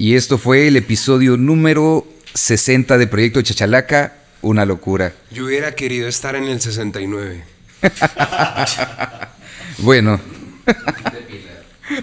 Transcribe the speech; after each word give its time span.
Y 0.00 0.14
esto 0.14 0.38
fue 0.38 0.66
el 0.66 0.78
episodio 0.78 1.36
número 1.36 2.06
60 2.32 2.96
de 2.96 3.06
Proyecto 3.06 3.42
Chachalaca, 3.42 4.14
una 4.40 4.64
locura. 4.64 5.12
Yo 5.30 5.44
hubiera 5.44 5.74
querido 5.74 6.08
estar 6.08 6.34
en 6.36 6.44
el 6.44 6.58
69. 6.58 7.44
bueno. 9.80 10.18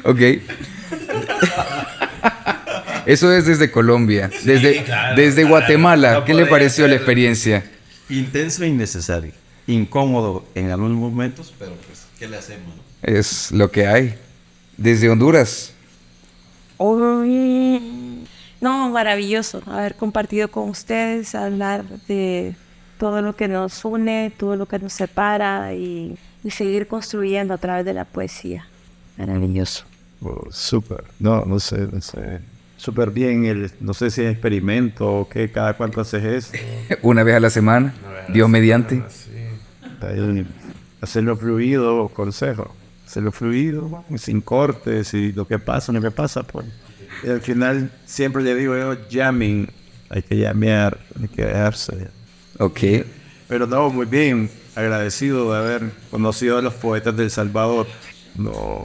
ok. 0.03 0.19
Eso 3.07 3.33
es 3.33 3.47
desde 3.47 3.71
Colombia, 3.71 4.29
desde, 4.43 4.85
desde 5.15 5.43
Guatemala. 5.45 6.23
¿Qué 6.23 6.35
le 6.35 6.45
pareció 6.45 6.87
la 6.87 6.93
experiencia? 6.93 7.65
Intenso 8.09 8.63
e 8.63 8.67
innecesario. 8.67 9.31
Incómodo 9.65 10.45
en 10.53 10.69
algunos 10.69 10.99
momentos, 10.99 11.51
pero 11.57 11.75
pues, 11.87 12.03
¿qué 12.19 12.27
le 12.27 12.37
hacemos? 12.37 12.75
Es 13.01 13.51
lo 13.51 13.71
que 13.71 13.87
hay. 13.87 14.13
Desde 14.77 15.09
Honduras. 15.09 15.73
No, 16.79 17.29
maravilloso 18.89 19.61
haber 19.67 19.95
compartido 19.95 20.49
con 20.49 20.69
ustedes, 20.69 21.35
hablar 21.35 21.85
de 22.07 22.55
todo 22.97 23.21
lo 23.21 23.35
que 23.35 23.47
nos 23.47 23.85
une, 23.85 24.31
todo 24.35 24.55
lo 24.55 24.65
que 24.65 24.79
nos 24.79 24.93
separa 24.93 25.73
y, 25.73 26.17
seguir 26.49 26.87
construyendo 26.87 27.53
a 27.53 27.57
través 27.57 27.83
de 27.83 27.93
la 27.93 28.05
poesía. 28.05 28.65
Maravilloso. 29.17 29.83
Oh, 30.21 30.47
súper. 30.49 31.03
No, 31.19 31.43
no 31.43 31.59
sé, 31.59 31.89
no 31.91 31.99
sé. 31.99 32.39
Súper 32.77 33.11
bien. 33.11 33.43
El, 33.43 33.69
no 33.81 33.93
sé 33.93 34.09
si 34.09 34.21
es 34.21 34.31
experimento 34.31 35.05
o 35.05 35.27
qué, 35.27 35.51
cada 35.51 35.73
cuánto 35.73 35.99
haces 35.99 36.23
eso. 36.23 36.53
Una 37.01 37.23
vez 37.23 37.35
a 37.35 37.41
la 37.41 37.49
semana, 37.49 37.93
Dios 38.29 38.47
mediante. 38.47 39.03
Hacerlo 41.01 41.35
fluido, 41.35 42.07
consejo. 42.09 42.73
Hacerlo 43.07 43.31
fluido, 43.31 44.03
sin 44.17 44.41
cortes 44.41 45.13
y 45.13 45.31
lo 45.31 45.47
que 45.47 45.59
pasa, 45.59 45.93
lo 45.93 46.01
que 46.01 46.11
pasa, 46.11 46.43
pues. 46.43 46.65
Y 47.23 47.29
al 47.29 47.39
final 47.39 47.89
siempre 48.05 48.43
le 48.43 48.53
digo 48.53 48.77
yo, 48.77 48.97
jamming, 49.09 49.69
hay 50.09 50.21
que 50.21 50.35
llamear, 50.37 50.99
hay 51.17 51.29
que 51.29 51.45
dejarse. 51.45 52.09
Ok. 52.59 52.79
Pero 53.47 53.65
no, 53.65 53.89
muy 53.89 54.05
bien, 54.05 54.51
agradecido 54.75 55.53
de 55.53 55.57
haber 55.57 55.91
conocido 56.11 56.57
a 56.57 56.61
los 56.61 56.73
poetas 56.73 57.15
del 57.15 57.31
Salvador. 57.31 57.87
No, 58.35 58.83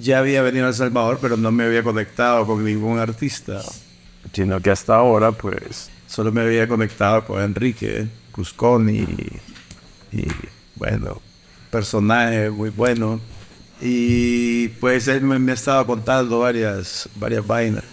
ya 0.00 0.18
había 0.18 0.42
venido 0.42 0.66
a 0.66 0.70
El 0.70 0.74
Salvador, 0.74 1.20
pero 1.22 1.36
no 1.36 1.52
me 1.52 1.62
había 1.62 1.84
conectado 1.84 2.44
con 2.44 2.64
ningún 2.64 2.98
artista, 2.98 3.62
sino 4.32 4.60
que 4.60 4.70
hasta 4.70 4.96
ahora, 4.96 5.30
pues, 5.30 5.90
solo 6.08 6.32
me 6.32 6.40
había 6.40 6.66
conectado 6.66 7.24
con 7.24 7.40
Enrique 7.40 8.08
Cusconi 8.32 8.98
y, 8.98 9.40
y 10.10 10.26
bueno, 10.74 11.22
personaje 11.70 12.50
muy 12.50 12.70
bueno. 12.70 13.20
Y 13.80 14.68
pues 14.80 15.06
él 15.08 15.22
me, 15.22 15.52
ha 15.52 15.54
estado 15.54 15.86
contando 15.86 16.40
varias, 16.40 17.08
varias 17.14 17.46
vainas. 17.46 17.84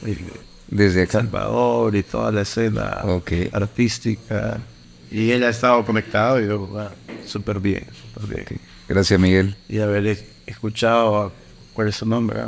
Desde 0.67 1.03
El 1.03 1.09
Salvador 1.09 1.95
y 1.95 2.03
toda 2.03 2.31
la 2.31 2.41
escena 2.41 3.03
artística. 3.51 4.59
Y 5.11 5.31
él 5.31 5.43
ha 5.43 5.49
estado 5.49 5.85
conectado 5.85 6.41
y 6.41 6.47
yo, 6.47 6.89
súper 7.25 7.59
bien, 7.59 7.85
súper 8.13 8.35
bien. 8.35 8.61
Gracias, 8.87 9.19
Miguel. 9.19 9.55
Y 9.69 9.79
haber 9.79 10.17
escuchado, 10.45 11.31
¿cuál 11.73 11.89
es 11.89 11.95
su 11.95 12.05
nombre? 12.05 12.39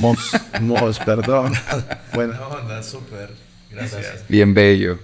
Mos, 0.00 0.32
Mos, 0.60 0.98
perdón. 0.98 1.52
Buena 2.14 2.40
onda, 2.48 2.82
súper. 2.82 3.30
Gracias. 3.70 4.24
Bien 4.28 4.52
bello. 4.52 4.98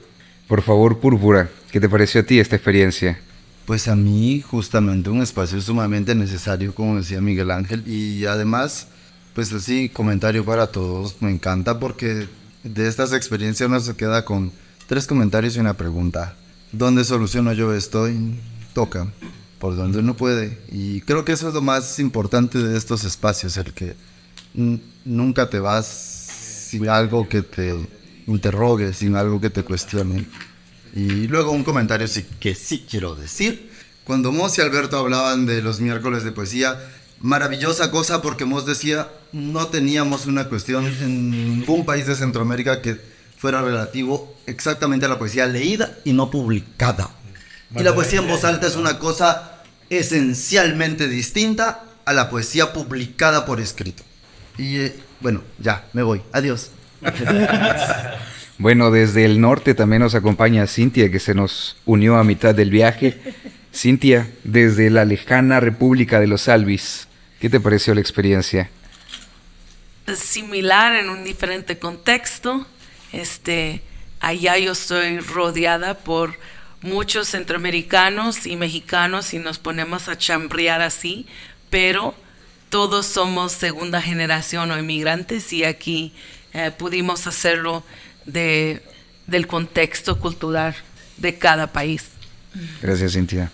Por 0.48 0.62
favor, 0.62 0.98
Púrpura, 0.98 1.48
¿qué 1.70 1.80
te 1.80 1.88
pareció 1.88 2.22
a 2.22 2.24
ti 2.24 2.40
esta 2.40 2.56
experiencia? 2.56 3.20
Pues 3.68 3.86
a 3.86 3.94
mí 3.94 4.40
justamente 4.40 5.10
un 5.10 5.20
espacio 5.20 5.60
sumamente 5.60 6.14
necesario, 6.14 6.74
como 6.74 6.96
decía 6.96 7.20
Miguel 7.20 7.50
Ángel, 7.50 7.86
y 7.86 8.24
además, 8.24 8.86
pues 9.34 9.52
así, 9.52 9.90
comentario 9.90 10.42
para 10.42 10.68
todos, 10.68 11.20
me 11.20 11.30
encanta 11.30 11.78
porque 11.78 12.28
de 12.64 12.88
estas 12.88 13.12
experiencias 13.12 13.68
uno 13.68 13.78
se 13.78 13.94
queda 13.94 14.24
con 14.24 14.52
tres 14.86 15.06
comentarios 15.06 15.54
y 15.54 15.60
una 15.60 15.74
pregunta. 15.74 16.34
¿Dónde 16.72 17.04
soluciono 17.04 17.52
yo 17.52 17.74
esto? 17.74 18.08
toca, 18.72 19.06
por 19.58 19.76
donde 19.76 19.98
uno 19.98 20.16
puede. 20.16 20.58
Y 20.72 21.02
creo 21.02 21.26
que 21.26 21.32
eso 21.32 21.48
es 21.48 21.52
lo 21.52 21.60
más 21.60 21.98
importante 21.98 22.56
de 22.56 22.74
estos 22.78 23.04
espacios, 23.04 23.58
el 23.58 23.74
que 23.74 23.96
nunca 25.04 25.50
te 25.50 25.60
vas 25.60 25.86
sin 26.70 26.88
algo 26.88 27.28
que 27.28 27.42
te 27.42 27.74
interrogue, 28.26 28.94
sin 28.94 29.14
algo 29.14 29.38
que 29.42 29.50
te 29.50 29.62
cuestione. 29.62 30.24
Y 30.94 31.28
luego 31.28 31.52
un 31.52 31.64
comentario 31.64 32.06
que 32.40 32.54
sí 32.54 32.86
quiero 32.88 33.14
decir. 33.14 33.70
Cuando 34.04 34.32
Mos 34.32 34.56
y 34.56 34.62
Alberto 34.62 34.98
hablaban 34.98 35.44
de 35.44 35.60
los 35.60 35.80
miércoles 35.80 36.24
de 36.24 36.32
poesía, 36.32 36.78
maravillosa 37.20 37.90
cosa 37.90 38.22
porque 38.22 38.44
Mos 38.44 38.64
decía, 38.64 39.08
no 39.32 39.66
teníamos 39.66 40.26
una 40.26 40.48
cuestión 40.48 40.86
en 40.86 41.30
ningún 41.30 41.84
país 41.84 42.06
de 42.06 42.14
Centroamérica 42.14 42.80
que 42.80 42.98
fuera 43.36 43.60
relativo 43.62 44.34
exactamente 44.46 45.06
a 45.06 45.08
la 45.08 45.18
poesía 45.18 45.46
leída 45.46 45.98
y 46.04 46.12
no 46.12 46.30
publicada. 46.30 47.10
Y 47.76 47.82
la 47.82 47.94
poesía 47.94 48.20
en 48.20 48.28
voz 48.28 48.44
alta 48.44 48.66
es 48.66 48.76
una 48.76 48.98
cosa 48.98 49.62
esencialmente 49.90 51.06
distinta 51.06 51.84
a 52.04 52.12
la 52.12 52.30
poesía 52.30 52.72
publicada 52.72 53.44
por 53.44 53.60
escrito. 53.60 54.02
Y 54.56 54.78
eh, 54.78 54.96
bueno, 55.20 55.42
ya, 55.58 55.84
me 55.92 56.02
voy. 56.02 56.22
Adiós. 56.32 56.70
Bueno, 58.58 58.90
desde 58.90 59.24
el 59.24 59.40
norte 59.40 59.72
también 59.74 60.02
nos 60.02 60.16
acompaña 60.16 60.66
Cintia, 60.66 61.12
que 61.12 61.20
se 61.20 61.32
nos 61.32 61.76
unió 61.86 62.16
a 62.16 62.24
mitad 62.24 62.56
del 62.56 62.70
viaje. 62.70 63.16
Cintia, 63.72 64.28
desde 64.42 64.90
la 64.90 65.04
lejana 65.04 65.60
República 65.60 66.18
de 66.18 66.26
los 66.26 66.48
Alvis, 66.48 67.06
¿qué 67.38 67.48
te 67.48 67.60
pareció 67.60 67.94
la 67.94 68.00
experiencia? 68.00 68.68
Similar 70.12 70.96
en 70.96 71.08
un 71.08 71.22
diferente 71.22 71.78
contexto. 71.78 72.66
Este, 73.12 73.80
allá 74.18 74.58
yo 74.58 74.72
estoy 74.72 75.20
rodeada 75.20 75.94
por 75.94 76.36
muchos 76.82 77.28
centroamericanos 77.28 78.44
y 78.44 78.56
mexicanos 78.56 79.34
y 79.34 79.38
nos 79.38 79.60
ponemos 79.60 80.08
a 80.08 80.18
chambrear 80.18 80.82
así, 80.82 81.26
pero 81.70 82.12
todos 82.70 83.06
somos 83.06 83.52
segunda 83.52 84.02
generación 84.02 84.72
o 84.72 84.78
inmigrantes 84.78 85.52
y 85.52 85.62
aquí 85.62 86.12
eh, 86.54 86.72
pudimos 86.76 87.26
hacerlo 87.28 87.84
de, 88.28 88.82
del 89.26 89.46
contexto 89.46 90.20
cultural 90.20 90.76
de 91.16 91.36
cada 91.36 91.72
país. 91.72 92.04
Gracias, 92.80 93.12
Cintia. 93.12 93.50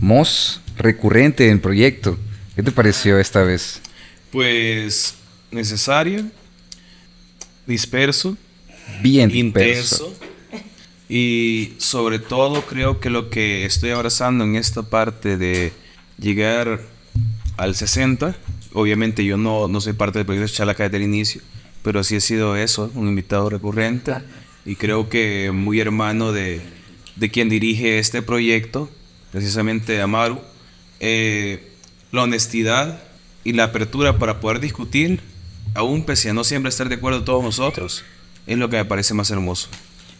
Mos, 0.00 0.60
recurrente 0.76 1.48
en 1.48 1.60
proyecto. 1.60 2.18
¿Qué 2.54 2.62
te 2.62 2.72
pareció 2.72 3.18
esta 3.18 3.42
vez? 3.42 3.80
Pues 4.30 5.14
necesario, 5.50 6.26
disperso, 7.66 8.36
bien 9.00 9.34
intenso. 9.34 10.14
Y 11.08 11.72
sobre 11.78 12.18
todo 12.18 12.66
creo 12.66 13.00
que 13.00 13.08
lo 13.08 13.30
que 13.30 13.64
estoy 13.64 13.90
abrazando 13.90 14.44
en 14.44 14.56
esta 14.56 14.82
parte 14.82 15.38
de 15.38 15.72
llegar 16.18 16.80
al 17.56 17.74
60, 17.74 18.36
obviamente 18.74 19.24
yo 19.24 19.38
no, 19.38 19.68
no 19.68 19.80
soy 19.80 19.94
parte 19.94 20.18
del 20.18 20.26
proyecto 20.26 20.52
Chalaca 20.52 20.84
desde 20.84 20.98
el 20.98 21.04
inicio, 21.04 21.40
pero 21.88 22.00
así 22.00 22.16
ha 22.16 22.20
sido 22.20 22.54
eso, 22.54 22.90
un 22.94 23.08
invitado 23.08 23.48
recurrente 23.48 24.12
y 24.66 24.76
creo 24.76 25.08
que 25.08 25.52
muy 25.54 25.80
hermano 25.80 26.32
de, 26.32 26.60
de 27.16 27.30
quien 27.30 27.48
dirige 27.48 27.98
este 27.98 28.20
proyecto, 28.20 28.90
precisamente 29.32 30.02
Amaru, 30.02 30.38
eh, 31.00 31.72
la 32.12 32.24
honestidad 32.24 33.00
y 33.42 33.54
la 33.54 33.64
apertura 33.64 34.18
para 34.18 34.38
poder 34.38 34.60
discutir, 34.60 35.22
aún 35.72 36.04
pese 36.04 36.28
a 36.28 36.34
no 36.34 36.44
siempre 36.44 36.68
estar 36.68 36.90
de 36.90 36.96
acuerdo 36.96 37.24
todos 37.24 37.42
nosotros, 37.42 38.04
es 38.46 38.58
lo 38.58 38.68
que 38.68 38.76
me 38.76 38.84
parece 38.84 39.14
más 39.14 39.30
hermoso. 39.30 39.70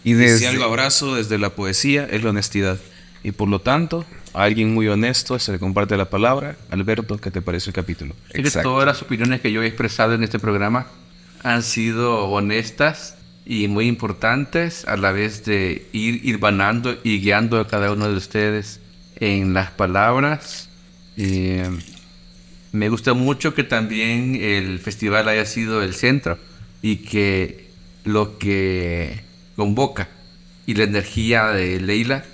Y, 0.05 0.15
desde... 0.15 0.39
si 0.39 0.45
algo 0.47 0.65
abrazo 0.65 1.17
desde 1.17 1.37
la 1.37 1.51
poesía 1.51 2.09
es 2.11 2.25
la 2.25 2.31
honestidad. 2.31 2.79
Y 3.23 3.33
por 3.33 3.51
lo 3.51 3.61
tanto, 3.61 4.07
a 4.33 4.45
alguien 4.45 4.73
muy 4.73 4.89
honesto 4.89 5.39
se 5.39 5.53
le 5.53 5.59
comparte 5.59 5.99
la 5.99 6.09
palabra. 6.09 6.57
Alberto, 6.71 7.19
¿qué 7.19 7.31
te 7.31 7.43
parece 7.43 7.69
el 7.69 7.75
capítulo? 7.75 8.15
Que 8.33 8.51
todas 8.51 8.87
las 8.87 9.03
opiniones 9.03 9.43
que 9.43 9.53
yo 9.53 9.63
he 9.63 9.67
expresado 9.67 10.15
en 10.15 10.25
este 10.25 10.39
programa 10.39 10.87
han 11.49 11.63
sido 11.63 12.27
honestas 12.29 13.17
y 13.47 13.69
muy 13.69 13.87
importantes 13.87 14.85
a 14.87 14.99
la 14.99 15.13
vez 15.13 15.47
de 15.47 15.87
ir 15.93 16.21
irbanando 16.27 16.99
y 17.03 17.21
guiando 17.21 17.59
a 17.59 17.67
cada 17.67 17.91
uno 17.91 18.07
de 18.07 18.17
ustedes 18.17 18.81
en 19.17 19.55
las 19.55 19.71
palabras. 19.71 20.69
me 21.17 22.89
gusta 22.91 23.15
mucho 23.15 23.55
que 23.55 23.65
también 23.65 24.37
el 24.37 24.79
festival 24.79 25.27
haya 25.29 25.47
sido 25.47 25.83
el 25.83 25.95
centro 25.95 26.39
y 26.83 26.97
que 26.97 27.71
lo 28.05 28.37
que 28.37 29.23
convoca 29.57 30.09
y 30.67 30.75
la 30.75 30.85
energía 30.85 31.47
de 31.47 31.81
Leila 31.81 32.25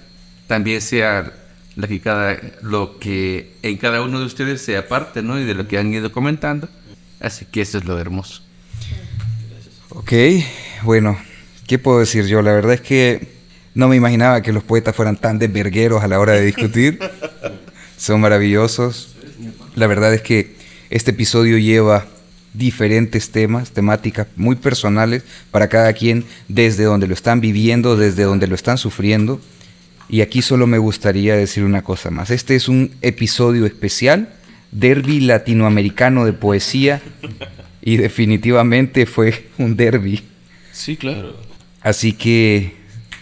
también 0.49 0.81
sea 0.81 1.33
la 1.77 1.87
que 1.87 2.01
cada, 2.01 2.37
lo 2.63 2.99
que 2.99 3.55
en 3.63 3.77
cada 3.77 4.03
uno 4.03 4.19
de 4.19 4.27
ustedes 4.27 4.61
sea 4.61 4.89
parte 4.89 5.23
¿no? 5.23 5.39
y 5.39 5.45
de 5.45 5.55
lo 5.55 5.69
que 5.69 5.79
han 5.79 5.95
ido 5.95 6.11
comentando. 6.11 6.69
Así 7.21 7.45
que 7.45 7.61
eso 7.63 7.79
es 7.79 7.85
lo 7.85 7.97
hermoso. 7.99 8.43
Ok, 9.97 10.13
bueno, 10.83 11.17
¿qué 11.69 11.79
puedo 11.79 12.01
decir 12.01 12.27
yo? 12.27 12.43
La 12.43 12.53
verdad 12.53 12.75
es 12.75 12.81
que 12.81 13.29
no 13.75 13.87
me 13.87 13.95
imaginaba 13.95 14.43
que 14.43 14.53
los 14.53 14.65
poetas 14.65 14.97
fueran 14.97 15.17
tan 15.17 15.39
desvergueros 15.39 16.03
a 16.03 16.09
la 16.09 16.19
hora 16.19 16.33
de 16.33 16.45
discutir. 16.45 16.99
Son 17.97 18.21
maravillosos. 18.21 19.15
La 19.77 19.87
verdad 19.87 20.13
es 20.13 20.21
que 20.21 20.57
este 20.91 21.13
episodio 21.13 21.59
lleva 21.59 22.07
diferentes 22.55 23.31
temas, 23.31 23.71
temáticas 23.71 24.27
muy 24.35 24.57
personales 24.57 25.23
para 25.53 25.69
cada 25.69 25.93
quien, 25.93 26.25
desde 26.49 26.83
donde 26.83 27.07
lo 27.07 27.15
están 27.15 27.41
viviendo, 27.41 27.97
desde 27.97 28.25
donde 28.25 28.49
lo 28.49 28.57
están 28.57 28.79
sufriendo. 28.79 29.41
Y 30.09 30.23
aquí 30.23 30.43
solo 30.43 30.67
me 30.67 30.79
gustaría 30.79 31.37
decir 31.37 31.63
una 31.63 31.83
cosa 31.83 32.11
más. 32.11 32.31
Este 32.31 32.57
es 32.57 32.69
un 32.69 32.91
episodio 33.01 33.65
especial, 33.65 34.35
derby 34.73 35.21
latinoamericano 35.21 36.25
de 36.25 36.33
poesía, 36.33 37.01
y 37.87 37.99
definitivamente 37.99 39.05
fue 39.07 39.47
un 39.59 39.77
derby. 39.77 40.25
Sí, 40.73 40.97
claro. 40.97 41.37
Así 41.83 42.15
que 42.15 42.73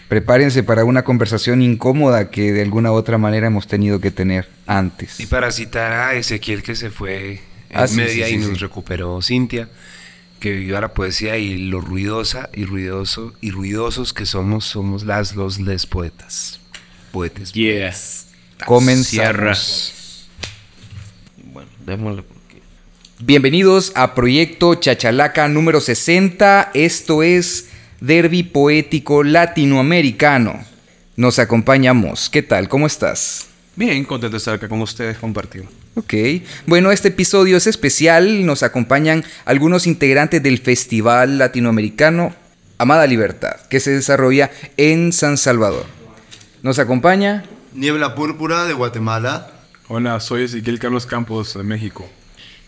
prepárense 0.07 0.63
para 0.63 0.85
una 0.85 1.03
conversación 1.03 1.61
incómoda 1.61 2.31
que 2.31 2.53
de 2.53 2.61
alguna 2.61 2.91
u 2.91 2.95
otra 2.95 3.17
manera 3.17 3.47
hemos 3.47 3.67
tenido 3.67 3.99
que 3.99 4.09
tener 4.09 4.47
antes. 4.65 5.19
Y 5.19 5.25
para 5.25 5.51
citar 5.51 5.91
a 5.91 6.13
Ezequiel 6.15 6.63
que 6.63 6.75
se 6.75 6.89
fue 6.89 7.41
en 7.69 7.77
Ah, 7.79 7.87
media 7.93 8.27
sí, 8.27 8.35
y 8.35 8.41
sí, 8.41 8.47
nos 8.47 8.57
sí. 8.57 8.63
recuperó 8.63 9.21
Cintia, 9.21 9.67
que 10.39 10.51
vivió 10.51 10.77
a 10.77 10.81
la 10.81 10.93
poesía 10.93 11.37
y 11.37 11.57
lo 11.57 11.81
ruidosa 11.81 12.49
y 12.53 12.65
ruidoso 12.65 13.33
y 13.41 13.51
ruidosos 13.51 14.13
que 14.13 14.25
somos, 14.25 14.65
somos 14.65 15.03
las 15.03 15.35
los 15.35 15.59
les 15.59 15.85
poetas. 15.85 16.59
Poetes. 17.11 17.51
Yes. 17.53 18.27
Comenzamos. 18.65 20.27
Bueno, 21.51 21.69
démosle. 21.85 22.23
Bienvenidos 23.19 23.91
a 23.95 24.15
Proyecto 24.15 24.73
Chachalaca 24.73 25.47
número 25.47 25.79
60. 25.79 26.71
Esto 26.73 27.21
es 27.21 27.69
Derby 28.01 28.41
Poético 28.41 29.23
Latinoamericano. 29.23 30.65
Nos 31.15 31.37
acompañamos. 31.37 32.29
¿Qué 32.31 32.41
tal? 32.41 32.67
¿Cómo 32.67 32.87
estás? 32.87 33.47
Bien, 33.75 34.03
contento 34.03 34.31
de 34.31 34.37
estar 34.39 34.55
acá 34.55 34.67
con 34.67 34.81
ustedes, 34.81 35.19
compartido. 35.19 35.65
Ok. 35.93 36.13
Bueno, 36.65 36.91
este 36.91 37.09
episodio 37.09 37.55
es 37.55 37.67
especial. 37.67 38.47
Nos 38.47 38.63
acompañan 38.63 39.23
algunos 39.45 39.85
integrantes 39.85 40.41
del 40.41 40.57
Festival 40.57 41.37
Latinoamericano 41.37 42.33
Amada 42.79 43.05
Libertad, 43.05 43.57
que 43.69 43.79
se 43.79 43.91
desarrolla 43.91 44.49
en 44.75 45.13
San 45.13 45.37
Salvador. 45.37 45.85
Nos 46.63 46.79
acompaña 46.79 47.43
Niebla 47.73 48.15
Púrpura 48.15 48.65
de 48.65 48.73
Guatemala. 48.73 49.51
Hola, 49.87 50.19
soy 50.19 50.43
Ezequiel 50.45 50.79
Carlos 50.79 51.05
Campos 51.05 51.53
de 51.53 51.63
México. 51.63 52.09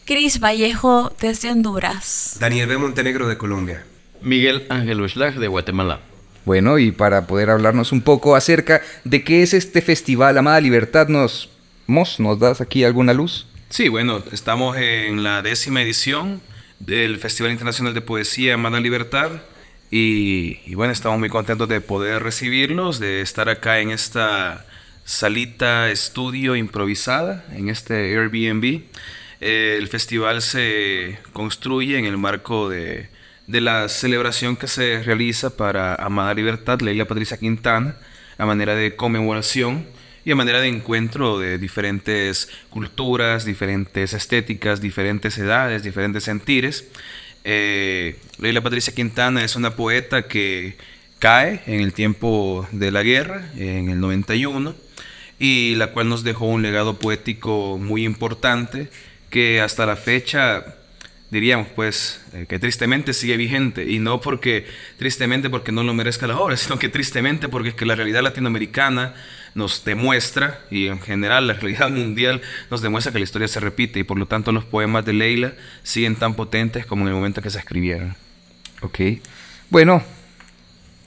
Cris 0.05 0.39
Vallejo 0.39 1.11
desde 1.19 1.49
Honduras. 1.49 2.37
Daniel 2.39 2.67
B. 2.67 2.77
Montenegro 2.77 3.27
de 3.27 3.39
Colombia. 3.39 3.83
Miguel 4.21 4.67
Ángel 4.69 5.01
Ushlag 5.01 5.33
de 5.39 5.47
Guatemala. 5.47 5.99
Bueno, 6.45 6.77
y 6.77 6.91
para 6.91 7.25
poder 7.25 7.49
hablarnos 7.49 7.91
un 7.91 8.01
poco 8.01 8.35
acerca 8.35 8.83
de 9.03 9.23
qué 9.23 9.41
es 9.41 9.55
este 9.55 9.81
festival 9.81 10.37
Amada 10.37 10.61
Libertad, 10.61 11.07
nos, 11.07 11.49
Mos, 11.87 12.19
¿nos 12.19 12.39
das 12.39 12.61
aquí 12.61 12.83
alguna 12.83 13.15
luz? 13.15 13.47
Sí, 13.69 13.89
bueno, 13.89 14.23
estamos 14.31 14.77
en 14.77 15.23
la 15.23 15.41
décima 15.41 15.81
edición 15.81 16.39
del 16.77 17.17
Festival 17.17 17.51
Internacional 17.51 17.95
de 17.95 18.01
Poesía 18.01 18.53
Amada 18.53 18.79
Libertad. 18.79 19.31
Y, 19.89 20.59
y 20.67 20.75
bueno, 20.75 20.93
estamos 20.93 21.17
muy 21.17 21.29
contentos 21.29 21.67
de 21.67 21.81
poder 21.81 22.21
recibirlos, 22.21 22.99
de 22.99 23.21
estar 23.21 23.49
acá 23.49 23.79
en 23.79 23.89
esta 23.89 24.67
salita 25.03 25.89
estudio 25.89 26.55
improvisada, 26.55 27.43
en 27.55 27.69
este 27.69 28.15
Airbnb. 28.15 28.83
Eh, 29.47 29.77
el 29.77 29.87
festival 29.89 30.41
se 30.41 31.19
construye 31.31 31.99
en 31.99 32.05
el 32.05 32.17
marco 32.17 32.67
de, 32.67 33.09
de 33.45 33.61
la 33.61 33.89
celebración 33.89 34.55
que 34.55 34.65
se 34.67 35.03
realiza 35.03 35.55
para 35.55 35.93
Amada 35.93 36.33
Libertad, 36.33 36.81
Leila 36.81 37.05
Patricia 37.05 37.37
Quintana, 37.37 37.95
a 38.39 38.47
manera 38.47 38.73
de 38.73 38.95
conmemoración 38.95 39.85
y 40.25 40.31
a 40.31 40.35
manera 40.35 40.61
de 40.61 40.69
encuentro 40.69 41.37
de 41.37 41.59
diferentes 41.59 42.49
culturas, 42.71 43.45
diferentes 43.45 44.13
estéticas, 44.13 44.81
diferentes 44.81 45.37
edades, 45.37 45.83
diferentes 45.83 46.23
sentires. 46.23 46.87
Eh, 47.43 48.15
Leila 48.39 48.61
Patricia 48.61 48.95
Quintana 48.95 49.43
es 49.43 49.55
una 49.55 49.75
poeta 49.75 50.23
que 50.23 50.75
cae 51.19 51.61
en 51.67 51.81
el 51.81 51.93
tiempo 51.93 52.67
de 52.71 52.89
la 52.89 53.03
guerra, 53.03 53.47
en 53.55 53.89
el 53.91 53.99
91, 53.99 54.73
y 55.37 55.75
la 55.75 55.91
cual 55.91 56.09
nos 56.09 56.23
dejó 56.23 56.47
un 56.47 56.63
legado 56.63 56.97
poético 56.97 57.77
muy 57.77 58.05
importante 58.05 58.89
que 59.29 59.61
hasta 59.61 59.85
la 59.85 59.95
fecha 59.95 60.63
diríamos 61.31 61.67
pues 61.75 62.21
eh, 62.33 62.45
que 62.47 62.59
tristemente 62.59 63.13
sigue 63.13 63.35
vigente 63.35 63.83
y 63.89 63.99
no 63.99 64.21
porque 64.21 64.65
tristemente 64.97 65.49
porque 65.49 65.71
no 65.71 65.83
lo 65.83 65.93
merezca 65.93 66.27
la 66.27 66.37
obra, 66.37 66.55
sino 66.57 66.79
que 66.79 66.89
tristemente 66.89 67.49
porque 67.49 67.69
es 67.69 67.75
que 67.75 67.85
la 67.85 67.95
realidad 67.95 68.21
latinoamericana 68.21 69.13
nos 69.53 69.83
demuestra 69.85 70.61
y 70.69 70.87
en 70.87 71.01
general 71.01 71.47
la 71.47 71.53
realidad 71.53 71.89
mundial 71.89 72.41
nos 72.69 72.81
demuestra 72.81 73.11
que 73.11 73.19
la 73.19 73.23
historia 73.23 73.47
se 73.47 73.59
repite 73.59 73.99
y 73.99 74.03
por 74.03 74.19
lo 74.19 74.27
tanto 74.27 74.51
los 74.51 74.65
poemas 74.65 75.05
de 75.05 75.13
Leila 75.13 75.53
siguen 75.83 76.15
tan 76.15 76.35
potentes 76.35 76.85
como 76.85 77.03
en 77.03 77.09
el 77.09 77.13
momento 77.15 77.41
que 77.41 77.49
se 77.49 77.59
escribieron. 77.59 78.15
Ok. 78.81 78.99
Bueno, 79.69 80.03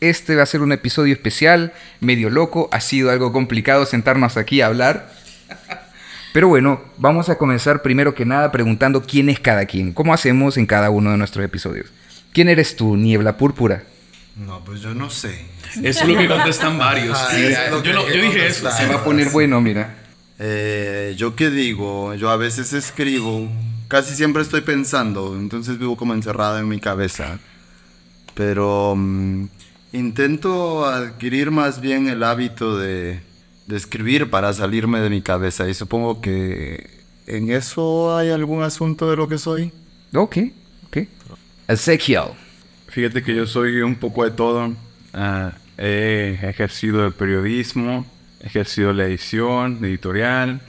este 0.01 0.37
va 0.37 0.43
a 0.43 0.47
ser 0.47 0.63
un 0.63 0.73
episodio 0.73 1.13
especial, 1.13 1.73
medio 2.01 2.31
loco. 2.31 2.69
Ha 2.73 2.81
sido 2.81 3.11
algo 3.11 3.33
complicado 3.33 3.87
sentarnos 3.87 4.37
aquí 4.37 4.61
a 4.61 4.67
hablar. 4.67 5.13
Pero 6.33 6.49
bueno, 6.49 6.81
vamos 6.99 7.29
a 7.29 7.39
comenzar 7.39 7.83
primero 7.83 8.15
que 8.15 8.25
nada 8.25 8.53
preguntando 8.53 9.03
quién 9.03 9.29
es 9.29 9.41
cada 9.41 9.67
quien. 9.67 9.93
¿Cómo 9.93 10.13
hacemos 10.13 10.57
en 10.57 10.67
cada 10.67 10.91
uno 10.91 11.11
de 11.11 11.17
nuestros 11.17 11.45
episodios? 11.45 11.89
¿Quién 12.33 12.49
eres 12.49 12.77
tú, 12.77 12.97
Niebla 12.97 13.37
Púrpura? 13.37 13.85
No, 14.37 14.65
pues 14.65 14.81
yo 14.81 14.95
no 14.95 15.11
sé. 15.11 15.47
Eso 15.83 16.05
es 16.05 16.09
lo 16.09 16.19
que 16.19 16.29
contestan 16.29 16.79
varios. 16.79 17.19
Ajá, 17.19 17.37
es 17.39 17.71
lo 17.71 17.83
que 17.83 17.91
hay 17.91 18.07
que 18.07 18.21
contestar. 18.21 18.73
Se 18.73 18.87
va 18.87 18.97
a 18.97 19.05
poner 19.05 19.31
bueno, 19.31 19.61
mira. 19.61 19.97
Eh, 20.39 21.15
yo 21.17 21.35
qué 21.35 21.51
digo, 21.51 22.15
yo 22.15 22.31
a 22.31 22.37
veces 22.37 22.73
escribo, 22.73 23.49
casi 23.89 24.15
siempre 24.15 24.43
estoy 24.43 24.61
pensando, 24.61 25.35
entonces 25.37 25.79
vivo 25.79 25.97
como 25.97 26.15
encerrado 26.15 26.61
en 26.61 26.69
mi 26.69 26.79
cabeza. 26.79 27.41
Pero 28.35 28.95
mm, 28.97 29.47
intento 29.95 30.87
adquirir 30.87 31.51
más 31.51 31.81
bien 31.81 32.09
el 32.09 32.23
hábito 32.23 32.79
de, 32.79 33.21
de 33.69 33.77
escribir 33.77 34.31
para 34.31 34.53
salirme 34.55 34.99
de 35.01 35.11
mi 35.11 35.21
cabeza 35.21 35.69
y 35.69 35.75
supongo 35.75 36.23
que 36.23 36.89
en 37.27 37.53
eso 37.53 38.17
hay 38.17 38.31
algún 38.31 38.63
asunto 38.63 39.11
de 39.11 39.17
lo 39.17 39.29
que 39.29 39.37
soy. 39.37 39.71
Ok, 40.15 40.39
ok. 40.87 40.99
Ezequiel. 41.69 42.31
Fíjate 42.89 43.23
que 43.23 43.35
yo 43.35 43.47
soy 43.47 43.83
un 43.83 43.97
poco 43.97 44.25
de 44.25 44.31
todo. 44.31 44.73
Ah, 45.13 45.53
he 45.77 46.39
ejercido 46.43 47.07
el 47.07 47.13
periodismo, 47.13 48.07
he 48.41 48.47
ejercido 48.47 48.95
la 48.95 49.05
edición, 49.05 49.85
editorial, 49.85 50.63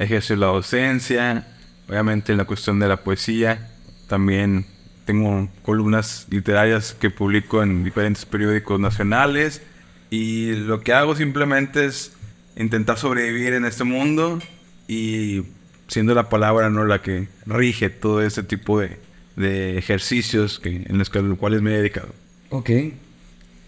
he 0.00 0.04
ejercido 0.04 0.40
la 0.40 0.46
docencia, 0.48 1.46
obviamente 1.88 2.32
en 2.32 2.38
la 2.38 2.46
cuestión 2.46 2.80
de 2.80 2.88
la 2.88 2.96
poesía. 2.96 3.70
También 4.08 4.66
tengo 5.04 5.48
columnas 5.62 6.26
literarias 6.30 6.96
que 6.98 7.10
publico 7.10 7.62
en 7.62 7.84
diferentes 7.84 8.26
periódicos 8.26 8.80
nacionales 8.80 9.62
y 10.10 10.54
lo 10.54 10.80
que 10.80 10.92
hago 10.92 11.14
simplemente 11.14 11.84
es 11.84 12.12
intentar 12.56 12.98
sobrevivir 12.98 13.52
en 13.54 13.64
este 13.64 13.84
mundo 13.84 14.38
y 14.88 15.42
siendo 15.88 16.14
la 16.14 16.28
palabra 16.28 16.70
no 16.70 16.84
la 16.84 17.02
que 17.02 17.28
rige 17.46 17.90
todo 17.90 18.22
este 18.22 18.42
tipo 18.42 18.80
de, 18.80 18.98
de 19.36 19.78
ejercicios 19.78 20.58
que, 20.58 20.84
en 20.88 20.98
los, 20.98 21.10
que, 21.10 21.20
los 21.22 21.38
cuales 21.38 21.62
me 21.62 21.72
he 21.72 21.78
dedicado. 21.78 22.08
Ok. 22.50 22.70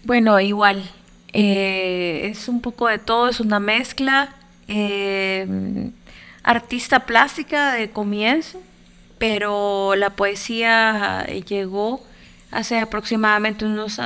Bueno, 0.03 0.39
igual. 0.39 0.89
eh, 1.33 2.29
es 2.31 2.47
un 2.47 2.61
poco 2.61 2.87
de 2.87 2.97
todo, 2.99 3.29
es 3.29 3.39
una 3.39 3.59
mezcla. 3.59 4.33
eh, 4.67 5.91
artista 6.43 7.05
plástica 7.05 7.73
de 7.73 7.89
comienzo, 7.89 8.61
pero 9.17 9.95
la 9.95 10.11
poesía 10.11 11.25
llegó 11.45 12.01
hace 12.51 12.79
aproximadamente 12.79 13.65
unos 13.65 13.99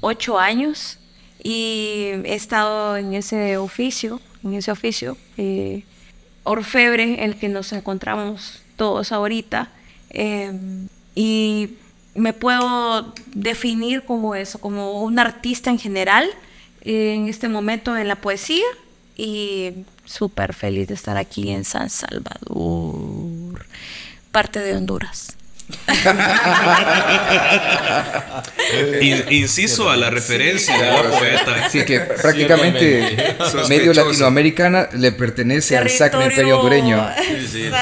ocho 0.00 0.38
años 0.38 0.99
y 1.42 2.10
he 2.24 2.34
estado 2.34 2.96
en 2.96 3.14
ese 3.14 3.56
oficio, 3.56 4.20
en 4.44 4.54
ese 4.54 4.70
oficio, 4.70 5.16
eh, 5.36 5.84
orfebre, 6.44 7.02
en 7.02 7.20
el 7.20 7.36
que 7.36 7.48
nos 7.48 7.72
encontramos 7.72 8.62
todos 8.76 9.12
ahorita. 9.12 9.68
eh, 10.10 10.52
y 11.14 11.70
me 12.14 12.32
puedo 12.32 13.14
definir 13.34 14.04
como 14.04 14.34
eso, 14.34 14.58
como 14.58 15.02
un 15.02 15.18
artista 15.18 15.70
en 15.70 15.78
general, 15.78 16.28
en 16.82 17.28
este 17.28 17.48
momento 17.48 17.96
en 17.96 18.08
la 18.08 18.16
poesía 18.16 18.64
y 19.16 19.84
súper 20.04 20.54
feliz 20.54 20.88
de 20.88 20.94
estar 20.94 21.16
aquí 21.16 21.50
en 21.50 21.64
San 21.64 21.90
Salvador, 21.90 23.66
parte 24.32 24.60
de 24.60 24.76
Honduras. 24.76 25.36
In- 29.00 29.24
inciso 29.30 29.90
a 29.90 29.96
la 29.96 30.10
referencia 30.10 30.76
de 30.78 30.86
la 30.86 31.02
poeta. 31.10 31.66
Así 31.66 31.84
que 31.84 32.00
prácticamente 32.00 33.34
medio 33.68 33.92
latinoamericana 33.92 34.88
le 34.92 35.12
pertenece 35.12 35.76
al 35.76 35.90
Sacro 35.90 36.24
Imperio 36.24 36.58
Hondureño. 36.58 37.08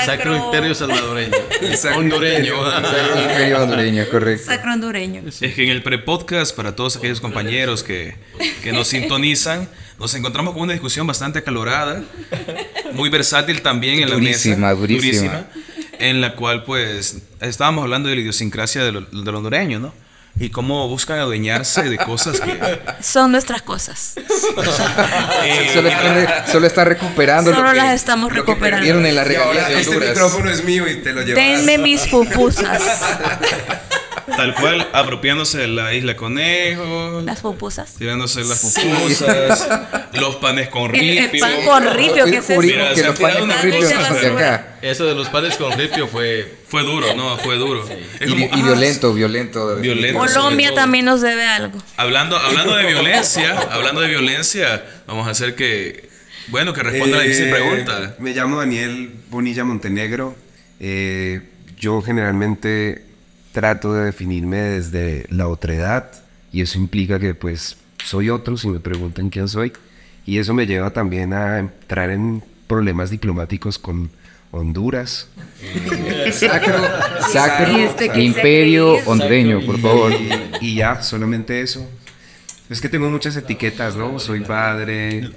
Sacro 0.04 0.36
Imperio 0.36 0.74
Salvadoreño. 0.74 1.32
Sacro 1.76 1.98
Hondureño. 2.00 2.54
Sacro 2.64 3.22
Imperio 3.22 3.62
Hondureño, 3.62 4.04
correcto. 4.10 4.46
Sacro 4.46 4.72
hondureño. 4.72 5.22
Es 5.28 5.54
que 5.54 5.64
en 5.64 5.70
el 5.70 5.82
pre-podcast, 5.82 6.54
para 6.56 6.74
todos 6.74 6.96
aquellos 6.96 7.20
compañeros 7.20 7.82
que, 7.82 8.16
que 8.62 8.72
nos 8.72 8.88
sintonizan, 8.88 9.68
nos 9.98 10.14
encontramos 10.14 10.54
con 10.54 10.62
una 10.62 10.72
discusión 10.72 11.06
bastante 11.06 11.40
acalorada, 11.40 12.02
muy 12.92 13.10
versátil 13.10 13.62
también 13.62 14.00
en 14.00 14.08
la 14.08 14.14
Durísima, 14.14 14.68
mesa. 14.74 14.80
durísima. 14.80 15.44
En 15.98 16.20
la 16.20 16.34
cual 16.34 16.64
pues 16.64 17.18
estábamos 17.40 17.82
hablando 17.82 18.08
de 18.08 18.14
la 18.16 18.20
idiosincrasia 18.22 18.82
de 18.84 18.92
lo- 18.92 19.00
del 19.02 19.34
hondureño, 19.34 19.78
¿no? 19.78 19.94
Y 20.40 20.50
cómo 20.50 20.86
buscan 20.88 21.18
adueñarse 21.18 21.82
de 21.82 21.98
cosas 21.98 22.40
que... 22.40 22.80
Son 23.02 23.32
nuestras 23.32 23.60
cosas. 23.62 24.12
eh, 24.16 25.70
Solo, 25.74 25.88
está- 25.88 26.46
solo 26.46 26.66
está 26.68 26.84
recuperando 26.84 27.50
Solo 27.52 27.64
lo 27.66 27.70
que, 27.72 27.76
las 27.78 27.94
estamos 27.94 28.32
lo 28.32 28.44
que 28.44 28.52
recuperando. 28.52 28.76
perdieron 28.76 29.04
en 29.06 29.16
la 29.16 29.22
Y 29.22 29.24
regalía 29.24 29.46
ahora 29.62 29.68
de 29.68 29.80
este 29.80 29.88
Honduras. 29.94 30.10
micrófono 30.14 30.50
es 30.50 30.64
mío 30.64 30.88
y 30.88 31.02
te 31.02 31.12
lo 31.12 31.22
llevas. 31.22 31.42
Denme 31.44 31.78
mis 31.78 32.06
pupusas. 32.06 32.82
Tal 34.36 34.54
cual, 34.54 34.86
apropiándose 34.92 35.58
de 35.58 35.68
la 35.68 35.92
isla 35.94 36.14
conejo, 36.16 37.20
Las 37.24 37.40
pupusas. 37.40 37.94
tirándose 37.96 38.44
las 38.44 38.60
pupusas, 38.60 39.68
los 40.12 40.36
panes 40.36 40.68
con 40.68 40.94
El- 40.94 41.18
el 41.18 41.24
ripio. 41.24 41.40
pan 41.40 41.52
con 41.64 41.94
ripio, 41.96 42.24
¿qué 42.26 42.36
es 42.36 42.50
eso? 42.50 42.60
Mira, 42.60 42.90
que 42.90 42.96
se 43.00 43.06
los 43.06 43.18
panes 43.18 43.40
una 43.42 43.54
con 43.60 43.70
ripio 43.70 43.88
acá. 44.36 44.76
Eso 44.82 45.06
de 45.06 45.14
los 45.14 45.28
panes 45.28 45.56
con 45.56 45.72
ripio 45.78 46.06
fue. 46.08 46.56
Fue 46.68 46.82
duro, 46.82 47.14
no, 47.14 47.36
fue 47.38 47.56
duro. 47.56 47.84
Es 48.20 48.28
Y, 48.28 48.30
como, 48.30 48.44
y 48.44 48.48
ah, 48.52 48.56
violento, 48.62 49.14
violento. 49.14 49.76
Violento. 49.76 50.18
Colombia 50.18 50.74
también 50.74 51.06
nos 51.06 51.22
debe 51.22 51.44
algo. 51.46 51.78
Hablando, 51.96 52.36
hablando 52.36 52.76
de 52.76 52.84
violencia, 52.86 53.58
hablando 53.70 54.02
de 54.02 54.08
violencia, 54.08 54.84
vamos 55.06 55.26
a 55.26 55.30
hacer 55.30 55.54
que, 55.54 56.08
bueno, 56.48 56.74
que 56.74 56.82
responda 56.82 57.16
la 57.16 57.22
difícil 57.22 57.46
Eh, 57.48 57.50
pregunta. 57.52 58.14
Me 58.18 58.32
llamo 58.34 58.58
Daniel 58.58 59.10
Bonilla 59.30 59.64
Montenegro. 59.64 60.36
Eh, 60.78 61.40
yo 61.78 62.02
generalmente 62.02 63.02
trato 63.58 63.92
de 63.92 64.04
definirme 64.04 64.58
desde 64.58 65.26
la 65.30 65.48
otredad 65.48 66.12
y 66.52 66.60
eso 66.60 66.78
implica 66.78 67.18
que 67.18 67.34
pues 67.34 67.76
soy 68.04 68.30
otro 68.30 68.56
si 68.56 68.68
me 68.68 68.78
preguntan 68.78 69.30
quién 69.30 69.48
soy 69.48 69.72
y 70.24 70.38
eso 70.38 70.54
me 70.54 70.64
lleva 70.64 70.92
también 70.92 71.32
a 71.32 71.58
entrar 71.58 72.10
en 72.10 72.40
problemas 72.68 73.10
diplomáticos 73.10 73.76
con 73.76 74.10
Honduras. 74.52 75.28
Sacro, 76.32 76.78
sacro 77.32 77.78
¿Y 77.78 77.80
este 77.80 78.22
imperio 78.22 78.94
hondureño, 79.06 79.60
por 79.66 79.80
favor. 79.80 80.12
Y, 80.12 80.30
y 80.68 80.74
ya, 80.76 81.02
solamente 81.02 81.60
eso. 81.60 81.84
Es 82.70 82.80
que 82.80 82.88
tengo 82.88 83.10
muchas 83.10 83.36
etiquetas, 83.36 83.96
¿no? 83.96 84.20
Soy 84.20 84.40
padre, 84.40 85.30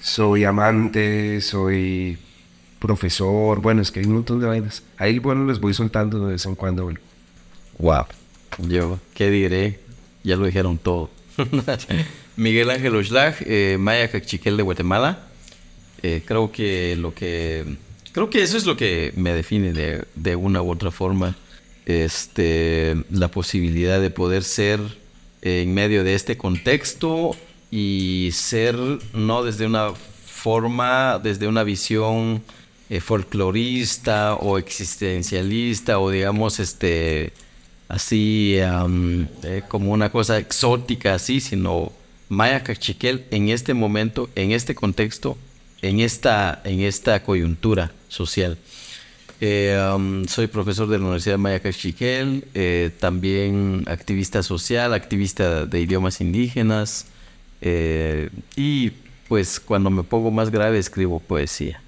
soy 0.00 0.42
amante, 0.42 1.40
soy 1.40 2.18
profesor. 2.80 3.60
Bueno, 3.62 3.80
es 3.80 3.92
que 3.92 4.00
hay 4.00 4.06
un 4.06 4.14
montón 4.14 4.40
de 4.40 4.48
vainas. 4.48 4.82
Ahí, 4.98 5.20
bueno, 5.20 5.46
les 5.46 5.60
voy 5.60 5.72
soltando 5.72 6.26
de 6.26 6.32
vez 6.32 6.44
en 6.46 6.56
cuando. 6.56 6.82
bueno. 6.82 6.98
Wow. 7.80 8.04
Yo, 8.68 8.98
¿qué 9.14 9.30
diré? 9.30 9.80
Ya 10.22 10.36
lo 10.36 10.44
dijeron 10.44 10.76
todo. 10.76 11.08
Miguel 12.36 12.68
Ángel 12.68 12.94
Oxlack, 12.94 13.42
eh, 13.46 13.78
Maya 13.80 14.10
Cachiquel 14.10 14.58
de 14.58 14.62
Guatemala. 14.62 15.20
Eh, 16.02 16.22
creo 16.26 16.52
que 16.52 16.94
lo 16.96 17.14
que. 17.14 17.64
Creo 18.12 18.28
que 18.28 18.42
eso 18.42 18.58
es 18.58 18.66
lo 18.66 18.76
que 18.76 19.12
me 19.16 19.32
define 19.32 19.72
de, 19.72 20.04
de 20.14 20.36
una 20.36 20.60
u 20.60 20.70
otra 20.70 20.90
forma. 20.90 21.36
Este, 21.86 23.02
la 23.10 23.28
posibilidad 23.28 24.00
de 24.00 24.10
poder 24.10 24.44
ser 24.44 24.80
en 25.40 25.72
medio 25.72 26.04
de 26.04 26.14
este 26.14 26.36
contexto 26.36 27.34
y 27.70 28.28
ser 28.32 28.76
no 29.14 29.42
desde 29.42 29.64
una 29.64 29.92
forma, 29.94 31.18
desde 31.18 31.48
una 31.48 31.64
visión 31.64 32.42
eh, 32.90 33.00
folclorista 33.00 34.34
o 34.34 34.58
existencialista 34.58 35.98
o 35.98 36.10
digamos 36.10 36.60
este 36.60 37.32
así 37.90 38.54
eh, 38.56 39.62
como 39.68 39.92
una 39.92 40.10
cosa 40.10 40.38
exótica 40.38 41.14
así, 41.14 41.40
sino 41.40 41.92
Maya 42.28 42.62
Cachiquel 42.62 43.24
en 43.32 43.48
este 43.48 43.74
momento, 43.74 44.30
en 44.36 44.52
este 44.52 44.76
contexto, 44.76 45.36
en 45.82 45.98
esta, 45.98 46.60
en 46.64 46.80
esta 46.80 47.22
coyuntura 47.24 47.90
social. 48.08 48.58
Eh, 49.40 49.76
soy 50.28 50.46
profesor 50.46 50.88
de 50.88 50.98
la 50.98 51.04
Universidad 51.04 51.38
Maya 51.38 51.58
Cachiquel, 51.58 52.44
eh, 52.54 52.90
también 53.00 53.84
activista 53.88 54.44
social, 54.44 54.94
activista 54.94 55.66
de 55.66 55.80
idiomas 55.80 56.20
indígenas 56.20 57.06
y 58.56 58.90
pues 59.28 59.58
cuando 59.60 59.90
me 59.90 60.02
pongo 60.02 60.30
más 60.30 60.50
grave 60.50 60.78
escribo 60.78 61.18
poesía. 61.18 61.82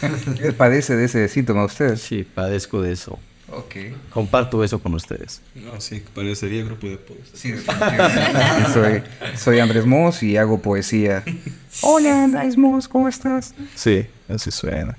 ¿Padece 0.56 0.96
de 0.96 1.04
ese 1.04 1.28
síntoma 1.28 1.64
usted? 1.64 1.96
Sí, 1.96 2.24
padezco 2.24 2.80
de 2.80 2.92
eso. 2.92 3.18
Ok. 3.52 3.74
Comparto 4.10 4.64
eso 4.64 4.78
con 4.78 4.94
ustedes. 4.94 5.42
No, 5.54 5.78
sí, 5.78 6.02
parecería 6.14 6.64
grupo 6.64 6.86
de 6.86 6.96
poesía. 6.96 7.34
Sí, 7.34 7.54
soy, 8.72 9.02
soy 9.36 9.58
Andrés 9.60 9.84
Moss 9.84 10.22
y 10.22 10.38
hago 10.38 10.60
poesía. 10.60 11.22
Hola, 11.82 12.24
Andrés 12.24 12.56
Moss, 12.56 12.88
¿cómo 12.88 13.08
estás? 13.08 13.54
Sí, 13.74 14.06
así 14.28 14.50
suena. 14.50 14.96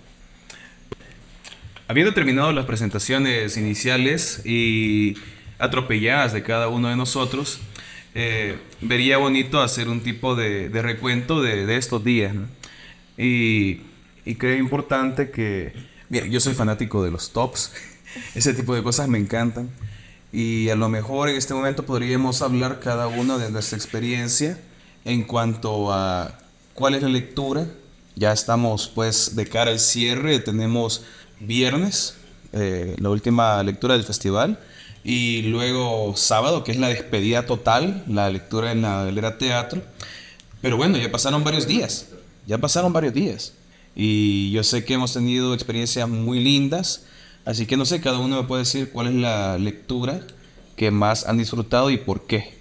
Habiendo 1.88 2.14
terminado 2.14 2.52
las 2.52 2.66
presentaciones 2.66 3.58
iniciales 3.58 4.46
y 4.46 5.18
atropelladas 5.58 6.32
de 6.34 6.44
cada 6.44 6.68
uno 6.68 6.90
de 6.90 6.96
nosotros, 6.96 7.60
eh, 8.14 8.58
vería 8.82 9.18
bonito 9.18 9.62
hacer 9.62 9.90
un 9.90 10.02
tipo 10.02 10.36
de, 10.36 10.70
de 10.70 10.82
recuento 10.84 11.42
de, 11.42 11.66
de 11.66 11.78
estos 11.78 12.04
días. 12.04 12.36
¿no? 12.36 12.48
Y, 13.18 13.82
y 14.26 14.36
creo 14.36 14.58
importante 14.58 15.32
que, 15.32 15.74
bien, 16.10 16.32
yo 16.32 16.40
soy 16.40 16.54
fanático 16.54 17.04
de 17.04 17.10
los 17.10 17.34
tops, 17.34 17.74
ese 18.36 18.53
tipo 18.53 18.75
de 18.75 18.84
cosas 18.84 19.08
me 19.08 19.17
encantan. 19.17 19.70
Y 20.32 20.70
a 20.70 20.75
lo 20.75 20.89
mejor 20.89 21.29
en 21.29 21.36
este 21.36 21.53
momento 21.53 21.86
podríamos 21.86 22.41
hablar 22.41 22.79
cada 22.79 23.08
uno 23.08 23.38
de 23.38 23.51
nuestra 23.51 23.77
experiencia 23.77 24.60
en 25.05 25.24
cuanto 25.24 25.93
a 25.93 26.39
cuál 26.74 26.96
es 26.96 27.03
la 27.03 27.10
lectura. 27.10 27.67
Ya 28.15 28.32
estamos 28.32 28.91
pues 28.93 29.36
de 29.36 29.48
cara 29.48 29.72
al 29.72 29.79
cierre, 29.79 30.39
tenemos 30.39 31.03
viernes, 31.39 32.15
eh, 32.51 32.96
la 33.00 33.10
última 33.10 33.62
lectura 33.63 33.96
del 33.96 34.03
festival, 34.03 34.60
y 35.03 35.43
luego 35.43 36.15
sábado, 36.15 36.63
que 36.63 36.72
es 36.72 36.77
la 36.77 36.88
despedida 36.89 37.46
total, 37.46 38.03
la 38.08 38.29
lectura 38.29 38.72
en 38.72 38.84
la 38.84 39.05
Galera 39.05 39.38
Teatro. 39.38 39.82
Pero 40.62 40.77
bueno, 40.77 40.98
ya 40.98 41.12
pasaron 41.12 41.43
varios 41.43 41.67
días, 41.67 42.08
ya 42.48 42.58
pasaron 42.58 42.93
varios 42.93 43.13
días. 43.13 43.53
Y 43.96 44.51
yo 44.51 44.63
sé 44.63 44.86
que 44.86 44.93
hemos 44.93 45.13
tenido 45.13 45.53
experiencias 45.53 46.08
muy 46.08 46.39
lindas, 46.39 47.03
así 47.46 47.66
que 47.66 47.78
no 47.78 47.86
sé, 47.86 48.02
cada 48.02 48.20
uno 48.20 48.42
me 48.42 48.48
puede 48.48 48.64
decir 48.64 48.90
cuál 48.92 49.08
es 49.08 49.14
la 49.14 49.58
lectura 49.58 50.22
que 50.76 50.92
más 50.92 51.28
han 51.28 51.38
disfrutado 51.38 51.90
y 51.90 51.98
por 51.98 52.26
qué. 52.26 52.54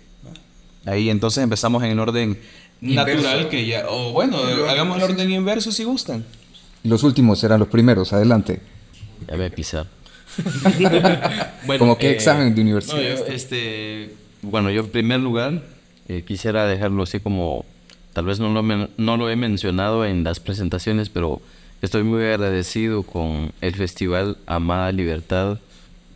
Ahí 0.85 1.11
entonces 1.11 1.43
empezamos 1.43 1.83
en 1.83 1.91
el 1.91 1.99
orden 1.99 2.39
natural, 2.81 3.49
que 3.49 3.67
ya, 3.67 3.85
o 3.89 4.13
bueno, 4.13 4.39
hagamos 4.69 4.99
el 4.99 5.05
orden 5.05 5.31
inverso 5.31 5.71
si 5.73 5.85
gustan. 5.85 6.25
Los 6.83 7.05
últimos 7.05 7.39
serán 7.39 7.61
los 7.61 7.69
primeros, 7.69 8.13
adelante. 8.13 8.61
Ya 9.29 9.37
voy 9.37 9.47
a 9.47 9.51
pisar. 9.51 9.87
Como 11.79 11.97
qué 11.97 12.09
eh, 12.09 12.13
examen 12.13 12.55
de 12.55 12.63
universidad. 12.63 12.97
no, 12.97 13.03
yo, 13.03 13.27
este, 13.27 14.15
bueno, 14.43 14.71
yo 14.71 14.81
en 14.81 14.91
primer 14.91 15.21
lugar 15.21 15.63
eh, 16.09 16.25
quisiera 16.27 16.67
dejarlo 16.67 17.05
así 17.05 17.21
como, 17.21 17.65
tal 18.13 18.25
vez 18.25 18.41
no 18.41 18.53
lo, 18.53 18.63
no 18.63 19.17
lo 19.17 19.31
he 19.31 19.37
mencionado 19.37 20.05
en 20.05 20.25
las 20.25 20.41
presentaciones, 20.41 21.09
pero 21.09 21.41
estoy 21.83 22.05
muy 22.05 22.25
agradecido 22.25 23.03
con 23.03 23.53
el 23.61 23.75
festival 23.75 24.39
Amada 24.47 24.91
Libertad. 24.93 25.59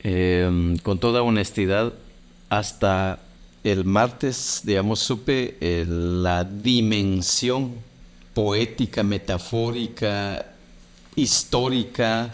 Eh, 0.02 0.76
con 0.82 0.98
toda 0.98 1.22
honestidad, 1.22 1.92
hasta 2.48 3.18
el 3.64 3.84
martes, 3.84 4.60
digamos, 4.64 5.00
supe 5.00 5.56
la 5.86 6.44
dimensión 6.44 7.74
poética, 8.32 9.02
metafórica, 9.02 10.46
histórica 11.16 12.30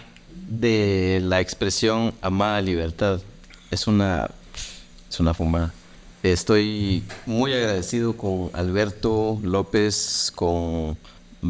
de 0.48 1.20
la 1.22 1.40
expresión 1.40 2.12
amada 2.20 2.60
libertad. 2.60 3.20
Es 3.70 3.86
una, 3.86 4.30
es 5.08 5.20
una 5.20 5.32
fumada. 5.32 5.72
Estoy 6.22 7.02
muy 7.24 7.52
agradecido 7.52 8.16
con 8.16 8.50
Alberto 8.52 9.38
López, 9.42 10.32
con 10.34 10.98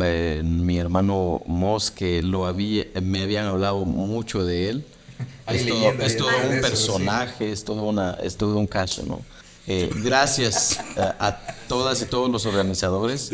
eh, 0.00 0.42
mi 0.44 0.78
hermano 0.78 1.42
Moss, 1.46 1.90
que 1.90 2.22
lo 2.22 2.46
había, 2.46 2.84
me 3.02 3.22
habían 3.22 3.46
hablado 3.46 3.84
mucho 3.84 4.44
de 4.44 4.70
él. 4.70 4.84
Es 5.46 5.66
todo, 5.66 5.92
es 5.92 6.16
todo 6.16 6.28
un 6.50 6.60
personaje, 6.60 7.52
es 7.52 7.64
todo, 7.64 7.82
una, 7.82 8.12
es 8.22 8.36
todo 8.36 8.56
un 8.56 8.66
caso, 8.66 9.04
¿no? 9.06 9.20
Eh, 9.66 9.90
gracias 10.02 10.80
a, 10.96 11.28
a 11.28 11.38
todas 11.68 12.02
y 12.02 12.06
todos 12.06 12.30
los 12.30 12.46
organizadores. 12.46 13.30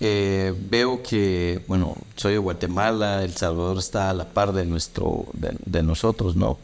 Eh, 0.00 0.54
veo 0.70 1.02
que, 1.02 1.62
bueno, 1.68 1.96
soy 2.16 2.32
de 2.32 2.38
Guatemala, 2.38 3.22
El 3.22 3.36
Salvador 3.36 3.78
está 3.78 4.10
a 4.10 4.14
la 4.14 4.28
par 4.28 4.52
de, 4.52 4.64
nuestro, 4.64 5.26
de, 5.34 5.54
de 5.64 5.82
nosotros, 5.82 6.34
¿no? 6.34 6.58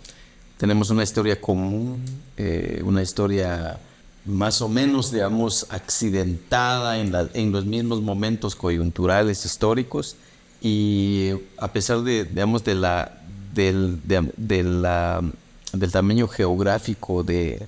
Tenemos 0.56 0.90
una 0.90 1.04
historia 1.04 1.40
común, 1.40 2.04
eh, 2.36 2.82
una 2.84 3.00
historia 3.00 3.78
más 4.24 4.60
o 4.60 4.68
menos, 4.68 5.10
digamos, 5.10 5.66
accidentada 5.70 6.98
en, 6.98 7.52
los 7.52 7.64
mismos 7.64 8.02
momentos 8.02 8.54
coyunturales 8.54 9.44
históricos 9.44 10.16
y 10.60 11.30
a 11.56 11.72
pesar 11.72 12.02
de, 12.02 12.24
digamos, 12.24 12.64
de 12.64 12.74
la, 12.74 13.22
del, 13.54 14.00
del 14.06 15.92
tamaño 15.92 16.28
geográfico, 16.28 17.22
de, 17.22 17.66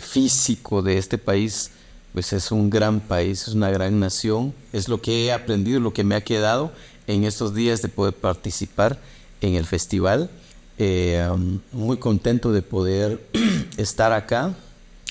físico 0.00 0.82
de 0.82 0.98
este 0.98 1.18
país, 1.18 1.70
pues 2.12 2.32
es 2.32 2.50
un 2.50 2.70
gran 2.70 3.00
país, 3.00 3.42
es 3.48 3.54
una 3.54 3.70
gran 3.70 4.00
nación, 4.00 4.54
es 4.72 4.88
lo 4.88 5.00
que 5.00 5.26
he 5.26 5.32
aprendido, 5.32 5.80
lo 5.80 5.92
que 5.92 6.02
me 6.02 6.14
ha 6.14 6.22
quedado 6.22 6.72
en 7.06 7.24
estos 7.24 7.54
días 7.54 7.82
de 7.82 7.88
poder 7.88 8.14
participar 8.14 8.98
en 9.40 9.54
el 9.54 9.66
festival. 9.66 10.30
eh, 10.78 11.26
muy 11.72 11.96
contento 11.96 12.52
de 12.52 12.62
poder 12.62 13.20
estar 13.76 14.12
acá, 14.12 14.54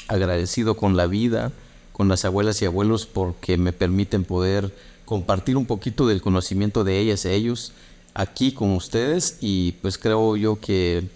agradecido 0.07 0.75
con 0.75 0.95
la 0.95 1.07
vida, 1.07 1.51
con 1.91 2.07
las 2.07 2.25
abuelas 2.25 2.61
y 2.61 2.65
abuelos 2.65 3.05
porque 3.05 3.57
me 3.57 3.73
permiten 3.73 4.23
poder 4.23 4.73
compartir 5.05 5.57
un 5.57 5.65
poquito 5.65 6.07
del 6.07 6.21
conocimiento 6.21 6.83
de 6.83 6.99
ellas, 6.99 7.25
ellos, 7.25 7.71
aquí 8.13 8.51
con 8.51 8.71
ustedes. 8.71 9.37
Y 9.41 9.73
pues 9.81 9.97
creo 9.97 10.35
yo 10.35 10.59
que 10.59 11.07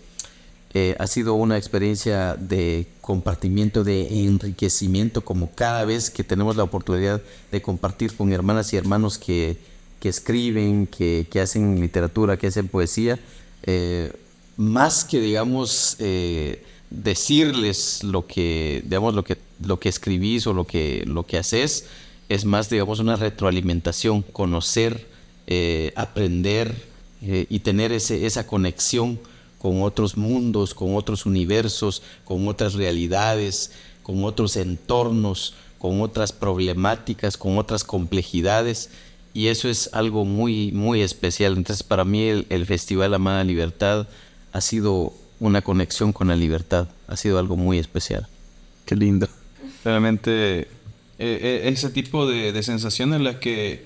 eh, 0.73 0.95
ha 0.99 1.07
sido 1.07 1.33
una 1.33 1.57
experiencia 1.57 2.35
de 2.35 2.87
compartimiento, 3.01 3.83
de 3.83 4.25
enriquecimiento, 4.25 5.21
como 5.21 5.51
cada 5.55 5.83
vez 5.83 6.11
que 6.11 6.23
tenemos 6.23 6.55
la 6.55 6.63
oportunidad 6.63 7.21
de 7.51 7.61
compartir 7.61 8.15
con 8.15 8.31
hermanas 8.31 8.71
y 8.73 8.77
hermanos 8.77 9.17
que, 9.17 9.57
que 9.99 10.09
escriben, 10.09 10.85
que, 10.85 11.25
que, 11.29 11.41
hacen 11.41 11.81
literatura, 11.81 12.37
que 12.37 12.47
hacen 12.47 12.67
poesía, 12.67 13.19
eh, 13.63 14.13
más 14.57 15.03
que 15.05 15.19
digamos 15.19 15.95
eh, 15.99 16.63
decirles 16.89 18.03
lo 18.03 18.25
que, 18.25 18.81
digamos, 18.83 19.13
lo 19.13 19.23
que, 19.23 19.37
lo 19.63 19.79
que 19.79 19.89
escribís 19.89 20.47
o 20.47 20.53
lo 20.53 20.65
que, 20.65 21.03
lo 21.05 21.25
que 21.25 21.37
haces, 21.37 21.85
es 22.29 22.45
más, 22.45 22.69
digamos, 22.69 22.99
una 22.99 23.15
retroalimentación, 23.15 24.21
conocer, 24.21 25.07
eh, 25.47 25.93
aprender 25.95 26.75
eh, 27.21 27.47
y 27.49 27.59
tener 27.59 27.91
ese, 27.91 28.25
esa 28.25 28.45
conexión 28.47 29.19
con 29.59 29.81
otros 29.81 30.15
mundos, 30.15 30.73
con 30.73 30.95
otros 30.95 31.25
universos, 31.25 32.01
con 32.23 32.47
otras 32.47 32.75
realidades, 32.75 33.71
con 34.03 34.23
otros 34.23 34.55
entornos, 34.55 35.55
con 35.79 36.01
otras 36.01 36.31
problemáticas, 36.31 37.37
con 37.37 37.57
otras 37.57 37.83
complejidades. 37.83 38.89
Y 39.33 39.47
eso 39.47 39.69
es 39.69 39.89
algo 39.93 40.25
muy, 40.25 40.71
muy 40.71 41.01
especial. 41.01 41.57
Entonces, 41.57 41.83
para 41.83 42.05
mí 42.05 42.23
el, 42.23 42.45
el 42.49 42.65
Festival 42.65 43.13
Amada 43.13 43.43
Libertad 43.43 44.07
ha 44.51 44.61
sido 44.61 45.13
una 45.39 45.61
conexión 45.61 46.13
con 46.13 46.27
la 46.27 46.35
libertad. 46.35 46.87
Ha 47.07 47.15
sido 47.15 47.39
algo 47.39 47.55
muy 47.55 47.79
especial. 47.79 48.27
Qué 48.85 48.95
lindo. 48.95 49.27
Realmente 49.83 50.67
eh, 51.17 51.61
ese 51.65 51.89
tipo 51.89 52.27
de, 52.27 52.51
de, 52.51 52.63
sensaciones 52.63 53.17
en 53.17 53.23
las 53.23 53.35
que 53.37 53.85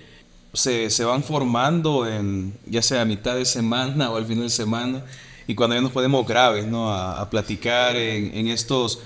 se, 0.53 0.89
se, 0.89 1.03
van 1.03 1.23
formando 1.23 2.07
en 2.07 2.53
ya 2.65 2.81
sea 2.81 3.01
a 3.01 3.05
mitad 3.05 3.35
de 3.35 3.45
semana 3.45 4.11
o 4.11 4.17
al 4.17 4.25
final 4.25 4.43
de 4.43 4.49
semana 4.49 5.03
y 5.47 5.55
cuando 5.55 5.75
ya 5.75 5.81
nos 5.81 5.91
podemos 5.91 6.27
graves 6.27 6.65
¿no? 6.67 6.91
a, 6.91 7.19
a 7.19 7.29
platicar 7.29 7.95
en, 7.95 8.35
en, 8.35 8.47
estos 8.47 8.99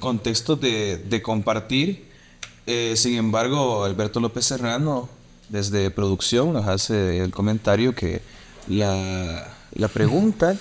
contextos 0.00 0.60
de, 0.60 0.98
de 0.98 1.22
compartir. 1.22 2.06
Eh, 2.66 2.94
sin 2.96 3.14
embargo, 3.16 3.84
Alberto 3.84 4.20
López 4.20 4.46
Serrano 4.46 5.08
desde 5.48 5.90
producción 5.90 6.52
nos 6.52 6.66
hace 6.66 7.22
el 7.22 7.30
comentario 7.30 7.94
que 7.94 8.22
la, 8.66 9.53
la 9.74 9.88
pregunta 9.88 10.56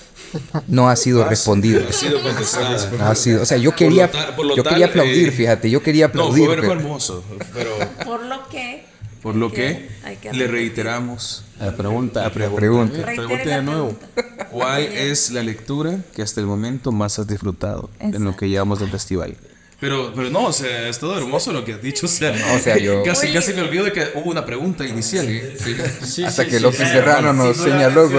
no 0.68 0.90
ha 0.90 0.96
sido 0.96 1.28
respondida. 1.28 1.82
Ha 1.88 1.94
sido 1.94 2.22
contestada. 2.22 3.10
Ha 3.10 3.16
sido, 3.16 3.42
o 3.42 3.46
sea, 3.46 3.58
yo 3.58 3.76
quería, 3.76 4.12
tal, 4.12 4.36
yo 4.56 4.64
tal, 4.64 4.74
quería 4.74 4.88
aplaudir, 4.88 5.30
eh, 5.30 5.32
fíjate, 5.32 5.70
yo 5.70 5.82
quería 5.82 6.08
aplaudir. 6.08 6.44
No, 6.44 6.54
fue, 6.54 6.62
pero, 6.62 6.74
hermoso, 6.74 7.24
pero 7.54 7.72
por 8.06 8.24
lo 8.24 8.48
que 8.50 8.94
por 9.22 9.36
lo 9.36 9.52
que, 9.52 9.90
que 10.22 10.34
le 10.34 10.48
reiteramos 10.48 11.46
la 11.58 11.72
pregunta, 11.78 12.24
la 12.24 12.30
pregunta, 12.30 12.60
pregunta. 12.60 13.06
pregunta 13.06 13.50
de 13.56 13.62
nuevo. 13.64 13.96
¿Cuál 14.52 14.82
es 14.84 15.32
la 15.32 15.42
lectura 15.42 15.98
que 16.14 16.22
hasta 16.22 16.42
el 16.42 16.46
momento 16.46 16.92
más 16.92 17.20
has 17.20 17.28
disfrutado 17.28 17.90
Exacto. 17.96 18.18
en 18.18 18.26
lo 18.26 18.36
que 18.36 18.50
llevamos 18.50 18.82
del 18.82 18.90
festival? 18.90 19.38
Pero, 19.84 20.14
pero 20.16 20.30
no, 20.30 20.46
o 20.46 20.54
sea, 20.54 20.88
es 20.88 20.98
todo 20.98 21.18
hermoso 21.18 21.52
lo 21.52 21.66
que 21.66 21.74
has 21.74 21.82
dicho. 21.82 22.06
O 22.06 22.10
sea, 22.10 22.32
no, 22.32 22.56
o 22.56 22.60
sea 22.60 22.78
yo... 22.78 23.04
casi, 23.04 23.34
casi 23.34 23.54
me 23.54 23.64
olvido 23.64 23.84
de 23.84 23.92
que 23.92 24.12
hubo 24.16 24.32
una 24.32 24.46
pregunta 24.46 24.88
inicial. 24.88 25.28
Sí, 25.28 25.42
sí. 25.58 25.76
Sí, 26.06 26.24
Hasta 26.24 26.48
que 26.48 26.62
López 26.62 26.88
Serrano 26.88 27.34
nos 27.34 27.58
señaló. 27.58 28.10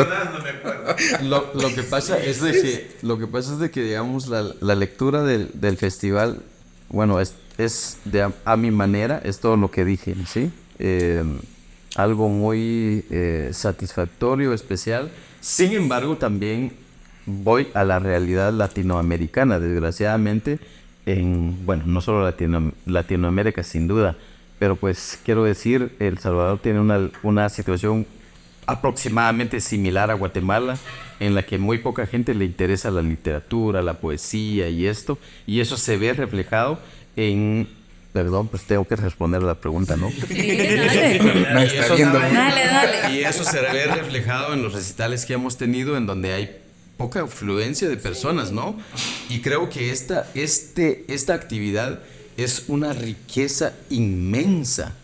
Lo, 1.22 1.52
lo, 1.54 1.74
que 1.74 1.82
pasa 1.82 2.18
es 2.18 2.42
de 2.42 2.52
que, 2.52 2.96
lo 3.00 3.18
que 3.18 3.26
pasa 3.26 3.54
es 3.54 3.60
de 3.60 3.70
que, 3.70 3.80
digamos, 3.80 4.26
la, 4.26 4.44
la 4.60 4.74
lectura 4.74 5.22
del, 5.22 5.48
del, 5.54 5.78
festival, 5.78 6.42
bueno, 6.90 7.18
es, 7.18 7.32
es 7.56 7.96
de 8.04 8.20
a, 8.20 8.32
a, 8.44 8.58
mi 8.58 8.70
manera, 8.70 9.22
es 9.24 9.40
todo 9.40 9.56
lo 9.56 9.70
que 9.70 9.86
dije, 9.86 10.14
¿sí? 10.30 10.52
Eh, 10.78 11.24
algo 11.96 12.28
muy 12.28 13.06
eh, 13.10 13.48
satisfactorio, 13.54 14.52
especial. 14.52 15.10
Sin 15.40 15.72
embargo, 15.72 16.18
también 16.18 16.74
voy 17.24 17.68
a 17.72 17.84
la 17.84 18.00
realidad 18.00 18.52
latinoamericana, 18.52 19.58
desgraciadamente 19.58 20.58
en, 21.06 21.64
bueno, 21.66 21.84
no 21.86 22.00
solo 22.00 22.22
Latino, 22.22 22.72
Latinoamérica 22.86 23.62
sin 23.62 23.88
duda, 23.88 24.16
pero 24.58 24.76
pues 24.76 25.18
quiero 25.24 25.44
decir, 25.44 25.94
El 25.98 26.18
Salvador 26.18 26.58
tiene 26.58 26.80
una, 26.80 27.10
una 27.22 27.48
situación 27.48 28.06
aproximadamente 28.66 29.60
similar 29.60 30.10
a 30.10 30.14
Guatemala, 30.14 30.78
en 31.20 31.34
la 31.34 31.42
que 31.42 31.58
muy 31.58 31.78
poca 31.78 32.06
gente 32.06 32.34
le 32.34 32.44
interesa 32.44 32.90
la 32.90 33.02
literatura, 33.02 33.82
la 33.82 33.94
poesía 33.94 34.68
y 34.68 34.86
esto, 34.86 35.18
y 35.46 35.60
eso 35.60 35.76
se 35.76 35.96
ve 35.96 36.12
reflejado 36.12 36.78
en... 37.16 37.68
Perdón, 38.12 38.46
pues 38.46 38.62
tengo 38.62 38.84
que 38.84 38.94
responder 38.94 39.42
a 39.42 39.44
la 39.44 39.54
pregunta, 39.56 39.96
¿no? 39.96 40.08
Sí, 40.08 40.56
dale. 40.56 41.18
No 41.52 41.60
está 41.60 41.94
viendo. 41.96 42.16
Dale, 42.20 42.64
dale. 42.64 43.12
Y 43.12 43.24
eso 43.24 43.42
se 43.42 43.60
ve 43.60 43.86
reflejado 43.86 44.54
en 44.54 44.62
los 44.62 44.72
recitales 44.72 45.26
que 45.26 45.32
hemos 45.32 45.56
tenido, 45.56 45.96
en 45.96 46.06
donde 46.06 46.32
hay 46.32 46.63
poca 46.96 47.22
afluencia 47.22 47.88
de 47.88 47.96
personas, 47.96 48.52
¿no? 48.52 48.76
Y 49.28 49.40
creo 49.40 49.68
que 49.68 49.90
esta, 49.90 50.30
este, 50.34 51.04
esta 51.08 51.34
actividad 51.34 52.00
es 52.36 52.64
una 52.68 52.92
riqueza 52.92 53.74
inmensa. 53.90 54.94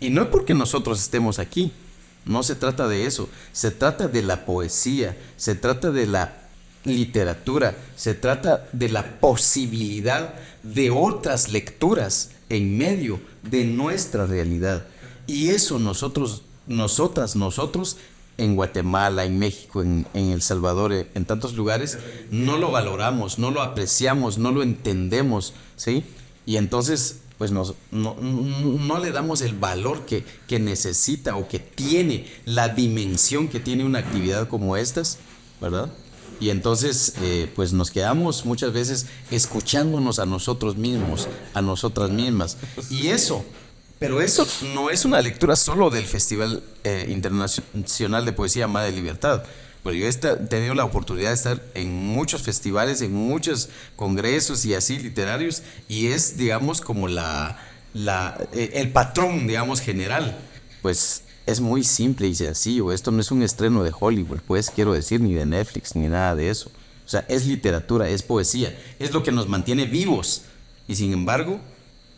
Y 0.00 0.10
no 0.10 0.22
es 0.22 0.28
porque 0.28 0.54
nosotros 0.54 1.00
estemos 1.00 1.38
aquí, 1.38 1.72
no 2.24 2.42
se 2.42 2.54
trata 2.54 2.88
de 2.88 3.06
eso, 3.06 3.28
se 3.52 3.70
trata 3.70 4.08
de 4.08 4.22
la 4.22 4.44
poesía, 4.44 5.16
se 5.36 5.54
trata 5.54 5.90
de 5.90 6.06
la 6.06 6.40
literatura, 6.84 7.76
se 7.96 8.14
trata 8.14 8.68
de 8.72 8.88
la 8.88 9.20
posibilidad 9.20 10.34
de 10.62 10.90
otras 10.90 11.50
lecturas 11.52 12.30
en 12.48 12.78
medio 12.78 13.20
de 13.42 13.64
nuestra 13.64 14.26
realidad. 14.26 14.86
Y 15.26 15.50
eso 15.50 15.78
nosotros, 15.78 16.42
nosotras, 16.66 17.36
nosotros 17.36 17.96
en 18.40 18.56
Guatemala, 18.56 19.24
en 19.24 19.38
México, 19.38 19.82
en, 19.82 20.06
en, 20.14 20.30
El 20.30 20.42
Salvador, 20.42 20.92
en 20.92 21.24
tantos 21.26 21.54
lugares, 21.54 21.98
no 22.30 22.56
lo 22.56 22.70
valoramos, 22.70 23.38
no 23.38 23.50
lo 23.50 23.60
apreciamos, 23.60 24.38
no 24.38 24.50
lo 24.50 24.62
entendemos, 24.62 25.52
¿sí? 25.76 26.04
Y 26.46 26.56
entonces, 26.56 27.20
pues 27.36 27.52
nos, 27.52 27.74
no, 27.90 28.16
no, 28.16 28.98
le 28.98 29.12
damos 29.12 29.42
el 29.42 29.54
valor 29.54 30.06
que, 30.06 30.24
que 30.48 30.58
necesita 30.58 31.36
o 31.36 31.48
que 31.48 31.58
tiene, 31.58 32.26
la 32.46 32.70
dimensión 32.70 33.48
que 33.48 33.60
tiene 33.60 33.84
una 33.84 33.98
actividad 33.98 34.48
como 34.48 34.76
estas, 34.76 35.18
¿verdad? 35.60 35.92
Y 36.40 36.48
entonces, 36.48 37.14
eh, 37.20 37.52
pues 37.54 37.74
nos 37.74 37.90
quedamos 37.90 38.46
muchas 38.46 38.72
veces 38.72 39.06
escuchándonos 39.30 40.18
a 40.18 40.24
nosotros 40.24 40.76
mismos, 40.76 41.28
a 41.52 41.60
nosotras 41.60 42.08
mismas. 42.08 42.56
Y 42.88 43.08
eso 43.08 43.44
pero 44.00 44.22
eso 44.22 44.46
no 44.74 44.88
es 44.88 45.04
una 45.04 45.20
lectura 45.20 45.54
solo 45.56 45.90
del 45.90 46.06
Festival 46.06 46.62
eh, 46.84 47.06
Internacional 47.10 48.24
de 48.24 48.32
Poesía 48.32 48.66
Madre 48.66 48.90
de 48.90 48.96
Libertad. 48.96 49.44
Pero 49.84 49.94
yo 49.94 50.06
he 50.06 50.12
tenido 50.12 50.74
la 50.74 50.86
oportunidad 50.86 51.28
de 51.28 51.34
estar 51.34 51.62
en 51.74 51.94
muchos 51.94 52.40
festivales, 52.40 53.02
en 53.02 53.12
muchos 53.12 53.68
congresos 53.96 54.64
y 54.64 54.74
así 54.74 54.98
literarios, 54.98 55.62
y 55.86 56.08
es, 56.08 56.38
digamos, 56.38 56.80
como 56.80 57.08
la, 57.08 57.58
la, 57.92 58.38
eh, 58.52 58.70
el 58.74 58.90
patrón, 58.90 59.46
digamos, 59.46 59.80
general. 59.80 60.38
Pues 60.80 61.24
es 61.44 61.60
muy 61.60 61.84
simple 61.84 62.26
y 62.26 62.34
sencillo. 62.34 62.92
Esto 62.92 63.10
no 63.10 63.20
es 63.20 63.30
un 63.30 63.42
estreno 63.42 63.82
de 63.84 63.92
Hollywood, 63.98 64.40
pues 64.46 64.70
quiero 64.70 64.94
decir, 64.94 65.20
ni 65.20 65.34
de 65.34 65.44
Netflix, 65.44 65.94
ni 65.94 66.08
nada 66.08 66.34
de 66.34 66.48
eso. 66.48 66.70
O 67.04 67.08
sea, 67.08 67.26
es 67.28 67.46
literatura, 67.46 68.08
es 68.08 68.22
poesía, 68.22 68.74
es 68.98 69.12
lo 69.12 69.22
que 69.22 69.30
nos 69.30 69.46
mantiene 69.46 69.84
vivos. 69.84 70.44
Y 70.88 70.94
sin 70.94 71.12
embargo, 71.12 71.60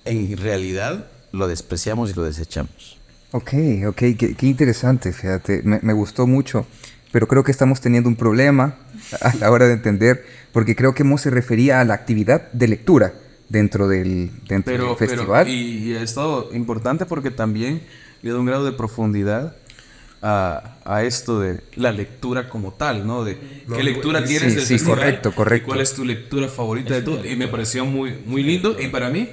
en 0.05 0.37
realidad 0.37 1.09
lo 1.33 1.49
despreciamos 1.49 2.11
y 2.11 2.15
lo 2.15 2.23
desechamos. 2.23 2.99
Ok, 3.33 3.55
ok, 3.89 3.99
qué, 4.19 4.35
qué 4.37 4.47
interesante, 4.47 5.13
fíjate, 5.13 5.63
me, 5.65 5.81
me, 5.83 5.93
gustó 5.95 6.27
mucho, 6.27 6.67
pero 7.11 7.27
creo 7.27 7.43
que 7.43 7.51
estamos 7.51 7.81
teniendo 7.81 8.09
un 8.09 8.17
problema 8.17 8.77
a 9.21 9.35
la 9.37 9.51
hora 9.51 9.67
de 9.67 9.73
entender, 9.73 10.25
porque 10.53 10.77
creo 10.77 10.95
que 10.95 11.03
Mo 11.03 11.17
se 11.17 11.31
refería 11.31 11.81
a 11.81 11.85
la 11.85 11.95
actividad 11.95 12.53
de 12.53 12.69
lectura 12.69 13.15
dentro 13.49 13.89
del, 13.89 14.31
dentro 14.47 14.73
pero, 14.73 14.87
del 14.89 14.97
festival. 14.97 15.45
Pero, 15.45 15.57
y, 15.57 15.91
y 15.91 15.95
ha 15.95 16.03
estado 16.03 16.51
importante 16.53 17.07
porque 17.07 17.31
también 17.31 17.83
le 18.23 18.31
da 18.31 18.39
un 18.39 18.47
grado 18.47 18.65
de 18.65 18.73
profundidad 18.73 19.57
a, 20.23 20.77
a, 20.85 21.03
esto 21.03 21.41
de 21.41 21.61
la 21.75 21.91
lectura 21.91 22.49
como 22.49 22.73
tal, 22.73 23.07
¿no? 23.07 23.25
De 23.25 23.37
no, 23.67 23.77
qué 23.77 23.83
lectura 23.83 24.25
tienes 24.25 24.53
sí, 24.53 24.57
del 24.57 24.65
sí, 24.67 24.75
festival 24.75 24.99
correcto, 24.99 25.35
correcto. 25.35 25.65
y 25.65 25.69
cuál 25.69 25.81
es 25.81 25.95
tu 25.95 26.05
lectura 26.05 26.49
favorita 26.49 26.95
de 26.95 27.03
todo. 27.03 27.25
Y 27.27 27.35
me 27.35 27.49
pareció 27.49 27.85
muy, 27.85 28.19
muy 28.25 28.43
lindo. 28.43 28.77
Y 28.81 28.87
para 28.89 29.11
mí, 29.11 29.29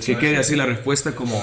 si 0.00 0.16
quede 0.16 0.38
así 0.38 0.56
la 0.56 0.66
respuesta 0.66 1.14
como... 1.14 1.42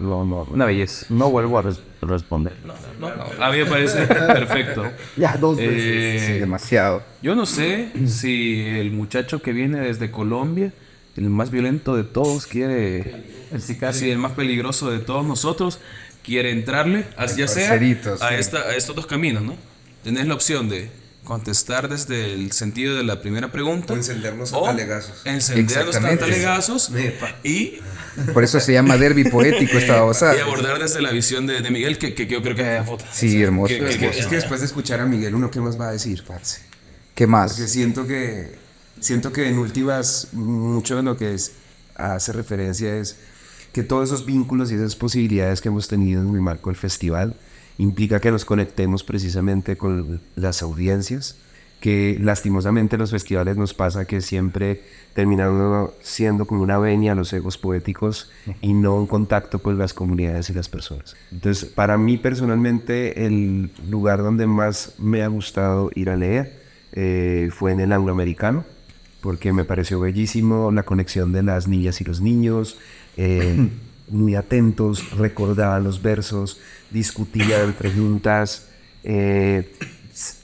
No, 0.00 0.24
no, 0.24 0.42
una 0.50 0.64
belleza. 0.64 1.06
No 1.08 1.30
vuelvo 1.30 1.58
a 1.58 1.62
res 1.62 1.80
responder. 2.02 2.52
No, 2.64 2.74
no, 2.98 3.14
no, 3.14 3.44
A 3.44 3.52
mí 3.52 3.58
me 3.58 3.66
parece 3.66 4.06
perfecto. 4.06 4.90
Ya, 5.16 5.36
dos 5.36 5.56
veces. 5.56 5.74
Eh, 5.76 6.24
sí, 6.26 6.32
demasiado. 6.40 7.02
Yo 7.22 7.36
no 7.36 7.46
sé 7.46 7.90
si 8.06 8.60
el 8.60 8.90
muchacho 8.90 9.40
que 9.40 9.52
viene 9.52 9.78
desde 9.78 10.10
Colombia, 10.10 10.72
el 11.16 11.30
más 11.30 11.50
violento 11.50 11.94
de 11.94 12.02
todos, 12.02 12.46
quiere... 12.46 13.24
El 13.52 13.62
sicario. 13.62 13.98
Sí, 13.98 14.10
el 14.10 14.18
más 14.18 14.32
peligroso 14.32 14.90
de 14.90 14.98
todos 14.98 15.24
nosotros, 15.24 15.78
quiere 16.24 16.50
entrarle, 16.50 17.06
ya 17.36 17.46
sea 17.46 17.72
a, 17.72 18.34
esta, 18.34 18.58
a 18.62 18.74
estos 18.74 18.96
dos 18.96 19.06
caminos, 19.06 19.44
¿no? 19.44 19.56
Tenés 20.02 20.26
la 20.26 20.34
opción 20.34 20.68
de 20.68 20.90
contestar 21.24 21.88
desde 21.88 22.34
el 22.34 22.52
sentido 22.52 22.94
de 22.96 23.02
la 23.02 23.20
primera 23.22 23.50
pregunta. 23.50 23.92
O 23.92 23.96
encendernos 23.96 24.52
a 24.52 24.62
talegazos. 24.62 25.22
Encendernos 25.24 25.96
a 25.96 26.16
talegazos 26.18 26.90
y, 27.42 27.78
Por 28.32 28.44
eso 28.44 28.60
se 28.60 28.72
llama 28.72 28.96
derby 28.96 29.24
poético 29.24 29.78
esta 29.78 29.94
babosada. 29.94 30.36
y 30.36 30.40
abordar 30.40 30.78
desde 30.78 31.00
la 31.02 31.10
visión 31.10 31.46
de, 31.46 31.60
de 31.62 31.70
Miguel, 31.70 31.98
que, 31.98 32.14
que 32.14 32.26
yo 32.26 32.42
creo 32.42 32.54
que 32.54 32.82
Sí, 33.12 33.42
hermoso. 33.42 33.68
que- 33.74 33.80
que- 33.80 33.86
Es 33.88 33.96
que, 33.96 34.04
hermoso. 34.04 34.20
es 34.20 34.26
que 34.26 34.36
después 34.36 34.60
de 34.60 34.66
escuchar 34.66 35.00
a 35.00 35.06
Miguel, 35.06 35.34
uno 35.34 35.50
qué 35.50 35.60
más 35.60 35.80
va 35.80 35.88
a 35.88 35.92
decir, 35.92 36.22
parce. 36.26 36.60
¿Qué 37.14 37.26
más? 37.26 37.52
Porque 37.54 37.68
siento 37.68 38.06
que, 38.06 38.54
siento 39.00 39.32
que 39.32 39.48
en 39.48 39.58
últimas, 39.58 40.28
mucho 40.32 40.96
de 40.96 41.02
lo 41.02 41.16
que 41.16 41.34
es, 41.34 41.52
hace 41.96 42.32
referencia 42.32 42.96
es 42.96 43.16
que 43.72 43.82
todos 43.82 44.08
esos 44.10 44.26
vínculos 44.26 44.70
y 44.70 44.74
esas 44.74 44.94
posibilidades 44.96 45.60
que 45.60 45.68
hemos 45.68 45.88
tenido 45.88 46.22
en 46.22 46.28
el 46.34 46.40
marco 46.40 46.70
del 46.70 46.76
festival 46.76 47.34
implica 47.78 48.20
que 48.20 48.30
nos 48.30 48.44
conectemos 48.44 49.04
precisamente 49.04 49.76
con 49.76 50.20
las 50.36 50.62
audiencias, 50.62 51.36
que 51.80 52.16
lastimosamente 52.20 52.96
en 52.96 53.00
los 53.00 53.10
festivales 53.10 53.56
nos 53.56 53.74
pasa 53.74 54.06
que 54.06 54.22
siempre 54.22 54.82
termina 55.12 55.50
uno 55.50 55.92
siendo 56.00 56.46
como 56.46 56.62
una 56.62 56.78
venia 56.78 57.12
a 57.12 57.14
los 57.14 57.32
egos 57.34 57.58
poéticos 57.58 58.30
y 58.62 58.72
no 58.72 58.96
un 58.96 59.06
contacto 59.06 59.58
con 59.58 59.76
las 59.76 59.92
comunidades 59.92 60.48
y 60.48 60.54
las 60.54 60.68
personas. 60.68 61.14
Entonces, 61.30 61.66
para 61.66 61.98
mí 61.98 62.16
personalmente, 62.16 63.26
el 63.26 63.70
lugar 63.90 64.22
donde 64.22 64.46
más 64.46 64.94
me 64.98 65.22
ha 65.22 65.28
gustado 65.28 65.90
ir 65.94 66.08
a 66.08 66.16
leer 66.16 66.58
eh, 66.92 67.50
fue 67.52 67.72
en 67.72 67.80
el 67.80 67.92
angloamericano, 67.92 68.64
porque 69.20 69.52
me 69.52 69.64
pareció 69.64 70.00
bellísimo 70.00 70.70
la 70.72 70.84
conexión 70.84 71.32
de 71.32 71.42
las 71.42 71.68
niñas 71.68 72.00
y 72.00 72.04
los 72.04 72.20
niños, 72.20 72.78
eh, 73.16 73.68
muy 74.08 74.34
atentos, 74.34 75.10
recordaban 75.16 75.84
los 75.84 76.00
versos, 76.02 76.60
discutían 76.90 77.72
preguntas. 77.72 78.68
eh, 79.02 79.70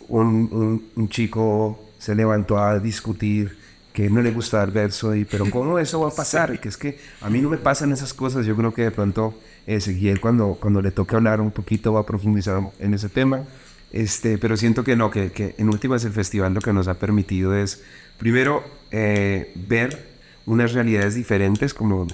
un, 0.09 0.49
un- 0.51 0.85
un 0.96 1.09
chico 1.09 1.88
se 1.99 2.14
levantó 2.14 2.59
a 2.59 2.79
discutir 2.81 3.57
que 3.92 4.09
no 4.11 4.23
le 4.23 4.31
gustaba 4.33 4.64
el 4.64 4.70
verso, 4.70 5.14
y, 5.14 5.25
pero 5.25 5.49
¿cómo 5.51 5.79
eso 5.79 6.01
va 6.01 6.09
a 6.09 6.14
pasar? 6.14 6.61
Que 6.61 6.68
es 6.68 6.77
que 6.77 6.99
a 7.20 7.29
mí 7.31 7.40
no 7.40 7.49
me 7.51 7.59
pasan 7.59 7.92
esas 7.92 8.12
cosas, 8.14 8.46
yo 8.46 8.57
creo 8.57 8.73
que 8.73 8.83
de 8.83 8.90
pronto 8.90 9.35
Ezequiel 9.66 10.20
cuando, 10.20 10.57
cuando 10.61 10.81
le 10.83 10.90
toque 10.90 11.14
hablar 11.16 11.40
un 11.40 11.51
poquito 11.51 11.92
va 11.92 12.01
a 12.01 12.07
profundizar 12.07 12.61
en 12.79 12.94
ese 12.94 13.09
tema. 13.09 13.44
Este, 13.92 14.38
pero 14.38 14.57
siento 14.57 14.85
que 14.85 14.94
no, 14.94 15.11
que, 15.11 15.33
que 15.33 15.55
en 15.59 15.68
últimas 15.68 16.05
el 16.05 16.12
festival 16.12 16.55
lo 16.55 16.61
que 16.61 16.73
nos 16.73 16.87
ha 16.88 16.94
permitido 16.94 17.55
es, 17.57 17.83
primero, 18.18 18.62
eh, 18.92 19.53
ver 19.68 20.07
unas 20.46 20.73
realidades 20.73 21.14
diferentes 21.16 21.75
como, 21.75 22.07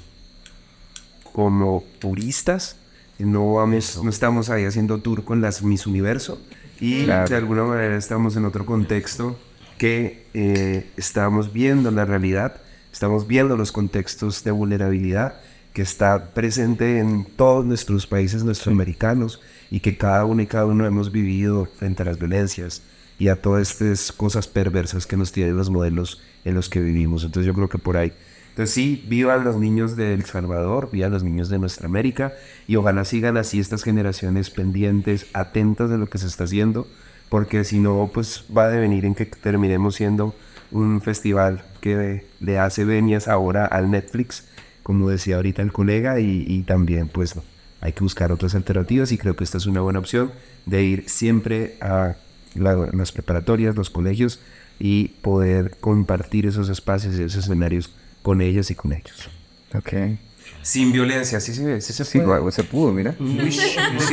como 1.36 1.84
puristas. 2.00 2.76
No, 3.18 3.52
vamos, 3.52 4.00
no 4.02 4.08
estamos 4.08 4.48
ahí 4.48 4.64
haciendo 4.64 5.00
tour 5.02 5.22
con 5.22 5.42
las 5.42 5.62
Miss 5.62 5.86
Universo 5.86 6.40
y 6.80 7.04
Claro. 7.04 7.28
de 7.28 7.36
alguna 7.36 7.64
manera 7.64 7.94
estamos 7.94 8.36
en 8.36 8.46
otro 8.46 8.64
contexto 8.64 9.36
que 9.76 10.24
eh, 10.32 10.86
estamos 10.96 11.52
viendo 11.52 11.90
la 11.90 12.06
realidad, 12.06 12.56
estamos 12.90 13.26
viendo 13.26 13.54
los 13.58 13.70
contextos 13.70 14.44
de 14.44 14.50
vulnerabilidad 14.50 15.34
que 15.74 15.82
está 15.82 16.32
presente 16.32 17.00
en 17.00 17.26
todos 17.26 17.66
nuestros 17.66 18.06
países 18.06 18.42
nuestroamericanos 18.42 19.42
y 19.70 19.80
que 19.80 19.98
cada 19.98 20.24
uno 20.24 20.40
y 20.40 20.46
cada 20.46 20.64
uno 20.64 20.86
hemos 20.86 21.12
vivido 21.12 21.66
frente 21.66 22.02
a 22.02 22.06
las 22.06 22.18
violencias 22.18 22.80
y 23.18 23.28
a 23.28 23.36
todas 23.36 23.72
estas 23.72 24.10
cosas 24.10 24.48
perversas 24.48 25.06
que 25.06 25.18
nos 25.18 25.32
tienen 25.32 25.54
los 25.54 25.68
modelos 25.68 26.22
en 26.46 26.54
los 26.54 26.70
que 26.70 26.80
vivimos. 26.80 27.24
Entonces 27.24 27.46
yo 27.46 27.52
creo 27.52 27.68
que 27.68 27.76
por 27.76 27.98
ahí. 27.98 28.14
Entonces 28.56 28.72
sí, 28.74 29.04
vivan 29.06 29.44
los 29.44 29.56
niños 29.58 29.96
de 29.96 30.14
El 30.14 30.24
Salvador, 30.24 30.88
vivan 30.90 31.12
los 31.12 31.22
niños 31.22 31.50
de 31.50 31.58
nuestra 31.58 31.88
América 31.88 32.32
y 32.66 32.76
ojalá 32.76 33.04
sigan 33.04 33.36
así 33.36 33.60
estas 33.60 33.82
generaciones 33.82 34.48
pendientes, 34.48 35.26
atentas 35.34 35.90
de 35.90 35.98
lo 35.98 36.06
que 36.08 36.16
se 36.16 36.26
está 36.26 36.44
haciendo, 36.44 36.88
porque 37.28 37.64
si 37.64 37.80
no, 37.80 38.10
pues 38.14 38.46
va 38.56 38.64
a 38.64 38.68
devenir 38.70 39.04
en 39.04 39.14
que 39.14 39.26
terminemos 39.26 39.96
siendo 39.96 40.34
un 40.72 41.02
festival 41.02 41.66
que 41.82 42.24
le 42.40 42.58
hace 42.58 42.86
venias 42.86 43.28
ahora 43.28 43.66
al 43.66 43.90
Netflix, 43.90 44.44
como 44.82 45.10
decía 45.10 45.36
ahorita 45.36 45.60
el 45.60 45.70
colega, 45.70 46.18
y, 46.18 46.46
y 46.48 46.62
también 46.62 47.08
pues 47.08 47.36
no, 47.36 47.42
hay 47.82 47.92
que 47.92 48.00
buscar 48.00 48.32
otras 48.32 48.54
alternativas 48.54 49.12
y 49.12 49.18
creo 49.18 49.36
que 49.36 49.44
esta 49.44 49.58
es 49.58 49.66
una 49.66 49.82
buena 49.82 49.98
opción 49.98 50.32
de 50.64 50.82
ir 50.82 51.10
siempre 51.10 51.76
a 51.82 52.16
la- 52.54 52.88
las 52.94 53.12
preparatorias, 53.12 53.76
los 53.76 53.90
colegios 53.90 54.40
y 54.78 55.08
poder 55.20 55.76
compartir 55.78 56.46
esos 56.46 56.70
espacios 56.70 57.16
y 57.18 57.22
esos 57.22 57.44
escenarios 57.44 57.90
con 58.26 58.40
ellas 58.40 58.68
y 58.72 58.74
con 58.74 58.92
ellos. 58.92 59.28
Ok. 59.72 60.18
Sin 60.60 60.90
violencia, 60.90 61.38
sí, 61.38 61.54
sí, 61.54 61.62
sí 61.80 61.92
se 61.92 62.04
Sí, 62.04 62.18
guau, 62.18 62.50
se 62.50 62.64
pudo, 62.64 62.90
mira. 62.90 63.14
No, 63.20 63.44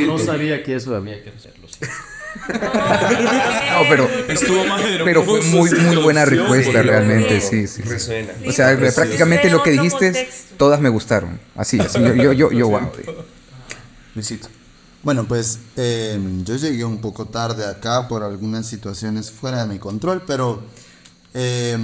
no 0.06 0.18
sabía 0.18 0.62
que 0.62 0.76
eso 0.76 0.94
había 0.94 1.20
que 1.20 1.30
hacerlo. 1.30 1.66
sí. 1.68 1.80
No, 2.48 3.80
pero, 3.88 4.08
Estuvo 4.28 4.64
más 4.66 4.82
pero 5.04 5.24
fue 5.24 5.40
muy, 5.42 5.68
muy 5.70 5.96
buena 5.96 6.24
respuesta 6.24 6.82
realmente, 6.82 7.40
sí, 7.40 7.66
sí. 7.66 7.82
sí. 7.82 7.88
resuena. 7.88 8.32
O 8.46 8.52
sea, 8.52 8.76
prácticamente 8.76 9.50
lo 9.50 9.64
que 9.64 9.72
dijiste, 9.72 10.28
todas 10.56 10.80
me 10.80 10.90
gustaron. 10.90 11.40
Así, 11.56 11.80
así. 11.80 11.98
Yo, 12.00 12.14
yo, 12.14 12.32
yo, 12.32 12.52
yo, 12.52 12.68
wow. 12.68 12.92
Luisito. 14.14 14.48
Bueno, 15.02 15.24
pues 15.26 15.58
eh, 15.76 16.20
yo 16.44 16.54
llegué 16.54 16.84
un 16.84 17.00
poco 17.00 17.26
tarde 17.26 17.66
acá 17.66 18.06
por 18.06 18.22
algunas 18.22 18.68
situaciones 18.68 19.32
fuera 19.32 19.64
de 19.64 19.72
mi 19.72 19.80
control, 19.80 20.22
pero 20.24 20.62
eh, 21.34 21.76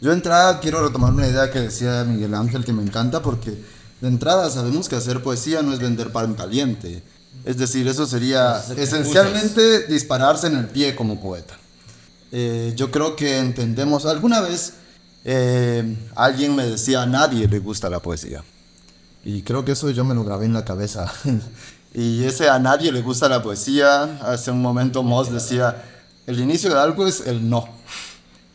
yo 0.00 0.10
de 0.10 0.16
entrada 0.16 0.60
quiero 0.60 0.86
retomar 0.86 1.12
una 1.12 1.26
idea 1.26 1.50
que 1.50 1.60
decía 1.60 2.04
Miguel 2.04 2.34
Ángel 2.34 2.64
que 2.64 2.72
me 2.72 2.82
encanta 2.82 3.22
porque 3.22 3.50
de 4.00 4.08
entrada 4.08 4.48
sabemos 4.48 4.88
que 4.88 4.96
hacer 4.96 5.22
poesía 5.22 5.62
no 5.62 5.72
es 5.72 5.78
vender 5.78 6.10
pan 6.10 6.34
caliente. 6.34 7.02
Es 7.44 7.58
decir, 7.58 7.86
eso 7.86 8.06
sería 8.06 8.62
esencialmente 8.76 9.86
dispararse 9.86 10.46
en 10.46 10.56
el 10.56 10.66
pie 10.66 10.94
como 10.94 11.20
poeta. 11.20 11.54
Eh, 12.32 12.72
yo 12.76 12.90
creo 12.90 13.16
que 13.16 13.38
entendemos, 13.38 14.06
alguna 14.06 14.40
vez 14.40 14.74
eh, 15.24 15.96
alguien 16.14 16.54
me 16.54 16.66
decía, 16.66 17.02
a 17.02 17.06
nadie 17.06 17.46
le 17.48 17.58
gusta 17.58 17.90
la 17.90 18.00
poesía. 18.00 18.42
Y 19.24 19.42
creo 19.42 19.64
que 19.64 19.72
eso 19.72 19.90
yo 19.90 20.04
me 20.04 20.14
lo 20.14 20.24
grabé 20.24 20.46
en 20.46 20.54
la 20.54 20.64
cabeza. 20.64 21.12
y 21.94 22.24
ese 22.24 22.48
a 22.48 22.58
nadie 22.58 22.92
le 22.92 23.02
gusta 23.02 23.28
la 23.28 23.42
poesía. 23.42 24.18
Hace 24.22 24.50
un 24.50 24.62
momento 24.62 25.02
Moss 25.02 25.30
decía, 25.30 25.84
el 26.26 26.40
inicio 26.40 26.70
de 26.70 26.80
algo 26.80 27.06
es 27.06 27.26
el 27.26 27.48
no. 27.48 27.79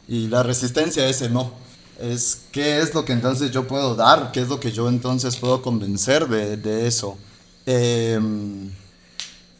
Y 0.07 0.27
la 0.27 0.43
resistencia 0.43 1.07
es 1.07 1.21
el 1.21 1.33
no. 1.33 1.51
Es 1.99 2.41
qué 2.51 2.79
es 2.79 2.93
lo 2.93 3.05
que 3.05 3.13
entonces 3.13 3.51
yo 3.51 3.67
puedo 3.67 3.95
dar, 3.95 4.31
qué 4.31 4.41
es 4.41 4.49
lo 4.49 4.59
que 4.59 4.71
yo 4.71 4.89
entonces 4.89 5.37
puedo 5.37 5.61
convencer 5.61 6.27
de, 6.27 6.57
de 6.57 6.87
eso. 6.87 7.17
Eh, 7.65 8.19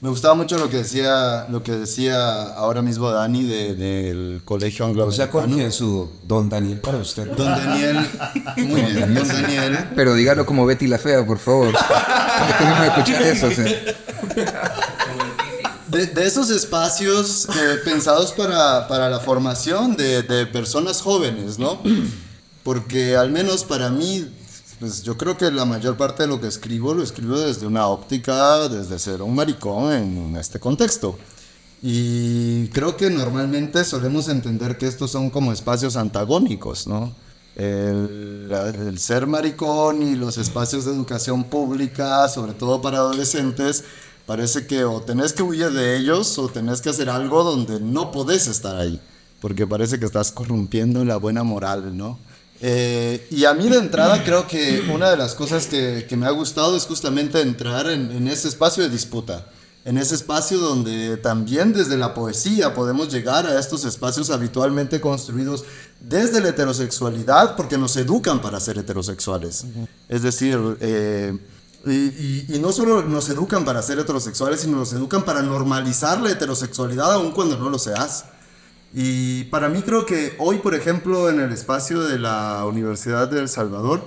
me 0.01 0.09
gustaba 0.09 0.35
mucho 0.35 0.57
lo 0.59 0.69
que 0.69 0.77
decía, 0.77 1.47
lo 1.49 1.63
que 1.63 1.71
decía 1.71 2.43
ahora 2.55 2.81
mismo 2.83 3.09
Dani 3.09 3.43
de- 3.43 3.73
del 3.75 4.41
colegio 4.45 4.85
O 4.85 4.87
sea, 4.87 4.89
anglo-americano. 4.91 5.31
confianzudo, 5.31 6.11
don 6.27 6.49
Daniel, 6.49 6.79
para 6.81 6.97
usted. 6.99 7.25
Don 7.31 7.47
Daniel, 7.47 8.05
muy 8.57 8.81
bien, 8.81 9.15
don 9.15 9.27
Daniel. 9.27 9.79
Pero 9.95 10.13
dígalo 10.13 10.45
como 10.45 10.65
Betty 10.65 10.87
la 10.87 10.99
Fea, 10.99 11.25
por 11.25 11.39
favor. 11.39 11.69
Es 11.69 12.55
que 12.57 12.65
no 12.65 12.79
me 12.79 12.87
escuchar 12.87 13.21
eso. 13.23 13.49
sí. 13.49 13.63
De, 15.95 16.07
de 16.07 16.25
esos 16.25 16.49
espacios 16.49 17.47
eh, 17.47 17.77
pensados 17.85 18.33
para, 18.33 18.85
para 18.89 19.09
la 19.09 19.21
formación 19.21 19.95
de, 19.95 20.23
de 20.23 20.45
personas 20.45 21.01
jóvenes, 21.01 21.57
¿no? 21.57 21.79
Porque 22.63 23.15
al 23.15 23.31
menos 23.31 23.63
para 23.63 23.89
mí, 23.89 24.29
pues 24.81 25.03
yo 25.03 25.17
creo 25.17 25.37
que 25.37 25.49
la 25.51 25.63
mayor 25.63 25.95
parte 25.95 26.23
de 26.23 26.27
lo 26.27 26.41
que 26.41 26.47
escribo 26.47 26.93
lo 26.93 27.01
escribo 27.01 27.39
desde 27.39 27.65
una 27.65 27.87
óptica, 27.87 28.67
desde 28.67 28.99
ser 28.99 29.21
un 29.21 29.35
maricón 29.35 29.93
en 29.93 30.35
este 30.35 30.59
contexto. 30.59 31.17
Y 31.81 32.67
creo 32.69 32.97
que 32.97 33.09
normalmente 33.09 33.85
solemos 33.85 34.27
entender 34.27 34.77
que 34.77 34.87
estos 34.87 35.11
son 35.11 35.29
como 35.29 35.53
espacios 35.53 35.95
antagónicos, 35.95 36.87
¿no? 36.87 37.15
El, 37.55 38.51
el 38.89 38.99
ser 38.99 39.27
maricón 39.27 40.01
y 40.01 40.15
los 40.15 40.37
espacios 40.37 40.83
de 40.83 40.91
educación 40.91 41.45
pública, 41.45 42.27
sobre 42.27 42.51
todo 42.51 42.81
para 42.81 42.97
adolescentes, 42.97 43.85
parece 44.25 44.67
que 44.67 44.83
o 44.83 45.01
tenés 45.01 45.33
que 45.33 45.43
huir 45.43 45.71
de 45.71 45.97
ellos 45.97 46.37
o 46.37 46.49
tenés 46.49 46.81
que 46.81 46.89
hacer 46.89 47.09
algo 47.09 47.43
donde 47.43 47.79
no 47.79 48.11
podés 48.11 48.47
estar 48.47 48.75
ahí, 48.75 48.99
porque 49.41 49.67
parece 49.67 49.99
que 49.99 50.05
estás 50.05 50.31
corrompiendo 50.31 51.05
la 51.05 51.17
buena 51.17 51.43
moral, 51.43 51.95
¿no? 51.95 52.17
Eh, 52.61 53.27
y 53.31 53.45
a 53.45 53.53
mí 53.53 53.67
de 53.67 53.77
entrada 53.77 54.23
creo 54.23 54.47
que 54.47 54.89
una 54.93 55.09
de 55.11 55.17
las 55.17 55.35
cosas 55.35 55.67
que, 55.67 56.05
que 56.07 56.15
me 56.15 56.25
ha 56.25 56.31
gustado 56.31 56.77
es 56.77 56.85
justamente 56.85 57.41
entrar 57.41 57.89
en, 57.89 58.11
en 58.11 58.27
ese 58.27 58.47
espacio 58.47 58.83
de 58.83 58.89
disputa, 58.89 59.45
en 59.83 59.97
ese 59.97 60.15
espacio 60.15 60.57
donde 60.57 61.17
también 61.17 61.73
desde 61.73 61.97
la 61.97 62.13
poesía 62.13 62.73
podemos 62.73 63.11
llegar 63.13 63.45
a 63.45 63.59
estos 63.59 63.85
espacios 63.85 64.31
habitualmente 64.31 64.99
construidos 65.01 65.65
desde 65.99 66.41
la 66.41 66.49
heterosexualidad, 66.49 67.55
porque 67.55 67.77
nos 67.77 67.95
educan 67.97 68.41
para 68.41 68.59
ser 68.59 68.77
heterosexuales. 68.77 69.65
Es 70.09 70.23
decir, 70.23 70.57
eh, 70.79 71.37
y, 71.85 71.91
y- 71.91 72.45
y 72.49 72.59
no 72.59 72.71
solo 72.71 73.03
nos 73.03 73.29
educan 73.29 73.65
para 73.65 73.81
ser 73.81 73.99
heterosexuales, 73.99 74.61
sino 74.61 74.77
nos 74.77 74.93
educan 74.93 75.23
para 75.23 75.41
normalizar 75.41 76.19
la 76.21 76.31
heterosexualidad 76.31 77.13
aun 77.13 77.31
cuando 77.31 77.57
no 77.57 77.69
lo 77.69 77.77
seas. 77.79 78.25
Y 78.93 79.45
para 79.45 79.67
mí 79.69 79.81
creo 79.81 80.05
que 80.05 80.35
hoy, 80.39 80.59
por 80.59 80.73
ejemplo, 80.73 81.29
en 81.29 81.39
el 81.39 81.51
espacio 81.51 82.01
de 82.01 82.17
la 82.17 82.63
Universidad 82.65 83.27
de 83.27 83.41
El 83.41 83.49
Salvador, 83.49 84.01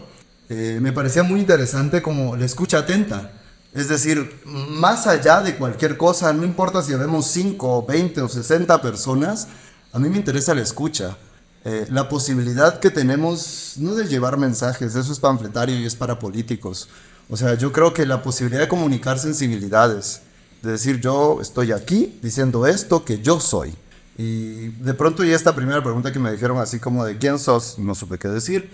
eh, 0.49 0.79
me 0.81 0.93
parecía 0.93 1.23
muy 1.23 1.41
interesante 1.41 2.01
como 2.01 2.37
la 2.37 2.47
escucha 2.47 2.79
atenta. 2.79 3.33
Es 3.75 3.88
decir, 3.88 4.41
más 4.47 5.07
allá 5.07 5.43
de 5.43 5.57
cualquier 5.57 5.99
cosa, 5.99 6.33
no 6.33 6.43
importa 6.45 6.83
si 6.83 6.95
vemos 6.95 7.27
5, 7.27 7.85
20 7.87 8.23
o 8.23 8.29
60 8.29 8.81
personas, 8.81 9.49
a 9.93 9.99
mí 9.99 10.09
me 10.09 10.17
interesa 10.17 10.55
la 10.55 10.62
escucha. 10.62 11.19
Eh, 11.64 11.87
la 11.91 12.09
posibilidad 12.09 12.81
que 12.81 12.91
tenemos, 12.91 13.75
no 13.77 13.95
de 13.95 14.07
llevar 14.07 14.38
mensajes, 14.38 14.95
eso 14.95 15.12
es 15.12 15.19
panfletario 15.21 15.79
y 15.79 15.85
es 15.85 15.95
para 15.97 16.19
políticos. 16.19 16.88
O 17.31 17.37
sea, 17.37 17.55
yo 17.55 17.73
creo 17.73 17.93
que 17.93 18.07
la 18.07 18.23
posibilidad 18.23 18.62
de 18.62 18.69
comunicar 18.69 19.19
sensibilidades, 19.19 20.23
de 20.62 20.73
decir 20.73 21.01
yo 21.01 21.41
estoy 21.41 21.73
aquí 21.73 22.19
diciendo 22.23 22.67
esto 22.67 23.05
que 23.05 23.21
yo 23.21 23.38
soy. 23.38 23.75
Y 24.17 24.69
de 24.69 24.95
pronto 24.95 25.23
ya 25.23 25.37
esta 25.37 25.55
primera 25.55 25.83
pregunta 25.83 26.11
que 26.12 26.19
me 26.19 26.33
dijeron 26.33 26.59
así 26.59 26.81
como 26.81 27.05
de 27.05 27.19
quién 27.19 27.38
sos, 27.38 27.79
no 27.79 27.95
supe 27.95 28.19
qué 28.19 28.29
decir. 28.29 28.71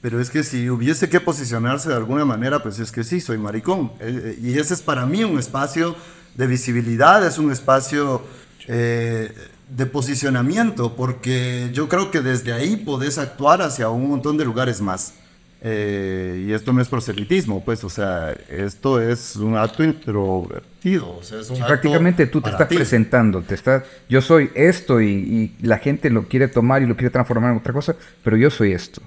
Pero 0.00 0.20
es 0.20 0.30
que 0.30 0.42
si 0.42 0.68
hubiese 0.68 1.08
que 1.08 1.20
posicionarse 1.20 1.88
de 1.88 1.94
alguna 1.94 2.24
manera, 2.24 2.60
pues 2.62 2.80
es 2.80 2.90
que 2.90 3.04
sí, 3.04 3.20
soy 3.20 3.38
maricón. 3.38 3.92
Eh, 4.00 4.36
eh, 4.36 4.38
y 4.42 4.58
ese 4.58 4.74
es 4.74 4.82
para 4.82 5.06
mí 5.06 5.22
un 5.22 5.38
espacio 5.38 5.94
de 6.34 6.46
visibilidad, 6.48 7.24
es 7.24 7.38
un 7.38 7.52
espacio 7.52 8.22
eh, 8.66 9.32
de 9.68 9.86
posicionamiento, 9.86 10.96
porque 10.96 11.70
yo 11.72 11.88
creo 11.88 12.10
que 12.10 12.20
desde 12.20 12.52
ahí 12.52 12.76
podés 12.76 13.18
actuar 13.18 13.62
hacia 13.62 13.90
un 13.90 14.08
montón 14.08 14.36
de 14.36 14.44
lugares 14.44 14.80
más. 14.80 15.14
Y 15.64 16.52
esto 16.52 16.72
no 16.72 16.80
es 16.82 16.88
proselitismo, 16.88 17.64
pues, 17.64 17.84
o 17.84 17.88
sea, 17.90 18.32
esto 18.48 19.00
es 19.00 19.36
un 19.36 19.56
acto 19.56 19.84
introvertido. 19.84 21.16
O 21.18 21.22
sea, 21.22 21.38
es 21.40 21.50
un 21.50 21.62
acto 21.62 21.66
Prácticamente 21.68 22.26
tú 22.26 22.40
te 22.40 22.50
estás 22.50 22.68
ti. 22.68 22.74
presentando, 22.74 23.42
te 23.42 23.54
estás, 23.54 23.84
yo 24.08 24.20
soy 24.20 24.50
esto 24.54 25.00
y, 25.00 25.06
y 25.60 25.66
la 25.66 25.78
gente 25.78 26.10
lo 26.10 26.26
quiere 26.28 26.48
tomar 26.48 26.82
y 26.82 26.86
lo 26.86 26.96
quiere 26.96 27.10
transformar 27.10 27.52
en 27.52 27.58
otra 27.58 27.72
cosa, 27.72 27.94
pero 28.24 28.36
yo 28.36 28.50
soy 28.50 28.72
esto. 28.72 29.00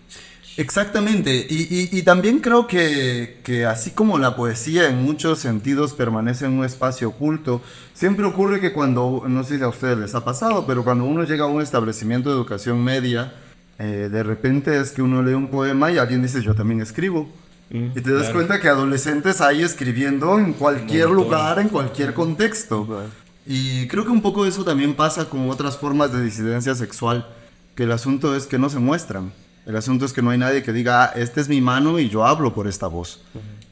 Exactamente, 0.57 1.35
y, 1.49 1.63
y- 1.69 1.89
y 1.99 2.03
también 2.03 2.39
creo 2.39 2.65
que, 2.65 3.39
que 3.43 3.65
así 3.65 3.91
como 3.91 4.17
la 4.17 4.37
poesía 4.37 4.87
en 4.87 5.03
muchos 5.03 5.39
sentidos 5.39 5.93
permanece 5.93 6.45
en 6.45 6.53
un 6.53 6.63
espacio 6.63 7.09
oculto, 7.09 7.61
siempre 7.93 8.25
ocurre 8.25 8.61
que 8.61 8.71
cuando, 8.71 9.25
no 9.27 9.43
sé 9.43 9.57
si 9.57 9.63
a 9.63 9.67
ustedes 9.67 9.97
les 9.97 10.15
ha 10.15 10.23
pasado, 10.23 10.65
pero 10.65 10.85
cuando 10.85 11.03
uno 11.03 11.25
llega 11.25 11.43
a 11.43 11.47
un 11.47 11.61
establecimiento 11.61 12.29
de 12.29 12.35
educación 12.35 12.81
media, 12.81 13.33
eh, 13.77 14.09
de 14.11 14.23
repente 14.23 14.79
es 14.79 14.91
que 14.91 15.01
uno 15.01 15.21
lee 15.21 15.33
un 15.33 15.47
poema 15.47 15.91
y 15.91 15.97
alguien 15.97 16.21
dice 16.21 16.41
yo 16.41 16.55
también 16.55 16.81
escribo. 16.81 17.29
y 17.69 17.89
te 17.89 18.13
das 18.13 18.29
cuenta 18.29 18.61
que 18.61 18.69
adolescentes 18.69 19.41
hay 19.41 19.63
escribiendo 19.63 20.39
en 20.39 20.53
cualquier 20.53 21.09
lugar, 21.09 21.59
en 21.59 21.69
cualquier 21.69 22.13
contexto. 22.13 23.09
Y 23.45 23.87
creo 23.87 24.05
que 24.05 24.11
un 24.11 24.21
poco 24.21 24.45
eso 24.45 24.63
también 24.63 24.95
pasa 24.95 25.25
con 25.25 25.49
otras 25.49 25.77
formas 25.77 26.11
de 26.11 26.23
disidencia 26.23 26.73
sexual, 26.73 27.27
que 27.75 27.83
el 27.83 27.91
asunto 27.91 28.35
es 28.35 28.47
que 28.47 28.57
no 28.57 28.69
se 28.69 28.79
muestran. 28.79 29.31
El 29.65 29.75
asunto 29.75 30.05
es 30.05 30.13
que 30.13 30.21
no 30.21 30.29
hay 30.29 30.37
nadie 30.37 30.61
que 30.61 30.71
diga, 30.71 31.05
ah, 31.05 31.11
esta 31.15 31.41
es 31.41 31.49
mi 31.49 31.59
mano 31.59 31.99
y 31.99 32.07
yo 32.07 32.25
hablo 32.25 32.53
por 32.53 32.67
esta 32.67 32.87
voz. 32.87 33.21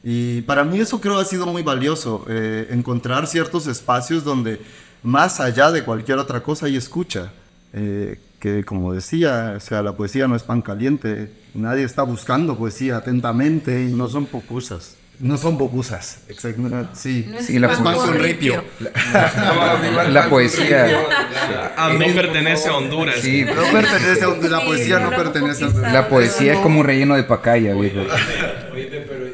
Y 0.02 0.42
para 0.42 0.64
mí 0.64 0.80
eso 0.80 1.00
creo 1.00 1.18
ha 1.18 1.24
sido 1.24 1.46
muy 1.46 1.62
valioso, 1.62 2.26
eh, 2.28 2.68
encontrar 2.70 3.26
ciertos 3.26 3.66
espacios 3.68 4.24
donde 4.24 4.60
más 5.02 5.38
allá 5.40 5.70
de 5.70 5.84
cualquier 5.84 6.18
otra 6.18 6.42
cosa 6.42 6.66
hay 6.66 6.76
escucha. 6.76 7.32
Eh, 7.72 8.18
que 8.44 8.62
como 8.62 8.92
decía, 8.92 9.54
o 9.56 9.60
sea, 9.60 9.80
la 9.82 9.96
poesía 9.96 10.28
no 10.28 10.36
es 10.36 10.42
pan 10.42 10.60
caliente, 10.60 11.30
nadie 11.54 11.82
está 11.82 12.02
buscando 12.02 12.58
poesía 12.58 12.98
atentamente. 12.98 13.84
Y 13.84 13.94
No 13.94 14.06
son 14.06 14.26
pupusas. 14.26 14.98
no 15.18 15.38
son 15.38 15.56
pupusas, 15.56 16.18
exacto. 16.28 16.62
Sí, 16.92 17.26
Sí, 17.40 17.58
la 17.58 17.68
ripio. 18.12 18.62
La 20.10 20.28
poesía, 20.28 20.88
no 21.78 22.14
pertenece 22.14 22.68
a 22.68 22.76
Honduras. 22.76 23.14
sí, 23.22 23.44
No 23.44 23.62
pertenece 23.72 24.24
a 24.24 24.48
la 24.50 24.62
poesía, 24.62 24.98
no 24.98 25.10
pertenece 25.10 25.64
a 25.64 25.90
la 25.90 26.08
poesía 26.10 26.52
es 26.52 26.58
como 26.58 26.80
un 26.80 26.86
relleno 26.86 27.14
de 27.16 27.24
pacaya, 27.24 27.72
viejo. 27.74 28.00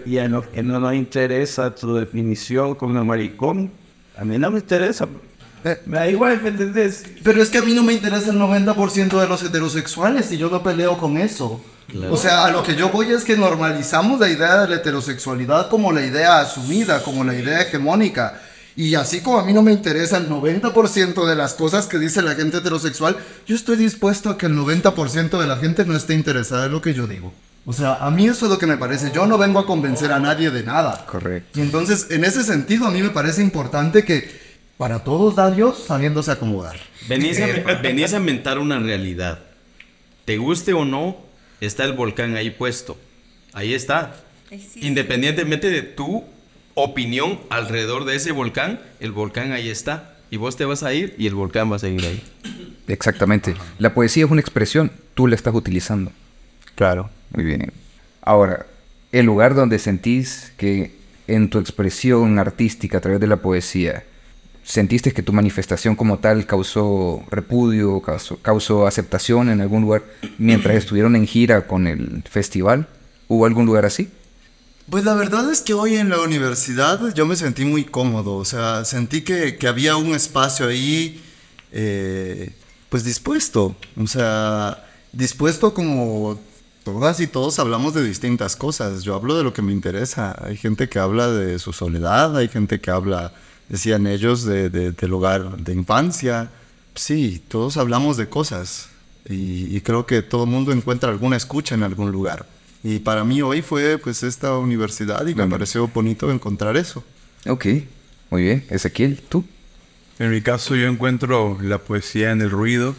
Y 0.07 0.18
a 0.18 0.29
que 0.55 0.62
no 0.62 0.79
nos 0.79 0.94
interesa 0.94 1.75
tu 1.75 1.96
definición 1.96 2.77
como 2.77 3.05
maricón, 3.05 3.73
a 4.16 4.25
mí 4.25 4.38
no 4.38 4.53
me 4.53 4.61
interesa. 4.61 5.09
Me 5.87 5.99
da 5.99 6.09
igual, 6.09 6.40
¿me 6.42 6.51
entendés? 6.51 7.05
Pero 7.23 7.42
es 7.42 7.51
que 7.51 7.59
a 7.59 7.62
mí 7.62 7.75
no 7.75 7.83
me 7.83 7.92
interesa 7.92 8.31
el 8.31 8.38
90% 8.38 9.20
de 9.20 9.29
los 9.29 9.42
heterosexuales 9.42 10.31
y 10.33 10.38
yo 10.38 10.51
no 10.51 10.62
peleo 10.62 10.99
con 10.99 11.16
eso. 11.18 11.61
O 12.11 12.16
sea, 12.16 12.44
a 12.44 12.51
lo 12.51 12.62
que 12.62 12.77
yo 12.77 12.90
voy 12.90 13.12
es 13.12 13.25
que 13.25 13.37
normalizamos 13.37 14.20
la 14.20 14.29
idea 14.29 14.62
de 14.62 14.68
la 14.68 14.77
heterosexualidad 14.77 15.68
como 15.68 15.92
la 15.92 16.05
idea 16.05 16.40
asumida, 16.40 17.03
como 17.03 17.25
la 17.25 17.35
idea 17.35 17.62
hegemónica. 17.62 18.40
Y 18.77 18.94
así 18.94 19.20
como 19.20 19.38
a 19.38 19.44
mí 19.44 19.53
no 19.53 19.62
me 19.62 19.73
interesa 19.73 20.16
el 20.16 20.29
90% 20.29 21.27
de 21.27 21.37
las 21.37 21.55
cosas 21.55 21.87
que 21.87 21.99
dice 21.99 22.23
la 22.23 22.35
gente 22.35 22.59
heterosexual, 22.59 23.16
yo 23.46 23.57
estoy 23.57 23.77
dispuesto 23.77 24.31
a 24.31 24.38
que 24.38 24.46
el 24.46 24.57
90% 24.57 25.38
de 25.38 25.46
la 25.46 25.57
gente 25.57 25.85
no 25.85 25.96
esté 25.96 26.14
interesada 26.14 26.66
en 26.66 26.73
lo 26.73 26.81
que 26.81 26.94
yo 26.94 27.07
digo. 27.07 27.33
O 27.66 27.73
sea, 27.73 27.96
a 27.96 28.11
mí 28.11 28.27
eso 28.27 28.46
es 28.46 28.53
lo 28.53 28.59
que 28.59 28.66
me 28.66 28.79
parece. 28.79 29.12
Yo 29.12 29.27
no 29.27 29.37
vengo 29.37 29.59
a 29.59 29.66
convencer 29.66 30.12
a 30.12 30.18
nadie 30.18 30.51
de 30.51 30.62
nada. 30.62 31.05
Correcto. 31.07 31.59
Y 31.59 31.62
entonces, 31.62 32.07
en 32.11 32.25
ese 32.25 32.42
sentido, 32.42 32.87
a 32.87 32.90
mí 32.90 33.03
me 33.03 33.11
parece 33.11 33.42
importante 33.42 34.05
que 34.05 34.50
para 34.81 35.05
todos 35.05 35.37
da 35.37 35.51
Dios 35.51 35.85
sabiéndose 35.87 36.31
acomodar. 36.31 36.77
Venís 37.07 37.38
a, 37.38 37.47
venís 37.83 38.14
a 38.14 38.16
inventar 38.16 38.59
una 38.59 38.79
realidad. 38.79 39.40
Te 40.25 40.38
guste 40.38 40.73
o 40.73 40.87
no, 40.87 41.19
está 41.61 41.85
el 41.85 41.93
volcán 41.93 42.35
ahí 42.35 42.49
puesto. 42.49 42.97
Ahí 43.53 43.75
está. 43.75 44.16
Independientemente 44.77 45.69
de 45.69 45.83
tu 45.83 46.25
opinión 46.73 47.40
alrededor 47.51 48.07
de 48.07 48.16
ese 48.16 48.33
volcán, 48.33 48.81
el 49.01 49.12
volcán 49.12 49.53
ahí 49.53 49.69
está. 49.69 50.14
Y 50.31 50.38
vos 50.38 50.57
te 50.57 50.64
vas 50.64 50.83
a 50.83 50.95
ir 50.95 51.14
y 51.19 51.27
el 51.27 51.35
volcán 51.35 51.71
va 51.71 51.77
a 51.77 51.79
seguir 51.79 52.07
ahí. 52.07 52.23
Exactamente. 52.88 53.57
La 53.79 53.93
poesía 53.93 54.25
es 54.25 54.31
una 54.31 54.40
expresión, 54.40 54.90
tú 55.12 55.27
la 55.27 55.35
estás 55.35 55.55
utilizando. 55.55 56.11
Claro. 56.75 57.11
Muy 57.35 57.45
bien. 57.45 57.71
Ahora, 58.23 58.64
el 59.12 59.27
lugar 59.27 59.55
donde 59.55 59.79
sentís 59.79 60.55
que 60.57 60.93
en 61.27 61.51
tu 61.51 61.59
expresión 61.59 62.38
artística 62.38 62.97
a 62.97 63.01
través 63.03 63.21
de 63.21 63.27
la 63.27 63.37
poesía, 63.37 64.05
sentiste 64.62 65.12
que 65.12 65.23
tu 65.23 65.33
manifestación 65.33 65.96
como 65.96 66.18
tal 66.18 66.46
causó 66.46 67.23
repudio, 67.31 68.03
causó, 68.42 68.87
aceptación 68.87 69.49
en 69.49 69.61
algún 69.61 69.83
lugar 69.83 70.05
mientras 70.38 70.77
estuvieron 70.77 71.16
en 71.16 71.27
gira 71.27 71.66
con 71.66 71.87
el 71.87 72.23
festival, 72.29 72.88
¿hubo 73.29 73.46
algún 73.46 73.66
lugar 73.66 73.85
así? 73.85 74.09
Pues 74.88 75.05
la 75.05 75.14
verdad 75.14 75.51
es 75.53 75.61
que 75.61 75.73
hoy 75.73 75.96
en 75.96 76.09
la 76.09 76.20
universidad 76.20 77.14
yo 77.14 77.25
me 77.27 77.37
sentí 77.37 77.64
muy 77.64 77.85
cómodo, 77.85 78.37
o 78.37 78.44
sea, 78.44 78.85
sentí 78.85 79.23
que, 79.23 79.57
que 79.57 79.68
había 79.68 79.96
un 79.96 80.14
espacio 80.14 80.66
ahí, 80.66 81.23
eh, 81.70 82.53
pues 82.88 83.05
dispuesto, 83.05 83.77
o 83.96 84.07
sea, 84.09 84.85
dispuesto 85.12 85.75
como 85.75 86.40
todas 86.85 87.20
y 87.20 87.27
todos 87.27 87.59
hablamos 87.59 87.94
de 87.94 88.03
distintas 88.03 88.57
cosas, 88.57 89.03
yo 89.03 89.14
hablo 89.14 89.37
de 89.37 89.44
lo 89.44 89.53
que 89.53 89.62
me 89.62 89.73
interesa, 89.73 90.35
hay 90.44 90.57
gente 90.57 90.88
que 90.88 90.99
habla 90.99 91.29
de 91.29 91.59
su 91.59 91.73
soledad, 91.73 92.37
hay 92.37 92.49
gente 92.49 92.81
que 92.81 92.90
habla, 92.90 93.33
decían 93.71 94.07
ellos, 94.07 94.45
de, 94.45 94.69
de- 94.69 94.93
del 94.93 95.13
hogar 95.15 95.57
de 95.57 95.73
infancia, 95.73 96.51
sí, 96.95 97.43
todos 97.49 97.79
hablamos 97.79 98.19
de 98.19 98.29
cosas 98.29 98.91
y, 99.29 99.75
y 99.75 99.81
creo 99.81 100.05
que 100.05 100.21
todo 100.21 100.45
el 100.45 100.51
mundo 100.51 100.73
encuentra 100.73 101.09
alguna 101.11 101.37
escucha 101.39 101.75
en 101.75 101.83
algún 101.85 102.13
lugar. 102.13 102.45
Y 102.83 102.99
para 102.99 103.25
mí 103.25 103.41
hoy 103.43 103.63
fue 103.63 103.97
pues 103.99 104.23
esta 104.23 104.57
universidad 104.59 105.27
y 105.27 105.35
me 105.35 105.47
pareció 105.47 105.89
bonito 105.89 106.31
encontrar 106.31 106.77
eso. 106.77 107.03
Ok, 107.47 107.67
muy 108.31 108.43
bien. 108.43 108.65
Ezequiel, 108.71 109.21
¿tú? 109.29 109.45
En 110.19 110.31
mi 110.31 110.43
caso 110.43 110.75
yo 110.77 110.87
encuentro 110.89 111.59
la 111.63 111.79
poesía 111.79 112.31
en 112.33 112.43
el 112.43 112.51
ruido. 112.51 112.95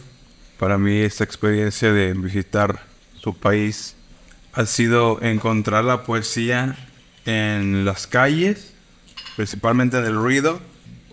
Para 0.57 0.77
mí 0.77 0.97
esta 0.99 1.23
experiencia 1.23 1.91
de 1.91 2.13
visitar 2.13 2.83
su 3.19 3.35
país 3.35 3.95
ha 4.53 4.65
sido 4.65 5.21
encontrar 5.21 5.83
la 5.83 6.03
poesía 6.03 6.77
en 7.25 7.85
las 7.85 8.05
calles, 8.07 8.73
principalmente 9.35 9.97
en 9.97 10.05
el 10.05 10.15
ruido. 10.15 10.59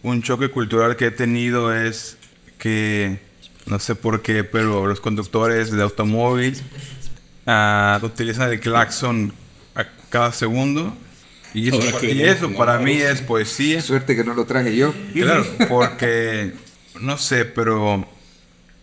Un 0.02 0.22
choque 0.22 0.48
cultural 0.50 0.96
que 0.96 1.06
he 1.06 1.10
tenido 1.10 1.74
es 1.74 2.16
que, 2.58 3.20
no 3.66 3.78
sé 3.78 3.94
por 3.94 4.22
qué, 4.22 4.44
pero 4.44 4.86
los 4.86 5.00
conductores 5.00 5.70
de 5.70 5.82
automóvil 5.82 6.56
ah, 7.46 7.98
utilizan 8.02 8.50
el 8.50 8.60
claxon 8.60 9.32
a 9.74 9.86
cada 10.10 10.32
segundo. 10.32 10.96
Y 11.54 11.68
eso, 11.68 12.04
y 12.04 12.22
eso 12.22 12.52
para 12.54 12.78
mí 12.78 12.92
es 12.92 13.22
poesía. 13.22 13.80
Suerte 13.80 14.14
que 14.14 14.22
no 14.22 14.34
lo 14.34 14.44
traje 14.44 14.76
yo. 14.76 14.94
Claro, 15.14 15.44
porque 15.68 16.52
no 17.00 17.16
sé, 17.16 17.44
pero 17.46 18.06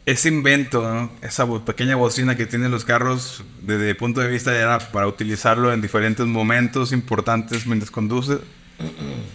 ese 0.05 0.29
invento, 0.29 0.81
¿no? 0.81 1.11
esa 1.21 1.43
bo- 1.43 1.63
pequeña 1.63 1.95
bocina 1.95 2.35
que 2.35 2.45
tienen 2.45 2.71
los 2.71 2.83
carros, 2.85 3.43
desde 3.61 3.91
el 3.91 3.97
punto 3.97 4.19
de 4.21 4.27
vista 4.27 4.55
era 4.55 4.79
para 4.79 5.07
utilizarlo 5.07 5.71
en 5.73 5.81
diferentes 5.81 6.25
momentos 6.25 6.91
importantes 6.91 7.65
mientras 7.67 7.91
conduces, 7.91 8.39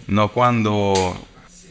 no 0.06 0.28
cuando 0.32 1.14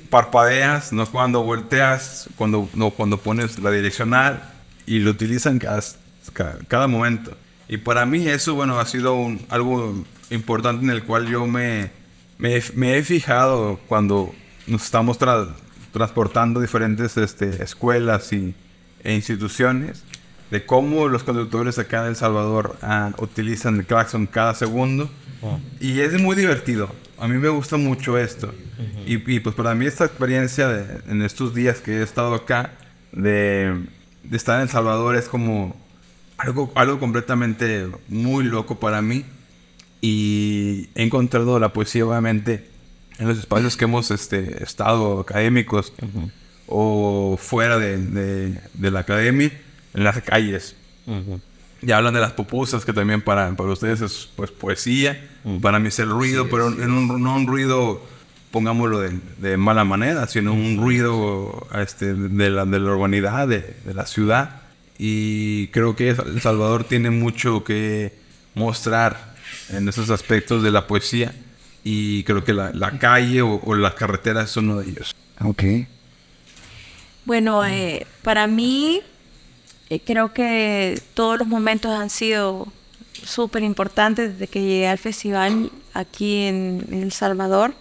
parpadeas, 0.10 0.92
no 0.94 1.06
cuando 1.06 1.44
volteas, 1.44 2.30
cuando, 2.36 2.68
no 2.74 2.90
cuando 2.92 3.18
pones 3.20 3.60
la 3.60 3.72
direccional 3.72 4.42
y 4.86 5.00
lo 5.00 5.12
utilizan 5.12 5.60
cada, 5.60 5.82
ca- 6.34 6.58
cada 6.68 6.88
momento. 6.88 7.36
Y 7.68 7.78
para 7.78 8.06
mí 8.06 8.28
eso, 8.28 8.56
bueno, 8.56 8.80
ha 8.80 8.86
sido 8.86 9.16
un- 9.16 9.46
algo 9.50 10.04
importante 10.32 10.84
en 10.84 10.90
el 10.90 11.04
cual 11.04 11.28
yo 11.28 11.46
me, 11.46 11.92
me, 12.38 12.62
me 12.76 12.98
he 12.98 13.04
fijado 13.04 13.80
cuando 13.88 14.34
nos 14.68 14.84
estamos 14.84 15.20
tra- 15.20 15.54
transportando 15.94 16.60
diferentes 16.60 17.18
este, 17.18 17.64
escuelas 17.64 18.34
y, 18.34 18.56
e 19.04 19.14
instituciones, 19.14 20.04
de 20.52 20.66
cómo 20.66 21.08
los 21.08 21.24
conductores 21.24 21.78
acá 21.78 22.02
en 22.02 22.10
El 22.10 22.16
Salvador 22.16 22.78
ah, 22.82 23.12
utilizan 23.20 23.78
el 23.78 23.86
claxon 23.86 24.26
cada 24.26 24.56
segundo. 24.56 25.10
Y 25.80 26.00
es 26.00 26.20
muy 26.22 26.36
divertido. 26.36 26.94
a 27.18 27.28
mí 27.28 27.38
me 27.38 27.50
gusta 27.50 27.78
mucho 27.78 28.18
esto. 28.18 28.54
y, 29.06 29.36
y, 29.36 29.40
pues 29.40 29.56
para 29.56 29.76
mí 29.76 29.86
esta 29.86 30.06
experiencia 30.06 30.68
de, 30.68 31.02
en 31.10 31.22
estos 31.22 31.54
días 31.54 31.80
que 31.80 32.00
he 32.00 32.04
estado 32.04 32.34
acá, 32.34 32.74
de, 33.12 33.86
de, 34.24 34.38
estar 34.38 34.58
en 34.58 34.64
El 34.64 34.70
Salvador, 34.70 35.16
es 35.16 35.30
como 35.30 35.76
algo, 36.38 36.72
algo 36.76 37.00
completamente 37.00 37.88
muy 38.08 38.44
loco 38.44 38.80
para 38.80 39.02
mí. 39.02 39.26
Y 40.02 40.90
he 40.96 41.04
encontrado 41.04 41.60
la 41.60 41.74
poesía, 41.74 42.06
obviamente, 42.06 42.70
en 43.20 43.28
los 43.28 43.38
espacios 43.38 43.78
que 43.78 43.86
hemos 43.86 44.12
este, 44.12 44.64
estado 44.64 45.20
académicos 45.20 45.94
o 46.68 47.38
fuera 47.38 47.78
de, 47.78 47.98
de, 47.98 48.62
de, 48.74 48.92
la 48.92 49.02
academia, 49.02 49.52
en 49.94 50.04
las 50.04 50.22
calles. 50.22 50.76
Ya 51.82 51.98
hablan 51.98 52.14
de 52.14 52.20
las 52.20 52.34
pupusas, 52.34 52.86
que 52.86 52.94
también 52.94 53.22
para, 53.22 53.56
para 53.56 53.72
ustedes 53.72 54.02
es 54.02 54.30
pues, 54.36 54.52
poesía. 54.52 55.30
Para 55.62 55.80
mí 55.80 55.88
es 55.88 56.00
el 56.00 56.10
ruido, 56.10 56.50
pero 56.50 56.68
en 56.68 56.92
un, 56.92 57.24
no 57.24 57.36
un 57.36 57.48
ruido, 57.48 58.02
pongámoslo 58.52 59.00
de, 59.00 59.18
de, 59.38 59.58
mala 59.58 59.86
manera, 59.86 60.28
sino 60.28 60.54
un 60.54 60.78
ruido 60.78 61.68
este, 61.76 62.14
de, 62.14 62.50
la, 62.50 62.66
de 62.66 62.80
la 62.80 62.92
urbanidad, 62.92 63.48
de, 63.48 63.76
de 63.86 63.94
la 63.94 64.06
ciudad. 64.06 64.62
Y 64.98 65.68
creo 65.68 65.96
que 65.96 66.10
El 66.10 66.42
Salvador 66.42 66.84
tiene 66.84 67.10
mucho 67.10 67.64
que 67.64 68.14
mostrar 68.56 69.36
en 69.70 69.88
esos 69.88 70.10
aspectos 70.10 70.62
de 70.62 70.72
la 70.72 70.86
poesía. 70.86 71.34
Y 71.84 72.24
creo 72.24 72.44
que 72.44 72.54
la, 72.54 72.72
la 72.74 73.00
calle 73.00 73.42
o, 73.42 73.62
o 73.64 73.76
las 73.76 73.94
carreteras 73.94 74.50
son 74.50 74.70
uno 74.70 74.82
de 74.82 74.90
ellos. 74.90 75.16
Ok. 75.40 75.64
Bueno, 77.24 77.66
eh, 77.66 78.06
para 78.22 78.48
mí 78.48 79.02
eh, 79.90 80.00
creo 80.00 80.34
que 80.34 81.02
todos 81.14 81.40
los 81.40 81.48
momentos 81.48 81.92
han 81.92 82.10
sido 82.10 82.68
súper 83.26 83.64
importantes 83.64 84.34
desde 84.34 84.48
que 84.48 84.62
llegué 84.62 84.88
al 84.88 84.98
festival 84.98 85.72
aquí 85.94 86.44
en, 86.44 86.86
El 86.92 87.12
Salvador, 87.12 87.74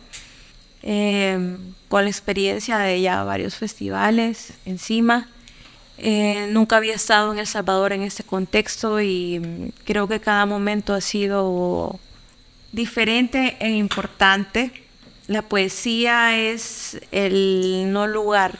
eh, 0.82 1.56
con 1.88 2.04
la 2.04 2.10
experiencia 2.10 2.78
de 2.78 3.00
ya 3.00 3.24
varios 3.24 3.56
festivales 3.56 4.52
encima. 4.64 5.28
Eh, 5.98 6.48
nunca 6.50 6.76
había 6.76 6.94
estado 6.94 7.32
en 7.32 7.40
El 7.40 7.46
Salvador 7.46 7.92
en 7.92 8.02
este 8.02 8.22
contexto 8.22 9.00
y 9.00 9.72
creo 9.84 10.06
que 10.06 10.20
cada 10.20 10.46
momento 10.46 10.94
ha 10.94 11.00
sido 11.00 11.98
diferente 12.72 13.56
e 13.60 13.70
importante. 13.70 14.72
La 15.26 15.42
poesía 15.42 16.38
es 16.38 17.00
el 17.10 17.92
no 17.92 18.06
lugar, 18.06 18.58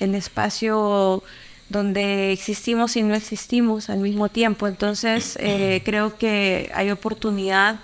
el 0.00 0.14
espacio 0.14 1.22
donde 1.68 2.32
existimos 2.32 2.96
y 2.96 3.02
no 3.02 3.14
existimos 3.14 3.90
al 3.90 3.98
mismo 3.98 4.28
tiempo. 4.28 4.66
Entonces, 4.66 5.36
eh, 5.40 5.82
creo 5.84 6.16
que 6.16 6.70
hay 6.74 6.90
oportunidad 6.90 7.80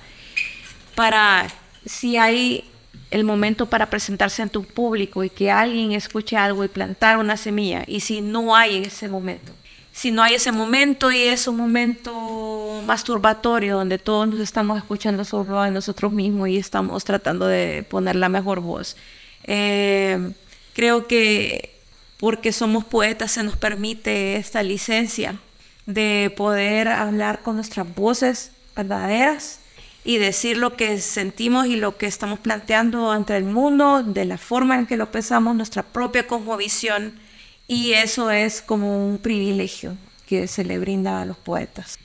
para, 0.94 1.46
si 1.84 2.16
hay 2.16 2.64
el 3.10 3.24
momento 3.24 3.66
para 3.66 3.90
presentarse 3.90 4.42
ante 4.42 4.58
un 4.58 4.64
público 4.64 5.22
y 5.22 5.30
que 5.30 5.50
alguien 5.50 5.92
escuche 5.92 6.36
algo 6.36 6.64
y 6.64 6.68
plantar 6.68 7.18
una 7.18 7.36
semilla, 7.36 7.84
y 7.86 8.00
si 8.00 8.20
no 8.20 8.56
hay 8.56 8.76
en 8.76 8.84
ese 8.86 9.08
momento, 9.08 9.52
si 9.92 10.10
no 10.10 10.22
hay 10.24 10.34
ese 10.34 10.50
momento 10.50 11.12
y 11.12 11.22
es 11.22 11.46
un 11.46 11.56
momento 11.56 12.82
masturbatorio 12.84 13.76
donde 13.76 13.98
todos 13.98 14.26
nos 14.26 14.40
estamos 14.40 14.78
escuchando 14.78 15.24
solo 15.24 15.60
a 15.60 15.70
nosotros 15.70 16.12
mismos 16.12 16.48
y 16.48 16.56
estamos 16.56 17.04
tratando 17.04 17.46
de 17.46 17.84
poner 17.88 18.16
la 18.16 18.28
mejor 18.28 18.58
voz, 18.58 18.96
eh, 19.44 20.32
creo 20.72 21.06
que 21.06 21.73
porque 22.18 22.52
somos 22.52 22.84
poetas 22.84 23.32
se 23.32 23.42
nos 23.42 23.56
permite 23.56 24.36
esta 24.36 24.62
licencia 24.62 25.38
de 25.86 26.32
poder 26.36 26.88
hablar 26.88 27.42
con 27.42 27.56
nuestras 27.56 27.92
voces 27.94 28.52
verdaderas 28.74 29.60
y 30.04 30.18
decir 30.18 30.58
lo 30.58 30.76
que 30.76 31.00
sentimos 31.00 31.66
y 31.66 31.76
lo 31.76 31.96
que 31.96 32.06
estamos 32.06 32.38
planteando 32.38 33.10
ante 33.10 33.36
el 33.36 33.44
mundo, 33.44 34.02
de 34.02 34.26
la 34.26 34.38
forma 34.38 34.78
en 34.78 34.86
que 34.86 34.96
lo 34.96 35.10
pensamos, 35.10 35.56
nuestra 35.56 35.82
propia 35.82 36.26
cosmovisión. 36.26 37.18
Y 37.66 37.92
eso 37.92 38.30
es 38.30 38.60
como 38.60 39.08
un 39.08 39.16
privilegio 39.16 39.96
que 40.26 40.46
se 40.46 40.64
le 40.64 40.78
brinda 40.78 41.22
a 41.22 41.24
los 41.24 41.38
poetas. 41.38 41.98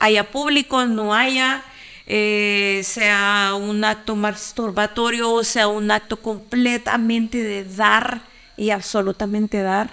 Haya 0.00 0.30
público, 0.30 0.84
no 0.84 1.14
haya, 1.14 1.62
eh, 2.06 2.82
sea 2.84 3.54
un 3.58 3.82
acto 3.82 4.14
masturbatorio 4.14 5.32
o 5.32 5.42
sea 5.42 5.68
un 5.68 5.90
acto 5.90 6.18
completamente 6.18 7.42
de 7.42 7.64
dar 7.64 8.20
y 8.56 8.70
absolutamente 8.70 9.62
dar, 9.62 9.90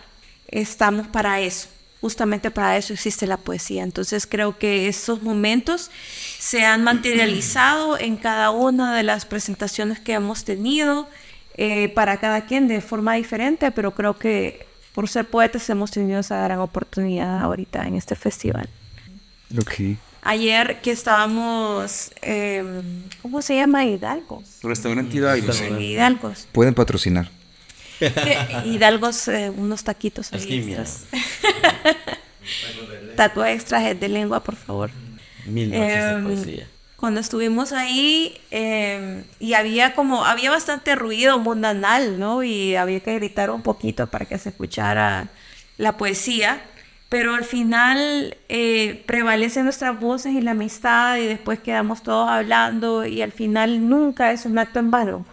estamos 0.47 1.07
para 1.07 1.39
eso. 1.41 1.67
Justamente 2.01 2.49
para 2.49 2.77
eso 2.77 2.93
existe 2.93 3.27
la 3.27 3.37
poesía. 3.37 3.83
Entonces 3.83 4.25
creo 4.25 4.57
que 4.57 4.87
esos 4.87 5.21
momentos 5.21 5.91
se 6.39 6.65
han 6.65 6.83
materializado 6.83 7.97
en 7.99 8.17
cada 8.17 8.49
una 8.51 8.95
de 8.95 9.03
las 9.03 9.25
presentaciones 9.25 9.99
que 9.99 10.13
hemos 10.13 10.43
tenido, 10.43 11.07
eh, 11.57 11.89
para 11.89 12.17
cada 12.17 12.45
quien 12.45 12.67
de 12.67 12.81
forma 12.81 13.15
diferente, 13.15 13.71
pero 13.71 13.93
creo 13.93 14.17
que 14.17 14.65
por 14.93 15.07
ser 15.09 15.25
poetas 15.25 15.69
hemos 15.69 15.91
tenido 15.91 16.19
esa 16.19 16.41
gran 16.43 16.59
oportunidad 16.59 17.39
ahorita 17.39 17.87
en 17.87 17.95
este 17.95 18.15
festival. 18.15 18.67
Ok. 19.59 19.97
Ayer 20.23 20.81
que 20.81 20.91
estábamos, 20.91 22.11
eh, 22.21 22.63
¿cómo 23.21 23.41
se 23.41 23.55
llama? 23.55 23.85
Hidalgo. 23.85 24.43
Restaurante 24.61 25.17
Hidalgo. 25.17 25.51
Hidalgo. 25.79 26.33
Pueden 26.51 26.73
patrocinar. 26.73 27.29
Hidalgos, 28.65 29.27
eh, 29.27 29.49
unos 29.49 29.83
taquitos 29.83 30.31
extras. 30.33 31.05
Tatu 33.15 33.43
extras 33.43 33.99
de 33.99 34.09
lengua, 34.09 34.43
por 34.43 34.55
favor. 34.55 34.91
Mil 35.45 35.71
noches 35.71 36.15
de 36.15 36.23
poesía. 36.23 36.67
Cuando 36.95 37.19
estuvimos 37.19 37.71
ahí 37.71 38.39
eh, 38.51 39.23
y 39.39 39.53
había 39.53 39.95
como, 39.95 40.23
había 40.23 40.51
bastante 40.51 40.95
ruido 40.95 41.39
mundanal, 41.39 42.19
¿no? 42.19 42.43
Y 42.43 42.75
había 42.75 42.99
que 42.99 43.15
gritar 43.15 43.49
un 43.49 43.63
poquito 43.63 44.07
para 44.07 44.25
que 44.25 44.37
se 44.37 44.49
escuchara 44.49 45.29
la 45.77 45.97
poesía. 45.97 46.61
Pero 47.09 47.35
al 47.35 47.43
final 47.43 48.37
eh, 48.47 49.03
prevalecen 49.05 49.65
nuestras 49.65 49.99
voces 49.99 50.33
y 50.33 50.41
la 50.41 50.51
amistad 50.51 51.17
y 51.17 51.25
después 51.25 51.59
quedamos 51.59 52.03
todos 52.03 52.29
hablando 52.29 53.05
y 53.05 53.21
al 53.21 53.33
final 53.33 53.89
nunca 53.89 54.31
es 54.31 54.45
un 54.45 54.57
acto 54.57 54.79
en 54.79 54.91
vano 54.91 55.25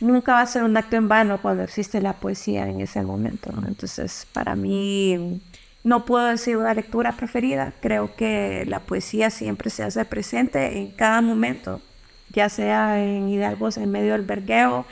nunca 0.00 0.32
va 0.32 0.40
a 0.40 0.46
ser 0.46 0.62
un 0.62 0.76
acto 0.76 0.96
en 0.96 1.08
vano 1.08 1.40
cuando 1.40 1.62
existe 1.62 2.00
la 2.00 2.14
poesía 2.14 2.68
en 2.68 2.80
ese 2.80 3.02
momento. 3.02 3.52
¿no? 3.52 3.66
Entonces, 3.66 4.26
para 4.32 4.56
mí, 4.56 5.40
no 5.84 6.04
puedo 6.04 6.26
decir 6.26 6.56
una 6.56 6.74
lectura 6.74 7.16
preferida. 7.16 7.72
Creo 7.80 8.14
que 8.16 8.64
la 8.66 8.80
poesía 8.80 9.30
siempre 9.30 9.70
se 9.70 9.82
hace 9.82 10.04
presente 10.04 10.78
en 10.78 10.90
cada 10.90 11.20
momento, 11.20 11.80
ya 12.30 12.48
sea 12.48 13.02
en 13.02 13.28
Hidalgo, 13.28 13.68
en 13.76 13.90
medio 13.90 14.12
del 14.12 14.22
vergueo, 14.22 14.84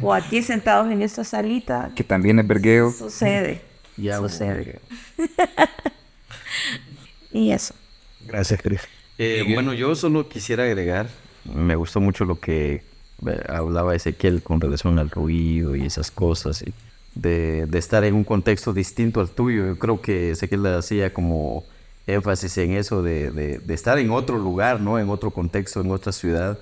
o 0.00 0.14
aquí 0.14 0.42
sentados 0.42 0.90
en 0.90 1.02
esta 1.02 1.24
salita. 1.24 1.90
Que 1.94 2.04
también 2.04 2.38
es 2.38 2.46
vergueo. 2.46 2.90
Sucede. 2.90 3.62
Ya 4.00 4.18
sucede. 4.18 4.78
y 7.32 7.50
eso. 7.50 7.74
Gracias, 8.28 8.62
Chris. 8.62 8.80
Eh, 9.18 9.42
bueno, 9.52 9.72
yo 9.72 9.96
solo 9.96 10.28
quisiera 10.28 10.62
agregar, 10.62 11.08
me 11.52 11.74
gustó 11.74 12.00
mucho 12.00 12.24
lo 12.24 12.38
que 12.38 12.84
hablaba 13.48 13.94
Ezequiel 13.94 14.42
con 14.42 14.60
relación 14.60 14.98
al 14.98 15.10
ruido 15.10 15.74
y 15.76 15.84
esas 15.86 16.10
cosas, 16.10 16.62
y 16.62 16.72
de, 17.14 17.66
de, 17.66 17.78
estar 17.78 18.04
en 18.04 18.14
un 18.14 18.24
contexto 18.24 18.72
distinto 18.72 19.20
al 19.20 19.30
tuyo. 19.30 19.66
Yo 19.66 19.78
creo 19.78 20.00
que 20.00 20.30
Ezequiel 20.32 20.66
hacía 20.66 21.12
como 21.12 21.64
énfasis 22.06 22.56
en 22.58 22.72
eso 22.72 23.02
de, 23.02 23.30
de, 23.30 23.58
de, 23.58 23.74
estar 23.74 23.98
en 23.98 24.10
otro 24.10 24.38
lugar, 24.38 24.80
¿no? 24.80 24.98
En 24.98 25.10
otro 25.10 25.30
contexto, 25.30 25.80
en 25.80 25.90
otra 25.90 26.12
ciudad. 26.12 26.58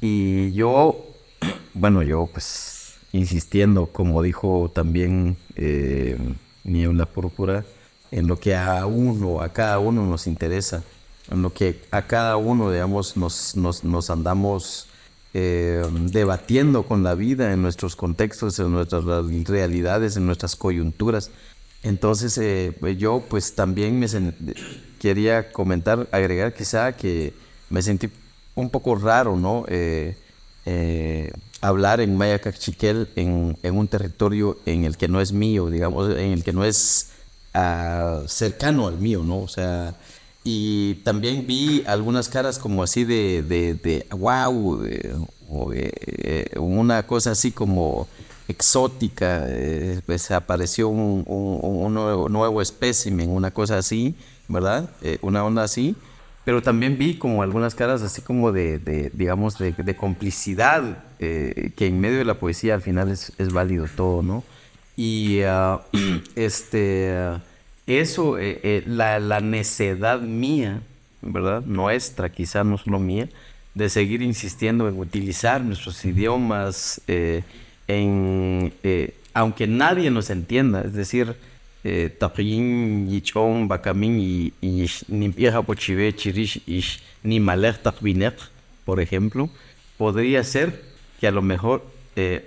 Y 0.00 0.52
yo, 0.52 1.06
bueno, 1.74 2.02
yo 2.02 2.28
pues 2.32 2.96
insistiendo, 3.12 3.86
como 3.86 4.22
dijo 4.22 4.70
también 4.74 5.36
eh, 5.54 6.18
Niebla 6.64 7.06
Púrpura, 7.06 7.64
en 8.10 8.26
lo 8.26 8.38
que 8.38 8.56
a 8.56 8.86
uno, 8.86 9.40
a 9.40 9.50
cada 9.50 9.78
uno 9.78 10.04
nos 10.04 10.26
interesa, 10.26 10.82
en 11.30 11.42
lo 11.42 11.52
que 11.52 11.80
a 11.90 12.02
cada 12.02 12.36
uno, 12.36 12.70
digamos, 12.70 13.16
nos, 13.16 13.56
nos, 13.56 13.84
nos 13.84 14.10
andamos 14.10 14.88
eh, 15.34 15.84
debatiendo 16.12 16.84
con 16.84 17.02
la 17.02 17.14
vida 17.14 17.52
en 17.52 17.60
nuestros 17.60 17.96
contextos, 17.96 18.58
en 18.58 18.72
nuestras 18.72 19.04
realidades, 19.04 20.16
en 20.16 20.26
nuestras 20.26 20.56
coyunturas. 20.56 21.30
Entonces 21.82 22.38
eh, 22.38 22.72
pues 22.80 22.96
yo 22.96 23.22
pues 23.28 23.54
también 23.54 23.98
me 23.98 24.06
quería 24.98 25.52
comentar, 25.52 26.08
agregar 26.12 26.54
quizá 26.54 26.92
que 26.92 27.34
me 27.68 27.82
sentí 27.82 28.08
un 28.54 28.70
poco 28.70 28.94
raro, 28.94 29.36
¿no? 29.36 29.66
Eh, 29.68 30.16
hablar 31.60 32.00
en 32.00 32.16
Maya 32.16 32.38
Cachiquel 32.38 33.08
en, 33.16 33.56
en, 33.62 33.76
un 33.76 33.88
territorio 33.88 34.58
en 34.66 34.84
el 34.84 34.96
que 34.96 35.08
no 35.08 35.20
es 35.20 35.32
mío, 35.32 35.68
digamos, 35.70 36.10
en 36.10 36.32
el 36.32 36.44
que 36.44 36.52
no 36.52 36.64
es 36.64 37.10
uh, 37.54 38.26
cercano 38.28 38.86
al 38.86 38.98
mío, 38.98 39.22
¿no? 39.24 39.40
O 39.40 39.48
sea, 39.48 39.94
y 40.44 40.96
también 40.96 41.46
vi 41.46 41.82
algunas 41.86 42.28
caras 42.28 42.58
como 42.58 42.82
así 42.82 43.04
de, 43.04 43.42
de, 43.42 43.74
de 43.74 44.06
wow, 44.10 44.82
de, 44.82 45.16
o 45.48 45.70
de, 45.70 46.50
una 46.60 47.06
cosa 47.06 47.30
así 47.30 47.50
como 47.50 48.06
exótica, 48.46 49.46
eh, 49.48 50.00
pues 50.04 50.30
apareció 50.30 50.88
un, 50.88 51.24
un, 51.26 51.60
un 51.62 51.94
nuevo, 51.94 52.28
nuevo, 52.28 52.60
espécimen, 52.60 53.30
una 53.30 53.50
cosa 53.52 53.78
así, 53.78 54.14
¿verdad? 54.48 54.90
Eh, 55.02 55.18
una 55.22 55.42
onda 55.44 55.62
así. 55.62 55.96
pero 56.44 56.62
también 56.62 56.98
vi 56.98 57.16
como 57.16 57.42
algunas 57.42 57.74
caras 57.74 58.02
así 58.02 58.20
como 58.20 58.52
de, 58.52 58.78
de 58.78 59.10
digamos, 59.14 59.56
de, 59.58 59.72
de 59.72 59.96
complicidad, 59.96 61.04
eh, 61.20 61.72
que 61.74 61.86
en 61.86 62.00
medio 62.00 62.18
de 62.18 62.26
la 62.26 62.34
poesía 62.34 62.74
al 62.74 62.82
final 62.82 63.10
es, 63.10 63.32
es 63.38 63.50
válido 63.52 63.86
todo, 63.96 64.22
¿no? 64.22 64.44
Y 64.94 65.40
ah, 65.42 65.80
este, 66.36 67.16
ah, 67.16 67.40
eso, 67.86 68.38
eh, 68.38 68.60
eh, 68.62 68.82
la, 68.86 69.18
la 69.18 69.40
necedad 69.40 70.20
mía, 70.20 70.80
¿verdad? 71.20 71.62
Nuestra, 71.64 72.30
quizá 72.30 72.64
no 72.64 72.78
solo 72.78 72.98
mía, 72.98 73.28
de 73.74 73.88
seguir 73.88 74.22
insistiendo 74.22 74.88
en 74.88 74.98
utilizar 74.98 75.62
nuestros 75.62 76.04
idiomas, 76.04 77.00
eh, 77.08 77.42
en, 77.88 78.72
eh, 78.82 79.14
aunque 79.34 79.66
nadie 79.66 80.10
nos 80.10 80.30
entienda, 80.30 80.82
es 80.82 80.94
decir, 80.94 81.34
Tapiyin, 82.18 83.10
Yichon, 83.10 83.68
Bakamin 83.68 84.54
Chirish, 86.16 87.02
por 88.86 89.00
ejemplo, 89.00 89.50
podría 89.98 90.44
ser 90.44 90.82
que 91.20 91.26
a 91.26 91.30
lo 91.30 91.42
mejor 91.42 91.84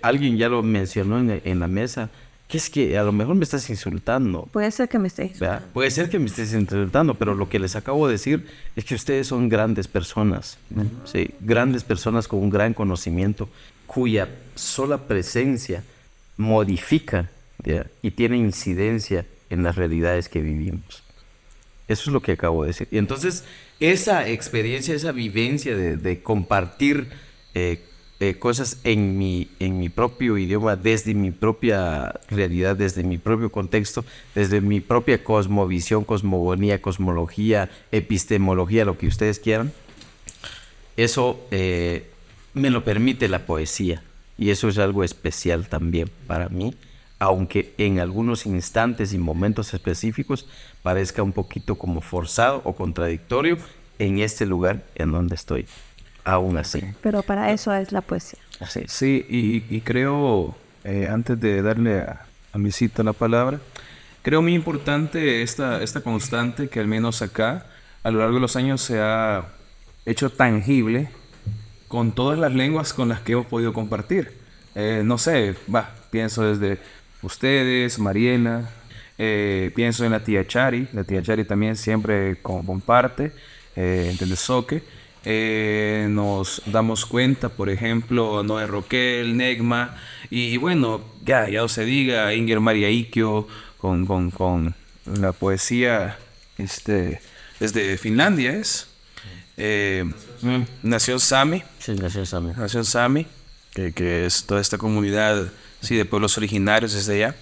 alguien 0.02 0.38
ya 0.38 0.50
lo 0.50 0.64
mencionó 0.64 1.20
en, 1.20 1.40
en 1.46 1.60
la 1.60 1.68
mesa, 1.68 2.10
que 2.48 2.58
es 2.58 2.70
que 2.70 2.98
a 2.98 3.04
lo 3.04 3.12
mejor 3.12 3.36
me 3.36 3.43
estás 3.43 3.70
insultando. 3.70 4.48
Puede 4.52 4.72
ser 4.72 4.88
que 4.88 5.00
me 5.00 5.10
estés. 5.10 5.39
¿verdad? 5.39 5.64
Puede 5.74 5.91
ser 5.91 6.10
que 6.10 6.18
me 6.18 6.28
estés 6.28 6.54
insultando, 6.54 7.16
pero 7.16 7.34
lo 7.34 7.50
que 7.50 7.60
les 7.60 7.76
acabo 7.76 8.08
de 8.08 8.14
decir 8.14 8.48
es 8.76 8.86
que 8.86 8.95
ustedes 8.95 9.28
son 9.28 9.50
grandes 9.50 9.88
personas, 9.88 10.58
sí, 11.06 11.32
grandes 11.41 11.84
personas 11.84 12.28
con 12.28 12.39
un 12.39 12.50
gran 12.50 12.74
conocimiento, 12.74 13.50
cuya 13.86 14.30
sola 14.56 15.08
presencia 15.08 15.84
modifica 16.38 17.30
¿ya? 17.64 17.86
y 18.02 18.12
tiene 18.12 18.38
incidencia 18.38 19.26
en 19.50 19.64
las 19.64 19.76
realidades 19.76 20.30
que 20.30 20.41
vivimos. 20.41 21.04
Eso 21.89 22.10
es 22.10 22.14
lo 22.14 22.22
que 22.22 22.34
acabo 22.34 22.64
de 22.64 22.68
decir. 22.68 22.88
Y 22.91 22.98
entonces, 22.98 23.45
esa 23.80 24.28
experiencia, 24.28 24.93
esa 24.93 25.14
vivencia 25.14 25.76
de, 25.76 25.95
de 25.95 26.22
compartir 26.22 27.10
eh, 27.54 27.82
eh, 28.20 28.39
cosas 28.39 28.80
en 28.84 29.18
mi, 29.18 29.47
en 29.59 29.80
mi 29.80 29.89
propio 29.89 30.38
idioma, 30.39 30.76
desde 30.76 31.13
mi 31.13 31.30
propia 31.30 32.20
realidad, 32.30 32.76
desde 32.76 33.03
mi 33.03 33.20
propio 33.20 33.51
contexto, 33.51 34.03
desde 34.34 34.59
mi 34.59 34.80
propia 34.80 35.24
cosmovisión, 35.24 36.03
cosmogonía, 36.03 36.82
cosmología, 36.82 37.70
epistemología, 37.91 38.86
lo 38.86 38.97
que 38.97 39.05
ustedes 39.05 39.39
quieran, 39.39 39.72
eso 40.95 41.39
eh, 41.51 42.09
me 42.55 42.72
lo 42.72 42.84
permite 42.84 43.28
la 43.28 43.45
poesía. 43.45 44.03
Y 44.38 44.49
eso 44.49 44.68
es 44.68 44.80
algo 44.80 45.03
especial 45.03 45.68
también 45.68 46.09
para 46.26 46.49
mí, 46.49 46.74
aunque 47.20 47.74
en 47.78 47.99
algunos 47.99 48.45
instantes 48.45 49.13
y 49.13 49.20
momentos 49.20 49.74
específicos 49.74 50.47
parezca 50.82 51.24
un 51.24 51.34
poquito 51.34 51.76
como 51.76 52.01
forzado 52.01 52.61
o 52.63 52.76
contradictorio 52.76 53.57
en 53.99 54.20
este 54.20 54.45
lugar 54.45 54.84
en 54.95 55.11
donde 55.11 55.36
estoy. 55.36 55.68
Aún 56.28 56.57
así. 56.57 56.82
Pero 57.01 57.23
para 57.23 57.51
eso 57.53 57.73
es 57.73 57.91
la 57.93 58.01
poesía. 58.01 58.39
Así 58.59 58.82
es. 58.86 58.91
Sí, 58.91 59.25
y, 59.30 59.63
y 59.75 59.82
creo, 59.82 60.55
eh, 60.84 61.07
antes 61.09 61.39
de 61.39 61.61
darle 61.61 62.01
a, 62.01 62.25
a 62.51 62.57
mi 62.57 62.71
cita 62.71 63.01
la 63.01 63.13
palabra, 63.13 63.59
creo 64.23 64.41
muy 64.41 64.53
importante 64.53 65.41
esta, 65.41 65.82
esta 65.82 66.01
constante 66.01 66.67
que 66.67 66.82
al 66.82 66.88
menos 66.88 67.21
acá, 67.21 67.65
a 68.03 68.11
lo 68.11 68.19
largo 68.19 68.36
de 68.36 68.41
los 68.41 68.55
años, 68.57 68.82
se 68.82 68.99
ha 68.99 69.45
hecho 70.05 70.30
tangible 70.30 71.09
con 71.88 72.11
todas 72.11 72.38
las 72.38 72.53
lenguas 72.53 72.93
con 72.93 73.07
las 73.07 73.21
que 73.21 73.32
hemos 73.32 73.45
podido 73.45 73.71
compartir. 73.71 74.34
Eh, 74.75 75.03
no 75.05 75.17
sé, 75.17 75.55
va, 75.73 75.95
pienso 76.11 76.43
desde 76.43 76.80
ustedes, 77.21 77.99
Mariela, 77.99 78.69
eh, 79.17 79.71
pienso 79.75 80.03
en 80.05 80.11
la 80.11 80.19
tía 80.23 80.45
Chari, 80.45 80.89
la 80.91 81.03
tía 81.05 81.21
Chari 81.21 81.45
también 81.45 81.75
siempre 81.78 82.38
co- 82.41 82.63
comparte, 82.65 83.32
eh, 83.78 84.09
en 84.11 84.17
Telesoque. 84.17 84.84
Eh, 85.30 86.07
nos 86.09 86.61
damos 86.67 87.05
cuenta, 87.05 87.49
por 87.49 87.69
ejemplo, 87.69 88.43
Noé 88.43 88.65
Roquel, 88.65 89.36
Negma, 89.36 89.97
y, 90.30 90.53
y 90.53 90.57
bueno, 90.57 91.03
ya, 91.25 91.49
ya 91.49 91.67
se 91.67 91.84
diga, 91.84 92.34
Inger 92.34 92.61
María 92.61 92.88
Ikio, 92.88 93.45
con, 93.78 94.05
con, 94.05 94.32
con 94.32 94.73
la 95.19 95.34
poesía 95.34 96.17
este, 96.57 97.19
desde 97.59 97.97
Finlandia, 97.97 98.53
¿es? 98.53 98.88
Eh, 99.57 100.09
Nación 100.82 101.19
Sami. 101.19 101.61
Sí, 101.80 101.91
mí. 101.91 101.99
Nación 102.55 102.86
Sami, 102.86 103.28
que, 103.73 103.91
que 103.91 104.25
es 104.25 104.45
toda 104.45 104.61
esta 104.61 104.78
comunidad 104.78 105.51
sí, 105.82 105.97
de 105.97 106.05
pueblos 106.05 106.38
originarios 106.38 106.93
desde 106.93 107.15
allá. 107.15 107.36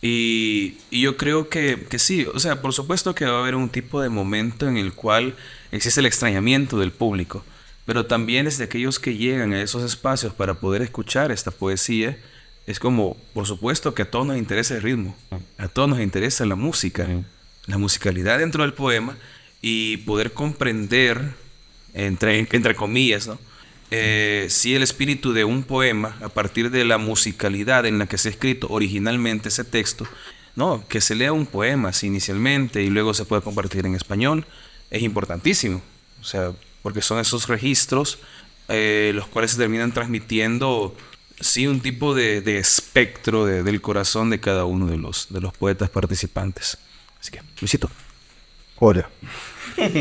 Y, 0.00 0.78
y 0.90 1.02
yo 1.02 1.18
creo 1.18 1.50
que, 1.50 1.86
que 1.90 1.98
sí, 1.98 2.26
o 2.32 2.40
sea, 2.40 2.62
por 2.62 2.72
supuesto 2.72 3.14
que 3.14 3.26
va 3.26 3.36
a 3.36 3.40
haber 3.40 3.56
un 3.56 3.68
tipo 3.68 4.00
de 4.00 4.08
momento 4.08 4.66
en 4.66 4.78
el 4.78 4.94
cual 4.94 5.34
existe 5.72 6.00
el 6.00 6.06
extrañamiento 6.06 6.78
del 6.78 6.92
público, 6.92 7.44
pero 7.86 8.06
también 8.06 8.44
desde 8.44 8.64
aquellos 8.64 8.98
que 8.98 9.16
llegan 9.16 9.52
a 9.52 9.62
esos 9.62 9.82
espacios 9.82 10.32
para 10.32 10.54
poder 10.54 10.82
escuchar 10.82 11.32
esta 11.32 11.50
poesía, 11.50 12.18
es 12.66 12.78
como, 12.78 13.16
por 13.34 13.46
supuesto 13.46 13.94
que 13.94 14.02
a 14.02 14.10
todos 14.10 14.26
nos 14.26 14.36
interesa 14.36 14.76
el 14.76 14.82
ritmo, 14.82 15.16
a 15.58 15.68
todos 15.68 15.88
nos 15.88 16.00
interesa 16.00 16.46
la 16.46 16.56
música, 16.56 17.06
la 17.66 17.78
musicalidad 17.78 18.38
dentro 18.38 18.62
del 18.62 18.74
poema 18.74 19.16
y 19.60 19.98
poder 19.98 20.32
comprender, 20.32 21.20
entre, 21.94 22.46
entre 22.50 22.74
comillas, 22.74 23.26
¿no? 23.26 23.38
Eh, 23.90 24.46
si 24.50 24.76
el 24.76 24.84
espíritu 24.84 25.32
de 25.32 25.44
un 25.44 25.64
poema, 25.64 26.16
a 26.22 26.28
partir 26.28 26.70
de 26.70 26.84
la 26.84 26.98
musicalidad 26.98 27.86
en 27.86 27.98
la 27.98 28.06
que 28.06 28.18
se 28.18 28.28
ha 28.28 28.30
escrito 28.30 28.68
originalmente 28.70 29.48
ese 29.48 29.64
texto, 29.64 30.06
no, 30.54 30.84
que 30.88 31.00
se 31.00 31.16
lea 31.16 31.32
un 31.32 31.46
poema 31.46 31.88
así 31.88 32.06
inicialmente 32.06 32.82
y 32.82 32.90
luego 32.90 33.14
se 33.14 33.24
puede 33.24 33.42
compartir 33.42 33.86
en 33.86 33.96
español, 33.96 34.46
es 34.90 35.02
importantísimo. 35.02 35.80
O 36.20 36.24
sea, 36.24 36.52
porque 36.82 37.02
son 37.02 37.18
esos 37.18 37.48
registros 37.48 38.18
eh, 38.68 39.12
los 39.14 39.26
cuales 39.26 39.50
se 39.52 39.56
terminan 39.58 39.92
transmitiendo, 39.92 40.96
sí, 41.40 41.66
un 41.66 41.80
tipo 41.80 42.14
de, 42.14 42.40
de 42.40 42.58
espectro 42.58 43.44
de- 43.44 43.62
del 43.64 43.80
corazón 43.80 44.30
de 44.30 44.38
cada 44.40 44.64
uno 44.64 44.86
de 44.86 44.96
los, 44.96 45.26
de 45.30 45.40
los 45.40 45.52
poetas 45.52 45.90
participantes. 45.90 46.78
Así 47.20 47.30
que, 47.32 47.40
Luisito. 47.60 47.90
Hola. 48.78 49.08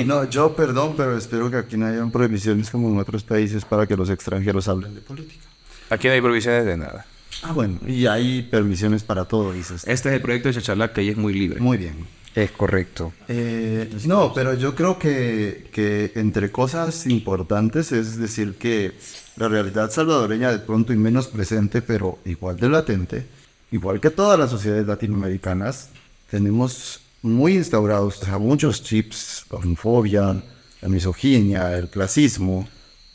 No, 0.05 0.27
yo 0.29 0.55
perdón, 0.55 0.95
pero 0.97 1.17
espero 1.17 1.49
que 1.49 1.55
aquí 1.57 1.77
no 1.77 1.85
hayan 1.85 2.11
prohibiciones 2.11 2.69
como 2.69 2.89
en 2.89 2.97
otros 2.99 3.23
países 3.23 3.63
para 3.63 3.87
que 3.87 3.95
los 3.95 4.09
extranjeros 4.09 4.67
hablen 4.67 4.93
de 4.95 4.99
política. 5.01 5.45
Aquí 5.89 6.07
no 6.07 6.13
hay 6.13 6.21
provisiones 6.21 6.65
de 6.65 6.75
nada. 6.75 7.05
Ah, 7.43 7.53
bueno, 7.53 7.79
y 7.87 8.05
hay 8.07 8.41
permisiones 8.41 9.03
para 9.03 9.25
todo, 9.25 9.53
dices. 9.53 9.83
Este 9.87 10.09
es 10.09 10.15
el 10.15 10.21
proyecto 10.21 10.49
de 10.49 10.55
Chachalaca 10.55 11.01
y 11.01 11.09
es 11.09 11.17
muy 11.17 11.33
libre. 11.33 11.59
Muy 11.61 11.77
bien. 11.77 12.05
Es 12.35 12.51
correcto. 12.51 13.13
Eh, 13.27 13.89
no, 14.05 14.33
pero 14.33 14.53
yo 14.53 14.75
creo 14.75 14.99
que, 14.99 15.69
que 15.73 16.11
entre 16.15 16.51
cosas 16.51 17.07
importantes 17.07 17.91
es 17.91 18.17
decir 18.17 18.55
que 18.55 18.93
la 19.35 19.47
realidad 19.47 19.91
salvadoreña 19.91 20.51
de 20.51 20.59
pronto 20.59 20.93
y 20.93 20.97
menos 20.97 21.27
presente, 21.27 21.81
pero 21.81 22.19
igual 22.25 22.57
de 22.57 22.69
latente, 22.69 23.25
igual 23.71 23.99
que 23.99 24.09
todas 24.09 24.37
las 24.37 24.51
sociedades 24.51 24.85
latinoamericanas, 24.85 25.89
tenemos 26.29 27.01
muy 27.21 27.55
instaurados 27.55 28.21
muchos 28.39 28.83
chips, 28.83 29.45
la 29.49 29.57
homofobia, 29.57 30.43
la 30.81 30.87
misoginia, 30.87 31.77
el 31.77 31.89
clasismo, 31.89 32.67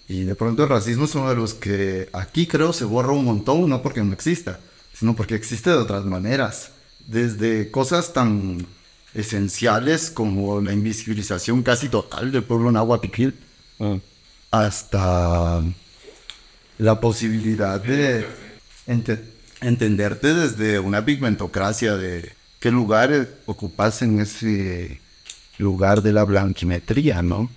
y 0.09 0.25
de 0.25 0.35
pronto 0.35 0.65
el 0.65 0.69
racismo 0.69 1.07
es 1.07 1.15
uno 1.15 1.31
de 1.31 1.37
los 1.37 1.55
que 1.55 2.09
aquí 2.13 2.47
creo 2.47 2.73
se 2.73 2.85
borra 2.85 3.13
un 3.13 3.25
montón, 3.25 3.69
no 3.69 3.83
porque 3.83 4.03
no 4.03 4.13
exista, 4.13 4.61
sino 4.93 5.15
porque 5.15 5.35
existe 5.35 5.71
de 5.71 5.77
otras 5.77 6.05
maneras. 6.05 6.73
Desde 7.07 7.71
cosas 7.71 8.13
tan 8.13 8.67
esenciales 9.15 10.11
como 10.11 10.61
la 10.61 10.73
invisibilización 10.73 11.63
casi 11.63 11.89
total 11.89 12.33
del 12.33 12.43
pueblo 12.43 12.71
náhuatl 12.73 13.29
hasta 14.51 15.63
la 16.79 17.01
posibilidad 17.01 17.81
de 17.81 18.27
ente- 18.87 19.21
entenderte 19.61 20.35
desde 20.35 20.79
una 20.79 21.05
pigmentocracia 21.05 21.97
de 21.97 22.33
qué 22.61 22.71
lugar 22.71 23.29
ocupas 23.47 24.03
en 24.03 24.21
ese 24.21 25.01
lugar 25.59 26.03
de 26.03 26.13
la 26.13 26.25
blanquimetría, 26.25 27.23
¿no? 27.23 27.51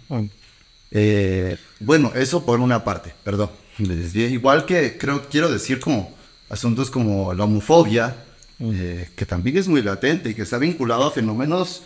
Eh, 0.91 1.57
bueno, 1.79 2.11
eso 2.15 2.45
por 2.45 2.59
una 2.59 2.83
parte, 2.83 3.13
perdón. 3.23 3.49
Igual 4.31 4.65
que 4.65 4.97
creo, 4.97 5.23
quiero 5.29 5.51
decir 5.51 5.79
como 5.79 6.15
asuntos 6.49 6.89
como 6.89 7.33
la 7.33 7.43
homofobia, 7.43 8.15
eh, 8.59 9.09
que 9.15 9.25
también 9.25 9.57
es 9.57 9.67
muy 9.67 9.81
latente 9.81 10.29
y 10.29 10.33
que 10.33 10.41
está 10.41 10.57
vinculado 10.57 11.05
a 11.05 11.11
fenómenos 11.11 11.83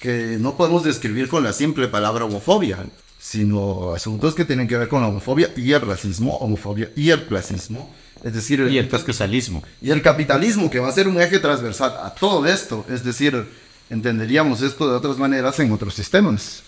que 0.00 0.36
no 0.38 0.56
podemos 0.56 0.84
describir 0.84 1.28
con 1.28 1.42
la 1.42 1.52
simple 1.52 1.88
palabra 1.88 2.24
homofobia, 2.24 2.78
sino 3.18 3.92
asuntos 3.94 4.34
que 4.34 4.44
tienen 4.44 4.68
que 4.68 4.76
ver 4.76 4.88
con 4.88 5.00
la 5.02 5.08
homofobia 5.08 5.50
y 5.56 5.72
el 5.72 5.80
racismo, 5.80 6.36
homofobia 6.36 6.90
y 6.96 7.10
el 7.10 7.26
clasismo. 7.26 7.94
Es 8.24 8.32
decir, 8.32 8.60
Y 8.70 8.78
el 8.78 8.88
capitalismo. 8.88 9.62
y 9.80 9.90
el 9.90 10.02
capitalismo, 10.02 10.70
que 10.70 10.78
va 10.80 10.88
a 10.88 10.92
ser 10.92 11.06
un 11.06 11.20
eje 11.20 11.38
transversal 11.38 11.94
a 12.02 12.14
todo 12.14 12.46
esto. 12.46 12.84
Es 12.88 13.04
decir, 13.04 13.46
entenderíamos 13.90 14.62
esto 14.62 14.88
de 14.88 14.96
otras 14.96 15.18
maneras 15.18 15.58
en 15.60 15.70
otros 15.70 15.94
sistemas. 15.94 16.62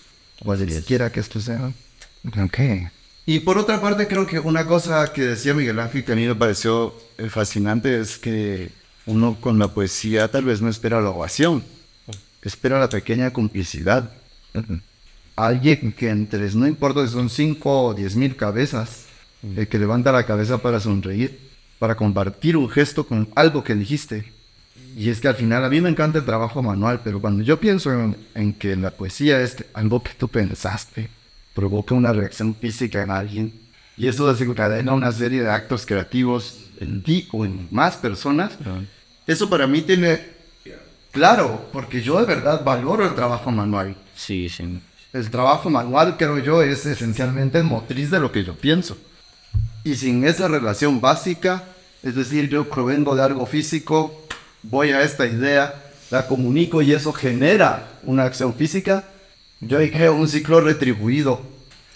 Cualquiera 0.44 1.10
que 1.10 1.20
esto 1.20 1.40
sea. 1.40 1.72
Ok. 2.42 2.58
Y 3.26 3.40
por 3.40 3.58
otra 3.58 3.80
parte, 3.80 4.06
creo 4.06 4.26
que 4.26 4.38
una 4.38 4.66
cosa 4.66 5.12
que 5.12 5.22
decía 5.22 5.52
Miguel 5.54 5.78
Ángel 5.80 6.04
que 6.04 6.12
a 6.12 6.16
mí 6.16 6.26
me 6.26 6.34
pareció 6.34 6.94
eh, 7.18 7.28
fascinante 7.28 8.00
es 8.00 8.18
que 8.18 8.70
uno 9.08 9.38
con 9.40 9.58
la 9.58 9.68
poesía 9.68 10.28
tal 10.28 10.44
vez 10.44 10.60
no 10.60 10.68
espera 10.68 11.00
la 11.00 11.10
ovación, 11.10 11.64
espera 12.42 12.78
la 12.78 12.88
pequeña 12.88 13.32
complicidad. 13.32 14.12
alguien 15.34 15.92
que 15.92 16.10
entre, 16.10 16.50
no 16.54 16.66
importa 16.66 17.06
si 17.06 17.12
son 17.12 17.30
5 17.30 17.82
o 17.86 17.94
10 17.94 18.16
mil 18.16 18.36
cabezas, 18.36 19.06
el 19.56 19.66
que 19.66 19.78
levanta 19.78 20.12
la 20.12 20.26
cabeza 20.26 20.58
para 20.58 20.80
sonreír, 20.80 21.38
para 21.78 21.96
compartir 21.96 22.56
un 22.56 22.68
gesto 22.68 23.06
con 23.06 23.28
algo 23.34 23.64
que 23.64 23.74
dijiste. 23.74 24.32
Y 24.96 25.10
es 25.10 25.20
que 25.20 25.28
al 25.28 25.36
final 25.36 25.64
a 25.64 25.70
mí 25.70 25.80
me 25.80 25.88
encanta 25.88 26.18
el 26.18 26.24
trabajo 26.24 26.62
manual, 26.62 27.00
pero 27.04 27.20
cuando 27.20 27.44
yo 27.44 27.60
pienso 27.60 27.92
en, 27.92 28.16
en 28.34 28.52
que 28.52 28.74
la 28.76 28.90
poesía 28.90 29.40
es 29.40 29.64
algo 29.74 30.02
que 30.02 30.12
tú 30.18 30.28
pensaste, 30.28 31.08
provoca 31.54 31.94
una 31.94 32.12
reacción 32.12 32.54
física 32.54 33.02
en 33.02 33.10
alguien, 33.10 33.52
y 33.96 34.08
eso 34.08 34.30
desencadena 34.30 34.92
una 34.92 35.12
serie 35.12 35.42
de 35.42 35.50
actos 35.50 35.86
creativos 35.86 36.68
en 36.80 37.02
ti 37.02 37.28
o 37.32 37.44
en 37.44 37.68
más 37.70 37.96
personas, 37.96 38.56
eso 39.28 39.48
para 39.48 39.66
mí 39.66 39.82
tiene 39.82 40.20
claro, 41.12 41.68
porque 41.72 42.00
yo 42.00 42.18
de 42.18 42.26
verdad 42.26 42.64
valoro 42.64 43.04
el 43.04 43.14
trabajo 43.14 43.50
manual. 43.50 43.94
Sí, 44.16 44.48
sí. 44.48 44.80
El 45.12 45.30
trabajo 45.30 45.68
manual, 45.68 46.16
creo 46.16 46.38
yo, 46.38 46.62
es 46.62 46.86
esencialmente 46.86 47.62
motriz 47.62 48.10
de 48.10 48.20
lo 48.20 48.32
que 48.32 48.42
yo 48.42 48.54
pienso. 48.54 48.96
Y 49.84 49.96
sin 49.96 50.24
esa 50.24 50.48
relación 50.48 51.00
básica, 51.00 51.64
es 52.02 52.14
decir, 52.14 52.48
yo 52.48 52.68
provengo 52.68 53.14
de 53.14 53.22
algo 53.22 53.44
físico, 53.44 54.26
voy 54.62 54.92
a 54.92 55.02
esta 55.02 55.26
idea, 55.26 55.74
la 56.10 56.26
comunico 56.26 56.80
y 56.80 56.92
eso 56.92 57.12
genera 57.12 57.86
una 58.04 58.24
acción 58.24 58.54
física, 58.54 59.04
yo 59.60 59.78
creo 59.78 60.14
un 60.14 60.28
ciclo 60.28 60.60
retribuido. 60.62 61.42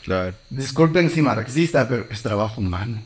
Claro. 0.05 0.35
Disculpen 0.51 1.09
si 1.09 1.23
marxista, 1.23 1.89
pero 1.89 2.07
es 2.11 2.21
trabajo 2.21 2.61
humano. 2.61 3.01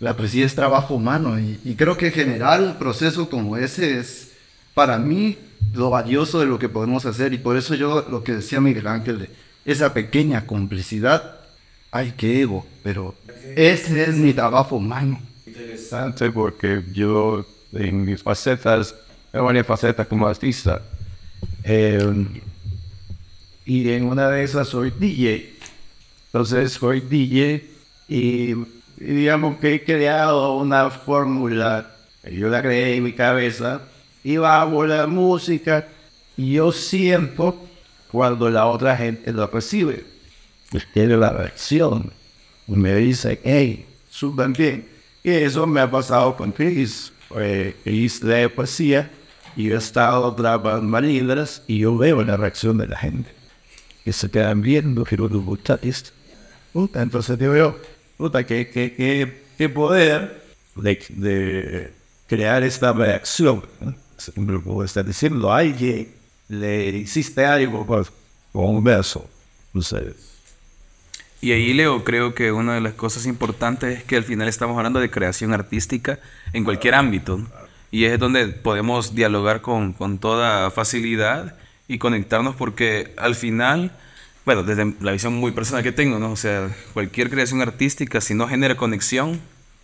La 0.00 0.16
poesía 0.16 0.46
es 0.46 0.54
trabajo 0.54 0.94
humano 0.94 1.38
y, 1.38 1.74
creo 1.76 1.96
que 1.98 2.10
generar 2.10 2.62
un 2.62 2.78
proceso 2.78 3.28
como 3.28 3.58
ese 3.58 3.98
es, 3.98 4.32
para 4.72 4.98
mí, 4.98 5.36
lo 5.74 5.90
valioso 5.90 6.40
de 6.40 6.46
lo 6.46 6.58
que 6.58 6.70
podemos 6.70 7.04
hacer 7.04 7.34
y 7.34 7.38
por 7.38 7.58
eso 7.58 7.74
yo 7.74 8.06
lo 8.10 8.24
que 8.24 8.32
decía 8.32 8.60
Miguel 8.60 8.86
Ángel 8.86 9.28
esa 9.66 9.92
pequeña 9.92 10.46
complicidad, 10.46 11.40
ay, 11.90 12.14
qué 12.16 12.40
ego, 12.40 12.66
pero 12.82 13.14
ese 13.54 14.04
es 14.04 14.16
mi 14.16 14.32
trabajo 14.32 14.76
humano. 14.76 15.20
Interesante 15.46 16.30
porque 16.30 16.82
yo 16.92 17.44
en 17.74 18.06
mis 18.06 18.22
facetas, 18.22 18.94
en 19.34 19.44
varias 19.44 19.66
facetas 19.66 20.06
como 20.06 20.26
artista, 20.26 20.80
eh, 21.62 22.26
y 23.66 23.90
en 23.90 24.04
una 24.06 24.30
de 24.30 24.44
esas 24.44 24.68
soy 24.68 24.90
DJ. 24.90 25.54
Entonces 26.26 26.72
soy 26.72 27.00
DJ 27.00 27.70
y, 28.08 28.54
y 29.00 29.04
digamos 29.04 29.56
que 29.58 29.76
he 29.76 29.84
creado 29.84 30.56
una 30.56 30.90
fórmula, 30.90 31.90
yo 32.30 32.48
la 32.48 32.60
creé 32.60 32.96
en 32.96 33.04
mi 33.04 33.14
cabeza, 33.14 33.80
y 34.22 34.36
bajo 34.36 34.86
la 34.86 35.06
música, 35.06 35.88
y 36.36 36.52
yo 36.52 36.70
siento 36.70 37.58
cuando 38.10 38.50
la 38.50 38.66
otra 38.66 38.96
gente 38.96 39.32
lo 39.32 39.46
recibe. 39.46 40.04
Tiene 40.92 41.16
la 41.16 41.30
reacción. 41.30 42.12
Me 42.66 42.94
dice, 42.94 43.40
hey, 43.42 43.86
suban 44.10 44.52
bien. 44.52 44.86
Y 45.22 45.30
eso 45.30 45.66
me 45.66 45.80
ha 45.80 45.90
pasado 45.90 46.36
con 46.36 46.52
Chris. 46.52 47.12
Eh, 47.36 47.74
Chris 47.82 48.22
lee 48.22 48.48
poesía 48.48 49.10
y 49.56 49.64
yo 49.64 49.74
he 49.74 49.78
estado 49.78 50.34
grabando 50.34 50.82
malindras 50.82 51.62
y 51.66 51.78
yo 51.78 51.96
veo 51.96 52.22
la 52.22 52.36
reacción 52.36 52.78
de 52.78 52.86
la 52.86 52.98
gente. 52.98 53.30
Que 54.04 54.12
se 54.12 54.30
quedan 54.30 54.62
viendo, 54.62 55.04
pero 55.08 55.28
no 55.28 55.40
gusta 55.40 55.78
esto. 55.82 56.10
Entonces 56.94 57.38
digo 57.38 57.56
yo, 57.56 57.76
puta, 58.20 58.44
qué, 58.44 58.68
qué, 58.68 58.94
qué, 58.94 59.42
qué 59.56 59.68
poder 59.68 60.42
de, 60.76 61.04
de 61.08 61.92
crear 62.28 62.62
esta 62.62 62.92
reacción. 62.92 63.64
¿no? 63.80 64.84
Está 64.84 65.02
diciendo, 65.02 65.52
alguien 65.52 66.12
le 66.48 66.88
hiciste 66.88 67.46
algo 67.46 67.86
con 67.86 68.04
un 68.52 68.84
verso. 68.84 69.28
No 69.72 69.82
sé. 69.82 70.14
Y 71.40 71.52
ahí, 71.52 71.72
Leo, 71.72 72.04
creo 72.04 72.34
que 72.34 72.52
una 72.52 72.74
de 72.74 72.82
las 72.82 72.92
cosas 72.92 73.24
importantes 73.24 73.98
es 73.98 74.04
que 74.04 74.16
al 74.16 74.24
final 74.24 74.46
estamos 74.48 74.76
hablando 74.76 75.00
de 75.00 75.10
creación 75.10 75.54
artística 75.54 76.18
en 76.52 76.64
cualquier 76.64 76.94
ámbito. 76.94 77.38
¿no? 77.38 77.48
Y 77.90 78.04
es 78.04 78.18
donde 78.18 78.48
podemos 78.48 79.14
dialogar 79.14 79.62
con, 79.62 79.94
con 79.94 80.18
toda 80.18 80.70
facilidad 80.70 81.56
y 81.88 81.98
conectarnos 81.98 82.54
porque 82.56 83.14
al 83.16 83.34
final, 83.34 83.92
bueno, 84.50 84.64
desde 84.64 84.94
la 85.00 85.12
visión 85.12 85.34
muy 85.34 85.52
personal 85.52 85.84
que 85.84 85.92
tengo, 85.92 86.18
¿no? 86.18 86.32
O 86.32 86.36
sea, 86.36 86.74
cualquier 86.92 87.30
creación 87.30 87.62
artística, 87.62 88.20
si 88.20 88.34
no 88.34 88.48
genera 88.48 88.76
conexión, 88.76 89.40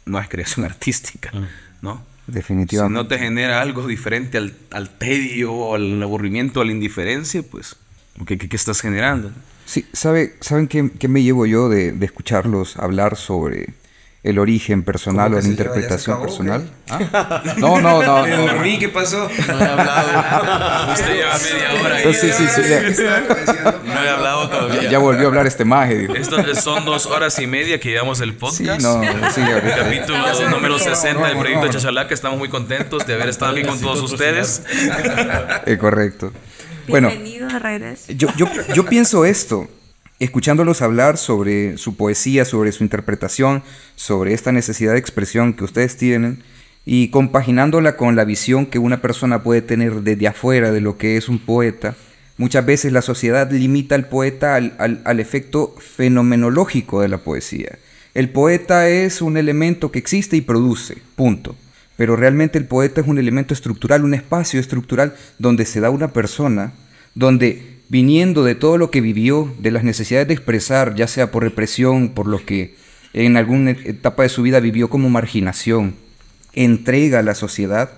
no 0.07 0.19
es 0.19 0.29
creación 0.29 0.64
artística, 0.73 1.31
¿no? 1.83 2.05
Si 2.27 2.33
Definitivamente. 2.33 2.95
no 2.95 3.07
te 3.07 3.17
genera 3.17 3.61
algo 3.62 3.87
diferente 3.87 4.39
al, 4.39 4.57
al 4.73 4.91
tedio, 4.99 5.53
o 5.53 5.77
al 5.77 6.03
aburrimiento, 6.03 6.61
a 6.61 6.64
la 6.64 6.73
indiferencia, 6.73 7.45
pues, 7.49 7.77
¿qué, 8.27 8.37
qué, 8.39 8.49
qué 8.49 8.57
estás 8.57 8.81
generando? 8.81 9.31
Sí, 9.67 9.87
¿sabe, 9.93 10.35
¿saben 10.41 10.67
qué, 10.67 10.91
qué 10.99 11.07
me 11.07 11.23
llevo 11.23 11.47
yo 11.47 11.69
de, 11.69 11.93
de 11.93 12.07
escucharlos 12.07 12.77
hablar 12.77 13.17
sobre 13.17 13.69
el 14.29 14.39
origen 14.39 14.83
personal 14.83 15.27
¿Cómo 15.27 15.37
o 15.37 15.41
la? 15.41 15.45
¿Ya 15.45 15.51
interpretación 15.51 16.16
acabó, 16.16 16.27
personal? 16.27 16.70
¿Ah? 16.91 17.43
No, 17.59 17.81
no, 17.81 18.03
no. 18.03 18.22
Me 18.22 18.37
no, 18.37 18.79
¿qué 18.79 18.89
pasó? 18.89 19.29
No 19.49 19.61
he 19.61 19.64
hablado. 19.68 20.93
Usted 20.93 21.14
lleva 21.14 21.33
media 21.39 21.83
hora 21.85 21.97
ahí. 21.97 22.14
Sí, 22.14 22.31
sí, 22.33 22.45
sí, 22.49 22.62
ya, 22.68 23.24
No 23.85 24.03
he 24.05 24.09
hablado 24.09 24.49
todavía. 24.51 24.91
ya 24.91 24.99
volvió 24.99 25.24
a 25.24 25.29
hablar 25.29 25.47
este 25.47 25.64
maje. 25.64 25.97
dijo. 25.97 26.14
Esto 26.14 26.37
son 26.57 26.85
dos 26.85 27.07
horas 27.07 27.39
y 27.39 27.47
media 27.47 27.79
que 27.81 27.91
llevamos 27.91 28.20
el 28.20 28.35
podcast. 28.35 28.81
Sí, 28.81 28.87
no, 28.87 29.03
sí, 29.31 29.41
ahorita. 29.43 29.77
Capítulo 29.77 30.51
número 30.51 30.79
60 30.79 31.24
del 31.27 31.35
No, 31.35 31.41
proyecto 31.41 31.66
no. 31.66 31.72
Chachalaca. 31.72 32.14
Estamos 32.14 32.39
muy 32.39 32.49
contentos 32.49 33.07
de 33.07 33.14
haber 33.14 33.29
estado 33.29 33.53
aquí 33.53 33.62
con 33.64 33.81
todos 33.81 34.01
ustedes. 34.03 34.62
Eh, 35.66 35.77
correcto. 35.79 36.33
Bueno, 36.89 37.09
Bienvenido 37.09 37.49
de 37.49 37.59
regreso. 37.59 38.12
yo, 38.12 38.29
yo, 38.37 38.47
yo 38.74 38.87
pienso 38.87 39.24
esto, 39.24 39.68
escuchándolos 40.19 40.83
hablar 40.83 41.19
sobre 41.19 41.77
su 41.79 41.97
poesía, 41.97 42.45
sobre 42.45 42.73
su 42.73 42.85
interpretación, 42.85 43.62
sobre 43.97 44.33
esta 44.33 44.53
necesidad 44.53 44.93
de 44.93 44.99
expresión 44.99 45.53
que 45.55 45.64
ustedes 45.64 45.97
tienen 45.97 46.43
y 46.85 47.09
compaginándola 47.09 47.97
con 47.97 48.17
la 48.17 48.25
visión 48.25 48.67
que 48.67 48.79
una 48.79 49.03
persona 49.03 49.43
puede 49.43 49.61
tener 49.62 50.03
desde 50.03 50.29
afuera 50.29 50.71
de 50.73 50.81
lo 50.81 50.97
que 50.99 51.17
es 51.17 51.29
un 51.29 51.39
poeta. 51.39 51.95
Muchas 52.39 52.64
veces 52.64 52.93
la 52.93 53.03
sociedad 53.03 53.51
limita 53.51 53.95
al 53.95 54.09
poeta 54.09 54.55
al, 54.55 54.75
al- 54.79 55.03
al 55.05 55.21
efecto 55.21 55.75
fenomenológico 55.79 57.01
de 57.01 57.09
la 57.09 57.19
poesía. 57.19 57.79
El 58.14 58.31
poeta 58.31 58.89
es 58.89 59.21
un 59.21 59.37
elemento 59.37 59.91
que 59.91 59.99
existe 59.99 60.37
y 60.37 60.41
produce, 60.41 60.99
punto. 61.17 61.57
Pero 61.97 62.14
realmente 62.14 62.59
el 62.59 62.67
poeta 62.67 63.01
es 63.01 63.07
un 63.07 63.19
elemento 63.19 63.55
estructural, 63.55 64.05
un 64.05 64.14
espacio 64.14 64.61
estructural 64.61 65.14
donde 65.39 65.64
se 65.64 65.81
da 65.81 65.89
una 65.91 66.12
persona, 66.12 66.73
donde 67.14 67.76
viniendo 67.89 68.45
de 68.45 68.55
todo 68.55 68.78
lo 68.78 68.91
que 68.91 69.01
vivió, 69.01 69.53
de 69.59 69.70
las 69.70 69.84
necesidades 69.84 70.28
de 70.28 70.34
expresar, 70.34 70.95
ya 70.95 71.07
sea 71.07 71.30
por 71.30 71.43
represión, 71.43 72.11
por 72.11 72.26
lo 72.26 72.45
que 72.45 72.74
en 73.12 73.37
alguna 73.37 73.70
etapa 73.70 74.24
de 74.24 74.28
su 74.28 74.43
vida 74.43 74.61
vivió 74.61 74.91
como 74.91 75.09
marginación, 75.09 75.95
entrega 76.53 77.20
a 77.20 77.22
la 77.22 77.34
sociedad, 77.34 77.91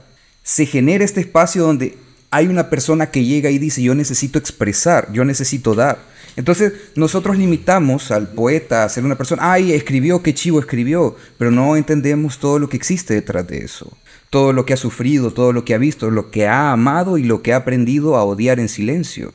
se 0.42 0.66
genera 0.66 1.04
este 1.04 1.20
espacio 1.20 1.62
donde 1.62 1.96
hay 2.30 2.46
una 2.46 2.68
persona 2.70 3.10
que 3.10 3.24
llega 3.24 3.50
y 3.50 3.58
dice, 3.58 3.82
yo 3.82 3.94
necesito 3.94 4.38
expresar, 4.38 5.10
yo 5.12 5.24
necesito 5.24 5.74
dar. 5.74 5.98
Entonces 6.36 6.72
nosotros 6.94 7.36
limitamos 7.36 8.10
al 8.10 8.28
poeta 8.28 8.84
a 8.84 8.88
ser 8.88 9.04
una 9.04 9.16
persona, 9.16 9.52
ay, 9.52 9.72
escribió, 9.72 10.22
qué 10.22 10.34
chivo 10.34 10.60
escribió, 10.60 11.16
pero 11.36 11.50
no 11.50 11.76
entendemos 11.76 12.38
todo 12.38 12.58
lo 12.58 12.68
que 12.68 12.76
existe 12.76 13.14
detrás 13.14 13.46
de 13.46 13.58
eso. 13.58 13.96
Todo 14.30 14.52
lo 14.52 14.66
que 14.66 14.74
ha 14.74 14.76
sufrido, 14.76 15.32
todo 15.32 15.52
lo 15.52 15.64
que 15.64 15.74
ha 15.74 15.78
visto, 15.78 16.10
lo 16.10 16.30
que 16.30 16.46
ha 16.46 16.70
amado 16.70 17.18
y 17.18 17.24
lo 17.24 17.42
que 17.42 17.54
ha 17.54 17.56
aprendido 17.56 18.16
a 18.16 18.24
odiar 18.24 18.60
en 18.60 18.68
silencio. 18.68 19.32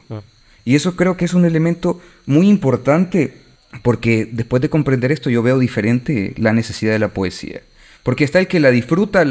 Y 0.66 0.76
eso 0.76 0.95
creo 0.95 1.18
que 1.18 1.26
es 1.26 1.34
un 1.34 1.45
elemento 1.45 2.01
muy 2.26 2.47
importante 2.47 3.34
porque 3.82 4.28
después 4.32 4.61
de 4.61 4.70
comprender 4.70 5.11
esto 5.11 5.30
yo 5.30 5.41
veo 5.41 5.59
diferente 5.59 6.34
la 6.38 6.53
necesidad 6.53 6.93
de 6.93 6.99
la 6.99 7.14
poesía. 7.14 7.61
Porque 8.03 8.24
está 8.24 8.39
el 8.39 8.47
que 8.47 8.59
la 8.59 8.72
disfruta 8.72 9.26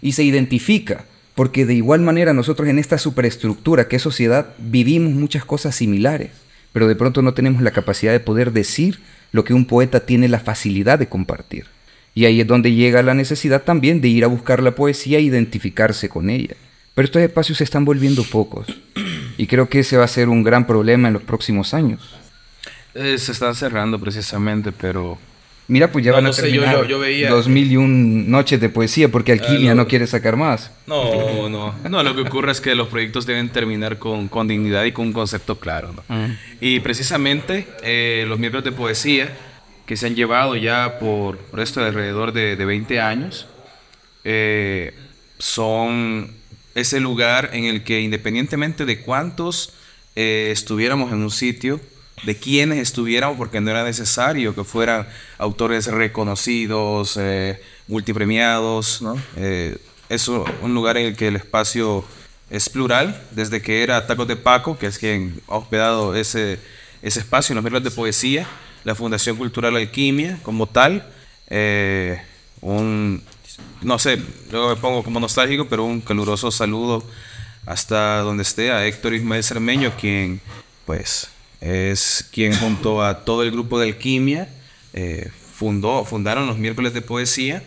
y 0.00 0.12
se 0.12 0.24
identifica. 0.24 1.04
Porque 1.34 1.66
de 1.66 1.74
igual 1.74 2.00
manera 2.00 2.32
nosotros 2.32 2.68
en 2.68 2.78
esta 2.78 2.96
superestructura 2.96 3.88
que 3.88 3.96
es 3.96 4.02
sociedad 4.02 4.54
vivimos 4.58 5.12
muchas 5.14 5.44
cosas 5.44 5.74
similares. 5.74 6.30
Pero 6.72 6.88
de 6.88 6.96
pronto 6.96 7.22
no 7.22 7.34
tenemos 7.34 7.62
la 7.62 7.72
capacidad 7.72 8.12
de 8.12 8.20
poder 8.20 8.52
decir 8.52 9.00
lo 9.32 9.44
que 9.44 9.54
un 9.54 9.64
poeta 9.64 10.06
tiene 10.06 10.28
la 10.28 10.40
facilidad 10.40 10.98
de 10.98 11.08
compartir. 11.08 11.66
Y 12.14 12.26
ahí 12.26 12.40
es 12.40 12.46
donde 12.46 12.72
llega 12.72 13.02
la 13.02 13.14
necesidad 13.14 13.62
también 13.62 14.00
de 14.00 14.08
ir 14.08 14.24
a 14.24 14.28
buscar 14.28 14.62
la 14.62 14.76
poesía 14.76 15.18
e 15.18 15.22
identificarse 15.22 16.08
con 16.08 16.30
ella. 16.30 16.54
Pero 16.94 17.06
estos 17.06 17.22
espacios 17.22 17.58
se 17.58 17.64
están 17.64 17.84
volviendo 17.84 18.22
pocos. 18.24 18.66
Y 19.36 19.46
creo 19.46 19.68
que 19.68 19.80
ese 19.80 19.96
va 19.96 20.04
a 20.04 20.08
ser 20.08 20.28
un 20.28 20.42
gran 20.44 20.66
problema 20.66 21.08
en 21.08 21.14
los 21.14 21.22
próximos 21.22 21.74
años. 21.74 22.14
Eh, 22.94 23.18
se 23.18 23.32
están 23.32 23.54
cerrando 23.54 23.98
precisamente, 23.98 24.70
pero 24.72 25.18
Mira, 25.66 25.90
pues 25.90 26.04
ya 26.04 26.10
No, 26.10 26.16
van 26.18 26.26
a 26.26 26.28
no 26.28 26.32
sé, 26.34 26.52
yo- 26.52 26.60
terminar 26.60 26.82
yo- 26.82 26.90
yo 26.90 26.98
veía- 26.98 27.30
2001 27.30 28.28
noches 28.28 28.60
de 28.60 28.68
poesía 28.68 29.08
porque 29.08 29.32
Alquimia 29.32 29.70
Ah, 29.70 29.74
lo- 29.74 29.84
no 29.84 29.88
quiere 29.88 30.06
sacar 30.06 30.36
más. 30.36 30.70
No, 30.86 31.48
no. 31.48 31.74
No, 31.88 32.02
lo 32.02 32.14
que 32.14 32.20
ocurre 32.20 32.52
es 32.52 32.60
que 32.60 32.74
los 32.74 32.88
proyectos 32.88 33.24
deben 33.24 33.48
terminar 33.48 33.98
con, 33.98 34.28
con 34.28 34.46
dignidad 34.46 34.84
y 34.84 34.92
con 34.92 35.06
un 35.06 35.12
concepto 35.14 35.58
claro. 35.58 35.94
¿no? 35.94 36.02
Y 36.60 36.80
precisamente 36.80 37.66
eh, 37.82 38.26
los 38.28 38.38
miembros 38.38 38.62
de 38.62 38.72
poesía 38.72 39.34
que 39.86 39.96
se 39.96 40.06
han 40.06 40.14
llevado 40.14 40.54
ya 40.54 40.98
por, 41.00 41.38
por 41.38 41.60
esto 41.60 41.80
de 41.80 41.86
alrededor 41.86 42.32
de, 42.34 42.56
de 42.56 42.64
20 42.66 43.00
años 43.00 43.46
eh, 44.22 44.92
son 45.38 46.30
ese 46.74 47.00
lugar 47.00 47.50
en 47.52 47.64
el 47.64 47.84
que 47.84 48.00
independientemente 48.00 48.84
de 48.84 49.00
cuántos 49.00 49.74
eh, 50.16 50.50
estuviéramos 50.52 51.12
en 51.12 51.18
un 51.18 51.30
sitio, 51.30 51.80
de 52.22 52.36
quienes 52.36 52.78
estuviéramos, 52.78 53.36
porque 53.36 53.60
no 53.60 53.70
era 53.70 53.84
necesario 53.84 54.54
que 54.54 54.64
fueran 54.64 55.06
autores 55.38 55.86
reconocidos, 55.86 57.16
eh, 57.20 57.60
multipremiados, 57.88 59.02
¿no? 59.02 59.20
Eh, 59.36 59.76
es 60.08 60.28
un 60.28 60.74
lugar 60.74 60.96
en 60.96 61.06
el 61.06 61.16
que 61.16 61.28
el 61.28 61.36
espacio 61.36 62.04
es 62.50 62.68
plural, 62.68 63.20
desde 63.32 63.62
que 63.62 63.82
era 63.82 64.06
Tacos 64.06 64.28
de 64.28 64.36
Paco, 64.36 64.78
que 64.78 64.86
es 64.86 64.98
quien 64.98 65.40
ha 65.48 65.56
hospedado 65.56 66.14
ese, 66.14 66.58
ese 67.02 67.20
espacio 67.20 67.52
en 67.52 67.56
los 67.56 67.64
miércoles 67.64 67.84
de 67.84 67.90
poesía, 67.90 68.46
la 68.84 68.94
Fundación 68.94 69.36
Cultural 69.36 69.76
Alquimia 69.76 70.38
como 70.42 70.66
tal, 70.66 71.10
eh, 71.48 72.20
un, 72.60 73.22
no 73.82 73.98
sé, 73.98 74.20
luego 74.50 74.70
me 74.70 74.76
pongo 74.76 75.02
como 75.02 75.20
nostálgico, 75.20 75.66
pero 75.68 75.84
un 75.84 76.00
caluroso 76.00 76.50
saludo 76.50 77.04
hasta 77.66 78.18
donde 78.20 78.42
esté 78.42 78.72
a 78.72 78.86
Héctor 78.86 79.14
Ismael 79.14 79.44
Cermeño, 79.44 79.92
quien 79.98 80.40
pues 80.86 81.28
es 81.60 82.28
quien 82.32 82.54
junto 82.54 83.02
a 83.02 83.24
todo 83.24 83.42
el 83.42 83.50
grupo 83.50 83.78
de 83.78 83.88
Alquimia 83.88 84.48
eh, 84.92 85.30
fundó, 85.54 86.04
fundaron 86.04 86.46
los 86.46 86.58
miércoles 86.58 86.92
de 86.94 87.02
poesía. 87.02 87.62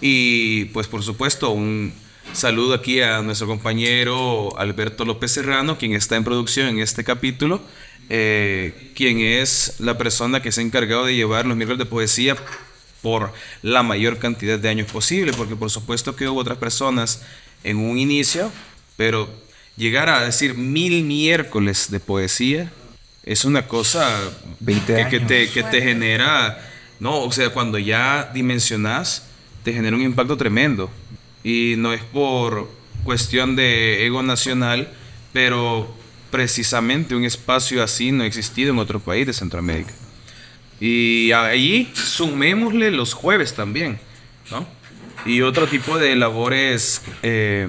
Y 0.00 0.66
pues 0.66 0.86
por 0.86 1.02
supuesto 1.02 1.50
un 1.50 1.92
saludo 2.32 2.74
aquí 2.74 3.00
a 3.00 3.22
nuestro 3.22 3.46
compañero 3.46 4.56
Alberto 4.58 5.04
López 5.04 5.32
Serrano, 5.32 5.78
quien 5.78 5.92
está 5.92 6.16
en 6.16 6.24
producción 6.24 6.68
en 6.68 6.78
este 6.80 7.04
capítulo, 7.04 7.60
eh, 8.08 8.92
quien 8.94 9.18
es 9.18 9.76
la 9.78 9.98
persona 9.98 10.40
que 10.40 10.52
se 10.52 10.60
ha 10.60 10.64
encargado 10.64 11.04
de 11.04 11.14
llevar 11.14 11.46
los 11.46 11.56
miércoles 11.56 11.78
de 11.78 11.86
poesía 11.86 12.36
por 13.02 13.32
la 13.62 13.82
mayor 13.82 14.18
cantidad 14.18 14.58
de 14.58 14.68
años 14.68 14.90
posible, 14.90 15.32
porque 15.32 15.56
por 15.56 15.70
supuesto 15.70 16.16
que 16.16 16.28
hubo 16.28 16.40
otras 16.40 16.58
personas 16.58 17.22
en 17.64 17.76
un 17.76 17.98
inicio, 17.98 18.50
pero 18.96 19.28
llegar 19.76 20.08
a 20.08 20.24
decir 20.24 20.54
mil 20.54 21.04
miércoles 21.04 21.90
de 21.90 22.00
poesía 22.00 22.72
es 23.24 23.44
una 23.44 23.66
cosa 23.66 24.08
que, 24.64 25.20
te, 25.20 25.50
que 25.50 25.62
te 25.62 25.82
genera, 25.82 26.66
no, 26.98 27.20
o 27.20 27.30
sea, 27.32 27.50
cuando 27.50 27.78
ya 27.78 28.30
dimensionas, 28.32 29.24
te 29.62 29.72
genera 29.72 29.96
un 29.96 30.02
impacto 30.02 30.36
tremendo. 30.36 30.90
Y 31.44 31.74
no 31.76 31.92
es 31.92 32.02
por 32.02 32.70
cuestión 33.04 33.54
de 33.54 34.06
ego 34.06 34.22
nacional, 34.22 34.88
pero 35.32 35.94
precisamente 36.30 37.14
un 37.14 37.24
espacio 37.24 37.82
así 37.82 38.12
no 38.12 38.22
ha 38.22 38.26
existido 38.26 38.72
en 38.72 38.78
otro 38.78 39.00
país 39.00 39.26
de 39.26 39.32
Centroamérica. 39.32 39.92
Y 40.80 41.32
ahí 41.32 41.90
sumémosle 41.94 42.90
los 42.90 43.12
jueves 43.14 43.54
también, 43.54 43.98
¿no? 44.50 44.66
Y 45.26 45.42
otro 45.42 45.66
tipo 45.66 45.98
de 45.98 46.14
labores 46.14 47.02
eh, 47.22 47.68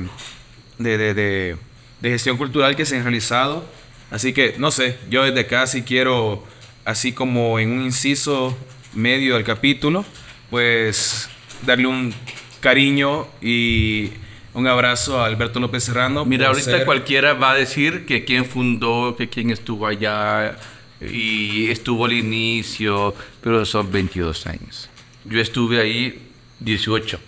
de, 0.78 0.98
de, 0.98 1.14
de, 1.14 1.58
de, 2.02 2.10
gestión 2.10 2.38
cultural 2.38 2.76
que 2.76 2.86
se 2.86 2.98
han 2.98 3.04
realizado. 3.04 3.66
Así 4.12 4.34
que, 4.34 4.56
no 4.58 4.72
sé, 4.72 4.98
yo 5.10 5.24
desde 5.24 5.42
acá 5.42 5.66
sí 5.68 5.82
quiero, 5.82 6.46
así 6.86 7.12
como 7.12 7.60
en 7.60 7.72
un 7.72 7.82
inciso 7.82 8.56
medio 8.94 9.36
del 9.36 9.44
capítulo, 9.44 10.06
pues 10.50 11.30
darle 11.66 11.88
un 11.88 12.14
cariño 12.60 13.28
y 13.42 14.12
un 14.54 14.68
abrazo 14.68 15.22
a 15.22 15.26
Alberto 15.26 15.60
López 15.60 15.84
Serrano. 15.84 16.26
Mira, 16.26 16.48
ahorita 16.48 16.86
cualquiera 16.86 17.34
va 17.34 17.52
a 17.52 17.56
decir 17.56 18.06
que 18.06 18.26
quién 18.26 18.46
fundó, 18.46 19.16
que 19.16 19.30
quién 19.30 19.50
estuvo 19.50 19.88
allá 19.88 20.58
y 21.02 21.70
estuvo 21.70 22.06
al 22.06 22.14
inicio, 22.14 23.14
pero 23.42 23.66
son 23.66 23.92
22 23.92 24.48
años. 24.48 24.90
Yo 25.26 25.40
estuve 25.40 25.80
ahí 25.80 26.30
18. 26.60 27.20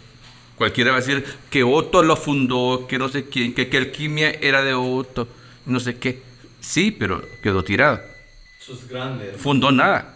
Cualquiera 0.58 0.92
va 0.92 0.98
a 0.98 1.00
decir 1.00 1.26
que 1.50 1.64
Otto 1.64 2.04
lo 2.04 2.16
fundó, 2.16 2.86
que 2.88 3.00
no 3.00 3.10
sé 3.10 3.26
quién, 3.26 3.54
que, 3.54 3.70
que 3.70 3.78
Alquimia 3.78 4.32
era 4.42 4.62
de 4.62 4.74
Otto, 4.74 5.28
no 5.66 5.80
sé 5.80 5.98
qué. 5.98 6.22
Sí, 6.60 6.92
pero 6.92 7.24
quedó 7.42 7.64
tirado. 7.64 8.00
Sos 8.60 8.88
grande. 8.88 9.34
Fundó 9.38 9.72
nada. 9.72 10.16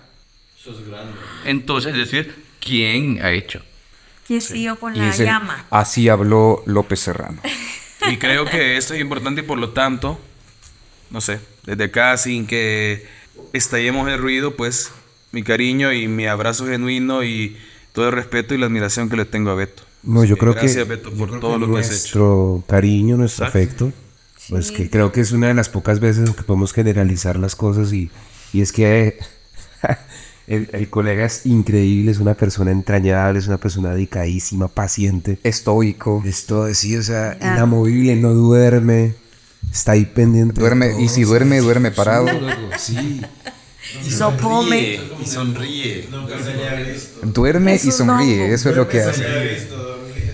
Sos 0.56 0.88
grande. 0.88 1.14
Entonces, 1.45 1.93
es 1.93 1.97
decir, 1.97 2.45
¿quién 2.60 3.20
ha 3.24 3.32
hecho? 3.32 3.62
¿Quién 4.28 4.41
siguió 4.41 4.76
con 4.76 4.97
la 4.97 5.16
llama? 5.16 5.66
Así 5.70 6.10
habló 6.10 6.64
López 6.66 6.99
Serrano. 6.99 7.41
y 8.12 8.18
creo 8.18 8.45
que 8.45 8.78
esto 8.78 8.93
es 8.93 9.01
importante 9.01 9.41
y 9.41 9.43
por 9.43 9.58
lo 9.58 9.70
tanto, 9.70 10.20
no 11.10 11.22
sé, 11.22 11.39
desde 11.64 11.86
acá 11.86 12.18
sin 12.18 12.45
que 12.45 13.06
estallemos 13.53 14.09
el 14.09 14.17
ruido, 14.19 14.55
pues 14.55 14.91
mi 15.31 15.43
cariño 15.43 15.91
y 15.93 16.07
mi 16.07 16.27
abrazo 16.27 16.65
genuino 16.67 17.23
y 17.23 17.57
todo 17.93 18.07
el 18.07 18.11
respeto 18.13 18.53
y 18.53 18.57
la 18.57 18.65
admiración 18.67 19.09
que 19.09 19.15
le 19.17 19.25
tengo 19.25 19.49
a 19.51 19.55
Beto. 19.55 19.83
No, 20.03 20.23
yo 20.23 20.38
creo 20.38 20.53
Gracias, 20.53 20.75
que, 20.75 20.83
Beto, 20.83 21.11
por 21.11 21.29
creo 21.29 21.39
todo 21.39 21.53
que 21.53 21.59
lo 21.65 21.73
que 21.73 21.79
has 21.79 21.88
hecho. 21.88 21.93
nuestro 22.19 22.63
cariño, 22.67 23.17
nuestro 23.17 23.45
Exacto. 23.45 23.59
afecto, 23.88 23.91
pues 24.49 24.71
que 24.71 24.89
creo 24.89 25.11
que 25.11 25.21
es 25.21 25.31
una 25.31 25.47
de 25.47 25.55
las 25.55 25.69
pocas 25.69 25.99
veces 25.99 26.27
en 26.29 26.36
que 26.36 26.43
podemos 26.43 26.73
generalizar 26.73 27.38
las 27.38 27.55
cosas 27.55 27.91
y, 27.91 28.11
y 28.53 28.61
es 28.61 28.71
que 28.71 29.07
eh, 29.07 29.17
el, 30.47 30.69
el 30.73 30.89
colega 30.89 31.25
es 31.25 31.45
increíble, 31.45 32.11
es 32.11 32.19
una 32.19 32.36
persona 32.36 32.71
entrañable, 32.71 33.39
es 33.39 33.47
una 33.47 33.57
persona 33.57 33.91
dedicadísima, 33.95 34.67
paciente. 34.67 35.39
Estoico. 35.43 36.21
Esto, 36.25 36.71
sí, 36.75 36.95
o 36.97 37.01
sea, 37.03 37.38
inamovible, 37.41 38.15
no 38.15 38.33
duerme, 38.33 39.15
está 39.72 39.93
ahí 39.93 40.05
pendiente. 40.05 40.59
Duerme, 40.59 41.01
y 41.01 41.09
si 41.09 41.24
duerme, 41.24 41.59
duerme 41.59 41.91
parado. 41.91 42.28
Sí. 42.78 43.22
Y 44.03 44.09
No 44.20 44.36
come. 44.38 44.99
Y 45.22 45.26
sonríe. 45.26 46.09
Duerme 47.24 47.76
y 47.76 47.91
sonríe, 47.91 48.53
eso 48.53 48.70
es 48.70 48.76
lo 48.76 48.88
que 48.88 49.01
hace. 49.01 49.68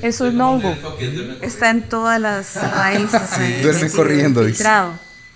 Es 0.01 0.19
un 0.19 0.39
hongo. 0.41 0.75
Está 1.41 1.69
en 1.69 1.87
todas 1.87 2.19
las 2.19 2.55
raíces. 2.55 3.61
Duerme 3.61 3.89
corriendo. 3.91 4.43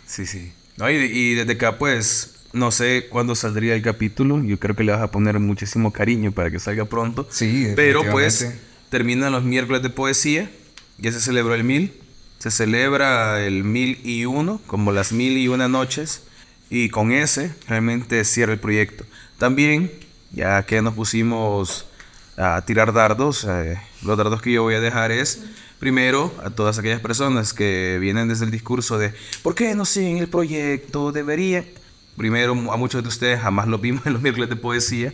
Sí, 0.08 0.26
sí. 0.26 0.52
No, 0.78 0.90
y, 0.90 0.96
y 0.96 1.36
desde 1.36 1.54
acá, 1.54 1.78
pues, 1.78 2.32
no 2.54 2.72
sé 2.72 3.08
cuándo 3.10 3.36
saldría 3.36 3.76
el 3.76 3.82
capítulo. 3.82 4.44
Yo 4.44 4.60
creo 4.60 4.76
que 4.76 4.84
le 4.84 4.92
vas 4.92 5.02
a 5.02 5.12
poner 5.12 5.40
muchísimo 5.40 5.92
cariño 5.92 6.32
para 6.32 6.50
que 6.52 6.60
salga 6.60 6.86
pronto. 6.86 7.28
Sí, 7.30 7.72
Pero 7.76 8.04
pues, 8.12 8.50
terminan 8.90 9.32
los 9.32 9.44
miércoles 9.44 9.84
de 9.84 9.90
poesía. 9.90 10.50
Ya 10.98 11.12
se 11.12 11.20
celebró 11.20 11.54
el 11.54 11.64
mil. 11.64 11.94
Se 12.40 12.52
celebra 12.52 13.44
el 13.46 13.64
mil 13.64 14.00
y 14.04 14.26
uno, 14.26 14.62
como 14.68 14.92
las 14.92 15.12
mil 15.12 15.38
y 15.38 15.48
una 15.48 15.68
noches. 15.68 16.24
Y 16.70 16.90
con 16.90 17.12
ese 17.12 17.54
realmente 17.68 18.24
cierra 18.26 18.54
el 18.54 18.60
proyecto. 18.60 19.06
También, 19.38 19.92
ya 20.32 20.64
que 20.64 20.82
nos 20.82 20.94
pusimos 20.94 21.86
a 22.38 22.62
tirar 22.66 22.94
dardos, 22.94 23.46
eh, 23.50 23.80
los 24.04 24.18
dardos 24.18 24.42
que 24.42 24.52
yo 24.52 24.64
voy 24.64 24.76
a 24.76 24.82
dejar 24.82 25.12
es, 25.12 25.44
primero, 25.80 26.34
a 26.44 26.50
todas 26.50 26.78
aquellas 26.78 27.00
personas 27.00 27.54
que 27.54 27.98
vienen 28.00 28.28
desde 28.28 28.46
el 28.46 28.52
discurso 28.52 28.98
de, 28.98 29.14
¿por 29.42 29.56
qué 29.56 29.76
no 29.76 29.86
siguen 29.86 30.18
el 30.18 30.28
proyecto? 30.28 31.12
Deberían. 31.12 31.66
Primero, 32.18 32.54
a 32.72 32.78
muchos 32.78 33.04
de 33.04 33.10
ustedes 33.10 33.42
jamás 33.42 33.68
lo 33.68 33.78
vimos 33.78 34.06
en 34.06 34.14
los 34.14 34.22
miércoles 34.22 34.50
de 34.50 34.56
poesía. 34.56 35.14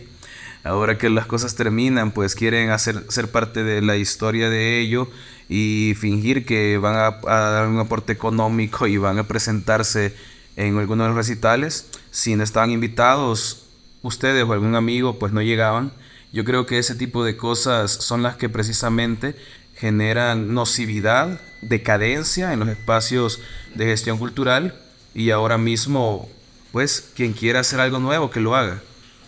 Ahora 0.64 0.96
que 0.96 1.10
las 1.10 1.26
cosas 1.26 1.56
terminan, 1.56 2.12
pues 2.12 2.36
quieren 2.36 2.70
hacer, 2.70 3.04
ser 3.08 3.28
parte 3.30 3.64
de 3.64 3.82
la 3.82 3.96
historia 3.96 4.48
de 4.48 4.78
ello 4.78 5.10
y 5.54 5.94
fingir 5.96 6.46
que 6.46 6.78
van 6.78 6.94
a, 6.96 7.20
dar 7.26 7.68
un 7.68 7.78
aporte 7.78 8.14
económico 8.14 8.86
y 8.86 8.96
van 8.96 9.18
a 9.18 9.28
presentarse 9.28 10.14
en 10.56 10.78
algunos 10.78 11.04
de 11.04 11.08
los 11.08 11.16
recitales. 11.16 11.90
Si 12.10 12.34
no 12.36 12.42
estaban 12.42 12.70
invitados, 12.70 13.66
ustedes 14.00 14.44
o 14.44 14.52
algún 14.54 14.76
amigo, 14.76 15.18
pues 15.18 15.34
no 15.34 15.42
llegaban. 15.42 15.92
Yo 16.32 16.46
creo 16.46 16.64
que 16.64 16.78
ese 16.78 16.94
tipo 16.94 17.22
de 17.22 17.36
cosas 17.36 17.90
son 17.90 18.22
las 18.22 18.36
que 18.36 18.48
precisamente 18.48 19.36
generan 19.76 20.54
nocividad, 20.54 21.38
decadencia 21.60 22.54
en 22.54 22.60
los 22.60 22.70
espacios 22.70 23.38
de 23.74 23.84
gestión 23.84 24.16
cultural 24.16 24.74
y 25.12 25.32
ahora 25.32 25.58
mismo, 25.58 26.30
pues, 26.72 27.10
quien 27.14 27.34
quiera 27.34 27.60
hacer 27.60 27.78
algo 27.78 27.98
nuevo, 27.98 28.30
que 28.30 28.40
lo 28.40 28.56
haga. 28.56 28.80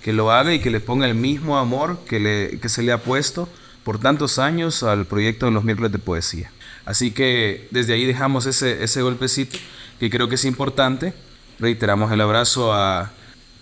Que 0.03 0.14
lo 0.14 0.33
haga 0.33 0.55
y 0.55 0.61
que 0.61 0.70
le 0.70 0.81
ponga 0.81 1.07
el 1.07 1.16
mismo 1.16 1.59
amor 1.59 1.99
que, 2.09 2.18
le, 2.18 2.59
que 2.61 2.70
se 2.70 2.83
le 2.83 2.93
ha 2.93 3.03
puesto 3.03 3.47
por 3.85 3.99
tantos 3.99 4.39
años 4.39 4.82
al 4.82 5.07
proyecto 5.07 5.47
de 5.47 5.53
los 5.53 5.64
miércoles 5.64 5.93
de 5.93 5.99
poesía. 5.99 6.51
Así 6.85 7.11
que 7.12 7.68
desde 7.70 7.95
ahí 7.95 8.05
dejamos 8.05 8.47
ese, 8.47 8.82
ese 8.82 9.03
golpecito 9.03 9.59
que 10.01 10.11
creo 10.11 10.28
que 10.28 10.35
es 10.35 10.45
importante. 10.45 11.14
Reiteramos 11.59 12.11
el 12.12 12.20
abrazo 12.20 12.72
a 12.72 13.12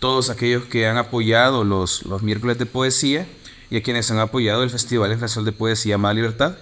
todos 0.01 0.31
aquellos 0.31 0.65
que 0.65 0.87
han 0.87 0.97
apoyado 0.97 1.65
los, 1.65 2.05
los 2.07 2.23
miércoles 2.23 2.59
de 2.59 2.67
poesía 2.67 3.27
y 3.71 3.77
a 3.77 3.83
quienes 3.83 4.11
han 4.11 4.19
apoyado 4.19 4.63
el 4.63 4.71
Festival 4.71 5.11
Internacional 5.11 5.47
de 5.47 5.53
Poesía 5.53 5.99
Más 5.99 6.15
Libertad, 6.15 6.57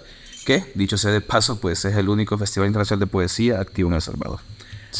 que, 0.45 0.63
dicho 0.75 0.97
sea 0.97 1.11
de 1.11 1.21
paso, 1.21 1.59
pues 1.59 1.83
es 1.85 1.95
el 1.95 2.09
único 2.09 2.37
Festival 2.37 2.67
Internacional 2.67 2.99
de 2.99 3.07
Poesía 3.07 3.59
activo 3.59 3.89
en 3.89 3.95
El 3.95 4.01
Salvador. 4.01 4.39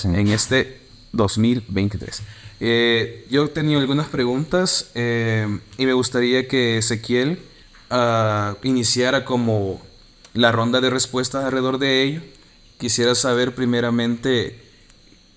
En 0.03 0.27
este 0.27 0.81
2023. 1.13 2.21
Eh, 2.59 3.25
yo 3.29 3.45
he 3.45 3.47
tenido 3.49 3.79
algunas 3.79 4.07
preguntas 4.07 4.91
eh, 4.93 5.59
y 5.77 5.85
me 5.85 5.93
gustaría 5.93 6.47
que 6.47 6.77
Ezequiel 6.77 7.39
ah, 7.91 8.55
iniciara 8.63 9.25
como 9.25 9.81
la 10.33 10.51
ronda 10.51 10.81
de 10.81 10.89
respuestas 10.89 11.45
alrededor 11.45 11.77
de 11.77 12.03
ello. 12.03 12.21
Quisiera 12.79 13.13
saber 13.13 13.53
primeramente 13.53 14.59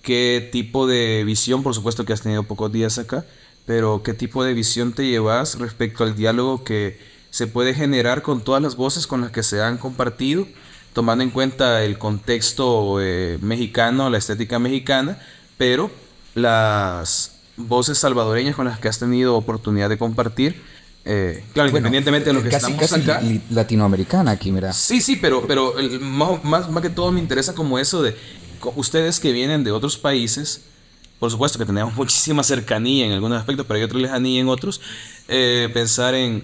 qué 0.01 0.49
tipo 0.51 0.87
de 0.87 1.23
visión, 1.23 1.61
por 1.63 1.75
supuesto 1.75 2.05
que 2.05 2.13
has 2.13 2.21
tenido 2.21 2.43
pocos 2.43 2.71
días 2.71 2.97
acá, 2.97 3.25
pero 3.65 4.03
qué 4.03 4.13
tipo 4.13 4.43
de 4.43 4.53
visión 4.53 4.93
te 4.93 5.07
llevas 5.07 5.59
respecto 5.59 6.03
al 6.03 6.15
diálogo 6.15 6.63
que 6.63 6.99
se 7.29 7.47
puede 7.47 7.73
generar 7.73 8.21
con 8.21 8.41
todas 8.41 8.61
las 8.61 8.75
voces 8.75 9.07
con 9.07 9.21
las 9.21 9.31
que 9.31 9.43
se 9.43 9.61
han 9.61 9.77
compartido, 9.77 10.47
tomando 10.93 11.23
en 11.23 11.31
cuenta 11.31 11.83
el 11.83 11.97
contexto 11.97 13.01
eh, 13.01 13.37
mexicano, 13.41 14.09
la 14.09 14.17
estética 14.17 14.57
mexicana, 14.57 15.19
pero 15.57 15.91
las 16.33 17.39
voces 17.57 17.97
salvadoreñas 17.97 18.55
con 18.55 18.65
las 18.65 18.79
que 18.79 18.87
has 18.87 18.99
tenido 18.99 19.35
oportunidad 19.35 19.89
de 19.89 19.97
compartir. 19.97 20.61
Eh, 21.07 21.43
claro, 21.53 21.69
Bueno, 21.69 21.87
independientemente 21.87 22.29
de 22.29 22.33
lo 22.33 22.41
que 22.41 22.49
casi, 22.49 22.71
estamos 22.71 22.89
casi 22.89 23.01
acá. 23.09 23.21
li- 23.21 23.41
latinoamericana 23.51 24.31
aquí, 24.31 24.51
mira. 24.51 24.73
Sí, 24.73 25.01
sí, 25.01 25.17
pero, 25.17 25.45
pero 25.47 25.77
el- 25.77 25.99
más, 25.99 26.43
más, 26.43 26.69
más 26.71 26.81
que 26.81 26.89
todo 26.89 27.11
me 27.11 27.19
interesa 27.19 27.53
como 27.53 27.77
eso 27.77 28.01
de 28.01 28.15
ustedes 28.75 29.19
que 29.19 29.31
vienen 29.31 29.63
de 29.63 29.71
otros 29.71 29.97
países, 29.97 30.61
por 31.19 31.29
supuesto 31.29 31.59
que 31.59 31.65
tenemos 31.65 31.93
muchísima 31.95 32.41
cercanía 32.43 33.05
en 33.05 33.11
algunos 33.11 33.37
aspectos, 33.39 33.65
pero 33.67 33.77
hay 33.77 33.83
otra 33.83 33.99
lejanía 33.99 34.41
en 34.41 34.47
otros, 34.49 34.81
eh, 35.27 35.69
pensar 35.73 36.15
en 36.15 36.43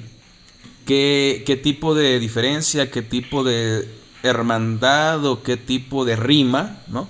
qué, 0.86 1.44
qué 1.46 1.56
tipo 1.56 1.96
de 1.96 2.20
diferencia, 2.20 2.92
qué 2.92 3.02
tipo 3.02 3.44
de 3.44 3.88
hermandad 4.24 5.26
o 5.26 5.42
qué 5.42 5.58
tipo 5.58 6.06
de 6.06 6.16
rima, 6.16 6.78
¿no? 6.88 7.08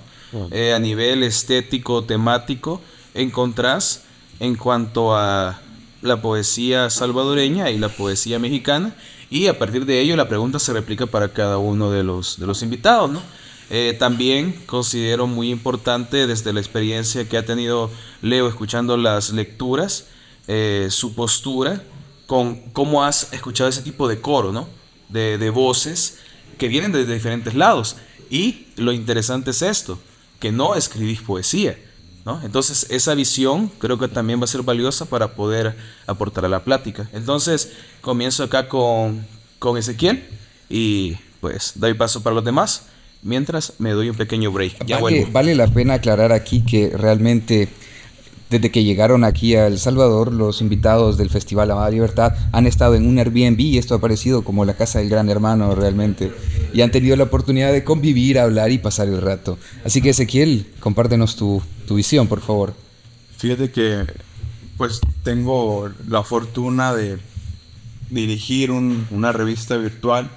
Eh, 0.50 0.72
a 0.72 0.78
nivel 0.78 1.22
estético, 1.22 2.04
temático, 2.04 2.80
encontrás 3.12 4.04
en 4.40 4.54
cuanto 4.56 5.14
a 5.14 5.60
la 6.02 6.20
poesía 6.20 6.90
salvadoreña 6.90 7.70
y 7.70 7.78
la 7.78 7.88
poesía 7.88 8.38
mexicana. 8.38 8.94
Y 9.30 9.46
a 9.46 9.58
partir 9.58 9.86
de 9.86 10.00
ello 10.00 10.16
la 10.16 10.28
pregunta 10.28 10.58
se 10.58 10.72
replica 10.72 11.06
para 11.06 11.32
cada 11.32 11.58
uno 11.58 11.90
de 11.90 12.04
los, 12.04 12.38
de 12.38 12.46
los 12.46 12.62
invitados, 12.62 13.10
¿no? 13.10 13.22
Eh, 13.70 13.96
también 13.98 14.52
considero 14.66 15.26
muy 15.26 15.50
importante 15.50 16.26
desde 16.26 16.52
la 16.52 16.60
experiencia 16.60 17.26
que 17.26 17.38
ha 17.38 17.46
tenido 17.46 17.90
Leo 18.20 18.46
escuchando 18.46 18.98
las 18.98 19.30
lecturas, 19.30 20.08
eh, 20.46 20.88
su 20.90 21.14
postura 21.14 21.82
con 22.26 22.56
cómo 22.72 23.02
has 23.04 23.32
escuchado 23.32 23.70
ese 23.70 23.80
tipo 23.80 24.08
de 24.08 24.20
coro, 24.20 24.52
¿no? 24.52 24.68
De, 25.08 25.38
de 25.38 25.48
voces 25.48 26.18
que 26.58 26.68
vienen 26.68 26.92
desde 26.92 27.14
diferentes 27.14 27.54
lados. 27.54 27.96
Y 28.28 28.66
lo 28.76 28.92
interesante 28.92 29.52
es 29.52 29.62
esto, 29.62 29.98
que 30.38 30.52
no 30.52 30.74
escribís 30.74 31.22
poesía, 31.22 31.78
¿no? 32.24 32.40
Entonces 32.44 32.86
esa 32.90 33.14
visión 33.14 33.70
creo 33.78 33.98
que 33.98 34.08
también 34.08 34.40
va 34.40 34.44
a 34.44 34.48
ser 34.48 34.62
valiosa 34.62 35.06
para 35.06 35.34
poder 35.34 35.76
aportar 36.06 36.44
a 36.44 36.48
la 36.48 36.64
plática. 36.64 37.08
Entonces 37.12 37.72
comienzo 38.00 38.44
acá 38.44 38.68
con, 38.68 39.26
con 39.58 39.76
Ezequiel 39.76 40.24
y 40.68 41.16
pues 41.40 41.72
doy 41.74 41.94
paso 41.94 42.22
para 42.22 42.34
los 42.34 42.44
demás, 42.44 42.84
mientras 43.22 43.74
me 43.78 43.90
doy 43.90 44.08
un 44.10 44.16
pequeño 44.16 44.52
break. 44.52 44.84
Ya 44.86 44.98
vale, 44.98 45.18
vuelvo. 45.18 45.32
vale 45.32 45.54
la 45.54 45.66
pena 45.66 45.94
aclarar 45.94 46.32
aquí 46.32 46.64
que 46.64 46.90
realmente 46.90 47.68
desde 48.52 48.70
que 48.70 48.84
llegaron 48.84 49.24
aquí 49.24 49.56
a 49.56 49.66
El 49.66 49.78
Salvador, 49.78 50.30
los 50.32 50.60
invitados 50.60 51.16
del 51.16 51.30
Festival 51.30 51.70
Amada 51.70 51.90
Libertad 51.90 52.34
han 52.52 52.66
estado 52.66 52.94
en 52.94 53.06
un 53.06 53.18
Airbnb 53.18 53.58
y 53.58 53.78
esto 53.78 53.94
ha 53.94 54.00
parecido 54.00 54.44
como 54.44 54.64
la 54.64 54.74
casa 54.74 54.98
del 55.00 55.08
gran 55.08 55.28
hermano 55.30 55.74
realmente. 55.74 56.30
Y 56.74 56.82
han 56.82 56.90
tenido 56.90 57.16
la 57.16 57.24
oportunidad 57.24 57.72
de 57.72 57.82
convivir, 57.82 58.38
hablar 58.38 58.70
y 58.70 58.78
pasar 58.78 59.08
el 59.08 59.20
rato. 59.22 59.58
Así 59.84 60.00
que 60.02 60.10
Ezequiel, 60.10 60.66
compártenos 60.80 61.34
tu, 61.36 61.62
visión, 61.90 62.26
por 62.28 62.40
favor. 62.40 62.74
Fíjate 63.36 63.70
que 63.70 64.04
pues 64.78 65.00
tengo 65.22 65.90
la 66.08 66.22
fortuna 66.22 66.94
de 66.94 67.18
dirigir 68.10 68.70
un- 68.70 69.06
una 69.10 69.32
revista 69.32 69.76
virtual 69.76 70.30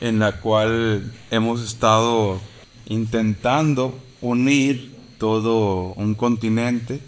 en 0.00 0.18
la 0.18 0.40
cual 0.40 1.12
hemos 1.30 1.62
estado 1.62 2.40
intentando 2.88 3.96
unir 4.20 4.94
todo 5.18 5.92
un 5.94 6.14
continente 6.14 7.00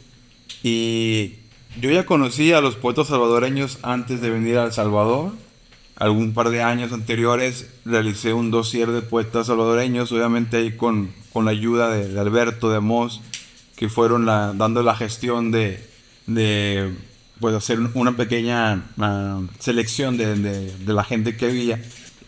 y 0.62 1.34
yo 1.80 1.90
ya 1.90 2.04
conocí 2.06 2.52
a 2.52 2.60
los 2.60 2.76
poetas 2.76 3.08
salvadoreños 3.08 3.78
antes 3.82 4.20
de 4.20 4.30
venir 4.30 4.58
a 4.58 4.64
El 4.64 4.72
Salvador. 4.72 5.32
Algún 5.96 6.32
par 6.32 6.48
de 6.50 6.62
años 6.62 6.92
anteriores 6.92 7.66
realicé 7.84 8.32
un 8.32 8.50
dossier 8.50 8.90
de 8.90 9.02
poetas 9.02 9.48
salvadoreños, 9.48 10.10
obviamente 10.12 10.56
ahí 10.56 10.72
con, 10.76 11.10
con 11.32 11.44
la 11.44 11.50
ayuda 11.50 11.90
de, 11.90 12.18
Alberto, 12.18 12.70
de 12.70 12.80
Mos, 12.80 13.20
que 13.76 13.88
fueron 13.90 14.24
la- 14.24 14.54
dando 14.54 14.82
la 14.82 14.96
gestión 14.96 15.50
de, 15.50 15.84
de 16.26 16.90
pues, 17.38 17.54
hacer 17.54 17.78
una 17.94 18.16
pequeña 18.16 18.82
ah, 18.98 19.42
selección 19.58 20.16
de, 20.16 20.36
de- 20.36 20.92
la 20.94 21.04
gente 21.04 21.36
que 21.36 21.46
había. 21.46 21.82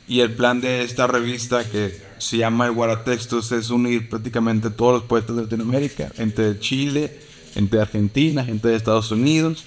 Y 0.07 0.21
el 0.21 0.33
plan 0.33 0.61
de 0.61 0.83
esta 0.83 1.07
revista, 1.07 1.65
que 1.69 1.99
se 2.19 2.37
llama 2.37 2.67
El 2.67 2.73
Guaratextos, 2.73 3.53
es 3.53 3.71
unir 3.71 4.09
prácticamente 4.11 4.69
todos 4.69 4.93
los 5.01 5.03
poetas 5.05 5.35
de 5.37 5.43
Latinoamérica, 5.45 6.11
gente 6.15 6.43
de 6.43 6.61
Chile, 6.61 7.19
gente 7.55 7.77
de 7.77 7.83
Argentina, 7.83 8.45
gente 8.45 8.69
de 8.69 8.77
Estados 8.77 9.11
Unidos. 9.11 9.65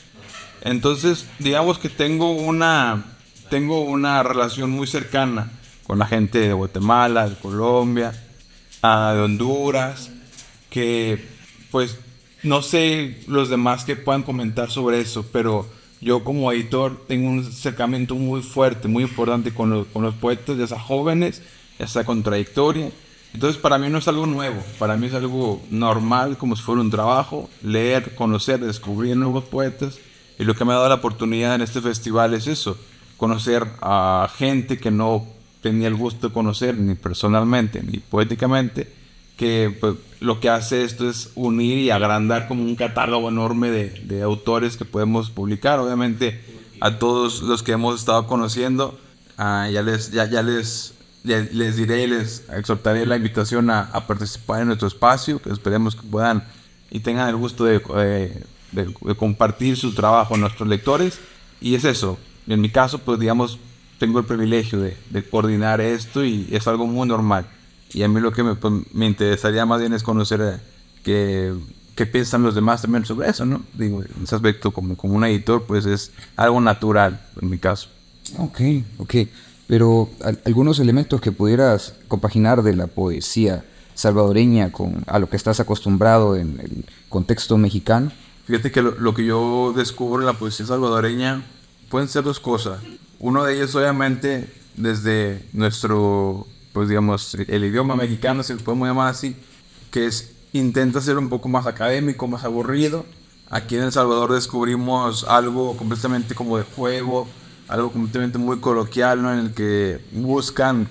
Entonces, 0.61 1.27
digamos 1.39 1.77
que 1.77 1.89
tengo 1.89 2.31
una, 2.31 3.05
tengo 3.49 3.81
una 3.81 4.23
relación 4.23 4.71
muy 4.71 4.87
cercana 4.87 5.51
con 5.85 5.99
la 5.99 6.07
gente 6.07 6.39
de 6.39 6.53
Guatemala, 6.53 7.29
de 7.29 7.35
Colombia, 7.35 8.13
ah, 8.81 9.13
de 9.15 9.21
Honduras, 9.21 10.09
que 10.69 11.23
pues 11.71 11.97
no 12.43 12.61
sé 12.61 13.21
los 13.27 13.49
demás 13.49 13.85
que 13.85 13.95
puedan 13.95 14.23
comentar 14.23 14.71
sobre 14.71 15.01
eso, 15.01 15.25
pero 15.31 15.67
yo 16.01 16.23
como 16.23 16.51
editor 16.51 17.05
tengo 17.07 17.29
un 17.29 17.39
acercamiento 17.39 18.15
muy 18.15 18.41
fuerte, 18.41 18.87
muy 18.87 19.03
importante 19.03 19.53
con 19.53 19.69
los, 19.69 19.87
con 19.87 20.03
los 20.03 20.15
poetas, 20.15 20.57
ya 20.57 20.67
sea 20.67 20.79
jóvenes, 20.79 21.41
ya 21.79 21.87
sea. 21.87 22.03
Entonces 23.35 23.61
para 23.61 23.77
mí 23.77 23.89
no 23.89 23.97
es 23.97 24.07
algo 24.07 24.25
nuevo, 24.25 24.63
para 24.79 24.95
mí 24.95 25.07
es 25.07 25.13
algo 25.13 25.61
normal, 25.69 26.37
como 26.37 26.55
si 26.55 26.63
fuera 26.63 26.79
un 26.79 26.89
trabajo, 26.89 27.49
leer, 27.61 28.15
conocer, 28.15 28.61
descubrir 28.61 29.17
nuevos 29.17 29.43
poetas. 29.43 29.97
Y 30.39 30.45
lo 30.45 30.55
que 30.55 30.63
me 30.63 30.71
ha 30.71 30.75
dado 30.77 30.87
la 30.87 30.95
oportunidad 30.95 31.53
en 31.53 31.61
este 31.61 31.81
festival 31.81 32.33
es 32.33 32.47
eso, 32.47 32.77
conocer 33.17 33.67
a 33.81 34.29
gente 34.37 34.77
que 34.77 34.89
no 34.89 35.27
tenía 35.61 35.89
el 35.89 35.95
gusto 35.95 36.29
de 36.29 36.33
conocer 36.33 36.77
ni 36.77 36.95
personalmente 36.95 37.83
ni 37.83 37.97
poéticamente, 37.97 38.89
que 39.35 39.75
pues, 39.81 39.95
lo 40.21 40.39
que 40.39 40.47
hace 40.47 40.85
esto 40.85 41.09
es 41.09 41.31
unir 41.35 41.77
y 41.79 41.89
agrandar 41.89 42.47
como 42.47 42.63
un 42.63 42.77
catálogo 42.77 43.27
enorme 43.27 43.69
de, 43.69 43.89
de 44.05 44.21
autores 44.21 44.77
que 44.77 44.85
podemos 44.85 45.29
publicar. 45.29 45.79
Obviamente 45.79 46.39
a 46.79 46.99
todos 46.99 47.41
los 47.41 47.63
que 47.63 47.73
hemos 47.73 47.99
estado 47.99 48.27
conociendo, 48.27 48.97
ah, 49.37 49.69
ya, 49.69 49.81
les, 49.81 50.11
ya, 50.11 50.23
ya 50.23 50.41
les, 50.41 50.94
ya 51.25 51.45
les 51.51 51.75
diré 51.75 52.07
les 52.07 52.43
exhortaré 52.53 53.05
la 53.05 53.17
invitación 53.17 53.69
a, 53.69 53.81
a 53.81 54.07
participar 54.07 54.61
en 54.61 54.67
nuestro 54.67 54.87
espacio, 54.87 55.41
que 55.41 55.49
esperemos 55.49 55.95
que 55.95 56.03
puedan 56.07 56.43
y 56.91 56.99
tengan 56.99 57.27
el 57.29 57.35
gusto 57.35 57.65
de, 57.65 57.81
eh, 57.97 58.43
de- 58.71 58.85
de 59.01 59.15
compartir 59.15 59.75
su 59.77 59.93
trabajo 59.93 60.29
con 60.29 60.41
nuestros 60.41 60.67
lectores. 60.69 61.19
Y 61.61 61.75
es 61.75 61.83
eso, 61.85 62.17
en 62.47 62.61
mi 62.61 62.69
caso, 62.69 62.99
pues 62.99 63.19
digamos, 63.19 63.59
tengo 63.97 64.19
el 64.19 64.25
privilegio 64.25 64.79
de, 64.79 64.95
de 65.09 65.23
coordinar 65.27 65.81
esto 65.81 66.23
y 66.23 66.47
es 66.51 66.67
algo 66.67 66.85
muy 66.85 67.07
normal. 67.07 67.47
Y 67.93 68.03
a 68.03 68.07
mí 68.07 68.19
lo 68.19 68.31
que 68.31 68.43
me, 68.43 68.55
pues, 68.55 68.73
me 68.93 69.05
interesaría 69.05 69.65
más 69.65 69.79
bien 69.79 69.93
es 69.93 70.03
conocer 70.03 70.41
eh, 70.41 70.57
qué, 71.03 71.53
qué 71.95 72.05
piensan 72.05 72.43
los 72.43 72.53
demás 72.55 72.81
también 72.81 73.05
sobre 73.05 73.29
eso, 73.29 73.45
¿no? 73.45 73.61
Digo, 73.73 74.03
en 74.03 74.23
ese 74.23 74.35
aspecto, 74.35 74.71
como, 74.71 74.97
como 74.97 75.15
un 75.15 75.23
editor, 75.23 75.63
pues 75.63 75.85
es 75.85 76.11
algo 76.35 76.59
natural 76.59 77.21
en 77.41 77.49
mi 77.49 77.57
caso. 77.57 77.87
Ok, 78.37 78.59
ok. 78.97 79.15
Pero 79.67 80.09
al- 80.23 80.39
algunos 80.45 80.79
elementos 80.79 81.21
que 81.21 81.31
pudieras 81.31 81.95
compaginar 82.07 82.61
de 82.63 82.75
la 82.75 82.87
poesía 82.87 83.63
salvadoreña 83.95 84.71
con 84.71 85.03
a 85.07 85.19
lo 85.19 85.29
que 85.29 85.37
estás 85.37 85.59
acostumbrado 85.59 86.35
en 86.35 86.59
el 86.59 86.85
contexto 87.09 87.57
mexicano. 87.57 88.11
Fíjate 88.45 88.71
que 88.71 88.81
lo, 88.81 88.91
lo 88.91 89.13
que 89.13 89.25
yo 89.25 89.73
descubro 89.75 90.21
en 90.21 90.27
la 90.27 90.33
poesía 90.33 90.65
salvadoreña 90.65 91.43
pueden 91.89 92.07
ser 92.09 92.23
dos 92.23 92.39
cosas. 92.39 92.79
Uno 93.19 93.43
de 93.43 93.55
ellos, 93.55 93.73
obviamente, 93.75 94.51
desde 94.75 95.45
nuestro, 95.53 96.45
pues 96.73 96.89
digamos, 96.89 97.35
el 97.35 97.63
idioma 97.63 97.95
mexicano, 97.95 98.43
si 98.43 98.53
lo 98.53 98.59
podemos 98.59 98.87
llamar 98.87 99.07
así, 99.09 99.35
que 99.89 100.05
es, 100.05 100.31
intenta 100.53 100.99
ser 101.01 101.17
un 101.17 101.29
poco 101.29 101.47
más 101.47 101.65
académico, 101.65 102.27
más 102.27 102.43
aburrido. 102.43 103.05
Aquí 103.49 103.77
en 103.77 103.83
El 103.83 103.91
Salvador 103.91 104.33
descubrimos 104.33 105.23
algo 105.23 105.77
completamente 105.77 106.35
como 106.35 106.57
de 106.57 106.63
juego, 106.63 107.27
algo 107.67 107.91
completamente 107.91 108.37
muy 108.37 108.59
coloquial, 108.59 109.21
¿no? 109.21 109.33
En 109.33 109.39
el 109.39 109.53
que 109.53 109.99
buscan 110.11 110.87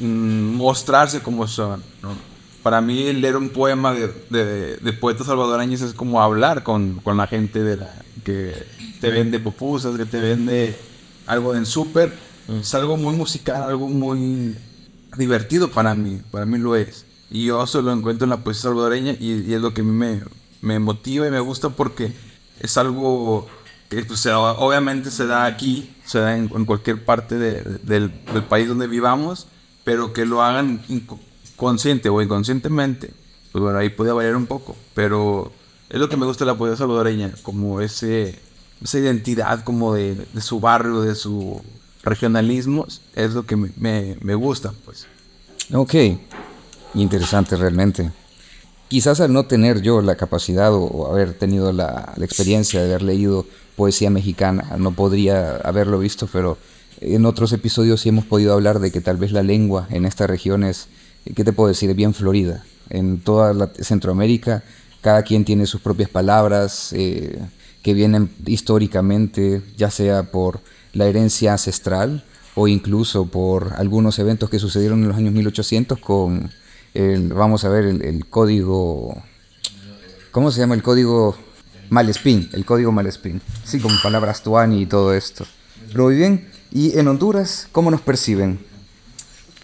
mm, 0.00 0.56
mostrarse 0.56 1.20
como 1.20 1.46
son, 1.46 1.82
¿no? 2.02 2.10
Para 2.62 2.80
mí 2.80 3.12
leer 3.12 3.36
un 3.36 3.50
poema 3.50 3.92
de, 3.92 4.08
de, 4.30 4.76
de 4.76 4.92
poetas 4.92 5.26
salvadoreños 5.26 5.82
es 5.82 5.92
como 5.92 6.20
hablar 6.20 6.64
con, 6.64 7.00
con 7.04 7.16
la 7.16 7.26
gente 7.28 7.62
de 7.62 7.76
la, 7.76 7.94
que 8.24 8.52
te 9.00 9.10
vende 9.10 9.38
pupusas, 9.38 9.96
que 9.96 10.04
te 10.04 10.20
vende 10.20 10.76
algo 11.26 11.54
en 11.54 11.64
súper. 11.64 12.12
Es 12.60 12.74
algo 12.74 12.96
muy 12.96 13.14
musical, 13.14 13.62
algo 13.62 13.88
muy 13.88 14.56
divertido 15.16 15.70
para 15.70 15.94
mí, 15.94 16.20
para 16.30 16.44
mí 16.44 16.58
lo 16.58 16.74
es. 16.74 17.06
Y 17.30 17.46
yo 17.46 17.62
eso 17.62 17.82
lo 17.82 17.92
encuentro 17.92 18.24
en 18.24 18.30
la 18.30 18.42
poesía 18.42 18.62
salvadoreña 18.62 19.12
y, 19.12 19.44
y 19.48 19.54
es 19.54 19.60
lo 19.60 19.72
que 19.72 19.82
a 19.82 19.84
mí 19.84 19.92
me, 19.92 20.22
me 20.60 20.78
motiva 20.78 21.26
y 21.26 21.30
me 21.30 21.40
gusta 21.40 21.70
porque 21.70 22.12
es 22.60 22.76
algo 22.76 23.48
que 23.88 24.02
pues, 24.04 24.26
obviamente 24.26 25.10
se 25.10 25.26
da 25.26 25.44
aquí, 25.44 25.94
se 26.04 26.18
da 26.18 26.36
en, 26.36 26.48
cualquier 26.64 27.04
parte 27.04 27.36
de- 27.36 27.62
del, 27.82 28.12
del 28.32 28.42
país 28.44 28.68
donde 28.68 28.86
vivamos, 28.86 29.46
pero 29.84 30.12
que 30.12 30.24
lo 30.24 30.42
hagan 30.42 30.80
consciente 31.56 32.08
o 32.08 32.20
inconscientemente, 32.20 33.10
pues 33.52 33.62
bueno, 33.62 33.78
ahí 33.78 33.88
puede 33.88 34.12
variar 34.12 34.36
un 34.36 34.46
poco, 34.46 34.76
pero 34.94 35.52
es 35.88 36.00
lo 36.00 36.08
que 36.08 36.16
me 36.16 36.26
gusta 36.26 36.44
la 36.44 36.56
poesía 36.56 36.76
salvadoreña, 36.76 37.32
como 37.42 37.80
ese, 37.80 38.38
esa 38.82 38.98
identidad 38.98 39.62
como 39.64 39.94
de, 39.94 40.14
de 40.14 40.40
su 40.40 40.60
barrio, 40.60 41.02
de 41.02 41.14
su 41.14 41.62
regionalismo, 42.02 42.86
es 43.14 43.32
lo 43.34 43.46
que 43.46 43.56
me, 43.56 44.16
me, 44.20 44.34
gusta, 44.34 44.72
pues. 44.84 45.06
Ok, 45.72 45.94
interesante 46.94 47.56
realmente. 47.56 48.10
quizás 48.88 49.20
al 49.20 49.32
no 49.32 49.46
tener 49.46 49.80
yo 49.82 50.02
la 50.02 50.16
capacidad 50.16 50.72
o, 50.72 51.10
haber 51.10 51.34
tenido 51.34 51.72
la, 51.72 52.12
la, 52.16 52.24
experiencia 52.24 52.80
de 52.80 52.86
haber 52.86 53.02
leído 53.02 53.46
poesía 53.76 54.10
mexicana, 54.10 54.76
no 54.78 54.92
podría 54.92 55.56
haberlo 55.56 55.98
visto, 55.98 56.28
pero 56.32 56.58
en 57.00 57.26
otros 57.26 57.52
episodios 57.52 58.00
sí 58.00 58.08
hemos 58.08 58.24
podido 58.24 58.54
hablar 58.54 58.80
de 58.80 58.90
que 58.90 59.00
tal 59.00 59.18
vez 59.18 59.32
la 59.32 59.42
lengua 59.42 59.86
en 59.90 60.06
esta 60.06 60.26
región 60.26 60.64
es, 60.64 60.88
¿qué 61.34 61.44
te 61.44 61.52
puedo 61.52 61.68
decir?, 61.68 61.94
bien 61.94 62.14
florida. 62.14 62.64
En 62.88 63.20
toda 63.20 63.52
la 63.52 63.70
Centroamérica 63.80 64.62
cada 65.06 65.22
quien 65.22 65.44
tiene 65.44 65.66
sus 65.66 65.80
propias 65.80 66.10
palabras 66.10 66.92
eh, 66.92 67.38
que 67.80 67.94
vienen 67.94 68.28
históricamente, 68.44 69.62
ya 69.76 69.88
sea 69.88 70.32
por 70.32 70.58
la 70.94 71.06
herencia 71.06 71.52
ancestral 71.52 72.24
o 72.56 72.66
incluso 72.66 73.26
por 73.26 73.74
algunos 73.76 74.18
eventos 74.18 74.50
que 74.50 74.58
sucedieron 74.58 75.02
en 75.02 75.08
los 75.08 75.16
años 75.16 75.32
1800 75.32 76.00
con 76.00 76.50
el, 76.92 77.32
vamos 77.32 77.64
a 77.64 77.68
ver, 77.68 77.84
el, 77.84 78.26
código, 78.26 79.22
¿cómo 80.32 80.50
se 80.50 80.58
llama 80.58 80.74
el 80.74 80.82
código? 80.82 81.36
Malespín, 81.90 82.48
el 82.52 82.64
código 82.64 82.92
Malespín, 82.92 83.40
sí, 83.64 83.80
con 83.80 83.92
palabras 84.02 84.42
tuani 84.42 84.82
y 84.82 84.86
todo 84.86 85.14
esto. 85.14 85.46
Pero 85.88 86.04
muy 86.04 86.16
bien, 86.16 86.48
¿y 86.72 86.98
en 86.98 87.08
Honduras 87.08 87.68
cómo 87.72 87.90
nos 87.90 88.00
perciben? 88.00 88.58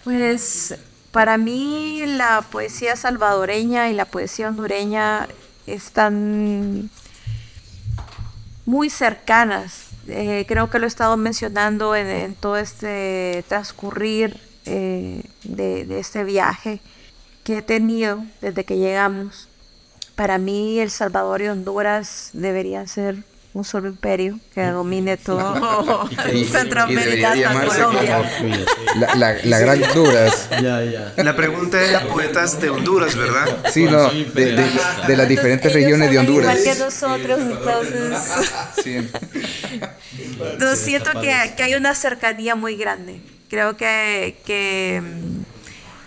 Pues 0.03 0.75
para 1.11 1.37
mí 1.37 2.03
la 2.05 2.41
poesía 2.51 2.95
salvadoreña 2.95 3.89
y 3.89 3.93
la 3.93 4.05
poesía 4.05 4.49
hondureña 4.49 5.27
están 5.67 6.89
muy 8.65 8.89
cercanas. 8.89 9.89
Eh, 10.07 10.45
creo 10.47 10.69
que 10.69 10.79
lo 10.79 10.85
he 10.85 10.87
estado 10.87 11.15
mencionando 11.15 11.95
en, 11.95 12.35
todo 12.35 12.57
este 12.57 13.45
transcurrir 13.47 14.39
eh, 14.65 15.21
de, 15.43 15.99
este 15.99 16.23
viaje 16.23 16.81
que 17.43 17.59
he 17.59 17.61
tenido 17.61 18.23
desde 18.41 18.63
que 18.65 18.77
llegamos. 18.77 19.47
Para 20.15 20.37
mí 20.37 20.79
El 20.79 20.91
Salvador 20.91 21.41
y 21.41 21.47
Honduras 21.47 22.29
deberían 22.33 22.87
ser 22.87 23.23
un 23.53 23.63
solo 23.63 23.87
imperio 23.87 24.39
que 24.53 24.65
domine 24.65 25.15
todo 25.15 26.09
Centroamérica 26.51 27.33
hasta 27.33 27.65
Colombia. 27.67 28.21
La, 29.15 29.37
la, 29.43 29.59
gran 29.59 29.83
Honduras. 29.83 30.49
La 31.17 31.35
pregunta 31.35 31.81
era 31.81 32.01
poetas 32.07 32.59
de 32.59 32.69
Honduras, 32.69 33.15
¿verdad? 33.15 33.45
Sí, 33.71 33.83
no, 33.83 34.09
de, 34.09 34.65
de, 35.07 35.15
las 35.17 35.27
diferentes 35.27 35.71
regiones 35.71 36.09
de 36.09 36.19
Honduras. 36.19 36.59
Igual 36.59 36.75
que 36.75 36.83
nosotros, 36.83 37.39
entonces. 37.39 38.17
Sí. 38.83 39.09
siento 40.75 41.11
que, 41.21 41.53
que, 41.55 41.63
hay 41.63 41.75
una 41.75 41.93
cercanía 41.93 42.55
muy 42.55 42.75
grande. 42.75 43.21
Creo 43.49 43.77
que, 43.77 44.37
que, 44.45 45.01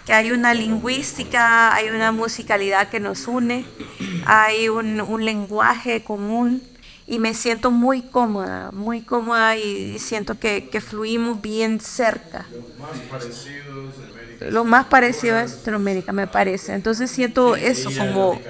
que 0.07 0.13
hay 0.13 0.31
una 0.31 0.55
lingüística, 0.55 1.75
hay 1.75 1.89
una 1.89 2.13
musicalidad 2.13 2.89
que 2.89 3.01
nos 3.01 3.27
une, 3.27 3.67
hay 4.25 4.69
un, 4.69 5.01
un 5.01 5.25
lenguaje 5.25 6.05
común 6.05 6.63
y 7.09 7.19
me 7.19 7.35
siento 7.35 7.71
muy 7.71 8.03
cómoda, 8.03 8.71
muy 8.73 9.03
cómoda 9.03 9.57
y 9.57 9.99
siento 9.99 10.39
que, 10.39 10.69
que 10.69 10.81
fluimos 10.81 11.43
bien 11.43 11.81
cerca. 11.81 12.47
Lo 14.41 14.65
más 14.65 14.87
parecido 14.87 15.37
a 15.37 15.47
Centroamérica, 15.47 16.13
me 16.13 16.27
parece. 16.27 16.75
Entonces 16.75 17.11
siento 17.11 17.57
eso 17.57 17.91
como... 17.97 18.41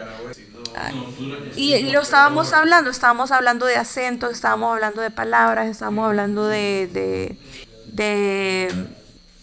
Y 1.57 1.91
lo 1.91 2.03
estábamos 2.03 2.53
hablando, 2.53 2.91
estábamos 2.91 3.31
hablando 3.31 3.65
de 3.65 3.77
acentos, 3.77 4.33
estábamos 4.33 4.75
hablando 4.75 5.01
de 5.01 5.11
palabras, 5.11 5.69
estábamos 5.69 6.07
hablando 6.07 6.47
de, 6.47 7.39
de, 7.87 8.75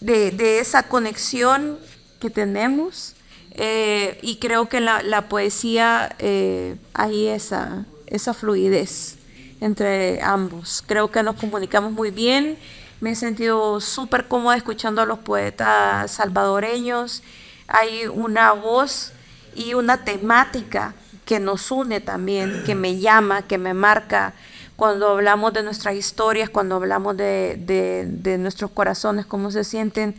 de, 0.00 0.58
esa 0.60 0.84
conexión 0.84 1.78
que 2.24 2.30
tenemos. 2.30 3.14
Eh, 3.50 4.18
y 4.22 4.36
creo 4.36 4.66
que 4.70 4.80
la, 4.80 5.02
la 5.02 5.28
poesía 5.28 6.16
eh, 6.18 6.76
hay 6.94 7.26
esa, 7.26 7.84
esa 8.06 8.32
fluidez 8.32 9.16
entre 9.60 10.22
ambos. 10.22 10.82
Creo 10.86 11.10
que 11.10 11.22
nos 11.22 11.36
comunicamos 11.36 11.92
muy 11.92 12.10
bien. 12.10 12.56
Me 13.02 13.10
he 13.10 13.14
sentido 13.14 13.78
súper 13.78 14.26
cómoda 14.26 14.56
escuchando 14.56 15.02
a 15.02 15.04
los 15.04 15.18
poetas 15.18 16.12
salvadoreños. 16.12 17.22
Hay 17.68 18.06
una 18.06 18.52
voz 18.52 19.12
y 19.54 19.74
una 19.74 20.02
temática 20.02 20.94
que 21.26 21.40
nos 21.40 21.70
une 21.70 22.00
también, 22.00 22.62
que 22.64 22.74
me 22.74 23.00
llama, 23.00 23.42
que 23.42 23.58
me 23.58 23.74
marca 23.74 24.32
cuando 24.76 25.10
hablamos 25.10 25.52
de 25.52 25.62
nuestras 25.62 25.94
historias, 25.94 26.48
cuando 26.48 26.76
hablamos 26.76 27.18
de, 27.18 28.36
nuestros 28.38 28.70
corazones, 28.70 29.26
cómo 29.26 29.50
se 29.50 29.62
sienten, 29.62 30.16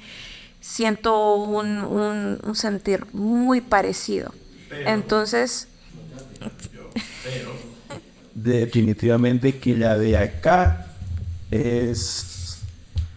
siento 0.66 1.36
un, 1.36 2.55
sentir 2.55 3.05
muy 3.13 3.61
parecido. 3.61 4.34
Entonces, 4.86 5.68
definitivamente 8.34 9.57
que 9.59 9.78
la 9.78 9.97
de 9.97 10.18
acá 10.18 10.88
es 11.51 12.59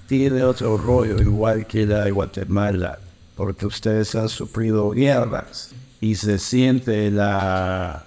tiene 0.07 0.43
otro 0.43 0.77
rollo 0.77 1.21
igual 1.21 1.67
que 1.67 1.87
la 1.87 2.05
de 2.05 2.11
Guatemala 2.11 2.99
porque 3.35 3.67
ustedes 3.67 4.15
han 4.15 4.29
sufrido 4.29 4.91
guerras 4.91 5.71
y 6.01 6.15
se 6.15 6.39
siente 6.39 7.11
la 7.11 8.05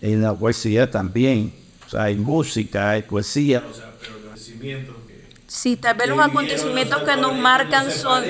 en 0.00 0.22
la 0.22 0.34
poesía 0.34 0.90
también. 0.90 1.52
O 1.86 1.90
sea, 1.90 2.04
hay 2.04 2.16
música 2.16 2.90
hay 2.90 3.02
poesía. 3.02 3.64
O 3.68 3.74
sea, 3.74 3.92
pero 4.00 4.14
Sí, 5.54 5.76
tal 5.76 5.96
vez 5.96 6.08
los 6.08 6.18
acontecimientos 6.18 7.04
que 7.04 7.16
nos 7.16 7.32
marcan 7.32 7.88
son, 7.92 8.24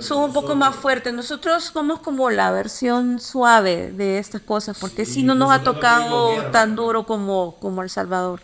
son 0.00 0.24
un 0.24 0.32
poco 0.32 0.56
más 0.56 0.74
fuertes. 0.74 1.14
Nosotros 1.14 1.70
somos 1.72 2.00
como 2.00 2.28
la 2.28 2.50
versión 2.50 3.20
suave 3.20 3.92
de 3.92 4.18
estas 4.18 4.40
cosas, 4.42 4.76
porque 4.76 5.04
sí, 5.06 5.22
no 5.22 5.36
nos 5.36 5.52
ha 5.52 5.62
tocado 5.62 6.42
tan 6.50 6.74
duro 6.74 7.06
como, 7.06 7.54
como 7.60 7.84
El 7.84 7.88
Salvador. 7.88 8.40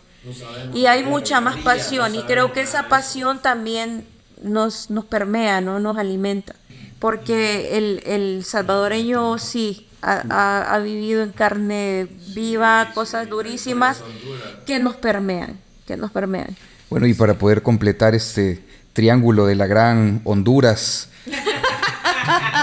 Y 0.73 0.85
hay 0.85 1.03
mucha 1.03 1.41
más 1.41 1.57
pasión, 1.57 2.15
y 2.15 2.23
creo 2.23 2.53
que 2.53 2.61
esa 2.61 2.87
pasión 2.87 3.39
también 3.39 4.07
nos, 4.41 4.89
nos 4.89 5.03
permea, 5.03 5.59
¿no? 5.59 5.81
nos 5.81 5.97
alimenta. 5.97 6.55
Porque 6.99 7.77
el, 7.77 8.03
el 8.05 8.45
salvadoreño 8.45 9.37
sí 9.37 9.85
ha, 10.01 10.73
ha 10.73 10.79
vivido 10.79 11.23
en 11.23 11.33
carne 11.33 12.07
viva 12.33 12.91
cosas 12.93 13.27
durísimas 13.27 14.01
que 14.65 14.79
nos 14.79 14.95
permean, 14.95 15.59
que 15.85 15.97
nos 15.97 16.09
permean. 16.09 16.55
Bueno, 16.93 17.07
y 17.07 17.15
para 17.15 17.39
poder 17.39 17.63
completar 17.63 18.13
este 18.13 18.63
triángulo 18.93 19.47
de 19.47 19.55
la 19.55 19.65
gran 19.65 20.21
Honduras, 20.25 21.09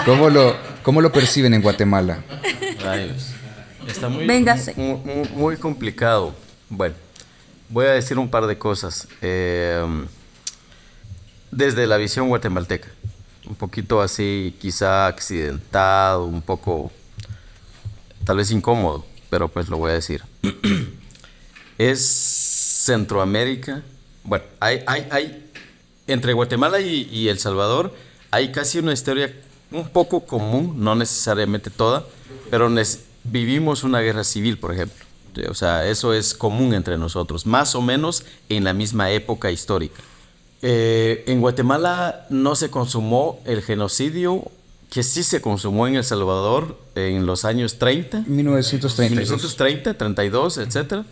¿cómo 0.05 0.29
lo, 0.29 0.55
cómo 0.83 1.01
lo 1.01 1.11
perciben 1.11 1.53
en 1.53 1.61
Guatemala? 1.61 2.23
Está 3.85 4.07
muy, 4.07 4.25
Muy, 5.35 5.57
complicado. 5.57 6.33
Bueno, 6.69 6.95
voy 7.67 7.87
a 7.87 7.89
decir 7.89 8.17
un 8.17 8.29
par 8.29 8.47
de 8.47 8.57
cosas. 8.57 9.09
Eh, 9.21 9.83
desde 11.51 11.85
la 11.85 11.97
visión 11.97 12.29
guatemalteca, 12.29 12.87
un 13.45 13.55
poquito 13.55 14.01
así, 14.01 14.55
quizá 14.61 15.07
accidentado, 15.07 16.23
un 16.23 16.41
poco, 16.41 16.89
tal 18.23 18.37
vez 18.37 18.49
incómodo, 18.51 19.05
pero 19.29 19.49
pues 19.49 19.67
lo 19.67 19.75
voy 19.75 19.91
a 19.91 19.95
decir. 19.95 20.23
es 21.77 21.99
Centroamérica 22.85 23.83
bueno, 24.23 24.45
hay, 24.59 24.83
hay, 24.85 25.07
hay 25.11 25.49
entre 26.07 26.33
Guatemala 26.33 26.79
y, 26.79 27.27
El 27.29 27.39
Salvador 27.39 27.93
hay 28.31 28.51
casi 28.51 28.79
una 28.79 28.93
historia 28.93 29.33
un 29.71 29.89
poco 29.89 30.21
común, 30.21 30.75
no 30.77 30.95
necesariamente 30.95 31.69
toda, 31.69 32.05
pero 32.49 32.69
vivimos 33.23 33.83
una 33.83 33.99
guerra 33.99 34.23
civil, 34.23 34.57
por 34.57 34.73
ejemplo. 34.73 35.05
O 35.49 35.53
sea, 35.53 35.87
eso 35.87 36.13
es 36.13 36.33
común 36.33 36.73
entre 36.73 36.97
nosotros, 36.97 37.45
más 37.45 37.75
o 37.75 37.81
menos 37.81 38.25
en 38.49 38.63
la 38.65 38.73
misma 38.73 39.11
época 39.11 39.51
histórica. 39.51 40.01
Eh, 40.61 41.23
en 41.27 41.41
Guatemala 41.41 42.27
no 42.29 42.55
se 42.55 42.69
consumó 42.69 43.39
el 43.45 43.61
genocidio 43.61 44.51
que 44.91 45.03
sí 45.03 45.23
se 45.23 45.41
consumó 45.41 45.87
en 45.87 45.95
El 45.95 46.03
Salvador 46.03 46.77
en 46.95 47.25
los 47.25 47.45
años 47.45 47.79
30. 47.79 48.25
1930. 48.27 49.15
1930, 49.15 49.93
32, 49.93 50.57
etc. 50.57 51.05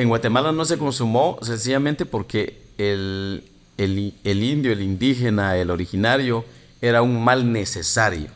En 0.00 0.08
Guatemala 0.08 0.50
no 0.50 0.64
se 0.64 0.78
consumó 0.78 1.38
sencillamente 1.42 2.06
porque 2.06 2.58
el, 2.78 3.44
el, 3.76 4.42
indio, 4.42 4.72
el 4.72 4.80
indígena, 4.80 5.58
el 5.58 5.70
originario, 5.70 6.46
era 6.80 7.02
un 7.02 7.22
mal 7.22 7.52
necesario 7.52 8.30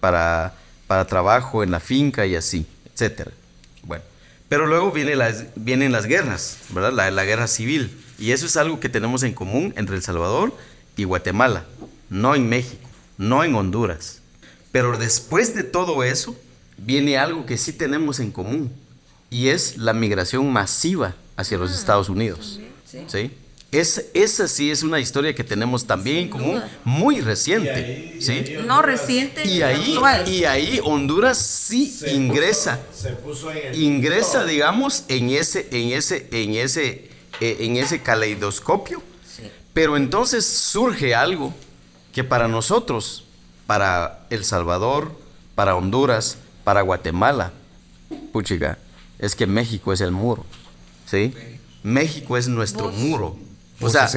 para, 0.00 0.56
para 0.88 1.06
trabajo 1.06 1.62
en 1.62 1.70
la 1.70 1.78
finca 1.78 2.26
y 2.26 2.34
así, 2.34 2.66
etc. 2.92 3.28
Bueno, 3.84 4.02
pero 4.48 4.66
luego 4.66 4.90
viene 4.90 5.14
las, 5.14 5.44
vienen 5.54 5.92
las 5.92 6.06
guerras, 6.06 6.58
¿verdad? 6.70 6.92
La, 6.92 7.08
la 7.12 7.24
guerra 7.24 7.46
civil. 7.46 7.96
Y 8.18 8.32
eso 8.32 8.44
es 8.44 8.56
algo 8.56 8.80
que 8.80 8.88
tenemos 8.88 9.22
en 9.22 9.32
común 9.32 9.74
entre 9.76 9.94
El 9.94 10.02
Salvador 10.02 10.56
y 10.96 11.04
Guatemala, 11.04 11.66
no 12.10 12.34
en 12.34 12.48
México, 12.48 12.88
no 13.16 13.44
en 13.44 13.54
Honduras. 13.54 14.22
Pero 14.72 14.98
después 14.98 15.54
de 15.54 15.62
todo 15.62 16.02
eso, 16.02 16.36
viene 16.76 17.16
algo 17.16 17.46
que 17.46 17.58
sí 17.58 17.72
tenemos 17.72 18.18
en 18.18 18.32
común, 18.32 18.72
y 19.30 19.48
es 19.48 19.76
la 19.76 19.92
migración 19.92 20.50
masiva 20.52 21.14
hacia 21.36 21.58
los 21.58 21.72
ah, 21.72 21.74
Estados 21.74 22.08
Unidos. 22.08 22.60
¿sí? 23.08 23.30
Es, 23.72 24.06
esa 24.14 24.48
sí 24.48 24.70
es 24.70 24.82
una 24.82 25.00
historia 25.00 25.34
que 25.34 25.42
tenemos 25.44 25.86
también 25.86 26.18
en 26.18 26.28
común, 26.28 26.62
muy 26.84 27.20
reciente. 27.20 28.16
¿sí? 28.20 28.56
No 28.64 28.80
reciente, 28.80 29.44
Y 29.46 29.62
ahí, 29.62 29.94
actual. 29.94 30.28
y 30.28 30.44
ahí 30.44 30.80
Honduras 30.82 31.36
sí 31.38 31.94
ingresa, 32.12 32.80
ingresa, 33.74 34.44
digamos, 34.44 35.04
en 35.08 35.30
ese, 35.30 35.68
en 35.72 35.90
ese, 35.92 36.28
en 36.30 36.54
ese, 36.54 37.10
eh, 37.40 37.56
en 37.60 37.76
ese 37.76 38.00
caleidoscopio. 38.00 39.02
Pero 39.74 39.98
entonces 39.98 40.46
surge 40.46 41.14
algo 41.14 41.52
que 42.14 42.24
para 42.24 42.48
nosotros, 42.48 43.24
para 43.66 44.26
El 44.30 44.44
Salvador, 44.44 45.12
para 45.54 45.76
Honduras, 45.76 46.38
para 46.64 46.80
Guatemala, 46.80 47.52
puchiga, 48.32 48.78
es 49.18 49.34
que 49.36 49.46
México 49.46 49.92
es 49.92 50.00
el 50.00 50.10
muro, 50.12 50.44
¿sí? 51.06 51.32
México 51.82 52.36
es 52.36 52.48
nuestro 52.48 52.90
muro. 52.90 53.36
O 53.80 53.88
sea, 53.90 54.08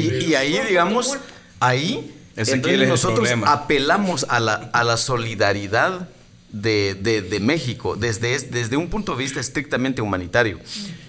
y, 0.00 0.08
y 0.30 0.34
ahí, 0.34 0.58
digamos, 0.68 1.16
ahí, 1.60 2.12
entonces 2.54 2.78
nosotros 2.88 3.28
apelamos 3.48 4.26
a 4.28 4.40
la, 4.40 4.54
a 4.72 4.84
la 4.84 4.96
solidaridad 4.96 6.08
de, 6.50 6.94
de- 7.00 7.22
de 7.22 7.40
México 7.40 7.96
desde, 7.96 8.34
es- 8.34 8.50
desde 8.50 8.76
un 8.76 8.88
punto 8.88 9.12
de 9.12 9.18
vista 9.18 9.40
estrictamente 9.40 10.02
humanitario. 10.02 10.58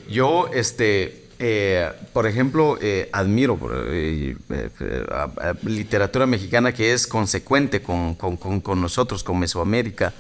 Yo, 0.10 0.50
este, 0.54 1.26
eh, 1.40 1.92
por 2.14 2.28
ejemplo, 2.28 2.78
eh, 2.82 3.10
admiro 3.12 3.58
por, 3.58 3.74
eh, 3.92 4.36
eh, 4.50 4.70
eh, 4.80 5.06
a- 5.12 5.50
a 5.50 5.56
literatura 5.64 6.26
mexicana 6.26 6.72
que 6.74 6.94
es 6.94 7.06
consecuente 7.08 7.82
con, 7.82 8.16
con- 8.16 8.38
con- 8.38 8.62
con 8.62 8.80
nosotros, 8.82 9.24
con 9.24 9.38
Mesoamérica. 9.40 10.14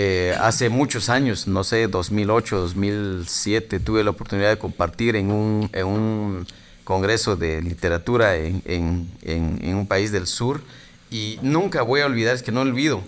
Eh, 0.00 0.32
hace 0.40 0.68
muchos 0.68 1.08
años, 1.08 1.48
no 1.48 1.64
sé, 1.64 1.88
2008, 1.88 2.56
2007, 2.56 3.80
tuve 3.80 4.04
la 4.04 4.10
oportunidad 4.10 4.48
de 4.48 4.56
compartir 4.56 5.16
en 5.16 5.32
un, 5.32 5.68
en 5.72 5.86
un 5.88 6.46
congreso 6.84 7.34
de 7.34 7.60
literatura 7.60 8.36
en, 8.36 8.62
en- 8.64 9.10
en- 9.22 9.74
un 9.74 9.88
país 9.88 10.12
del 10.12 10.28
sur. 10.28 10.60
Y 11.10 11.40
nunca 11.42 11.82
voy 11.82 12.02
a 12.02 12.06
olvidar, 12.06 12.36
es 12.36 12.44
que 12.44 12.52
no 12.52 12.60
olvido, 12.60 13.02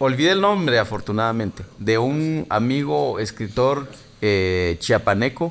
olvidé 0.00 0.32
el 0.32 0.42
nombre 0.42 0.78
afortunadamente, 0.78 1.62
de 1.78 1.96
un 1.96 2.44
amigo 2.50 3.18
escritor 3.20 3.88
eh, 4.20 4.76
chiapaneco 4.80 5.50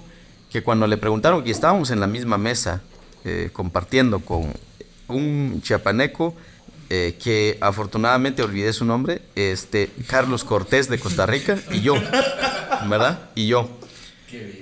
que 0.52 0.62
cuando 0.62 0.86
le 0.86 0.98
preguntaron, 0.98 1.42
y 1.44 1.50
estábamos 1.50 1.90
en 1.90 2.02
la 2.02 2.06
misma 2.08 2.38
mesa 2.38 2.84
eh, 3.26 3.50
compartiendo 3.52 4.20
con 4.20 4.54
un 5.08 5.60
chiapaneco 5.64 6.36
eh, 6.96 7.18
que 7.24 7.58
afortunadamente 7.60 8.44
olvidé 8.44 8.72
su 8.72 8.86
nombre, 8.86 9.24
este 9.34 9.90
Carlos 10.06 10.44
Cortés 10.44 10.90
de 10.90 11.00
Costa 11.00 11.26
Rica 11.26 11.58
y 11.72 11.82
yo, 11.82 11.96
¿verdad? 12.88 13.30
Y 13.34 13.48
yo. 13.48 13.68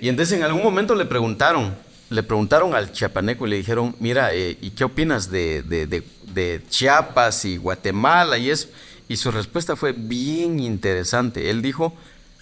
Y 0.01 0.07
entonces 0.07 0.37
en 0.37 0.43
algún 0.43 0.63
momento 0.63 0.95
le 0.95 1.03
preguntaron, 1.05 1.75
le 2.09 2.23
preguntaron 2.23 2.73
al 2.73 2.93
chiapaneco 2.93 3.45
y 3.45 3.49
le 3.49 3.57
dijeron, 3.57 3.95
mira, 3.99 4.33
eh, 4.33 4.57
¿y 4.61 4.69
qué 4.71 4.85
opinas 4.85 5.29
de, 5.29 5.61
de- 5.63 5.87
de- 5.87 6.61
Chiapas 6.69 7.43
y 7.43 7.57
Guatemala 7.57 8.37
y 8.37 8.49
eso? 8.49 8.69
Y 9.09 9.17
su 9.17 9.29
respuesta 9.31 9.75
fue 9.75 9.91
bien 9.91 10.61
interesante. 10.61 11.49
Él 11.49 11.61
dijo, 11.61 11.93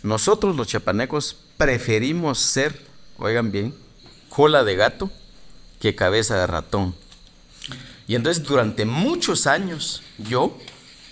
nosotros 0.03 0.55
los 0.55 0.67
chiapanecos 0.67 1.35
preferimos 1.57 2.37
ser, 2.37 2.79
oigan 3.17 3.51
bien, 3.51 3.73
cola 4.29 4.63
de 4.63 4.75
gato 4.75 5.09
que 5.81 5.95
cabeza 5.95 6.37
de 6.39 6.45
ratón. 6.45 6.93
Y 8.10 8.16
entonces 8.16 8.43
durante 8.43 8.86
muchos 8.86 9.45
años 9.45 10.01
yo 10.18 10.57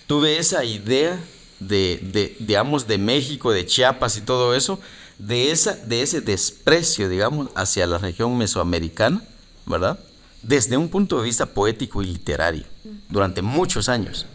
tuve 0.08 0.40
esa 0.40 0.66
idea 0.66 1.20
de, 1.60 2.00
de, 2.02 2.36
digamos, 2.40 2.88
de 2.88 2.98
México, 2.98 3.52
de 3.52 3.68
Chiapas 3.68 4.18
y 4.18 4.22
todo 4.22 4.56
eso, 4.56 4.80
de, 5.20 5.52
esa, 5.52 5.76
de 5.76 6.02
ese 6.02 6.22
desprecio, 6.22 7.08
digamos, 7.08 7.50
hacia 7.54 7.86
la 7.86 8.00
región 8.00 8.36
mesoamericana, 8.36 9.22
¿verdad? 9.68 10.00
Desde 10.42 10.76
un 10.76 10.90
punto 10.90 11.20
de 11.20 11.26
vista 11.26 11.46
poético 11.46 12.02
y 12.02 12.08
literario, 12.08 12.64
durante 13.10 13.44
muchos 13.44 13.90
años, 13.90 14.26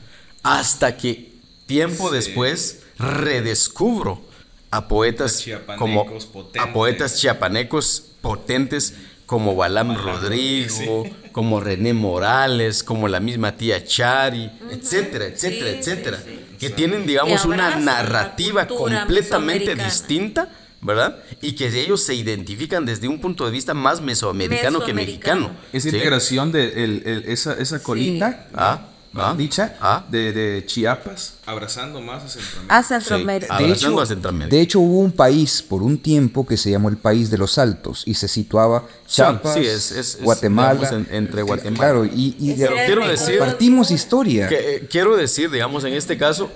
hasta 0.45 0.97
que 0.97 1.33
tiempo 1.67 2.13
después 2.13 2.83
redescubro 2.97 4.23
a 4.71 4.87
poetas 4.87 5.45
como 5.79 6.05
chiapanecos 6.05 6.27
a 6.27 6.33
potentes. 6.33 6.73
poetas 6.73 7.17
chiapanecos 7.19 8.05
potentes 8.21 8.95
como 9.27 9.57
Balam 9.57 9.97
Rodrigo, 9.97 11.07
como 11.33 11.61
René 11.61 11.93
Morales, 11.95 12.85
como 12.85 13.09
la 13.09 13.19
misma 13.21 13.53
tía 13.57 13.85
Chari, 13.85 14.51
etcétera, 14.71 15.27
etcétera, 15.27 15.71
Sí, 15.73 15.77
etcétera, 15.79 16.19
sí, 16.19 16.25
sí. 16.51 16.57
que 16.59 16.71
tienen, 16.71 17.07
digamos, 17.07 17.45
una 17.45 17.77
narrativa 17.77 18.67
completamente 18.67 19.75
distinta, 19.75 20.49
¿verdad? 20.81 21.19
Y 21.41 21.53
que 21.53 21.67
ellos 21.81 22.03
se 22.03 22.15
identifican 22.15 22.85
desde 22.85 23.09
un 23.09 23.21
punto 23.21 23.45
de 23.45 23.51
vista 23.53 23.73
más 23.75 24.01
mesoamericano 24.01 24.85
que 24.85 24.93
mexicano. 24.95 25.51
Esa 25.73 25.91
¿sí? 25.91 25.97
integración 25.97 26.53
de 26.53 26.85
el- 26.85 27.03
el- 27.07 27.25
esa, 27.27 27.55
esa 27.55 27.83
colita 27.83 28.47
Ah, 28.55 28.87
ah, 29.15 29.35
dicha 29.37 29.77
ah. 29.81 30.05
de, 30.09 30.33
de 30.33 30.67
Chiapas 30.67 31.35
abrazando 31.47 32.01
más 32.01 32.23
a 32.25 32.29
Centroamérica. 32.29 32.77
A 32.79 32.83
Centroamérica. 32.83 33.59
De 33.59 33.71
hecho, 33.73 34.01
a 34.01 34.07
Centroamérica. 34.07 34.57
de 34.57 34.63
hecho, 34.63 34.81
hubo 34.81 35.01
un 35.01 35.13
país 35.13 35.63
por 35.63 35.83
un 35.83 35.99
tiempo 35.99 36.47
que 36.47 36.57
se 36.57 36.71
llamó 36.71 36.89
el 36.89 36.97
país 36.97 37.31
de 37.31 37.39
los 37.39 37.59
Altos 37.59 38.03
y 38.07 38.15
se 38.15 38.29
situaba 38.29 38.85
Chiapas, 39.07 39.55
sí, 39.55 39.61
es- 39.61 39.93
es- 39.93 40.15
es, 40.17 40.23
Guatemala. 40.23 40.89
en- 40.91 41.09
entre 41.11 41.43
Guatemala. 41.43 41.77
Claro, 41.79 42.05
y, 42.05 42.55
quiero 42.57 43.07
decir 43.07 43.39
compartimos 43.39 43.91
historia. 43.91 44.49
que, 44.49 44.77
eh, 44.77 44.89
quiero 44.91 45.17
decir, 45.17 45.51
digamos, 45.51 45.85
en 45.85 45.93
este 45.95 46.17
caso, 46.17 46.51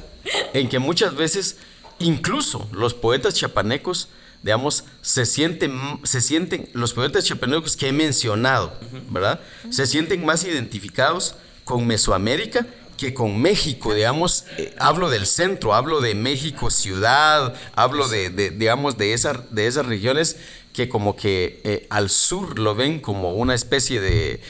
en 0.52 0.68
que 0.68 0.78
muchas 0.78 1.14
veces, 1.14 1.56
incluso 1.98 2.68
los 2.72 2.94
poetas 2.94 3.34
chapanecos, 3.34 4.08
digamos, 4.42 4.84
se 5.02 5.26
sienten, 5.26 5.72
se 6.04 6.20
sienten, 6.20 6.68
los 6.72 6.92
poetas 6.92 7.24
chapanecos 7.24 7.76
que 7.76 7.88
he 7.88 7.92
mencionado, 7.92 8.72
¿verdad? 9.10 9.40
Se 9.70 9.86
sienten 9.86 10.24
más 10.24 10.44
identificados 10.44 11.34
con 11.66 11.84
Mesoamérica 11.86 12.64
que 12.96 13.12
con 13.12 13.42
México, 13.42 13.92
digamos, 13.92 14.44
eh, 14.56 14.72
hablo 14.78 15.10
del 15.10 15.26
centro, 15.26 15.74
hablo 15.74 16.00
de 16.00 16.14
México 16.14 16.70
ciudad, 16.70 17.52
hablo 17.74 18.08
de, 18.08 18.30
digamos, 18.30 18.96
de, 18.96 19.08
de 19.50 19.66
esas 19.66 19.84
regiones 19.84 20.36
que 20.72 20.88
como 20.88 21.14
que 21.16 21.60
eh, 21.64 21.86
al 21.90 22.08
sur 22.08 22.58
lo 22.58 22.74
ven 22.74 23.00
como 23.00 23.32
una 23.34 23.54
especie 23.54 24.00
de- 24.00 24.40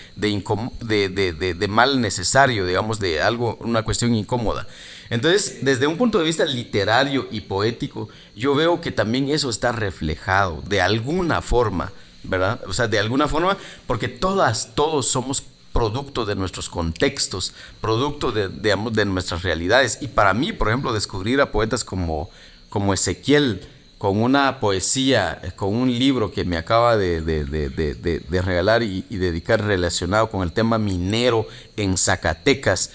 de- 1.33 1.55
de 1.55 1.69
mal 1.69 2.01
necesario, 2.01 2.67
digamos, 2.67 3.01
de 3.01 3.21
algo, 3.23 3.57
una 3.61 3.83
cuestión 3.83 4.15
incómoda. 4.15 4.69
Entonces, 5.11 5.59
desde 5.63 5.87
un 5.89 5.97
punto 5.97 6.19
de 6.19 6.25
vista 6.25 6.45
literario 6.45 7.27
y 7.33 7.41
poético, 7.43 8.09
yo 8.37 8.55
veo 8.55 8.81
que 8.81 8.93
también 8.93 9.29
eso 9.31 9.51
está 9.51 9.73
reflejado 9.73 10.63
de 10.69 10.81
alguna 10.81 11.43
forma, 11.43 11.93
¿verdad? 12.23 12.61
O 12.69 12.73
sea, 12.73 12.87
de 12.89 12.99
alguna 13.01 13.27
forma, 13.29 13.57
porque 13.87 14.09
todas, 14.09 14.75
todos 14.75 15.07
somos 15.09 15.43
producto 15.77 16.25
de 16.25 16.35
nuestros 16.37 16.69
contextos, 16.71 17.53
producto 17.81 18.33
de, 18.33 18.49
digamos, 18.49 18.93
de 18.95 19.05
nuestras 19.05 19.43
realidades. 19.43 19.99
Y 20.01 20.09
para 20.09 20.33
mí, 20.33 20.53
por 20.53 20.69
ejemplo, 20.69 20.93
descubrir 20.93 21.41
a 21.41 21.53
poetas 21.53 21.85
como, 21.85 22.31
como 22.71 22.95
Ezequiel, 22.95 23.61
con 23.99 24.21
una 24.23 24.59
poesía, 24.61 25.39
eh, 25.43 25.53
con 25.55 25.75
un 25.75 25.91
libro 25.91 26.31
que 26.33 26.45
me 26.45 26.57
acaba 26.57 26.97
de, 26.97 27.21
de- 27.21 27.45
de- 27.45 27.69
de- 27.71 27.95
de- 27.95 28.21
de 28.21 28.43
regalar 28.43 28.83
y, 28.83 29.05
y 29.11 29.17
dedicar 29.17 29.63
relacionado 29.65 30.31
con 30.31 30.43
el 30.43 30.53
tema 30.53 30.79
minero 30.79 31.47
en 31.77 31.97
Zacatecas, 31.97 32.91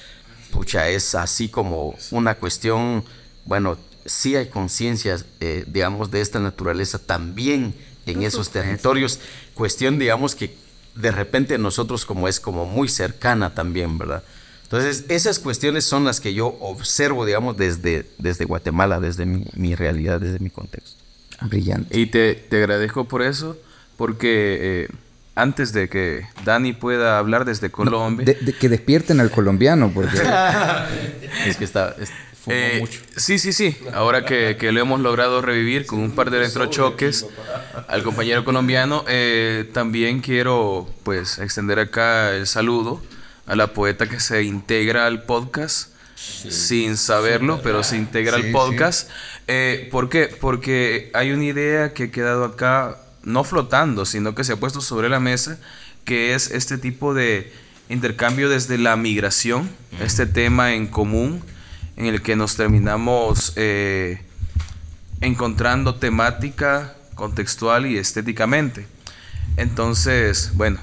pucha, 0.52 0.90
es 0.90 1.16
así 1.16 1.50
como 1.50 1.96
una 2.12 2.36
cuestión, 2.36 3.04
bueno, 3.46 3.78
sí 4.06 4.36
hay 4.36 4.48
conciencias, 4.50 5.26
eh, 5.40 5.66
digamos, 5.68 6.10
de 6.12 6.22
esta 6.22 6.40
naturaleza 6.40 6.98
también 7.00 7.74
en 8.08 8.24
esos 8.24 8.50
territorios, 8.50 9.20
cuestión, 9.54 10.00
digamos, 10.00 10.34
que 10.36 10.56
de 10.96 11.12
repente 11.12 11.58
nosotros 11.58 12.06
como 12.06 12.28
es 12.28 12.40
como 12.40 12.66
muy 12.66 12.88
cercana 12.88 13.54
también, 13.54 13.98
¿verdad? 13.98 14.24
Entonces, 14.64 15.06
esas 15.10 15.40
cuestiones 15.40 15.84
son 15.84 16.06
las 16.06 16.22
que 16.22 16.34
yo 16.34 16.48
observo, 16.62 17.26
digamos, 17.26 17.58
desde, 17.58 18.06
desde 18.18 18.46
Guatemala, 18.46 19.00
desde 19.02 19.26
mi, 19.26 19.46
mi 19.54 19.76
realidad, 19.76 20.20
desde 20.22 20.40
mi 20.40 20.50
contexto. 20.50 20.98
Brillante. 21.42 22.00
Y 22.00 22.06
te, 22.06 22.36
te 22.36 22.58
agradezco 22.58 23.06
por 23.06 23.22
eso, 23.22 23.58
porque 23.98 24.58
eh, 24.62 24.88
antes 25.36 25.74
de 25.74 25.90
que 25.90 26.26
Dani 26.46 26.72
pueda 26.72 27.18
hablar 27.20 27.44
desde 27.44 27.70
Colombia... 27.70 28.26
De- 28.26 28.36
de- 28.36 28.54
que 28.54 28.70
despierten 28.70 29.20
al 29.20 29.30
colombiano, 29.32 29.92
porque 29.94 30.18
es 31.46 31.58
que 31.58 31.66
está... 31.66 31.96
es- 32.00 32.12
fumó 32.44 32.56
Eh, 32.56 32.78
mucho. 32.80 33.00
Sí, 33.16 33.40
sí, 33.40 33.54
sí. 33.54 33.76
Ahora 33.94 34.26
que, 34.26 34.58
que 34.60 34.72
lo 34.72 34.82
hemos 34.82 35.00
logrado 35.00 35.42
revivir 35.42 35.86
con 35.86 36.00
un 36.00 36.12
par 36.12 36.32
de 36.32 36.38
electrochoques 36.38 37.26
al 37.88 38.04
compañero 38.04 38.44
colombiano, 38.44 39.04
eh, 39.08 39.70
también 39.74 40.22
quiero 40.22 40.90
pues 41.04 41.40
extender 41.40 41.80
acá 41.80 42.32
el 42.36 42.48
saludo 42.48 43.02
a 43.48 43.56
la 43.56 43.74
poeta 43.74 44.08
que 44.08 44.20
se 44.20 44.44
integra 44.44 45.06
al 45.08 45.24
podcast 45.24 45.90
sin 46.16 46.98
saberlo, 46.98 47.62
pero 47.64 47.84
se 47.84 47.96
integra 47.98 48.38
Sí, 48.38 48.44
al 48.46 48.52
podcast. 48.52 49.10
Eh, 49.48 49.88
¿Por 49.92 50.08
qué? 50.10 50.28
Porque 50.40 51.10
hay 51.14 51.32
una 51.32 51.46
idea 51.46 51.94
que 51.94 52.04
ha 52.06 52.12
quedado 52.12 52.46
acá 52.46 52.98
no 53.24 53.44
flotando, 53.44 54.06
sino 54.06 54.36
que 54.36 54.44
se 54.44 54.54
ha 54.54 54.56
puesto 54.58 54.82
sobre 54.82 55.10
la 55.10 55.20
mesa, 55.20 55.60
que 56.06 56.34
es 56.36 56.52
este 56.52 56.78
tipo 56.78 57.14
de 57.14 57.52
intercambio 57.90 58.50
desde 58.50 58.78
la 58.78 58.96
migración, 58.96 59.70
este 60.00 60.26
tema 60.28 60.74
en 60.74 60.88
común 60.88 61.44
en 61.98 62.06
el 62.06 62.22
que 62.22 62.36
nos 62.36 62.56
terminamos 62.56 63.54
eh, 63.56 64.22
encontrando 65.22 65.96
temática 65.96 66.96
contextual 67.16 67.86
y 67.86 67.98
estéticamente. 67.98 68.86
Entonces, 69.58 70.52
bueno, 70.54 70.80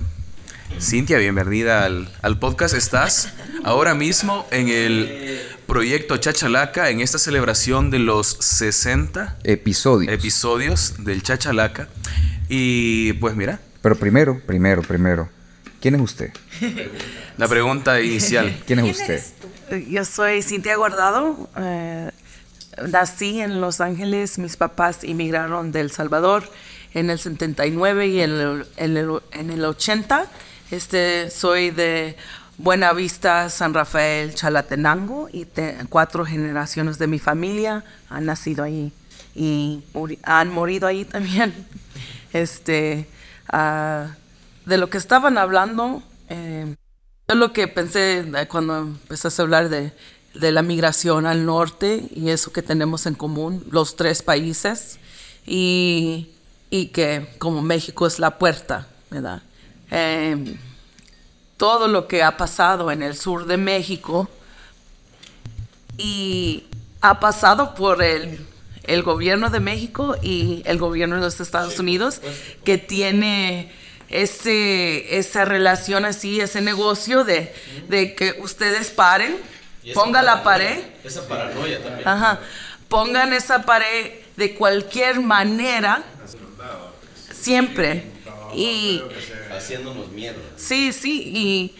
Cintia, 0.80 1.18
bienvenida 1.18 1.84
al, 1.84 2.12
al 2.22 2.38
podcast. 2.38 2.74
Estás 2.74 3.32
ahora 3.64 3.94
mismo 3.94 4.46
en 4.50 4.68
el 4.68 5.40
proyecto 5.66 6.16
Chachalaca, 6.18 6.90
en 6.90 7.00
esta 7.00 7.18
celebración 7.18 7.90
de 7.90 7.98
los 7.98 8.36
60 8.40 9.38
Episodios. 9.44 10.12
episodios 10.12 10.94
del 11.04 11.22
Chachalaca. 11.22 11.88
Y 12.48 13.14
pues 13.14 13.34
mira, 13.34 13.60
Pero 13.82 13.96
primero, 13.96 14.40
primero, 14.46 14.82
primero. 14.82 15.28
¿Quién 15.80 15.94
es 15.94 16.00
usted? 16.00 16.30
la 17.36 17.48
pregunta 17.48 18.00
inicial. 18.00 18.62
¿Quién 18.66 18.80
es 18.80 18.98
usted? 18.98 19.22
Yo 19.88 20.04
soy 20.04 20.42
Cintia 20.42 20.76
Guardado. 20.76 21.48
eh, 21.56 22.10
nací 22.90 23.40
en 23.40 23.60
Los 23.60 23.80
Ángeles. 23.80 24.38
Mis 24.38 24.56
papás 24.56 25.00
emigraron 25.02 25.72
de 25.72 25.80
El 25.80 25.90
Salvador 25.90 26.44
en 26.94 27.10
el 27.10 27.18
79 27.18 28.06
y 28.08 28.20
en 28.20 28.30
el, 28.32 28.66
en 28.76 28.96
el- 28.96 29.20
en 29.32 29.50
el 29.50 29.64
80. 29.64 30.26
Este, 30.70 31.30
soy 31.30 31.70
de 31.70 32.16
Buenavista, 32.58 33.48
San 33.50 33.74
Rafael, 33.74 34.34
Chalatenango 34.34 35.28
y 35.32 35.46
cuatro 35.88 36.24
generaciones 36.24 36.98
de 36.98 37.06
mi 37.06 37.18
familia 37.18 37.84
han 38.10 38.26
nacido 38.26 38.64
ahí 38.64 38.92
y 39.34 39.82
han 40.24 40.50
morido 40.50 40.86
ahí 40.86 41.04
también. 41.04 41.54
Este, 42.32 43.08
ah, 43.48 44.08
de 44.66 44.76
lo 44.78 44.90
que 44.90 44.98
estaban 44.98 45.38
hablando, 45.38 46.02
eh, 46.28 46.74
yo 47.28 47.34
lo 47.34 47.52
que 47.52 47.68
pensé 47.68 48.20
eh, 48.20 48.48
cuando 48.48 48.78
empezaste 48.78 49.42
a 49.42 49.44
hablar 49.44 49.68
de, 49.68 49.92
de 50.32 50.50
la 50.50 50.62
migración 50.62 51.26
al 51.26 51.44
norte 51.44 52.08
y 52.14 52.30
eso 52.30 52.54
que 52.54 52.62
tenemos 52.62 53.04
en 53.04 53.14
común, 53.14 53.66
los 53.70 53.96
tres 53.96 54.22
países, 54.22 54.98
y, 55.44 56.28
y 56.70 56.86
que 56.86 57.28
como 57.38 57.60
México 57.60 58.06
es 58.06 58.18
la 58.18 58.38
puerta, 58.38 58.88
¿verdad? 59.10 59.42
Eh, 59.90 60.56
todo 61.58 61.86
lo 61.86 62.08
que 62.08 62.22
ha 62.22 62.38
pasado 62.38 62.90
en 62.90 63.02
el 63.02 63.14
sur 63.14 63.44
de 63.44 63.58
México 63.58 64.26
y 65.98 66.64
ha 67.02 67.20
pasado 67.20 67.74
por 67.74 68.02
el, 68.02 68.46
el 68.84 69.02
gobierno 69.02 69.50
de 69.50 69.60
México 69.60 70.16
y 70.22 70.62
el 70.64 70.78
gobierno 70.78 71.16
de 71.16 71.20
los 71.20 71.40
Estados 71.40 71.78
Unidos, 71.78 72.22
que 72.64 72.78
tiene 72.78 73.70
ese, 74.08 75.18
esa 75.18 75.44
relación 75.44 76.04
así, 76.04 76.40
ese 76.40 76.60
negocio 76.60 77.24
de, 77.24 77.52
de 77.88 78.14
que 78.14 78.36
ustedes 78.40 78.90
paren, 78.90 79.36
pongan 79.94 80.24
la 80.26 80.42
pared, 80.42 80.78
Esa 81.04 81.26
paranoia 81.28 81.82
también. 81.82 82.06
ajá, 82.08 82.40
pongan 82.88 83.32
esa 83.32 83.64
pared 83.64 84.12
de 84.36 84.54
cualquier 84.54 85.20
manera, 85.20 86.02
siempre. 87.32 88.04
Y, 88.54 89.02
Haciéndonos 89.54 90.08
mierda. 90.10 90.40
Sí, 90.56 90.92
sí, 90.92 91.22
y, 91.34 91.76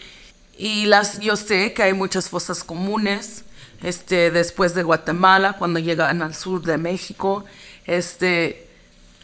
y 0.57 0.85
las, 0.85 1.19
yo 1.19 1.35
sé 1.35 1.73
que 1.73 1.83
hay 1.83 1.93
muchas 1.93 2.29
fosas 2.29 2.63
comunes, 2.63 3.43
este, 3.81 4.29
después 4.31 4.75
de 4.75 4.83
Guatemala, 4.83 5.53
cuando 5.53 5.79
llegan 5.79 6.21
al 6.21 6.35
sur 6.35 6.61
de 6.61 6.77
México, 6.77 7.45
este, 7.85 8.67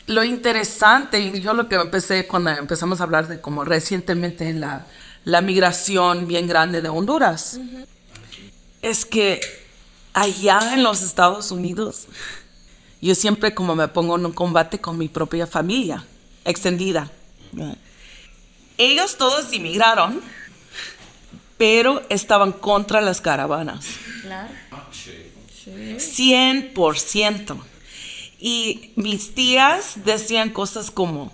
lo 0.07 0.23
interesante, 0.23 1.19
y 1.19 1.41
yo 1.41 1.53
lo 1.53 1.67
que 1.67 1.75
empecé 1.75 2.27
cuando 2.27 2.51
empezamos 2.51 2.99
a 2.99 3.03
hablar 3.03 3.27
de 3.27 3.41
como 3.41 3.65
recientemente 3.65 4.53
la, 4.53 4.85
la 5.23 5.41
migración 5.41 6.27
bien 6.27 6.47
grande 6.47 6.81
de 6.81 6.89
Honduras, 6.89 7.59
es 8.81 9.05
que 9.05 9.41
allá 10.13 10.73
en 10.73 10.83
los 10.83 11.01
Estados 11.01 11.51
Unidos, 11.51 12.07
yo 13.01 13.15
siempre 13.15 13.55
como 13.55 13.75
me 13.75 13.87
pongo 13.87 14.15
en 14.15 14.25
un 14.25 14.31
combate 14.31 14.79
con 14.79 14.97
mi 14.97 15.09
propia 15.09 15.47
familia, 15.47 16.05
extendida. 16.45 17.11
Ellos 18.77 19.17
todos 19.17 19.51
inmigraron, 19.53 20.21
pero 21.57 22.03
estaban 22.09 22.51
contra 22.51 23.01
las 23.01 23.21
caravanas. 23.21 23.85
Claro. 24.21 24.53
100%. 25.97 27.57
Y 28.39 28.91
mis 28.95 29.33
tías 29.33 30.03
decían 30.05 30.49
cosas 30.49 30.91
como, 30.91 31.33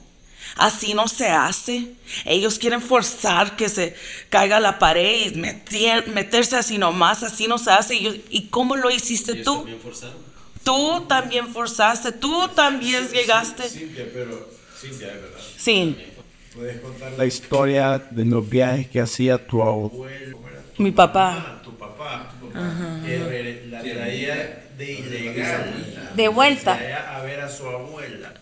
así 0.55 0.93
no 0.93 1.07
se 1.07 1.29
hace. 1.29 1.93
Ellos 2.25 2.59
quieren 2.59 2.81
forzar 2.81 3.55
que 3.55 3.69
se 3.69 3.95
caiga 4.29 4.59
la 4.59 4.77
pared 4.79 5.31
y 5.33 5.39
meter- 5.39 6.07
meterse 6.09 6.55
así 6.57 6.77
nomás, 6.77 7.23
así 7.23 7.47
no 7.47 7.57
se 7.57 7.71
hace. 7.71 7.95
Y, 7.95 8.03
yo, 8.03 8.13
¿y 8.29 8.47
cómo 8.47 8.75
lo 8.75 8.89
hiciste 8.91 9.35
tú? 9.43 9.65
Tú 10.63 11.01
también 11.07 11.47
forzaste, 11.51 12.11
tú 12.11 12.47
también 12.49 13.07
llegaste. 13.09 13.67
Cintia, 13.67 14.05
pero 14.13 14.47
Cintia, 14.79 15.07
es 15.07 15.21
verdad. 15.21 15.39
Sí, 15.57 15.97
¿Puedes 16.53 16.81
contar 16.81 17.13
la 17.17 17.25
historia 17.25 17.97
de 18.11 18.25
los 18.25 18.47
viajes 18.47 18.87
que 18.89 18.99
hacía 18.99 19.37
tu 19.47 19.63
abuelo? 19.63 20.37
mi 20.77 20.91
papá. 20.91 21.61
Tu 21.63 21.73
papá. 21.77 22.30
Ajá. 22.53 22.99
Que 23.05 23.67
la 23.69 23.81
traía 23.81 24.63
de 24.77 24.91
ilegal. 24.93 26.11
De 26.15 26.27
vuelta. 26.27 26.77
Traía 26.77 27.17
a 27.17 27.21
ver 27.23 27.41
a 27.41 27.49
su 27.49 27.67
abuela. 27.67 28.33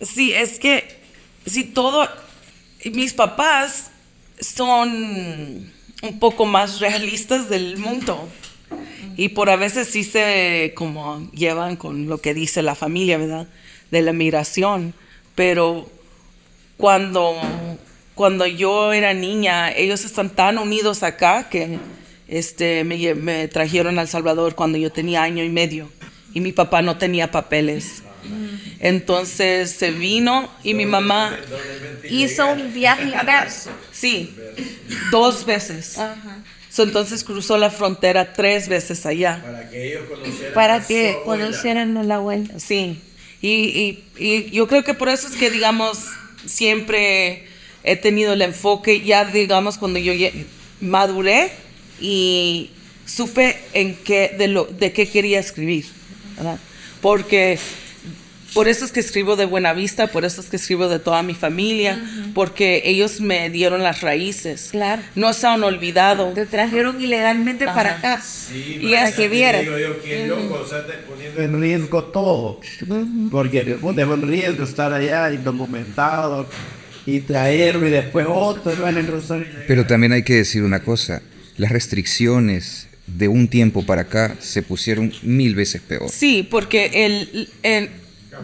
Sí, 0.00 0.32
es 0.32 0.58
que 0.58 1.00
si 1.46 1.64
todo, 1.64 2.08
mis 2.92 3.14
papás 3.14 3.90
son 4.40 5.72
un 6.02 6.18
poco 6.18 6.46
más 6.46 6.80
realistas 6.80 7.48
del 7.48 7.78
mundo 7.78 8.28
y 9.16 9.28
por 9.28 9.50
a 9.50 9.56
veces 9.56 9.88
sí 9.88 10.04
se 10.04 10.72
como 10.74 11.30
llevan 11.32 11.76
con 11.76 12.08
lo 12.08 12.18
que 12.18 12.34
dice 12.34 12.62
la 12.62 12.74
familia, 12.74 13.18
¿verdad? 13.18 13.46
De 13.90 14.02
la 14.02 14.12
migración, 14.12 14.94
pero 15.34 15.90
cuando 16.76 17.38
cuando 18.14 18.46
yo 18.46 18.92
era 18.92 19.14
niña, 19.14 19.72
ellos 19.72 20.04
están 20.04 20.30
tan 20.30 20.58
unidos 20.58 21.02
acá 21.02 21.48
que 21.48 21.78
este, 22.32 22.82
me, 22.84 23.46
trajeron 23.48 23.98
a 23.98 24.02
El 24.02 24.08
Salvador 24.08 24.54
cuando 24.54 24.78
yo 24.78 24.90
tenía 24.90 25.22
año 25.22 25.44
y 25.44 25.50
medio 25.50 25.90
y 26.32 26.40
mi 26.40 26.52
papá 26.52 26.80
no 26.80 26.96
tenía 26.96 27.30
papeles. 27.30 28.02
Entonces 28.80 29.70
se 29.72 29.90
vino 29.90 30.48
y 30.64 30.74
mi 30.74 30.86
mamá 30.86 31.38
Hizo 32.08 32.46
un 32.52 32.72
viaje 32.74 33.04
inverso. 33.04 33.70
Sí, 33.92 34.34
dos 35.10 35.44
veces. 35.46 35.98
So, 36.68 36.82
entonces 36.82 37.22
cruzó 37.22 37.58
la 37.58 37.70
frontera 37.70 38.32
tres 38.32 38.66
veces 38.68 39.04
allá. 39.06 39.40
Para 39.44 39.68
que 39.70 39.88
ellos 39.90 40.02
conocieran. 40.08 40.54
Para 40.54 40.86
que 40.86 41.16
conocieran 41.24 41.96
a 41.98 42.02
la 42.02 42.14
abuela. 42.16 42.58
Sí, 42.58 42.98
y, 43.40 43.48
y- 43.50 44.04
y 44.18 44.50
yo 44.50 44.66
creo 44.66 44.82
que 44.84 44.94
por 44.94 45.08
eso 45.10 45.28
es 45.28 45.36
que, 45.36 45.50
digamos, 45.50 45.98
siempre 46.46 47.46
he 47.84 47.96
tenido 47.96 48.32
el 48.32 48.42
enfoque, 48.42 49.02
ya 49.02 49.24
digamos, 49.24 49.78
cuando 49.78 49.98
yo 49.98 50.12
maduré 50.80 51.52
y 52.02 52.70
supe 53.06 53.58
en 53.72 53.94
qué, 53.94 54.34
de, 54.36 54.48
lo, 54.48 54.64
de 54.64 54.92
qué 54.92 55.08
quería 55.08 55.38
escribir, 55.38 55.86
¿verdad? 56.36 56.58
Porque 57.00 57.58
por 58.54 58.68
eso 58.68 58.84
es 58.84 58.92
que 58.92 59.00
escribo 59.00 59.36
de 59.36 59.46
Buenavista, 59.46 60.08
por 60.08 60.24
eso 60.24 60.40
es 60.40 60.48
que 60.48 60.56
escribo 60.56 60.88
de 60.88 60.98
toda 60.98 61.22
mi 61.22 61.34
familia, 61.34 61.98
porque 62.34 62.82
ellos 62.84 63.20
me 63.20 63.48
dieron 63.48 63.82
las 63.82 64.02
raíces. 64.02 64.68
Claro. 64.72 65.00
No 65.14 65.32
se 65.32 65.46
han 65.46 65.62
olvidado. 65.62 66.32
Te 66.34 66.44
trajeron 66.44 67.00
ilegalmente 67.00 67.64
para 67.64 67.96
acá. 67.96 68.20
Sí, 68.20 68.78
Y 68.82 68.92
es 68.94 69.14
que 69.14 69.28
vieras. 69.28 69.62
Digo 69.62 69.78
yo 69.78 70.02
que 70.02 70.26
loco, 70.26 70.60
o 70.62 70.66
sea, 70.66 70.86
te 70.86 70.94
poniendo 70.94 71.40
en 71.40 71.60
riesgo 71.60 72.04
todo. 72.04 72.60
Porque 73.30 73.64
de 73.64 74.04
un 74.04 74.22
riesgo 74.22 74.64
estar 74.64 74.92
allá 74.92 75.32
indocumentado 75.32 76.46
y 77.06 77.20
traerlo 77.20 77.88
y 77.88 77.90
después 77.90 78.26
otro 78.28 78.86
en. 78.86 79.08
Pero 79.66 79.86
también 79.86 80.12
hay 80.12 80.22
que 80.22 80.34
decir 80.34 80.62
una 80.62 80.82
cosa, 80.82 81.22
las 81.62 81.72
restricciones 81.72 82.88
de 83.06 83.28
un 83.28 83.48
tiempo 83.48 83.84
para 83.86 84.02
acá 84.02 84.36
se 84.40 84.62
pusieron 84.62 85.12
mil 85.22 85.54
veces 85.54 85.80
peor. 85.80 86.08
Sí, 86.10 86.42
porque 86.48 86.90
el, 87.06 87.48
el- 87.62 87.90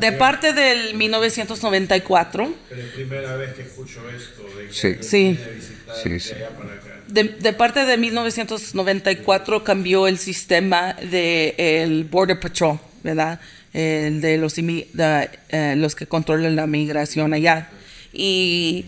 de 0.01 0.13
parte 0.13 0.53
del 0.53 0.95
1994, 0.95 2.55
Pero 2.69 2.83
es 2.83 2.89
primera 2.89 3.37
vez 3.37 3.55
que 3.55 3.63
escucho 3.63 4.01
esto 4.11 4.43
de 4.59 4.67
que 4.67 4.73
Sí. 4.73 4.95
Sí. 5.01 5.19
viene 5.19 5.45
a 5.45 5.49
visitar 5.49 5.97
Sí, 6.03 6.09
de 6.11 6.21
sí. 6.21 6.33
allá 6.35 6.51
para 6.51 6.75
acá. 6.75 7.01
de, 7.09 7.25
de 7.25 7.53
parte 7.55 7.85
de 7.87 7.97
1994 7.97 9.65
cambió 9.65 10.07
el 10.07 10.19
sistema 10.19 10.93
del 10.95 12.05
Border 12.05 12.39
Patrol, 12.39 12.79
¿verdad? 13.03 13.41
El 13.73 14.21
de 14.21 14.37
los, 14.37 14.55
de, 14.57 15.31
eh, 15.49 15.75
los 15.77 15.95
que 15.95 16.07
controlan 16.07 16.55
la 16.57 16.67
migración 16.67 17.33
allá. 17.33 17.71
Y 18.13 18.85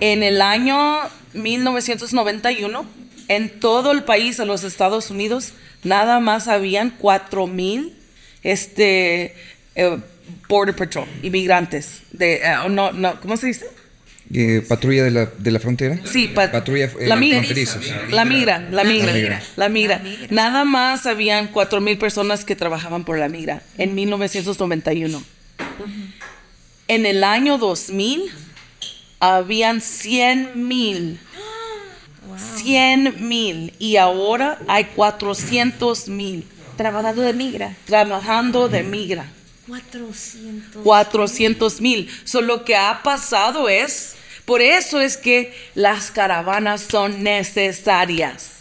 en 0.00 0.22
el 0.22 0.40
año 0.40 1.00
1991, 1.34 2.86
en 3.28 3.60
todo 3.60 3.92
el 3.92 4.04
país, 4.04 4.38
en 4.38 4.48
los 4.48 4.64
Estados 4.64 5.10
Unidos, 5.10 5.52
nada 5.84 6.18
más 6.20 6.48
habían 6.48 6.96
4.000 6.98 7.92
este, 8.42 9.34
eh, 9.74 9.98
Border 10.48 10.74
Patrol, 10.74 11.06
inmigrantes. 11.22 12.02
De, 12.12 12.36
eh, 12.36 12.54
no, 12.70 12.92
no, 12.92 13.20
¿Cómo 13.20 13.36
se 13.36 13.48
dice? 13.48 13.66
Eh, 14.32 14.62
¿Patrulla 14.68 15.04
de 15.04 15.10
la, 15.10 15.26
de 15.38 15.50
la 15.50 15.58
frontera? 15.58 15.98
Sí, 16.04 16.28
pa- 16.28 16.50
Patrulla 16.52 16.84
eh, 17.00 17.06
la 17.06 17.16
migra. 17.16 17.38
fronterizos. 17.38 17.82
La 18.10 18.26
migra, 18.26 18.58
la 18.70 18.84
migra, 18.84 19.06
La 19.06 19.12
migra. 19.14 19.42
la 19.56 19.68
migra. 19.70 20.02
Nada 20.28 20.64
más 20.64 21.06
habían 21.06 21.48
cuatro 21.48 21.80
mil 21.80 21.96
personas 21.96 22.44
que 22.44 22.54
trabajaban 22.54 23.04
por 23.04 23.18
la 23.18 23.28
migra 23.30 23.62
en 23.78 23.94
1991. 23.94 25.22
En 26.88 27.06
el 27.06 27.24
año 27.24 27.56
2000 27.58 28.22
habían 29.20 29.80
100 29.80 30.68
mil 30.68 31.18
100 32.38 33.28
mil 33.28 33.74
y 33.78 33.96
ahora 33.96 34.58
hay 34.66 34.84
400 34.84 36.08
mil. 36.08 36.46
Trabajando 36.76 37.22
de 37.22 37.32
migra. 37.32 37.76
Trabajando 37.86 38.68
de 38.68 38.82
migra. 38.82 39.26
400. 39.66 40.82
400 40.82 41.80
mil. 41.80 42.10
So, 42.24 42.40
lo 42.40 42.64
que 42.64 42.76
ha 42.76 43.02
pasado 43.02 43.68
es, 43.68 44.14
por 44.44 44.62
eso 44.62 45.00
es 45.00 45.16
que 45.16 45.52
las 45.74 46.10
caravanas 46.10 46.82
son 46.82 47.22
necesarias. 47.22 48.54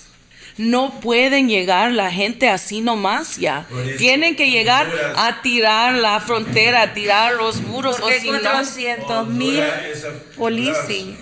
No 0.58 0.99
pueden 0.99 1.48
llegar 1.48 1.91
la 1.91 2.12
gente 2.12 2.49
así 2.49 2.82
nomás 2.82 3.38
ya. 3.38 3.68
Tienen 3.99 4.36
que 4.36 4.49
llegar 4.49 4.91
a 5.16 5.44
tirar 5.44 5.94
la 5.94 6.20
frontera, 6.20 6.82
a 6.82 6.94
tirar 6.94 7.36
los 7.36 7.62
muros. 7.62 7.98
O 7.98 8.02
Porque 8.02 8.20
si 8.20 8.32
no, 8.32 8.41
400 8.41 9.28
mil 9.28 9.64
policías. 10.36 11.16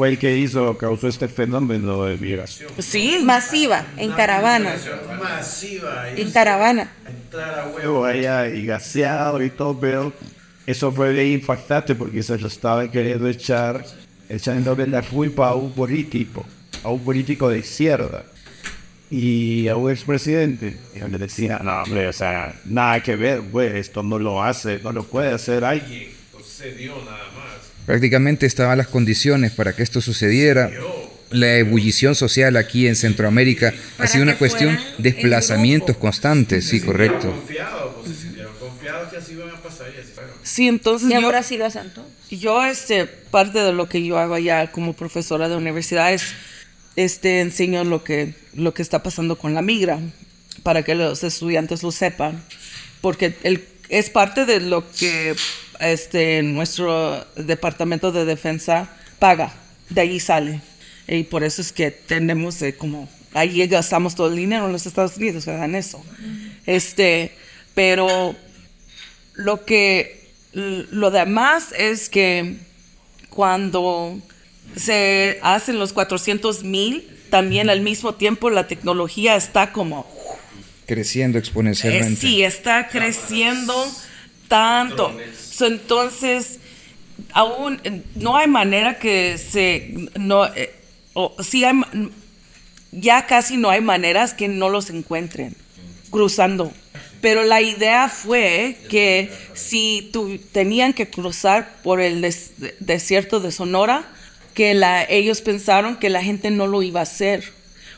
Fue 0.00 0.08
el 0.08 0.18
que 0.18 0.34
hizo, 0.34 0.78
causó 0.78 1.08
este 1.08 1.28
fenómeno 1.28 2.04
de 2.06 2.16
migración. 2.16 2.70
Sí. 2.78 3.20
Masiva, 3.22 3.84
en 3.98 4.10
caravana. 4.12 4.74
Masiva. 5.18 6.08
En 6.16 6.30
caravana. 6.30 6.90
huevo 7.74 8.06
allá 8.06 8.48
y 8.48 8.64
gaseado 8.64 9.42
y 9.42 9.50
todo, 9.50 9.78
pero 9.78 10.10
eso 10.66 10.90
fue 10.90 11.12
bien 11.12 11.26
impactante 11.26 11.94
porque 11.94 12.22
se 12.22 12.38
lo 12.38 12.46
estaban 12.46 12.90
queriendo 12.90 13.28
echar, 13.28 13.84
echándole 14.26 14.86
la 14.86 15.02
culpa 15.02 15.48
a 15.48 15.54
un 15.54 15.70
político, 15.72 16.46
a 16.82 16.88
un 16.88 17.04
político 17.04 17.50
de 17.50 17.58
izquierda 17.58 18.24
y 19.10 19.68
a 19.68 19.76
un 19.76 19.90
expresidente. 19.90 20.78
Y 20.94 21.00
le 21.10 21.18
decía, 21.18 21.60
no, 21.62 21.82
hombre, 21.82 22.08
o 22.08 22.12
sea, 22.14 22.58
nada 22.64 23.02
que 23.02 23.16
ver, 23.16 23.42
güey, 23.42 23.76
esto 23.76 24.02
no 24.02 24.18
lo 24.18 24.42
hace, 24.42 24.80
no 24.82 24.92
lo 24.92 25.04
puede 25.04 25.34
hacer 25.34 25.62
alguien. 25.62 26.08
Sucedió 26.32 26.94
nada 27.04 27.18
más. 27.36 27.39
Prácticamente 27.86 28.46
estaban 28.46 28.78
las 28.78 28.88
condiciones 28.88 29.52
para 29.52 29.74
que 29.74 29.82
esto 29.82 30.00
sucediera. 30.00 30.70
La 31.30 31.56
ebullición 31.56 32.14
social 32.14 32.56
aquí 32.56 32.88
en 32.88 32.96
Centroamérica 32.96 33.72
ha 33.98 34.06
sido 34.06 34.24
una 34.24 34.36
cuestión 34.36 34.76
de 34.98 35.12
desplazamientos 35.12 35.96
constantes, 35.96 36.66
sí, 36.66 36.80
correcto. 36.80 37.32
Pues 37.46 38.16
se 38.16 38.22
sintieron 38.22 38.52
confiados 38.58 39.10
que 39.10 39.16
así 39.16 39.32
iban 39.34 39.50
a 39.50 39.62
pasar 39.62 39.88
y 39.96 40.00
así 40.00 40.10
fueron. 40.12 40.32
Sí, 40.42 40.66
entonces 40.66 41.08
Y 41.08 41.12
yo, 41.12 41.20
ahora 41.20 41.42
sí 41.44 41.56
lo 41.56 41.66
hacen 41.66 41.92
todos. 41.94 42.08
yo, 42.30 42.64
este, 42.64 43.06
parte 43.06 43.60
de 43.60 43.72
lo 43.72 43.88
que 43.88 44.04
yo 44.04 44.18
hago 44.18 44.34
allá 44.34 44.72
como 44.72 44.94
profesora 44.94 45.48
de 45.48 45.56
universidad 45.56 46.12
es, 46.12 46.34
este, 46.96 47.40
enseño 47.40 47.84
lo 47.84 48.02
que, 48.02 48.34
lo 48.54 48.74
que 48.74 48.82
está 48.82 49.02
pasando 49.02 49.38
con 49.38 49.54
la 49.54 49.62
migra, 49.62 50.00
para 50.64 50.82
que 50.82 50.94
los 50.94 51.22
estudiantes 51.22 51.82
lo 51.82 51.92
sepan, 51.92 52.42
porque 53.00 53.36
el, 53.44 53.64
es 53.88 54.10
parte 54.10 54.46
de 54.46 54.60
lo 54.60 54.90
que 54.92 55.34
este, 55.80 56.42
nuestro 56.42 57.24
departamento 57.36 58.12
de 58.12 58.24
defensa 58.24 58.90
paga, 59.18 59.52
de 59.88 60.00
ahí 60.00 60.20
sale. 60.20 60.60
Y 61.08 61.24
por 61.24 61.42
eso 61.42 61.60
es 61.60 61.72
que 61.72 61.90
tenemos 61.90 62.60
eh, 62.62 62.76
como, 62.76 63.08
ahí 63.34 63.66
gastamos 63.66 64.14
todo 64.14 64.28
el 64.28 64.36
dinero 64.36 64.66
en 64.66 64.72
los 64.72 64.86
Estados 64.86 65.16
Unidos, 65.16 65.46
¿verdad? 65.46 65.64
En 65.64 65.74
eso. 65.74 66.04
Este, 66.66 67.32
pero 67.74 68.36
lo 69.34 69.64
que 69.64 70.20
lo 70.52 71.10
demás 71.10 71.72
es 71.76 72.08
que 72.08 72.56
cuando 73.28 74.20
se 74.76 75.38
hacen 75.42 75.78
los 75.78 75.92
400 75.92 76.64
mil, 76.64 77.08
también 77.30 77.70
al 77.70 77.80
mismo 77.80 78.14
tiempo 78.14 78.50
la 78.50 78.66
tecnología 78.66 79.36
está 79.36 79.72
como, 79.72 80.06
Creciendo 80.86 81.38
eh, 81.38 81.40
exponencialmente. 81.40 82.20
sí, 82.20 82.42
está 82.42 82.88
creciendo 82.88 83.72
tanto. 84.48 85.16
Entonces, 85.66 86.58
aún 87.32 87.80
eh, 87.84 88.02
no 88.14 88.36
hay 88.36 88.48
manera 88.48 88.98
que 88.98 89.38
se, 89.38 89.94
no, 90.18 90.46
eh, 90.46 90.72
o 91.14 91.34
sí 91.42 91.64
ya 92.92 93.26
casi 93.26 93.56
no 93.56 93.70
hay 93.70 93.80
maneras 93.80 94.34
que 94.34 94.48
no 94.48 94.68
los 94.68 94.90
encuentren 94.90 95.54
cruzando. 96.10 96.72
Pero 97.20 97.44
la 97.44 97.60
idea 97.60 98.08
fue 98.08 98.76
que 98.88 99.30
si 99.54 100.08
tu- 100.12 100.38
tenían 100.52 100.92
que 100.94 101.08
cruzar 101.10 101.76
por 101.82 102.00
el 102.00 102.20
des- 102.22 102.52
desierto 102.80 103.40
de 103.40 103.52
Sonora, 103.52 104.08
que 104.54 104.74
la, 104.74 105.04
ellos 105.04 105.42
pensaron 105.42 105.96
que 105.96 106.10
la 106.10 106.22
gente 106.22 106.50
no 106.50 106.66
lo 106.66 106.82
iba 106.82 107.00
a 107.00 107.04
hacer, 107.04 107.44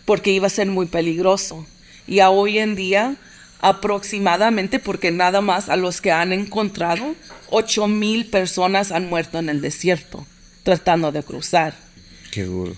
porque 0.05 0.33
iba 0.33 0.49
a 0.49 0.51
ser 0.51 0.67
muy 0.67 0.87
peligroso. 0.87 1.65
Y 2.07 2.21
hoy 2.21 2.59
en 2.59 2.75
día, 2.75 3.15
aproximadamente, 3.63 4.79
porque 4.79 5.11
nada 5.11 5.41
más 5.41 5.69
a 5.69 5.77
los 5.77 6.01
que 6.01 6.13
han 6.13 6.33
encontrado, 6.33 7.15
8 7.51 7.89
mil 7.89 8.27
personas 8.27 8.93
han 8.93 9.09
muerto 9.09 9.39
en 9.39 9.49
el 9.49 9.61
desierto 9.61 10.27
tratando 10.63 11.11
de 11.11 11.23
cruzar. 11.23 11.75
Qué 12.31 12.45
duro. 12.45 12.75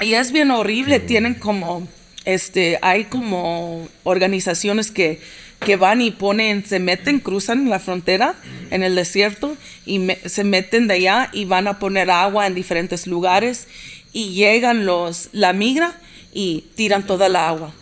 Y 0.00 0.14
es 0.14 0.30
bien 0.30 0.50
horrible, 0.52 1.00
tienen 1.00 1.34
como, 1.34 1.88
este, 2.24 2.78
hay 2.82 3.04
como 3.06 3.88
organizaciones 4.04 4.90
que, 4.92 5.20
que 5.64 5.74
van 5.76 6.00
y 6.00 6.12
ponen, 6.12 6.64
se 6.64 6.78
meten, 6.78 7.18
cruzan 7.18 7.68
la 7.68 7.80
frontera 7.80 8.34
en 8.70 8.84
el 8.84 8.94
desierto 8.94 9.56
y 9.84 9.98
me- 9.98 10.18
se 10.28 10.44
meten 10.44 10.86
de 10.86 10.94
allá 10.94 11.30
y 11.32 11.44
van 11.46 11.66
a 11.66 11.80
poner 11.80 12.10
agua 12.12 12.46
en 12.46 12.54
diferentes 12.54 13.08
lugares 13.08 13.66
y 14.12 14.34
llegan 14.34 14.86
los, 14.86 15.30
la 15.32 15.52
migra 15.52 15.98
y 16.32 16.66
tiran 16.76 17.04
toda 17.04 17.28
la 17.28 17.48
agua, 17.48 17.72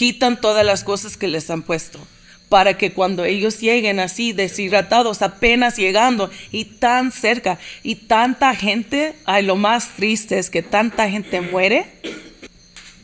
quitan 0.00 0.40
todas 0.40 0.64
las 0.64 0.82
cosas 0.82 1.18
que 1.18 1.28
les 1.28 1.50
han 1.50 1.60
puesto 1.60 1.98
para 2.48 2.78
que 2.78 2.94
cuando 2.94 3.26
ellos 3.26 3.60
lleguen 3.60 4.00
así 4.00 4.32
deshidratados, 4.32 5.20
apenas 5.20 5.76
llegando 5.76 6.30
y 6.50 6.64
tan 6.64 7.12
cerca 7.12 7.58
y 7.82 7.96
tanta 7.96 8.54
gente, 8.54 9.14
ay, 9.26 9.44
lo 9.44 9.56
más 9.56 9.96
triste 9.96 10.38
es 10.38 10.48
que 10.48 10.62
tanta 10.62 11.10
gente 11.10 11.42
muere 11.42 11.84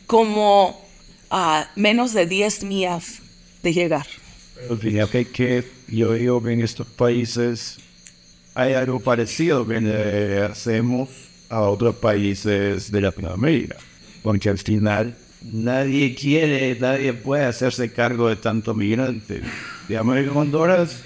como 0.07 0.83
a 1.29 1.69
menos 1.75 2.13
de 2.13 2.25
10 2.25 2.63
millas 2.63 3.19
de 3.61 3.73
llegar. 3.73 4.07
Fíjate 4.81 5.25
que 5.25 5.65
yo 5.87 6.13
digo 6.13 6.41
que 6.41 6.53
en 6.53 6.61
estos 6.61 6.87
países 6.87 7.77
hay 8.55 8.73
algo 8.73 8.99
parecido 8.99 9.67
que 9.67 10.41
hacemos 10.49 11.09
a 11.47 11.61
otros 11.61 11.95
países 11.97 12.91
de 12.91 13.01
Latinoamérica, 13.01 13.75
porque 14.23 14.49
al 14.49 14.57
final 14.57 15.15
nadie 15.51 16.15
quiere, 16.15 16.77
nadie 16.79 17.13
puede 17.13 17.45
hacerse 17.45 17.91
cargo 17.91 18.29
de 18.29 18.35
tanto 18.35 18.73
migrante. 18.73 19.41
Digamos 19.87 20.17
en 20.17 20.29
Honduras, 20.29 21.01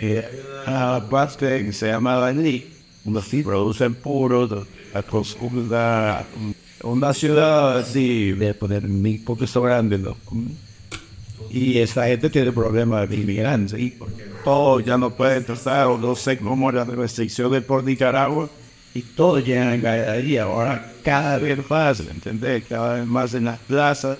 eh, 0.00 0.26
una 0.66 1.08
parte 1.08 1.64
que 1.64 1.72
se 1.72 1.88
llama 1.88 2.16
Baní, 2.16 2.64
producen 3.44 3.94
puros, 3.94 4.66
una, 5.40 6.22
una 6.82 7.14
ciudad 7.14 7.78
así, 7.78 8.32
de 8.32 8.54
poner 8.54 8.84
un 8.84 9.22
poquito 9.24 9.62
grande, 9.62 9.98
¿no? 9.98 10.16
Y 11.50 11.78
esta 11.78 12.06
gente 12.06 12.30
tiene 12.30 12.52
problemas 12.52 13.08
de 13.08 13.16
inmigrantes, 13.16 13.92
porque 13.98 14.24
todos 14.44 14.84
ya 14.84 14.96
no 14.96 15.10
pueden 15.10 15.44
pasar, 15.44 15.88
o 15.88 15.98
no 15.98 16.14
sé 16.14 16.38
cómo 16.38 16.70
las 16.70 16.86
restricciones 16.86 17.64
por 17.64 17.82
Nicaragua, 17.82 18.48
y 18.94 19.02
todos 19.02 19.44
llegan 19.44 19.84
ahí. 19.86 20.36
Ahora 20.36 20.92
cada 21.02 21.38
vez 21.38 21.58
más, 21.68 22.00
¿entendés? 22.00 22.64
Cada 22.68 22.96
vez 22.96 23.06
más 23.06 23.34
en 23.34 23.44
las 23.44 23.58
plazas, 23.60 24.18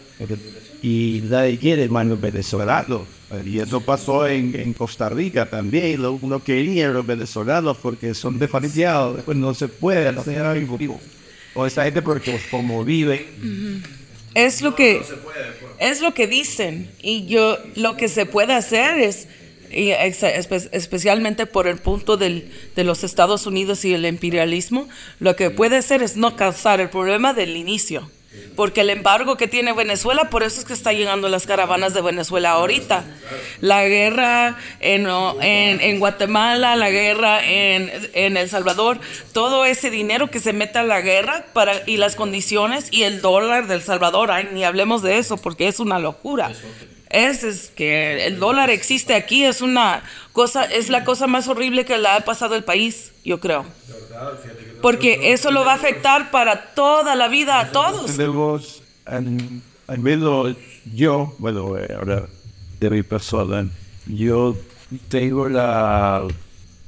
y 0.82 1.22
nadie 1.24 1.59
quiere 1.59 1.88
manos 1.88 2.20
venezolanos. 2.20 3.02
Y 3.44 3.60
eso 3.60 3.80
pasó 3.80 4.26
en, 4.26 4.59
en 4.59 4.72
Costa 4.72 5.09
Rica 5.09 5.47
también, 5.48 6.02
lo, 6.02 6.18
no 6.22 6.42
querían 6.42 6.92
los 6.92 7.06
venezolanos 7.06 7.76
porque 7.76 8.12
son 8.12 8.38
desfaliciados, 8.38 9.22
pues 9.24 9.36
no 9.36 9.55
se 9.55 9.68
puede, 9.68 10.12
se 10.22 10.34
llama 10.34 10.52
vivo. 10.55 11.01
O 11.55 11.66
esa 11.66 11.84
gente 11.84 12.02
porque 12.02 12.40
como 12.51 12.84
viven, 12.84 13.82
Es 14.34 14.62
lo 14.62 14.74
que 14.74 15.02
es 15.78 16.01
lo 16.01 16.14
que 16.14 16.26
dicen 16.26 16.90
y 17.01 17.26
yo 17.26 17.59
lo 17.74 17.97
que 17.97 18.09
se 18.09 18.26
puede 18.26 18.52
hacer 18.52 18.98
es 18.98 19.26
y 19.70 19.90
especialmente 19.90 21.47
por 21.47 21.66
el 21.66 21.78
punto 21.78 22.16
del- 22.16 22.51
de 22.76 22.84
los 22.84 23.05
Estados 23.05 23.47
Unidos 23.47 23.84
y 23.84 23.94
el 23.94 24.05
imperialismo, 24.06 24.88
lo 25.18 25.36
que 25.36 25.51
puede 25.51 25.76
hacer 25.76 26.02
es 26.02 26.16
no 26.16 26.36
causar 26.36 26.80
el 26.80 26.90
problema 26.90 27.32
del 27.34 27.56
inicio. 27.56 28.10
Porque 28.55 28.82
el 28.82 28.90
embargo 28.90 29.36
que 29.36 29.48
tiene 29.48 29.72
Venezuela, 29.72 30.30
por 30.30 30.44
eso 30.44 30.60
es 30.60 30.64
que 30.64 30.72
está 30.72 30.92
llegando 30.92 31.28
las 31.28 31.47
caravanas 31.48 31.94
de 31.94 32.01
Venezuela 32.01 32.51
ahorita. 32.51 33.02
La 33.60 33.84
guerra 33.88 34.56
en, 34.78 35.09
en, 35.40 35.80
en 35.80 35.98
Guatemala, 35.98 36.76
la 36.76 36.90
guerra 36.90 37.44
en, 37.44 37.90
en 38.14 38.36
El 38.36 38.48
Salvador, 38.48 39.01
todo 39.32 39.64
ese 39.64 39.90
dinero 39.90 40.30
que 40.30 40.38
se 40.38 40.52
mete 40.52 40.78
a 40.78 40.84
la 40.84 41.01
guerra 41.01 41.47
para, 41.52 41.82
y 41.88 41.97
las 41.97 42.14
condiciones 42.14 42.86
y 42.92 43.02
el 43.02 43.20
dólar 43.20 43.66
del 43.66 43.82
Salvador, 43.82 44.30
ay, 44.30 44.48
ni 44.52 44.62
hablemos 44.62 45.02
de 45.02 45.18
eso 45.18 45.36
porque 45.36 45.66
es 45.66 45.80
una 45.80 45.98
locura. 45.98 46.52
Es, 47.11 47.73
que 47.74 48.27
el 48.27 48.39
dólar 48.39 48.70
existe 48.70 49.15
aquí, 49.15 49.45
es 49.45 49.62
una 49.62 50.05
cosa, 50.32 50.65
es 50.65 50.89
la 50.89 51.05
cosa 51.05 51.27
más 51.27 51.49
horrible 51.49 51.85
que 51.85 51.99
le 51.99 52.09
ha 52.09 52.20
pasado 52.20 52.55
al 52.55 52.62
país, 52.62 53.12
yo 53.24 53.41
creo. 53.41 53.65
Porque 54.81 55.32
eso 55.32 55.51
lo 55.51 55.65
va 55.65 55.73
a 55.73 55.74
afectar 55.74 56.31
para 56.31 56.73
toda 56.74 57.16
la 57.16 57.27
vida 57.27 57.59
a 57.59 57.73
todos. 57.73 58.16
Tenemos, 58.16 58.82
al 59.05 59.99
menos 59.99 60.57
yo, 60.95 61.35
bueno, 61.39 61.77
eh, 61.77 61.93
ahora 61.99 62.27
de 62.78 62.91
mi 62.91 63.03
persona, 63.03 63.69
yo 64.07 64.57
tengo 65.09 65.49
la, 65.49 66.23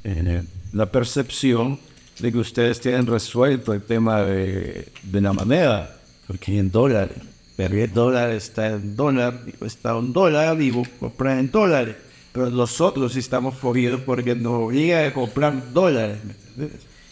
eh, 0.05 0.41
la 0.71 0.85
percepción 0.85 1.79
de 2.19 2.31
que 2.31 2.37
ustedes 2.37 2.79
tienen 2.79 3.05
resuelto 3.05 3.73
el 3.73 3.83
tema 3.83 4.23
de, 4.23 4.87
de 5.03 5.21
la 5.21 5.33
moneda. 5.33 5.97
porque 6.27 6.57
en 6.57 6.71
dólares. 6.71 7.17
Pero 7.55 7.75
el 7.83 7.93
dólar 7.93 8.31
está 8.31 8.67
en 8.71 8.95
dólar, 8.95 9.41
está 9.65 9.95
un 9.95 10.11
dólar 10.11 10.59
y 10.61 10.71
vos 10.71 10.87
compras 10.99 11.39
en 11.39 11.51
dólares. 11.51 11.95
Pero 12.31 12.49
nosotros 12.49 13.15
estamos 13.15 13.55
jodidos 13.59 14.01
porque 14.01 14.33
nos 14.33 14.53
obliga 14.53 15.05
a 15.05 15.13
comprar 15.13 15.71
dólares. 15.71 16.17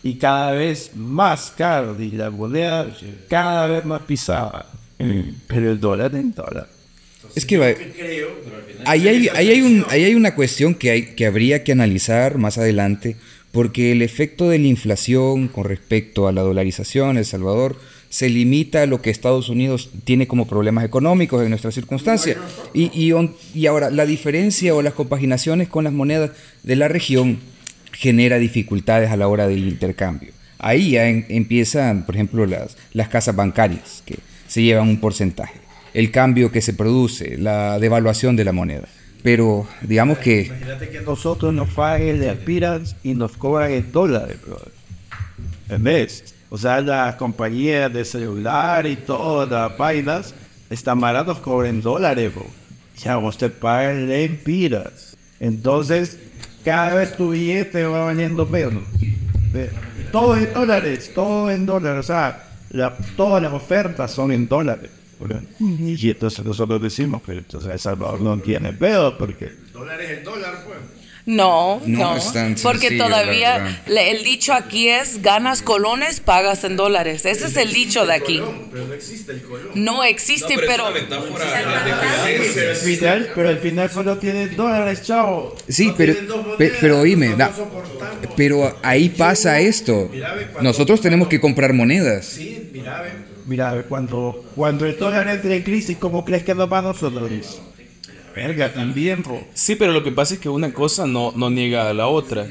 Y 0.04 0.16
cada 0.16 0.54
vez 0.54 0.92
más 0.96 1.54
caro 1.56 1.96
y 2.02 2.10
la 2.12 2.32
moneda 2.32 2.88
cada 3.30 3.68
vez 3.68 3.86
más 3.86 4.02
pisada. 4.02 4.66
Pero 5.48 5.72
el 5.72 5.80
dólar 5.80 6.16
en 6.16 6.34
dólar. 6.34 6.68
Es 7.36 7.46
que 7.46 7.58
va- 7.60 7.68
ahí 8.86 9.08
hay, 9.08 9.28
ahí 9.30 9.50
hay, 9.52 9.62
un- 9.62 9.86
ahí 9.90 10.04
hay 10.06 10.16
una 10.16 10.34
cuestión 10.34 10.74
que, 10.74 10.90
hay, 10.90 11.06
que 11.16 11.28
habría 11.28 11.64
que 11.64 11.72
analizar 11.72 12.38
más 12.40 12.58
adelante, 12.58 13.16
porque 13.52 13.92
el 13.92 14.02
efecto 14.02 14.50
de 14.50 14.58
la 14.58 14.68
inflación 14.68 15.48
con 15.48 15.66
respecto 15.66 16.28
a 16.28 16.32
la 16.32 16.42
dolarización 16.42 17.12
en 17.12 17.18
El 17.18 17.26
Salvador 17.26 17.78
se 18.12 18.30
limita 18.30 18.82
a 18.84 18.86
lo 18.88 19.02
que 19.02 19.10
Estados 19.10 19.48
Unidos 19.48 19.90
tiene 20.04 20.28
como 20.28 20.46
problemas 20.46 20.84
económicos 20.84 21.42
en 21.44 21.50
nuestra 21.50 21.72
circunstancia. 21.72 22.36
Y, 22.74 22.92
y, 22.94 23.14
y 23.56 23.66
ahora, 23.68 23.90
la 23.90 24.06
diferencia 24.06 24.76
o 24.76 24.82
las 24.82 24.94
compaginaciones 24.94 25.70
con 25.70 25.86
las 25.86 25.94
monedas 25.94 26.32
de 26.62 26.76
la 26.76 26.90
región 26.90 27.40
genera 27.94 28.38
dificultades 28.38 29.12
a 29.12 29.16
la 29.16 29.30
hora 29.30 29.48
del 29.48 29.66
intercambio. 29.68 30.32
Ahí 30.60 30.92
ya 30.92 31.08
en- 31.08 31.26
empiezan, 31.30 32.06
por 32.06 32.16
ejemplo, 32.16 32.46
las, 32.46 32.76
las 32.94 33.08
casas 33.08 33.34
bancarias, 33.36 34.04
que 34.06 34.18
se 34.48 34.62
llevan 34.62 34.90
un 34.90 35.00
porcentaje, 35.00 35.56
el 35.94 36.12
cambio 36.12 36.52
que 36.52 36.62
se 36.62 36.74
produce, 36.74 37.38
la 37.38 37.80
devaluación 37.80 38.36
de 38.36 38.44
la 38.44 38.52
moneda. 38.52 38.88
Pero 39.24 39.68
digamos 39.82 40.18
que 40.18 40.48
Imagínate 40.48 40.90
que 40.90 41.00
nosotros 41.02 41.54
nos 41.54 41.70
paguen 41.70 42.20
de 42.20 42.30
aspiras 42.30 42.96
y 43.04 43.14
nos 43.14 43.38
cobran 43.38 43.72
en 43.72 43.90
dólares, 43.92 44.36
bro. 44.46 44.60
¿Entendés? 45.70 46.36
O 46.54 46.58
sea, 46.58 46.82
las 46.82 47.16
compañías 47.16 47.92
de 47.94 48.04
celular 48.06 48.86
y 48.86 48.98
todas 48.98 49.50
las 49.50 49.76
vainas 49.78 50.36
están 50.70 51.00
baratos, 51.00 51.40
cobran 51.40 51.82
dólares, 51.82 52.36
bro. 52.36 52.46
Ya 52.98 53.16
vos 53.16 53.38
te 53.38 53.50
pagan 53.50 53.98
en 54.04 54.12
empiras. 54.12 55.16
Entonces, 55.40 56.20
cada 56.64 56.94
vez 56.96 57.16
tu 57.16 57.30
billete 57.32 57.86
va 57.86 58.04
valiendo 58.06 58.46
menos. 58.46 58.84
Todo 60.12 60.36
en 60.36 60.54
dólares, 60.54 61.12
todo 61.16 61.50
en 61.50 61.66
dólares. 61.66 62.00
O 62.02 62.04
sea, 62.08 62.44
la- 62.72 62.96
todas 63.16 63.42
las 63.42 63.54
ofertas 63.54 64.12
son 64.12 64.32
en 64.32 64.48
dólares. 64.48 64.92
Y 65.60 66.10
entonces 66.10 66.44
nosotros 66.44 66.82
decimos, 66.82 67.22
pero 67.26 67.40
entonces 67.40 67.72
El 67.72 67.80
Salvador 67.80 68.20
no 68.22 68.38
tiene 68.40 68.74
pedo 68.74 69.18
porque 69.18 69.52
¿Dólares 69.72 70.10
el 70.18 70.24
dólar, 70.24 70.56
pues? 70.66 70.78
No, 71.32 71.82
No 71.86 72.00
no, 72.00 72.18
es 72.18 72.34
tan 72.34 72.56
porque 72.62 72.90
sencillo, 72.90 73.06
todavía 73.06 73.82
le- 73.88 74.12
el 74.12 74.24
dicho 74.26 74.52
aquí 74.54 74.90
es 74.90 75.22
ganas 75.22 75.62
colones, 75.62 76.20
pagas 76.20 76.66
en 76.66 76.76
dólares. 76.76 77.26
Ese 77.26 77.48
es 77.48 77.56
el 77.56 77.72
dicho 77.72 78.06
de 78.06 78.14
aquí. 78.14 78.42
Pero 78.72 78.86
no 78.88 78.94
existe 78.94 79.32
el 79.32 79.42
colón. 79.44 79.70
No 79.74 80.04
existe, 80.04 80.56
pero... 80.58 80.88
al 80.88 82.76
final, 82.76 83.30
pero 83.34 83.50
al 83.50 83.58
final 83.60 83.90
solo 83.90 84.18
tiene 84.18 84.48
dólares, 84.50 85.04
chavo. 85.04 85.56
Sí, 85.70 85.94
pero, 85.96 86.14
pe- 86.58 86.74
pero 86.82 87.00
oíme, 87.00 87.36
da- 87.36 87.52
pero 88.36 88.78
ahí 88.84 89.08
pasa 89.10 89.60
esto. 89.62 90.12
Nosotros 90.62 91.00
tenemos 91.00 91.30
que 91.30 91.40
comprar 91.40 91.74
monedas. 91.74 92.38
Mira, 93.46 93.84
cuando, 93.90 94.46
cuando 94.56 94.86
el 94.86 94.98
dólar 94.98 95.28
entre 95.28 95.56
en 95.58 95.64
crisis, 95.64 95.98
¿cómo 95.98 96.24
crees 96.24 96.44
que 96.44 96.54
nos 96.54 96.72
va 96.72 96.80
a 96.80 96.82
nosotros? 96.84 97.30
Verga, 98.36 98.74
también, 98.74 99.24
po. 99.24 99.46
Sí, 99.54 99.76
pero 99.76 99.92
lo 99.92 100.04
que 100.04 100.12
pasa 100.12 100.34
es 100.36 100.40
que 100.40 100.50
una 100.50 100.74
cosa 100.74 101.06
no, 101.08 101.34
no 101.36 101.50
niega 101.50 101.90
a 101.90 101.94
la 101.94 102.08
otra. 102.08 102.48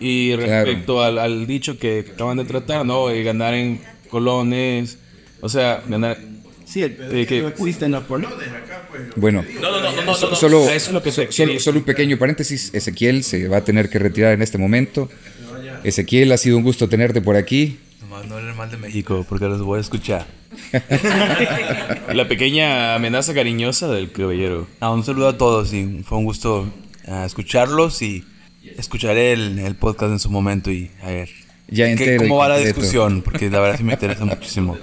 Y 0.00 0.34
respecto 0.36 1.02
al, 1.02 1.18
al 1.18 1.46
dicho 1.46 1.78
que 1.78 2.04
acaban 2.12 2.36
de 2.36 2.44
tratar, 2.44 2.84
¿no? 2.84 3.10
Eh, 3.10 3.22
ganar 3.22 3.54
en 3.54 3.80
colones, 4.10 4.98
o 5.40 5.48
sea, 5.48 5.82
ganar... 5.88 6.18
Sí, 6.66 6.82
el 6.82 6.96
eh, 7.12 7.26
que- 7.26 7.42
no 7.42 7.48
existen 7.48 7.92
los 7.92 8.04
colones 8.04 8.48
acá, 8.48 8.86
pues. 8.90 9.02
Bueno, 9.16 9.44
No, 9.60 9.70
no, 9.70 9.80
no, 9.80 9.92
no, 9.92 10.02
no, 10.02 10.14
so- 10.14 10.30
no, 10.30 10.36
solo, 10.36 10.62
eso 10.64 10.72
es 10.88 10.92
lo 10.92 11.02
que 11.02 11.12
so- 11.12 11.22
te 11.26 11.30
solo, 11.32 11.46
quería 11.48 11.60
solo 11.60 11.78
un 11.78 11.84
pequeño 11.84 12.18
paréntesis. 12.18 12.70
Ezequiel 12.74 13.22
se 13.22 13.48
va 13.48 13.58
a 13.58 13.64
tener 13.64 13.88
que 13.90 13.98
retirar 13.98 14.32
en 14.32 14.42
este 14.42 14.58
momento. 14.58 15.08
Ezequiel, 15.84 16.32
ha 16.32 16.36
sido 16.38 16.56
un 16.56 16.62
gusto 16.62 16.88
tenerte 16.88 17.20
por 17.20 17.36
aquí. 17.36 17.78
Nomás 18.14 18.28
no 18.28 18.36
hablen 18.36 18.56
mal 18.56 18.70
de 18.70 18.76
México 18.76 19.26
porque 19.28 19.46
los 19.46 19.60
voy 19.62 19.78
a 19.78 19.80
escuchar. 19.80 20.24
La 22.14 22.28
pequeña 22.28 22.94
amenaza 22.94 23.34
cariñosa 23.34 23.88
del 23.88 24.12
caballero. 24.12 24.68
Ah, 24.78 24.92
un 24.92 25.02
saludo 25.02 25.26
a 25.26 25.36
todos 25.36 25.72
y 25.72 26.04
fue 26.04 26.18
un 26.18 26.24
gusto 26.24 26.72
ah, 27.08 27.24
escucharlos 27.26 28.02
y 28.02 28.24
escucharé 28.78 29.32
el, 29.32 29.58
el 29.58 29.74
podcast 29.74 30.12
en 30.12 30.20
su 30.20 30.30
momento 30.30 30.70
y 30.70 30.92
a 31.02 31.08
ver 31.08 31.28
Ya 31.66 31.86
qué- 31.86 31.90
entero 31.90 32.14
y 32.14 32.28
cómo 32.28 32.36
va 32.36 32.50
la 32.50 32.58
discusión 32.58 33.20
porque 33.22 33.50
la 33.50 33.58
verdad 33.58 33.78
sí 33.78 33.82
me 33.84 33.94
interesa 33.94 34.24
muchísimo. 34.24 34.78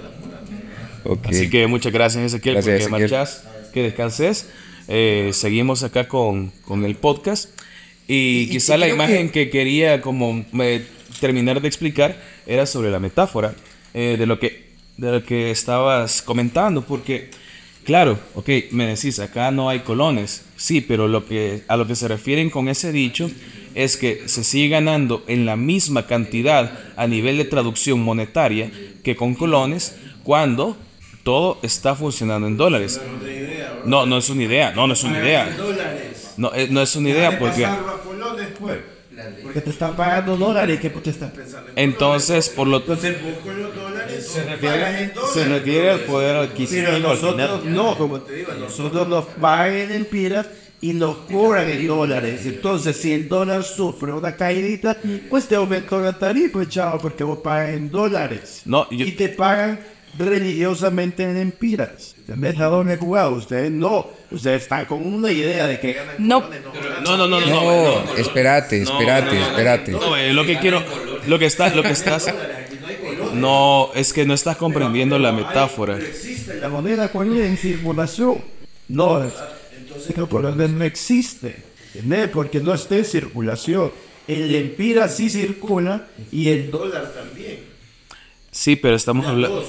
Ok. 1.04 1.28
Así 1.28 1.48
que 1.48 1.66
muchas 1.66 1.90
gracias 1.90 2.24
Ezequiel 2.24 2.56
Gracias, 2.56 2.86
porque 2.88 3.04
Ezequiel. 3.04 3.18
marchas, 3.18 3.44
que 3.72 3.82
descanses. 3.82 4.50
Eh, 4.88 5.30
seguimos 5.32 5.84
acá 5.84 6.06
con, 6.06 6.52
con 6.66 6.84
el 6.84 6.96
podcast 6.96 7.48
y, 8.06 8.50
quizá 8.50 8.76
la 8.76 8.88
imagen 8.88 9.30
que, 9.30 9.48
quería 9.48 10.02
como 10.02 10.44
eh, 10.60 10.84
terminar 11.18 11.62
de 11.62 11.68
explicar 11.68 12.31
era 12.46 12.66
sobre 12.66 12.90
la 12.90 12.98
metáfora 12.98 13.54
eh, 13.94 14.16
de 14.18 14.26
lo 14.26 14.38
que 14.38 14.72
de 14.96 15.10
lo 15.10 15.24
que 15.24 15.50
estabas 15.50 16.22
comentando 16.22 16.82
porque 16.82 17.30
claro, 17.84 18.18
ok, 18.34 18.48
me 18.70 18.86
decís 18.86 19.18
acá 19.18 19.50
no 19.50 19.68
hay 19.68 19.80
colones, 19.80 20.44
sí, 20.56 20.80
pero 20.80 21.08
lo 21.08 21.26
que 21.26 21.64
a 21.68 21.76
lo 21.76 21.86
que 21.86 21.96
se 21.96 22.08
refieren 22.08 22.50
con 22.50 22.68
ese 22.68 22.92
dicho 22.92 23.30
es 23.74 23.96
que 23.96 24.28
se 24.28 24.44
sigue 24.44 24.68
ganando 24.68 25.24
en 25.26 25.46
la 25.46 25.56
misma 25.56 26.06
cantidad 26.06 26.78
a 26.96 27.06
nivel 27.06 27.38
de 27.38 27.44
traducción 27.44 28.00
monetaria 28.00 28.70
que 29.02 29.16
con 29.16 29.34
colones 29.34 29.96
cuando 30.22 30.76
todo 31.22 31.58
está 31.62 31.94
funcionando 31.94 32.46
en 32.46 32.56
dólares. 32.56 33.00
No, 33.84 34.06
no 34.06 34.18
es 34.18 34.28
una 34.28 34.42
idea, 34.42 34.72
no, 34.72 34.86
no 34.86 34.92
es 34.92 35.02
una 35.02 35.18
idea. 35.18 35.56
No, 36.36 36.54
eh, 36.54 36.68
no 36.70 36.82
es 36.82 36.96
una 36.96 37.10
idea 37.10 37.38
porque 37.38 37.66
Porque 39.52 39.60
te 39.60 39.70
están 39.70 39.94
pagando 39.96 40.36
dólares, 40.36 40.80
¿qué 40.80 40.88
te 40.90 41.10
estás 41.10 41.30
pensando? 41.30 41.70
entonces 41.76 42.48
por 42.48 42.66
lo 42.66 42.78
Entonces 42.78 43.22
vos 43.22 43.34
con 43.44 43.62
los 43.62 43.74
dólares 43.74 44.26
Se 44.26 44.42
refiere, 44.44 45.12
se 45.32 45.44
refiere 45.44 45.90
al 45.90 46.00
poder 46.00 46.36
adquisitivo. 46.36 46.86
Pero 46.86 46.98
nosotros 47.00 47.64
no, 47.66 47.96
como 47.98 48.20
te 48.20 48.34
digo, 48.34 48.52
nosotros 48.54 49.08
nos 49.08 49.24
pagan 49.26 49.74
en 49.74 49.92
empiras 49.92 50.46
y 50.80 50.94
nos 50.94 51.16
cobran 51.30 51.68
en 51.68 51.86
dólares. 51.86 52.44
Entonces, 52.44 52.96
si 52.96 53.12
el 53.12 53.28
dólar 53.28 53.62
sufre 53.62 54.12
una 54.12 54.34
caída, 54.34 54.96
pues 55.30 55.46
te 55.46 55.54
aumentó 55.54 56.00
la 56.00 56.18
tarifa, 56.18 56.66
chavo, 56.68 56.98
porque 56.98 57.22
vos 57.22 57.38
pagas 57.38 57.70
en 57.70 57.90
dólares. 57.90 58.62
No, 58.64 58.88
yo- 58.90 59.06
Y 59.06 59.12
te 59.12 59.28
pagan 59.28 59.78
religiosamente 60.18 61.22
en 61.22 61.36
empiras. 61.36 62.14
¿Entendés 62.18 62.58
a 62.60 62.66
dónde 62.66 62.96
jugado? 62.96 63.32
Ustedes 63.32 63.70
no. 63.70 64.06
Ustedes 64.30 64.62
están 64.62 64.84
con 64.86 65.06
una 65.06 65.30
idea 65.30 65.66
de 65.66 65.80
que 65.80 65.94
ganan 65.94 66.16
No. 66.18 66.40
No, 67.04 67.16
no, 67.16 67.26
no, 67.26 67.40
no. 67.40 67.46
No, 67.46 68.04
no. 68.04 68.14
espérate, 68.16 68.78
No, 68.78 68.84
espérate, 68.84 69.34
no, 69.34 69.40
no, 69.40 69.46
espérate. 69.46 69.92
No, 69.92 70.16
eh, 70.16 70.32
lo 70.32 70.44
que 70.44 70.58
quiero, 70.58 70.82
lo 71.26 71.38
que 71.38 71.46
estás, 71.46 71.74
lo 71.74 71.82
que 71.82 71.90
estás, 71.90 72.32
no, 73.34 73.90
es 73.94 74.12
que 74.12 74.24
no 74.24 74.34
estás 74.34 74.56
comprendiendo 74.56 75.18
la 75.18 75.32
metáfora. 75.32 75.98
existe 75.98 76.56
la 76.56 76.68
moneda 76.68 77.10
en 77.12 77.56
circulación. 77.56 78.38
No, 78.88 79.22
entonces 79.78 80.16
no 80.16 80.84
existe. 80.84 81.56
¿Entendés? 81.94 82.28
Porque 82.28 82.60
no 82.60 82.72
está 82.72 82.96
en 82.96 83.04
circulación. 83.04 83.92
El 84.28 84.54
empira 84.54 85.08
sí 85.08 85.28
circula 85.28 86.06
y 86.30 86.48
el 86.48 86.70
dólar 86.70 87.12
también. 87.12 87.71
Sí, 88.54 88.76
pero 88.76 88.94
estamos 88.96 89.26
hablando. 89.26 89.64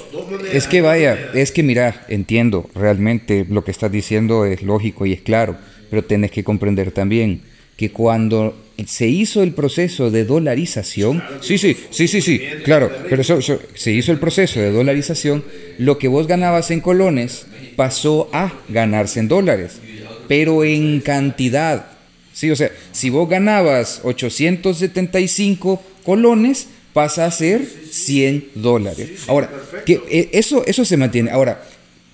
Es 0.52 0.66
que 0.66 0.82
vaya, 0.82 1.30
es 1.32 1.52
que 1.52 1.62
mira, 1.62 2.04
entiendo, 2.08 2.68
realmente 2.74 3.46
lo 3.48 3.64
que 3.64 3.70
estás 3.70 3.90
diciendo 3.90 4.44
es 4.44 4.62
lógico 4.62 5.06
y 5.06 5.14
es 5.14 5.22
claro, 5.22 5.56
pero 5.88 6.04
tenés 6.04 6.30
que 6.30 6.44
comprender 6.44 6.90
también 6.92 7.40
que 7.78 7.90
cuando 7.90 8.54
se 8.86 9.06
hizo 9.08 9.42
el 9.42 9.52
proceso 9.52 10.10
de 10.10 10.26
dolarización, 10.26 11.22
sí, 11.40 11.56
sí, 11.56 11.74
sí, 11.90 12.08
sí, 12.08 12.20
sí, 12.20 12.42
claro, 12.62 12.90
pero 13.08 13.22
eso- 13.22 13.38
eso- 13.38 13.58
se 13.74 13.90
hizo 13.90 14.12
el 14.12 14.18
proceso 14.18 14.60
de 14.60 14.70
dolarización, 14.70 15.42
lo 15.78 15.96
que 15.98 16.08
vos 16.08 16.26
ganabas 16.26 16.70
en 16.70 16.80
colones 16.80 17.46
pasó 17.76 18.28
a 18.34 18.52
ganarse 18.68 19.18
en 19.18 19.28
dólares, 19.28 19.80
pero 20.28 20.62
en 20.62 21.00
cantidad. 21.00 21.86
Sí, 22.34 22.50
o 22.50 22.56
sea, 22.56 22.70
si 22.92 23.08
vos 23.10 23.28
ganabas 23.30 24.00
875 24.04 25.82
colones, 26.04 26.68
pasa 26.94 27.26
a 27.26 27.30
ser 27.30 27.68
100 27.90 28.50
dólares. 28.54 29.24
Ahora, 29.26 29.50
que, 29.84 30.00
eh, 30.08 30.30
eso, 30.32 30.64
eso 30.64 30.86
se 30.86 30.96
mantiene. 30.96 31.30
Ahora, 31.30 31.62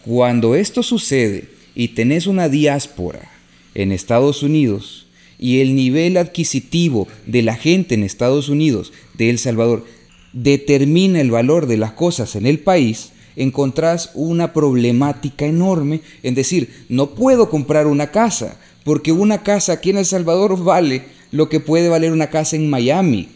cuando 0.04 0.56
esto 0.56 0.82
sucede 0.82 1.44
y 1.76 1.88
tenés 1.88 2.26
una 2.26 2.48
diáspora 2.48 3.30
en 3.74 3.92
Estados 3.92 4.42
Unidos 4.42 5.06
y 5.38 5.60
el 5.60 5.76
nivel 5.76 6.16
adquisitivo 6.16 7.06
de 7.26 7.42
la 7.42 7.54
gente 7.54 7.94
en 7.94 8.02
Estados 8.02 8.48
Unidos, 8.48 8.92
de 9.16 9.30
El 9.30 9.38
Salvador, 9.38 9.86
determina 10.32 11.20
el 11.20 11.30
valor 11.30 11.66
de 11.66 11.76
las 11.76 11.92
cosas 11.92 12.34
en 12.34 12.46
el 12.46 12.58
país, 12.58 13.12
encontrás 13.36 14.10
una 14.14 14.52
problemática 14.54 15.44
enorme 15.44 16.00
en 16.22 16.34
decir, 16.34 16.70
no 16.88 17.10
puedo 17.10 17.50
comprar 17.50 17.86
una 17.86 18.10
casa, 18.10 18.58
porque 18.84 19.12
una 19.12 19.42
casa 19.42 19.74
aquí 19.74 19.90
en 19.90 19.98
El 19.98 20.06
Salvador 20.06 20.62
vale 20.62 21.04
lo 21.32 21.50
que 21.50 21.60
puede 21.60 21.90
valer 21.90 22.12
una 22.12 22.30
casa 22.30 22.56
en 22.56 22.70
Miami. 22.70 23.28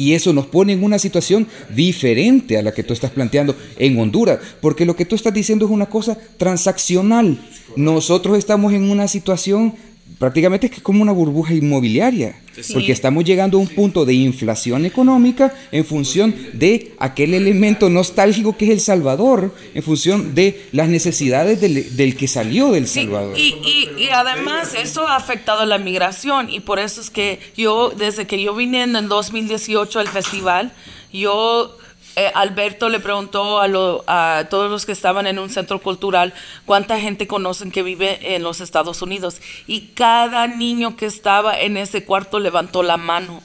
Y 0.00 0.14
eso 0.14 0.32
nos 0.32 0.46
pone 0.46 0.72
en 0.72 0.82
una 0.82 0.98
situación 0.98 1.46
diferente 1.76 2.56
a 2.56 2.62
la 2.62 2.72
que 2.72 2.82
tú 2.82 2.94
estás 2.94 3.10
planteando 3.10 3.54
en 3.78 3.98
Honduras, 3.98 4.38
porque 4.62 4.86
lo 4.86 4.96
que 4.96 5.04
tú 5.04 5.14
estás 5.14 5.34
diciendo 5.34 5.66
es 5.66 5.70
una 5.70 5.90
cosa 5.90 6.16
transaccional. 6.38 7.38
Nosotros 7.76 8.38
estamos 8.38 8.72
en 8.72 8.90
una 8.90 9.08
situación 9.08 9.74
prácticamente 10.20 10.66
es 10.66 10.72
que 10.72 10.82
como 10.82 11.00
una 11.02 11.12
burbuja 11.12 11.54
inmobiliaria, 11.54 12.36
Sí. 12.60 12.74
porque 12.74 12.92
estamos 12.92 13.24
llegando 13.24 13.56
a 13.56 13.60
un 13.62 13.68
punto 13.68 14.04
de 14.04 14.12
inflación 14.12 14.84
económica 14.84 15.54
en 15.72 15.82
función 15.82 16.34
de 16.52 16.92
aquel 16.98 17.32
elemento 17.32 17.88
nostálgico 17.88 18.54
que 18.54 18.66
es 18.66 18.70
El 18.72 18.80
Salvador, 18.80 19.54
en 19.72 19.82
función 19.82 20.34
de 20.34 20.66
las 20.72 20.88
necesidades 20.90 21.58
del, 21.62 21.96
del 21.96 22.16
que 22.16 22.28
salió 22.28 22.70
del 22.70 22.86
Salvador. 22.86 23.34
Y, 23.38 23.54
y, 23.64 24.02
y 24.02 24.08
además 24.10 24.74
eso 24.74 25.08
ha 25.08 25.16
afectado 25.16 25.64
la 25.64 25.78
migración 25.78 26.50
y 26.50 26.60
por 26.60 26.78
eso 26.80 27.00
es 27.00 27.08
que 27.08 27.38
yo, 27.56 27.90
desde 27.96 28.26
que 28.26 28.42
yo 28.42 28.54
vine 28.54 28.82
en 28.82 28.94
el 28.94 29.08
2018 29.08 29.98
al 30.00 30.08
festival, 30.08 30.72
yo, 31.14 31.78
eh, 32.16 32.30
Alberto 32.34 32.88
le 32.88 33.00
preguntó 33.00 33.60
a, 33.60 34.44
todos 34.50 34.70
los 34.70 34.84
que 34.84 34.92
estaban 34.92 35.26
en 35.26 35.38
un 35.38 35.48
centro 35.48 35.80
cultural 35.80 36.34
cuánta 36.66 36.98
gente 36.98 37.26
conocen 37.26 37.70
que 37.70 37.82
vive 37.82 38.34
en 38.34 38.42
los 38.42 38.60
Estados 38.60 39.00
Unidos 39.00 39.40
y 39.66 39.88
cada 39.94 40.46
niño 40.48 40.96
que 40.96 41.06
estaba 41.06 41.58
en 41.58 41.76
ese 41.76 42.04
cuarto 42.04 42.40
levantó 42.40 42.82
la 42.82 42.96
mano. 42.96 43.42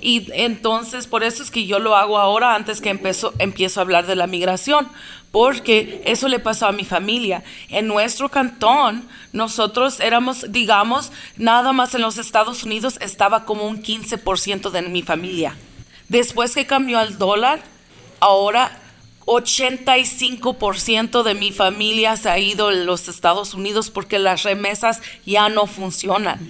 Y 0.00 0.28
entonces 0.32 1.06
por 1.06 1.22
eso 1.22 1.42
es 1.42 1.50
que 1.50 1.66
yo 1.66 1.78
lo 1.78 1.96
hago 1.96 2.18
ahora 2.18 2.54
antes 2.54 2.80
que 2.80 2.90
empiezo, 2.90 3.32
empiezo 3.38 3.80
a 3.80 3.82
hablar 3.82 4.06
de 4.06 4.16
la 4.16 4.26
migración, 4.26 4.88
porque 5.30 6.02
eso 6.04 6.28
le 6.28 6.40
pasó 6.40 6.66
a 6.66 6.72
mi 6.72 6.84
familia. 6.84 7.44
En 7.68 7.86
nuestro 7.86 8.28
cantón, 8.28 9.08
nosotros 9.32 10.00
éramos, 10.00 10.52
digamos, 10.52 11.12
nada 11.36 11.72
más 11.72 11.94
en 11.94 12.02
los 12.02 12.18
Estados 12.18 12.64
Unidos 12.64 12.98
estaba 13.00 13.44
como 13.44 13.66
un 13.66 13.82
15% 13.82 14.70
de 14.70 14.82
mi 14.82 15.02
familia. 15.02 15.56
Después 16.08 16.54
que 16.54 16.66
cambió 16.66 16.98
al 16.98 17.18
dólar, 17.18 17.62
ahora 18.20 18.78
85% 19.26 21.22
de 21.22 21.34
mi 21.34 21.52
familia 21.52 22.16
se 22.16 22.30
ha 22.30 22.38
ido 22.38 22.68
a 22.68 22.72
los 22.72 23.08
Estados 23.08 23.52
Unidos 23.54 23.90
porque 23.90 24.18
las 24.18 24.42
remesas 24.42 25.02
ya 25.26 25.48
no 25.48 25.66
funcionan 25.66 26.48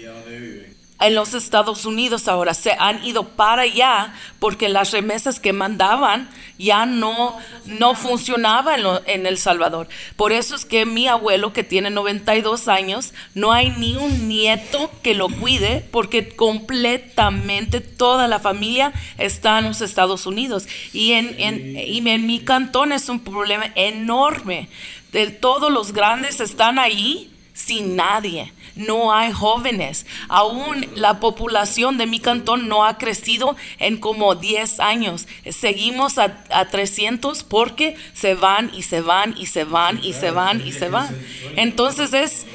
en 1.01 1.15
los 1.15 1.35
Estados 1.35 1.87
Unidos 1.87 2.27
ahora 2.27 2.55
se 2.55 2.73
han 2.73 3.05
ido 3.05 3.29
para 3.29 3.63
allá 3.63 4.15
porque 4.41 4.69
las 4.69 4.91
remesas 4.91 5.39
que 5.39 5.53
mandaban 5.53 6.29
ya 6.59 6.87
no, 6.87 7.37
no 7.67 7.95
funcionaban 7.95 8.81
en, 8.81 8.87
en 9.07 9.27
El 9.27 9.39
Salvador. 9.39 9.89
Por 10.17 10.33
eso 10.33 10.57
es 10.57 10.65
que 10.65 10.87
mi 10.87 11.07
abuelo, 11.07 11.53
que 11.53 11.63
tiene 11.63 11.91
92 11.91 12.67
años, 12.67 13.15
no 13.35 13.53
hay 13.53 13.71
ni 13.71 13.97
un 13.97 14.29
nieto 14.29 14.91
que 15.03 15.15
lo 15.15 15.29
cuide 15.29 15.87
porque 15.93 16.35
completamente 16.35 17.81
toda 17.81 18.27
la 18.27 18.41
familia 18.41 18.93
está 19.19 19.61
en 19.61 19.67
los 19.67 19.81
Estados 19.81 20.27
Unidos. 20.27 20.67
Y 20.93 21.13
en, 21.13 21.37
en, 21.39 21.77
y 21.77 21.99
en 22.09 22.27
mi 22.27 22.41
cantón 22.41 22.91
es 22.91 23.09
un 23.09 23.21
problema 23.21 23.71
enorme. 23.77 24.69
De 25.13 25.29
todos 25.29 25.73
los 25.73 25.93
grandes 25.93 26.41
están 26.41 26.79
ahí 26.79 27.31
sin 27.59 27.97
nadie. 27.97 28.53
No 28.77 29.13
hay 29.13 29.33
jóvenes. 29.33 30.07
Aún 30.29 30.87
la 30.95 31.19
población 31.19 31.99
de 31.99 32.07
mi 32.07 32.21
cantón 32.21 32.69
no 32.69 32.85
ha 32.85 32.97
crecido 32.99 33.57
en 33.79 33.99
como 33.99 34.37
10 34.37 34.79
años. 34.81 35.27
Seguimos 35.51 36.19
a, 36.19 36.45
a 36.51 36.69
300 36.69 37.43
porque 37.43 37.97
se 38.15 38.35
van 38.35 38.71
y 38.73 38.83
se 38.83 39.01
van 39.01 39.35
y 39.37 39.47
se 39.47 39.65
van 39.65 40.01
y 40.03 40.13
se 40.13 40.31
van 40.31 40.65
y 40.65 40.73
se 40.73 40.89
van. 40.89 41.09
Entonces 41.57 42.13
es, 42.13 42.47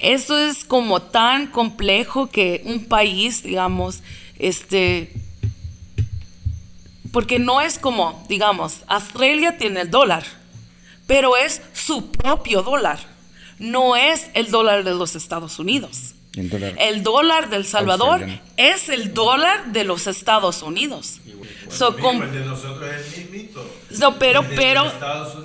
eso 0.00 0.36
es 0.38 0.64
como 0.64 1.00
tan 1.00 1.46
complejo 1.46 2.28
que 2.28 2.62
un 2.64 2.84
país, 2.86 3.44
digamos, 3.44 4.02
este, 4.40 5.12
porque 7.12 7.38
no 7.38 7.60
es 7.60 7.78
como, 7.78 8.24
digamos, 8.28 8.80
Australia 8.88 9.56
tiene 9.56 9.82
el 9.82 9.90
dólar, 9.90 10.24
pero 11.06 11.36
es 11.36 11.62
su 11.72 12.10
propio 12.10 12.62
dólar, 12.62 13.13
no 13.58 13.96
es 13.96 14.30
el 14.34 14.50
dólar 14.50 14.84
de 14.84 14.94
los 14.94 15.16
Estados 15.16 15.58
Unidos. 15.58 16.14
El 16.36 16.50
dólar. 16.50 16.74
El 16.80 17.02
dólar 17.04 17.48
del 17.48 17.64
Salvador 17.64 18.26
es 18.56 18.88
el 18.88 19.14
dólar 19.14 19.72
de 19.72 19.84
los 19.84 20.08
Estados 20.08 20.62
Unidos. 20.62 21.20
So, 21.68 21.96
com- 21.96 22.20
el 22.22 22.32
de 22.32 22.40
nosotros 22.44 22.88
es 22.90 23.18
el 23.18 23.30
mismito. 23.30 23.64
no, 24.00 24.18
pero, 24.18 24.40
El 24.40 24.48
de 24.50 24.56
pero 24.56 24.84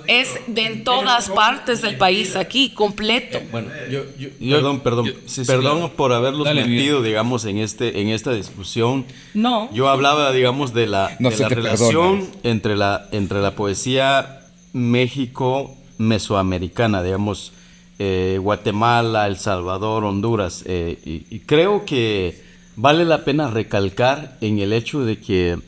es 0.08 0.34
de 0.48 0.66
en 0.66 0.82
todas 0.84 1.28
partes 1.28 1.80
del 1.80 1.96
país 1.96 2.34
aquí, 2.34 2.70
completo. 2.70 3.40
Bueno, 3.52 3.68
yo, 3.88 4.02
yo- 4.18 4.28
perdón, 4.56 4.80
perdón, 4.80 5.04
yo- 5.06 5.12
sí, 5.26 5.44
sí, 5.44 5.44
perdón 5.44 5.78
claro. 5.78 5.92
por 5.96 6.12
haberlos 6.12 6.44
Dale, 6.44 6.62
metido, 6.66 7.02
digamos, 7.02 7.44
en 7.44 7.58
este, 7.58 8.00
en 8.00 8.08
esta 8.08 8.32
discusión. 8.32 9.06
No. 9.32 9.72
Yo 9.72 9.88
hablaba, 9.88 10.32
digamos, 10.32 10.74
de 10.74 10.88
la, 10.88 11.14
No 11.20 11.30
de 11.30 11.36
la 11.38 11.48
relación 11.48 12.28
entre 12.42 12.76
la, 12.76 13.08
entre 13.12 13.40
la 13.40 13.52
poesía 13.54 14.40
México 14.72 15.76
mesoamericana, 15.98 17.02
digamos, 17.02 17.52
eh, 18.02 18.38
Guatemala, 18.40 19.26
El 19.26 19.36
Salvador, 19.36 20.04
Honduras. 20.04 20.62
eh, 20.64 20.98
y, 21.04 21.40
creo 21.40 21.84
que 21.84 22.42
vale 22.74 23.04
la 23.04 23.24
pena 23.24 23.50
recalcar 23.50 24.38
en 24.40 24.58
el 24.58 24.72
hecho 24.72 25.04
de 25.04 25.18
que 25.18 25.58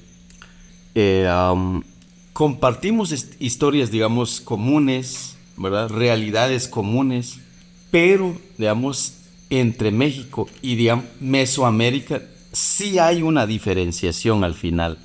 eh, 0.95 1.29
am, 1.29 1.83
compartimos 2.33 3.13
historias, 3.39 3.91
digamos, 3.91 4.41
comunes, 4.41 5.37
¿verdad? 5.59 5.91
Realidades 5.91 6.69
comunes, 6.69 7.39
pero, 7.91 8.35
digamos, 8.57 9.19
entre 9.51 9.91
México 9.91 10.49
y, 10.63 10.89
Mesoamérica 11.21 12.23
sí 12.51 12.99
hay 12.99 13.21
una 13.21 13.47
diferenciación 13.47 14.43
al 14.43 14.55
final. 14.55 14.97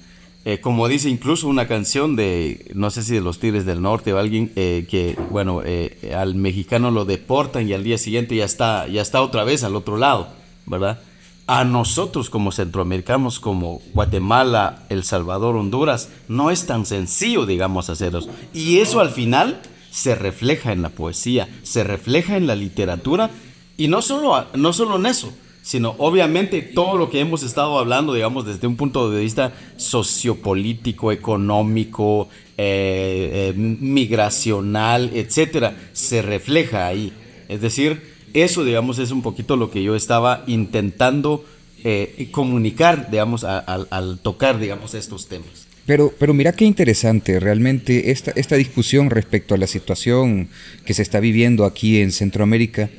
Eh, 0.49 0.61
como 0.61 0.88
dice 0.88 1.10
incluso 1.10 1.49
una 1.49 1.68
canción 1.68 2.15
de, 2.15 2.72
no 2.74 2.90
sé 2.90 3.03
si 3.03 3.14
de 3.14 3.19
los 3.19 3.38
Tigres 3.38 3.65
del 3.65 3.82
Norte 3.82 4.14
o 4.14 4.18
alguien, 4.18 4.53
eh, 4.56 4.88
que, 4.90 5.18
bueno, 5.30 5.61
eh, 5.65 6.14
al 6.18 6.36
mexicano 6.36 6.90
lo 6.90 7.03
deportan 7.03 7.68
y 7.68 7.74
al 7.74 7.84
día 7.84 7.98
siguiente 7.98 8.34
ya 8.34 8.45
está, 8.45 8.88
ya 8.88 9.02
está 9.02 9.22
otra 9.22 9.44
vez 9.44 9.65
al 9.65 9.76
otro 9.76 9.98
lado, 9.98 10.30
¿verdad? 10.65 11.02
A 11.48 11.65
nosotros 11.65 12.30
como 12.30 12.53
centroamericanos, 12.53 13.41
como 13.41 13.82
Guatemala, 13.94 14.86
El 14.88 15.03
Salvador, 15.03 15.57
Honduras, 15.57 16.07
no 16.30 16.49
es 16.49 16.65
tan 16.65 16.86
sencillo, 16.86 17.45
digamos, 17.45 17.90
hacer 17.90 18.15
eso. 18.15 18.30
Y 18.53 18.78
eso 18.78 19.02
al 19.02 19.10
final 19.10 19.60
se 19.91 20.15
refleja 20.15 20.72
en 20.72 20.82
la 20.82 20.91
poesía, 20.91 21.49
se 21.64 21.84
refleja 21.84 22.38
en 22.38 22.48
la 22.48 22.56
literatura, 22.56 23.32
y 23.76 23.90
no 23.90 24.02
solo, 24.02 24.45
no 24.56 24.72
solo 24.72 24.95
en 24.95 25.07
eso, 25.07 25.34
sino 25.68 25.95
obviamente 25.98 26.61
todo 26.61 26.98
lo 26.98 27.10
que 27.10 27.19
hemos 27.19 27.44
estado 27.44 27.77
hablando, 27.77 28.14
digamos, 28.14 28.45
desde 28.45 28.68
un 28.68 28.77
punto 28.77 29.11
de 29.11 29.19
vista 29.19 29.52
sociopolítico, 29.76 31.11
económico, 31.11 32.30
eh, 32.57 33.52
eh, 33.53 33.53
migracional, 33.57 35.11
etcétera, 35.14 35.76
se 35.91 36.22
refleja 36.22 36.88
ahí. 36.88 37.11
Es 37.49 37.60
decir, 37.60 38.02
eso, 38.34 38.64
digamos, 38.64 38.98
es 38.99 39.11
un 39.11 39.22
poquito 39.22 39.57
lo 39.57 39.69
que 39.69 39.84
yo 39.84 39.95
estaba 39.98 40.45
intentando 40.48 41.44
eh, 41.84 42.30
comunicar, 42.31 43.11
digamos, 43.11 43.44
a- 43.44 43.60
al- 43.60 44.19
tocar, 44.19 44.60
digamos, 44.60 44.94
estos 44.94 45.27
temas. 45.27 45.68
Pero, 45.85 46.14
pero 46.18 46.34
mira 46.34 46.52
qué 46.53 46.64
interesante 46.65 47.39
realmente 47.41 48.11
esta, 48.11 48.31
esta 48.31 48.56
discusión 48.56 49.10
respecto 49.10 49.53
a 49.53 49.57
la 49.57 49.68
situación 49.68 50.48
que 50.85 50.94
se 50.94 51.02
está 51.02 51.19
viviendo 51.19 51.65
aquí 51.65 51.99
en 52.02 52.11
Centroamérica 52.11 52.89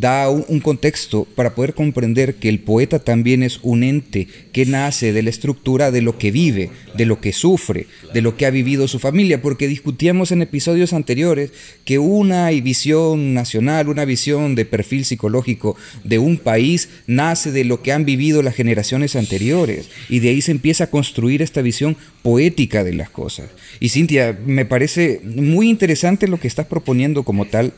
da 0.00 0.28
un, 0.30 0.60
contexto 0.60 1.26
para 1.34 1.54
poder 1.54 1.74
comprender 1.74 2.34
que 2.34 2.48
el 2.48 2.58
poeta 2.58 2.98
también 2.98 3.42
es 3.42 3.60
un 3.62 3.82
ente 3.82 4.28
que 4.52 4.66
nace 4.66 5.12
de 5.12 5.22
la 5.22 5.30
estructura 5.30 5.90
de 5.90 6.02
lo 6.02 6.18
que 6.18 6.30
vive, 6.30 6.70
de 6.96 7.06
lo 7.06 7.20
que 7.20 7.32
sufre, 7.32 7.86
de 8.12 8.20
lo 8.20 8.36
que 8.36 8.46
ha 8.46 8.50
vivido 8.50 8.88
su 8.88 8.98
familia, 8.98 9.40
porque 9.40 9.68
discutíamos 9.68 10.32
en 10.32 10.42
episodios 10.42 10.92
anteriores 10.92 11.52
que 11.84 11.98
una 11.98 12.50
visión 12.50 13.32
nacional, 13.32 13.88
una 13.88 14.04
visión 14.04 14.54
de 14.54 14.64
perfil 14.64 15.04
psicológico 15.04 15.76
de 16.04 16.18
un 16.18 16.36
país 16.36 16.88
nace 17.06 17.52
de 17.52 17.64
lo 17.64 17.82
que 17.82 17.92
han 17.92 18.04
vivido 18.04 18.42
las 18.42 18.54
generaciones 18.54 19.16
anteriores 19.16 19.88
y 20.08 20.18
de 20.18 20.30
ahí 20.30 20.42
se 20.42 20.50
empieza 20.50 20.84
a 20.84 20.90
construir 20.90 21.42
esta 21.42 21.62
visión 21.62 21.96
poética 22.22 22.84
de 22.84 22.92
las 22.92 23.08
cosas. 23.08 23.46
Y 23.80 23.90
Cintia, 23.90 24.38
me 24.44 24.64
parece 24.64 25.20
muy 25.24 25.70
interesante 25.70 26.28
lo 26.28 26.38
que 26.38 26.48
estás 26.48 26.66
proponiendo 26.66 27.22
como 27.22 27.46
tal 27.46 27.72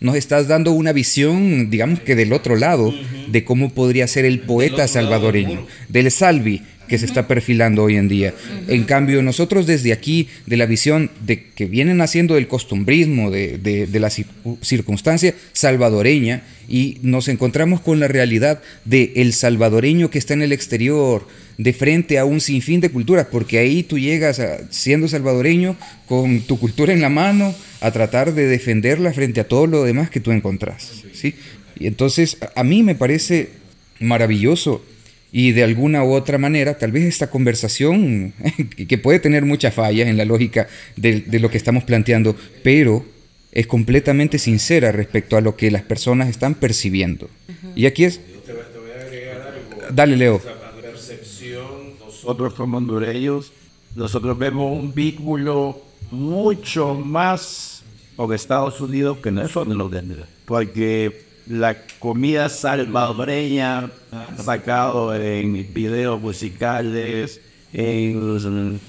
nos 0.00 0.16
estás 0.16 0.48
dando 0.48 0.72
una 0.72 0.92
visión, 0.92 1.70
digamos 1.70 2.00
que 2.00 2.16
del 2.16 2.32
otro 2.32 2.56
lado, 2.56 2.94
de 3.28 3.44
cómo 3.44 3.70
podría 3.74 4.06
ser 4.06 4.24
el 4.24 4.40
poeta 4.40 4.88
salvadoreño, 4.88 5.66
del 5.88 6.10
Salvi 6.10 6.62
que 6.88 6.98
se 6.98 7.06
está 7.06 7.28
perfilando 7.28 7.84
hoy 7.84 7.94
en 7.96 8.08
día. 8.08 8.34
En 8.66 8.82
cambio, 8.82 9.22
nosotros 9.22 9.64
desde 9.64 9.92
aquí, 9.92 10.26
de 10.46 10.56
la 10.56 10.66
visión 10.66 11.08
de 11.24 11.44
que 11.54 11.66
vienen 11.66 12.00
haciendo 12.00 12.34
del 12.34 12.48
costumbrismo, 12.48 13.30
de, 13.30 13.58
de- 13.58 13.86
de 13.86 14.00
la 14.00 14.08
circu- 14.08 14.58
circunstancia 14.60 15.32
salvadoreña, 15.52 16.42
y 16.68 16.98
nos 17.02 17.28
encontramos 17.28 17.80
con 17.80 18.00
la 18.00 18.08
realidad 18.08 18.60
de 18.84 19.12
el 19.16 19.34
salvadoreño 19.34 20.10
que 20.10 20.18
está 20.18 20.34
en 20.34 20.42
el 20.42 20.52
exterior, 20.52 21.28
de 21.58 21.72
frente 21.72 22.18
a 22.18 22.24
un 22.24 22.40
sinfín 22.40 22.80
de 22.80 22.88
culturas, 22.88 23.26
porque 23.30 23.58
ahí 23.58 23.84
tú 23.84 23.96
llegas 23.96 24.40
a- 24.40 24.58
siendo 24.70 25.06
salvadoreño 25.06 25.76
con 26.06 26.40
tu 26.40 26.58
cultura 26.58 26.92
en 26.92 27.02
la 27.02 27.08
mano 27.08 27.54
a 27.80 27.90
tratar 27.92 28.34
de 28.34 28.46
defenderla 28.46 29.12
frente 29.12 29.40
a 29.40 29.48
todo 29.48 29.66
lo 29.66 29.84
demás 29.84 30.10
que 30.10 30.20
tú 30.20 30.32
encontrás, 30.32 31.02
¿sí? 31.12 31.34
Y 31.78 31.86
entonces 31.86 32.36
a- 32.54 32.62
mí 32.64 32.82
me 32.82 32.94
parece 32.94 33.50
maravilloso 34.00 34.82
Y 35.32 35.52
de 35.52 35.62
alguna 35.62 36.02
u 36.02 36.12
otra 36.12 36.38
manera, 36.38 36.76
tal 36.76 36.90
vez 36.90 37.04
esta 37.04 37.30
conversación, 37.30 38.32
que 38.88 38.98
puede 38.98 39.20
tener 39.20 39.44
muchas 39.44 39.72
fallas 39.72 40.08
en 40.08 40.16
la 40.16 40.24
lógica 40.24 40.66
de, 40.96 41.20
de 41.20 41.38
lo 41.38 41.48
que 41.50 41.56
estamos 41.56 41.84
planteando, 41.84 42.34
pero 42.64 43.04
es 43.52 43.68
completamente 43.68 44.38
sincera 44.40 44.90
respecto 44.90 45.36
a 45.36 45.40
lo 45.40 45.54
que 45.54 45.70
las 45.70 45.82
personas 45.82 46.28
están 46.28 46.56
percibiendo. 46.56 47.30
Y 47.76 47.86
aquí 47.86 48.02
es... 48.04 48.20
Dale, 49.92 50.16
Leo. 50.16 50.40
percepción, 50.82 51.94
nosotros 52.00 52.54
como 52.54 52.78
hondureños, 52.78 53.52
nosotros 53.94 54.36
vemos 54.38 54.76
un 54.78 54.92
vínculo 54.94 55.80
mucho 56.10 56.94
más 56.94 57.82
con 58.16 58.32
Estados 58.34 58.80
Unidos 58.80 59.18
que 59.18 59.30
nosotros 59.30 59.74
los 59.76 59.90
de 59.90 60.02
Porque 60.44 61.24
la 61.46 61.76
comida 61.98 62.48
salvadoreña 62.48 63.90
sacado 64.44 65.14
en 65.14 65.72
videos 65.72 66.20
musicales, 66.20 67.40
en 67.72 68.80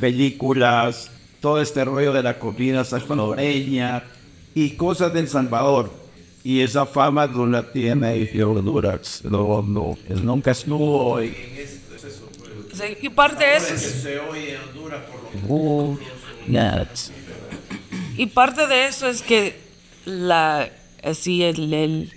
películas, 0.00 1.10
todo 1.40 1.60
este 1.60 1.84
rollo 1.84 2.12
de 2.12 2.22
la 2.22 2.38
comida 2.38 2.84
salvadoreña 2.84 4.04
y 4.54 4.70
cosas 4.70 5.12
del 5.12 5.28
Salvador. 5.28 5.90
Y 6.44 6.60
esa 6.60 6.86
fama 6.86 7.26
no 7.26 7.44
la 7.46 7.72
tiene 7.72 8.30
Honduras. 8.40 9.22
No, 9.24 9.62
no, 9.62 9.98
nunca 10.22 10.52
estuvo. 10.52 11.20
Y, 11.22 11.34
Sí, 12.72 12.82
y 13.00 13.08
parte 13.08 13.42
de 13.42 13.56
eso 13.56 13.72
es- 13.74 13.80
se 14.02 14.18
oye 14.20 14.54
en 14.54 14.60
Honduras 14.68 15.00
por 15.04 15.48
Y 18.16 18.26
parte 18.26 18.66
de 18.66 18.86
eso 18.86 19.06
es 19.08 19.22
que 19.22 19.60
la, 20.04 20.70
así 21.02 21.42
el, 21.42 22.12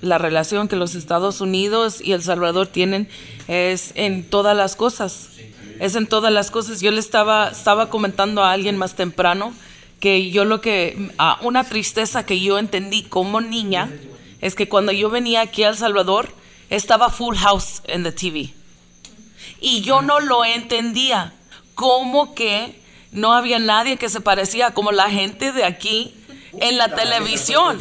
la 0.00 0.18
relación 0.18 0.68
que 0.68 0.76
los 0.76 0.94
Estados 0.94 1.40
Unidos 1.40 2.00
y 2.02 2.12
El 2.12 2.22
Salvador 2.22 2.66
tienen 2.66 3.08
es 3.48 3.92
en 3.94 4.24
todas 4.24 4.56
las 4.56 4.76
cosas. 4.76 5.28
Es 5.80 5.96
en 5.96 6.06
todas 6.06 6.32
las 6.32 6.50
cosas. 6.50 6.80
Yo 6.80 6.90
le 6.90 7.00
estaba, 7.00 7.48
estaba 7.48 7.88
comentando 7.88 8.42
a 8.42 8.52
alguien 8.52 8.76
más 8.76 8.94
temprano 8.94 9.52
que 10.00 10.30
yo 10.30 10.44
lo 10.44 10.60
que, 10.60 11.12
a 11.18 11.38
una 11.42 11.62
tristeza 11.62 12.26
que 12.26 12.40
yo 12.40 12.58
entendí 12.58 13.04
como 13.04 13.40
niña 13.40 13.88
es 14.40 14.56
que 14.56 14.68
cuando 14.68 14.90
yo 14.90 15.10
venía 15.10 15.42
aquí 15.42 15.62
a 15.62 15.68
El 15.68 15.76
Salvador 15.76 16.28
estaba 16.70 17.08
Full 17.10 17.36
House 17.36 17.82
en 17.84 18.02
the 18.02 18.10
TV. 18.10 18.52
Y 19.60 19.82
yo 19.82 20.02
no 20.02 20.18
lo 20.18 20.44
entendía. 20.44 21.34
¿Cómo 21.76 22.34
que 22.34 22.81
no 23.12 23.32
había 23.32 23.58
nadie 23.58 23.96
que 23.96 24.08
se 24.08 24.20
parecía 24.20 24.72
como 24.72 24.90
la 24.92 25.08
gente 25.10 25.52
de 25.52 25.64
aquí 25.64 26.14
en 26.60 26.76
la 26.76 26.94
televisión? 26.94 27.78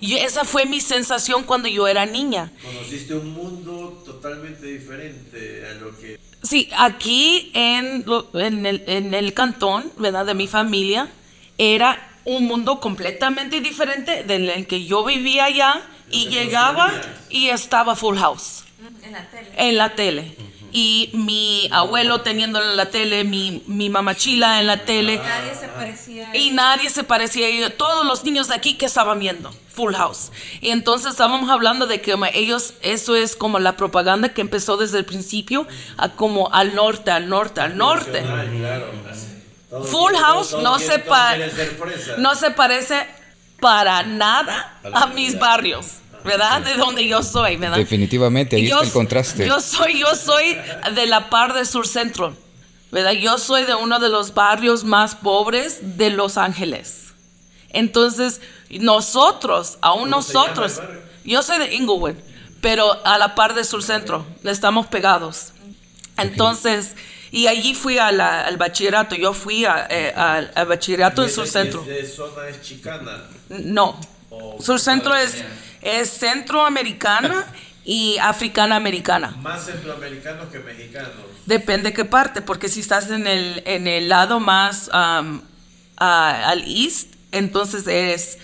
Y 0.00 0.16
esa 0.16 0.44
fue 0.44 0.66
mi 0.66 0.80
sensación 0.80 1.44
cuando 1.44 1.68
yo 1.68 1.88
era 1.88 2.06
niña. 2.06 2.52
Conociste 2.62 3.14
un 3.14 3.32
mundo 3.32 4.02
totalmente 4.04 4.66
diferente 4.66 5.66
a 5.70 5.74
lo 5.74 5.96
que 5.98 6.18
Sí, 6.42 6.68
aquí 6.76 7.50
en, 7.54 8.04
lo- 8.06 8.28
en, 8.38 8.66
el, 8.66 8.84
en 8.86 9.14
el 9.14 9.32
cantón, 9.34 9.90
¿verdad? 9.98 10.26
De 10.26 10.34
mi 10.34 10.46
familia, 10.46 11.08
era 11.58 12.10
un 12.24 12.44
mundo 12.46 12.78
completamente 12.78 13.60
diferente 13.60 14.22
del 14.22 14.48
en 14.50 14.64
que 14.66 14.84
yo 14.84 15.04
vivía 15.04 15.46
allá 15.46 15.82
y 16.10 16.28
llegaba 16.28 16.92
y 17.30 17.48
estaba 17.48 17.96
Full 17.96 18.16
House 18.18 18.62
En 19.02 19.12
la 19.12 19.28
tele. 19.30 19.50
en 19.56 19.76
la 19.76 19.94
tele. 19.94 20.36
Y 20.72 21.10
mi 21.14 21.68
abuelo 21.72 22.20
teniendo 22.20 22.62
en 22.62 22.76
la 22.76 22.86
tele, 22.90 23.24
mi, 23.24 23.62
mi 23.66 23.88
mamachila 23.88 24.60
en 24.60 24.66
la 24.66 24.78
tele. 24.84 25.18
Nadie 25.18 25.54
se 25.54 25.68
parecía. 25.68 26.30
a 26.30 26.36
Y 26.36 26.50
nadie 26.50 26.90
se 26.90 27.04
parecía 27.04 27.46
a 27.46 27.48
ellos. 27.48 27.72
Todos 27.76 28.04
los 28.06 28.24
niños 28.24 28.48
de 28.48 28.54
aquí 28.54 28.74
que 28.74 28.86
estaban 28.86 29.18
viendo 29.18 29.54
Full 29.72 29.94
House. 29.94 30.32
Y 30.60 30.70
entonces 30.70 31.12
estábamos 31.12 31.48
hablando 31.50 31.86
de 31.86 32.00
que 32.00 32.14
ellos, 32.34 32.74
eso 32.82 33.14
es 33.16 33.36
como 33.36 33.58
la 33.58 33.76
propaganda 33.76 34.30
que 34.30 34.40
empezó 34.42 34.76
desde 34.76 34.98
el 34.98 35.04
principio, 35.04 35.66
a 35.96 36.10
como 36.10 36.52
al 36.52 36.74
norte, 36.74 37.10
al 37.10 37.28
norte, 37.28 37.60
al 37.60 37.76
norte. 37.76 38.22
Full 39.90 40.14
House 40.14 40.56
no 40.62 40.78
se, 40.78 40.98
pa- 41.00 41.36
no 42.18 42.34
se 42.34 42.50
parece 42.50 43.06
para 43.60 44.02
nada 44.02 44.78
a 44.92 45.06
mis 45.08 45.38
barrios, 45.38 45.86
¿verdad? 46.26 46.60
De 46.62 46.74
donde 46.74 47.06
yo 47.06 47.22
soy, 47.22 47.56
¿verdad? 47.56 47.76
Definitivamente, 47.78 48.56
ahí 48.56 48.64
Y 48.66 48.68
yo 48.68 48.76
está 48.76 48.86
el 48.86 48.92
contraste. 48.92 49.46
Yo 49.46 49.60
soy, 49.60 49.98
yo 50.00 50.14
soy 50.14 50.56
de 50.94 51.06
la 51.06 51.30
par 51.30 51.54
de 51.54 51.64
Sur 51.64 51.86
Centro, 51.88 52.34
¿verdad? 52.92 53.12
Yo 53.12 53.38
soy 53.38 53.64
de 53.64 53.74
uno 53.74 53.98
de 53.98 54.08
los 54.08 54.34
barrios 54.34 54.84
más 54.84 55.14
pobres 55.14 55.78
de 55.96 56.10
Los 56.10 56.36
Ángeles. 56.36 57.04
Entonces, 57.70 58.40
nosotros, 58.70 59.78
aún 59.82 60.08
nosotros, 60.10 60.80
yo 61.24 61.42
soy 61.42 61.58
de 61.58 61.74
Inglewood, 61.74 62.14
pero 62.60 63.04
a 63.04 63.18
la 63.18 63.34
par 63.34 63.54
de 63.54 63.64
Sur 63.64 63.82
Centro, 63.82 64.26
le 64.42 64.50
estamos 64.50 64.86
pegados. 64.86 65.52
Entonces, 66.16 66.94
y 67.30 67.46
allí 67.48 67.74
fui 67.74 67.98
a 67.98 68.10
la- 68.12 68.42
al 68.46 68.56
bachillerato, 68.56 69.14
yo 69.16 69.34
fui 69.34 69.64
a, 69.66 69.86
eh, 69.90 70.12
al, 70.16 70.50
al 70.54 70.66
bachillerato 70.66 71.22
en 71.22 71.30
Sur 71.30 71.46
Centro. 71.46 71.82
de 71.82 72.06
zona 72.06 72.48
es 72.48 72.62
chicana. 72.62 73.24
No. 73.48 74.00
Sur 74.60 74.80
Centro 74.80 75.14
es, 75.14 75.42
es 75.82 76.10
centroamericana 76.10 77.44
y 77.84 78.16
africana 78.18 78.76
americana. 78.76 79.36
Más 79.42 79.64
centroamericanos 79.66 80.46
que 80.48 80.58
mexicanos. 80.60 81.10
Depende 81.46 81.92
qué 81.92 82.04
parte, 82.04 82.42
porque 82.42 82.68
si 82.68 82.80
estás 82.80 83.10
en 83.10 83.26
el, 83.26 83.62
en 83.66 83.86
el 83.86 84.08
lado 84.08 84.40
más 84.40 84.88
um, 84.88 85.40
a- 85.96 86.50
al 86.50 86.64
east, 86.66 87.14
entonces 87.30 87.86
eres 87.86 88.38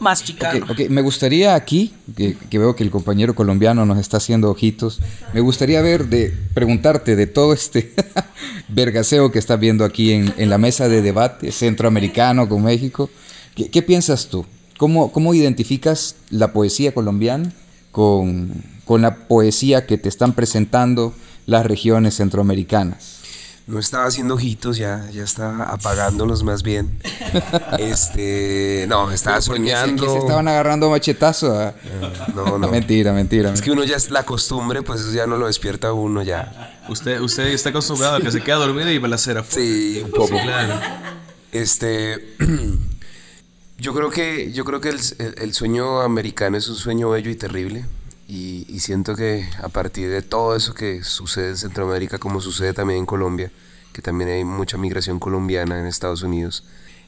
más 0.00 0.22
chicano. 0.24 0.64
Ok, 0.64 0.70
ok, 0.72 0.80
me 0.90 1.00
gustaría 1.02 1.54
aquí, 1.54 1.94
que, 2.16 2.36
que 2.50 2.58
veo 2.58 2.74
que 2.76 2.82
el 2.82 2.90
compañero 2.90 3.34
colombiano 3.34 3.86
nos 3.86 3.98
está 3.98 4.16
haciendo 4.18 4.50
ojitos, 4.50 5.00
me 5.32 5.40
gustaría 5.40 5.80
ver, 5.82 6.06
de 6.06 6.34
preguntarte 6.52 7.16
de 7.16 7.26
todo 7.26 7.52
este 7.54 7.94
vergaseo 8.68 9.30
que 9.32 9.38
estás 9.38 9.58
viendo 9.60 9.84
aquí 9.84 10.12
en, 10.12 10.34
en 10.36 10.50
la 10.50 10.58
mesa 10.58 10.88
de 10.88 11.00
debate 11.00 11.52
centroamericano 11.52 12.48
con 12.48 12.62
México. 12.64 13.08
¿Qué, 13.54 13.70
qué 13.70 13.82
piensas 13.82 14.26
tú? 14.28 14.44
¿Cómo, 14.78 15.12
¿Cómo 15.12 15.34
identificas 15.34 16.14
la 16.30 16.52
poesía 16.52 16.94
colombiana 16.94 17.52
con, 17.90 18.64
con 18.84 19.02
la 19.02 19.26
poesía 19.28 19.86
que 19.86 19.98
te 19.98 20.08
están 20.08 20.32
presentando 20.32 21.12
las 21.46 21.66
regiones 21.66 22.14
centroamericanas? 22.16 23.18
No 23.66 23.78
estaba 23.78 24.06
haciendo 24.06 24.34
ojitos, 24.34 24.78
ya, 24.78 25.10
ya 25.12 25.24
estaba 25.24 25.64
apagándolos 25.64 26.42
más 26.42 26.62
bien. 26.62 26.98
Este, 27.78 28.86
no, 28.88 29.10
estaba 29.10 29.40
soñando. 29.42 30.02
que 30.04 30.10
se 30.10 30.18
estaban 30.18 30.48
agarrando 30.48 30.88
machetazo. 30.88 31.52
ah. 31.60 31.74
No, 32.34 32.56
no. 32.56 32.68
mentira, 32.68 33.12
mentira. 33.12 33.52
Es 33.52 33.60
que 33.60 33.70
uno 33.70 33.84
ya 33.84 33.96
es 33.96 34.10
la 34.10 34.24
costumbre, 34.24 34.82
pues 34.82 35.02
eso 35.02 35.12
ya 35.12 35.26
no 35.26 35.36
lo 35.36 35.48
despierta 35.48 35.88
a 35.88 35.92
uno 35.92 36.22
ya. 36.22 36.80
Usted, 36.88 37.20
usted 37.20 37.48
está 37.48 37.68
acostumbrado 37.68 38.16
a 38.16 38.20
que 38.20 38.30
se 38.30 38.40
queda 38.40 38.56
dormido 38.56 38.90
y 38.90 38.98
balacera. 38.98 39.44
Sí, 39.46 40.00
un 40.02 40.12
poco. 40.12 40.38
claro. 40.40 40.80
Este, 41.52 42.36
yo 43.78 43.94
creo 43.94 44.10
que, 44.10 44.52
yo 44.52 44.64
creo 44.64 44.80
que 44.80 44.88
el, 44.90 45.00
el- 45.36 45.54
sueño 45.54 46.00
americano 46.00 46.56
es 46.56 46.68
un 46.68 46.76
sueño 46.76 47.10
bello 47.10 47.30
y 47.30 47.36
terrible. 47.36 47.84
Y, 48.26 48.66
y 48.68 48.80
siento 48.80 49.16
que 49.16 49.48
a 49.62 49.68
partir 49.68 50.10
de 50.10 50.20
todo 50.20 50.54
eso 50.54 50.74
que 50.74 51.02
sucede 51.02 51.50
en 51.50 51.56
Centroamérica, 51.56 52.18
como 52.18 52.40
sucede 52.40 52.74
también 52.74 53.00
en 53.00 53.06
Colombia, 53.06 53.50
que 53.92 54.02
también 54.02 54.28
hay 54.30 54.44
mucha 54.44 54.76
migración 54.76 55.18
colombiana 55.18 55.78
en 55.80 55.86
Estados 55.86 56.22
Unidos, 56.22 56.64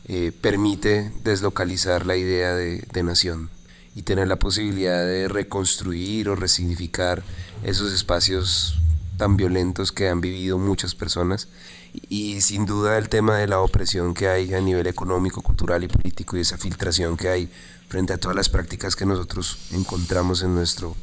eh, 0.09 0.33
permite 0.41 1.13
deslocalizar 1.23 2.07
la 2.07 2.17
idea 2.17 2.55
de, 2.55 2.83
de 2.91 3.03
nación 3.03 3.51
y 3.95 4.03
tener 4.03 4.29
la 4.29 4.39
posibilidad 4.39 5.05
de 5.05 5.29
reconstruir 5.29 6.29
o 6.31 6.37
resignificar 6.37 7.23
esos 7.65 7.93
espacios 7.93 8.79
tan 9.19 9.37
violentos 9.37 9.93
que 9.93 10.09
han 10.09 10.23
vivido 10.23 10.57
muchas 10.59 10.95
personas 10.95 11.49
y 11.93 12.41
sin 12.41 12.67
duda 12.67 12.99
el 12.99 13.09
tema 13.09 13.39
de 13.39 13.49
la 13.49 13.61
opresión 13.61 14.15
que 14.15 14.29
hay 14.29 14.55
a 14.55 14.61
nivel 14.61 14.87
económico, 14.87 15.43
cultural 15.43 15.83
y 15.85 15.89
político 15.89 16.37
y 16.37 16.41
esa 16.41 16.59
filtración 16.59 17.17
que 17.17 17.29
hay 17.29 17.51
frente 17.89 18.13
a 18.13 18.19
todas 18.19 18.37
las 18.37 18.49
prácticas 18.49 18.95
que 18.95 19.07
nosotros 19.07 19.59
encontramos 19.73 20.43
en, 20.43 20.55
nuestro, 20.55 20.97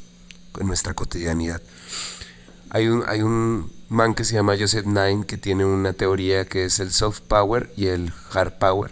en 0.60 0.68
nuestra 0.68 0.94
cotidianidad. 0.94 1.62
Hay 2.70 2.88
un, 2.88 3.04
hay 3.08 3.22
un 3.22 3.72
man 3.90 4.14
que 4.14 4.24
se 4.24 4.36
llama 4.36 4.56
Joseph 4.58 4.86
Nine 4.86 5.26
que 5.26 5.38
tiene 5.38 5.66
una 5.66 5.94
teoría 5.94 6.46
que 6.46 6.66
es 6.66 6.80
el 6.80 6.92
soft 6.92 7.22
power 7.22 7.72
y 7.76 7.88
el 7.88 8.14
hard 8.32 8.54
power, 8.58 8.92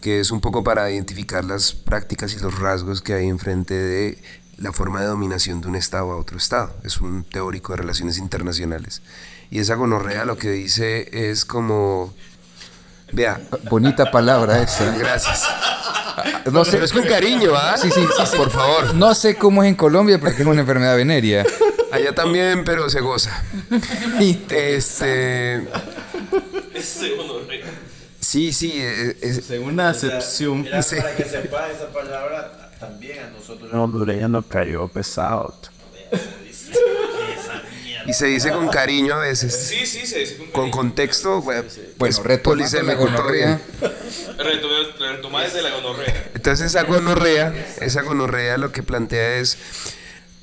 que 0.00 0.20
es 0.20 0.30
un 0.30 0.40
poco 0.40 0.64
para 0.64 0.90
identificar 0.90 1.44
las 1.44 1.72
prácticas 1.72 2.34
y 2.34 2.38
los 2.38 2.58
rasgos 2.58 3.02
que 3.02 3.14
hay 3.14 3.28
enfrente 3.28 3.74
de 3.74 4.18
la 4.56 4.72
forma 4.72 5.00
de 5.00 5.06
dominación 5.06 5.60
de 5.60 5.68
un 5.68 5.76
Estado 5.76 6.12
a 6.12 6.16
otro 6.16 6.36
Estado. 6.36 6.74
Es 6.84 7.00
un 7.00 7.24
teórico 7.24 7.72
de 7.72 7.78
relaciones 7.78 8.18
internacionales. 8.18 9.02
Y 9.50 9.58
esa 9.58 9.74
gonorrea 9.74 10.24
lo 10.24 10.36
que 10.38 10.50
dice 10.50 11.08
es 11.30 11.44
como, 11.44 12.14
vea, 13.12 13.40
Bonita 13.70 14.10
palabra 14.10 14.62
esa. 14.62 14.94
gracias. 14.96 15.44
No 16.52 16.64
sé, 16.64 16.72
Pero 16.72 16.84
es 16.84 16.92
con 16.92 17.02
cariño, 17.04 17.52
¿ah? 17.56 17.76
Sí, 17.76 17.90
sí, 17.90 18.00
sí, 18.00 18.22
sí. 18.30 18.36
Por 18.36 18.50
favor. 18.50 18.94
No 18.94 19.14
sé 19.14 19.36
cómo 19.36 19.62
es 19.62 19.68
en 19.70 19.74
Colombia 19.74 20.18
porque 20.20 20.42
es 20.42 20.46
una 20.48 20.60
enfermedad 20.60 20.96
venérea. 20.96 21.44
Allá 21.92 22.14
también, 22.14 22.64
pero 22.64 22.88
se 22.90 23.00
goza. 23.00 23.42
Este. 24.50 25.66
Sí, 28.20 28.52
sí. 28.52 28.72
eh, 28.76 29.16
es- 29.20 29.44
Según 29.46 29.76
la 29.76 29.88
acepción. 29.90 30.66
Sí. 30.82 30.96
para 30.96 31.16
que 31.16 31.24
sepa 31.24 31.68
esa 31.70 31.88
palabra, 31.92 32.70
también 32.78 33.18
a 33.24 33.30
nosotros 33.30 33.70
los 33.72 33.74
hondureños 33.80 34.30
nos 34.30 34.46
cayó 34.46 34.86
pesado. 34.88 35.54
Y 38.10 38.12
se 38.12 38.26
dice 38.26 38.50
con 38.50 38.68
cariño 38.68 39.14
a 39.14 39.18
veces. 39.18 39.54
Sí, 39.54 39.86
sí, 39.86 40.04
se 40.04 40.18
dice 40.18 40.36
con 40.36 40.50
Con 40.50 40.72
contexto, 40.72 41.40
pues 41.44 41.78
Bueno, 41.96 42.16
retomando 42.24 42.42
polisémico, 42.42 43.04
desde 43.04 43.20
la 45.62 45.70
gonorrea. 45.70 46.30
Entonces 46.34 46.66
esa 46.66 46.82
gonorrea, 46.82 47.54
esa 47.80 48.02
gonorrea 48.02 48.58
lo 48.58 48.72
que 48.72 48.82
plantea 48.82 49.36
es 49.36 49.58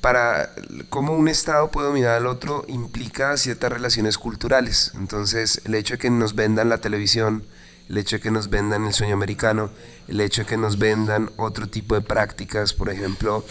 para 0.00 0.50
cómo 0.88 1.12
un 1.12 1.28
estado 1.28 1.70
puede 1.70 1.88
dominar 1.88 2.12
al 2.12 2.26
otro 2.26 2.64
implica 2.68 3.36
ciertas 3.36 3.70
relaciones 3.70 4.16
culturales. 4.16 4.92
Entonces 4.94 5.60
el 5.66 5.74
hecho 5.74 5.92
de 5.94 5.98
que 5.98 6.08
nos 6.08 6.34
vendan 6.34 6.70
la 6.70 6.78
televisión, 6.78 7.44
el 7.90 7.98
hecho 7.98 8.16
de 8.16 8.22
que 8.22 8.30
nos 8.30 8.48
vendan 8.48 8.86
el 8.86 8.94
sueño 8.94 9.12
americano, 9.12 9.70
el 10.08 10.22
hecho 10.22 10.40
de 10.42 10.46
que 10.46 10.56
nos 10.56 10.78
vendan 10.78 11.30
otro 11.36 11.68
tipo 11.68 11.94
de 11.94 12.00
prácticas, 12.00 12.72
por 12.72 12.88
ejemplo, 12.88 13.44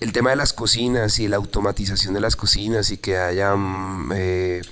el 0.00 0.12
tema 0.12 0.30
de 0.30 0.36
las 0.36 0.52
cocinas 0.52 1.18
y 1.18 1.28
la 1.28 1.36
automatización 1.36 2.14
de 2.14 2.20
las 2.20 2.36
cocinas 2.36 2.90
y 2.90 2.98
que 2.98 3.16
haya 3.16 3.54
mm, 3.54 4.12
eh, 4.14 4.62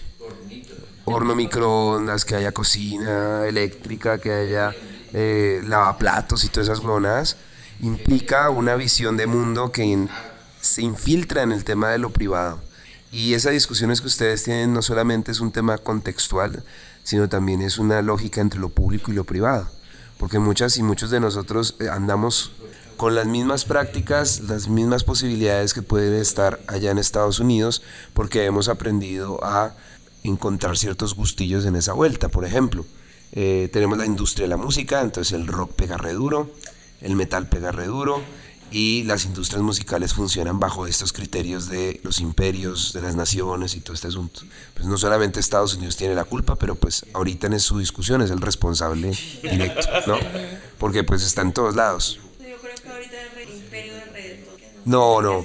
horno 1.05 1.34
microondas, 1.34 2.24
que 2.24 2.36
haya 2.36 2.52
cocina 2.52 3.46
eléctrica, 3.46 4.18
que 4.18 4.32
haya 4.32 4.74
eh, 5.12 5.62
lavaplatos 5.66 6.44
y 6.44 6.48
todas 6.48 6.68
esas 6.68 6.80
huevonadas, 6.80 7.36
implica 7.80 8.51
una 8.51 8.74
visión 8.76 9.16
de 9.16 9.26
mundo 9.26 9.72
que 9.72 10.09
se 10.60 10.82
infiltra 10.82 11.42
en 11.42 11.52
el 11.52 11.64
tema 11.64 11.90
de 11.90 11.98
lo 11.98 12.10
privado. 12.10 12.60
Y 13.10 13.34
esas 13.34 13.52
discusiones 13.52 14.01
que 14.01 14.09
ustedes 14.09 14.42
tienen 14.42 14.72
no 14.72 14.82
solamente 14.82 15.30
es 15.30 15.40
un 15.40 15.52
tema 15.52 15.78
contextual, 15.78 16.64
sino 17.05 17.28
también 17.28 17.62
es 17.62 17.78
una 17.78 18.02
lógica 18.02 18.40
entre 18.40 18.59
lo 18.59 18.70
público 18.70 19.12
y 19.12 19.14
lo 19.14 19.24
privado. 19.24 19.68
Porque 20.18 20.38
muchas 20.38 20.76
y 20.78 20.82
muchos 20.82 21.10
de 21.10 21.20
nosotros 21.20 21.76
eh, 21.80 21.88
andamos 21.88 22.52
con 22.97 23.15
las 23.15 23.27
mismas 23.27 23.65
prácticas, 23.65 24.41
las 24.41 24.69
mismas 24.69 25.05
posibilidades 25.05 25.75
que 25.75 25.83
pueden 25.83 26.15
estar 26.15 26.61
allá 26.66 26.91
en 26.91 26.99
Estados 26.99 27.39
Unidos, 27.41 27.83
porque 28.12 28.45
hemos 28.45 28.69
aprendido 28.69 29.43
a 29.45 29.75
encontrar 30.23 30.77
ciertos 30.77 31.15
gustillos 31.15 31.65
en 31.66 31.77
esa 31.77 31.93
vuelta. 31.93 32.29
Por 32.29 32.45
ejemplo, 32.45 32.85
eh, 33.33 33.69
tenemos 33.73 33.99
la 33.99 34.07
industria 34.07 34.45
de 34.45 34.51
la 34.51 34.57
música, 34.57 35.01
entonces 35.01 35.33
el 35.33 35.47
rock 35.47 35.73
pega 35.73 35.97
re 35.97 36.12
duro, 36.12 36.51
el 37.01 37.16
metal 37.16 37.49
pega 37.49 37.73
re 37.73 37.87
duro, 37.87 38.23
y 38.71 39.05
las 39.05 39.25
industrias 39.25 39.62
musicales 39.62 40.15
funcionan 40.15 40.59
bajo 40.59 40.87
estos 40.89 41.12
criterios 41.12 41.69
de 41.69 42.01
los 42.03 42.19
imperios, 42.21 42.93
de 42.93 43.03
las 43.03 43.15
naciones 43.15 43.77
y 43.77 43.81
todo 43.81 43.95
este 43.95 44.09
asunto. 44.09 44.41
Pues 44.75 44.87
no 44.87 44.99
solamente 44.99 45.39
Estados 45.39 45.77
Unidos 45.77 45.97
tiene 45.97 46.16
la 46.16 46.25
culpa, 46.25 46.57
pero 46.57 46.75
pues 46.75 47.07
ahorita 47.12 47.47
en 47.47 47.61
su 47.61 47.79
discusión 47.79 48.21
es 48.23 48.33
el 48.33 48.41
responsable 48.41 49.16
directo, 49.43 49.89
¿no? 50.09 50.19
Porque 50.79 51.05
pues 51.05 51.23
está 51.23 51.43
en 51.43 51.53
todos 51.53 51.77
lados. 51.77 52.19
No, 54.85 55.20
no. 55.23 55.44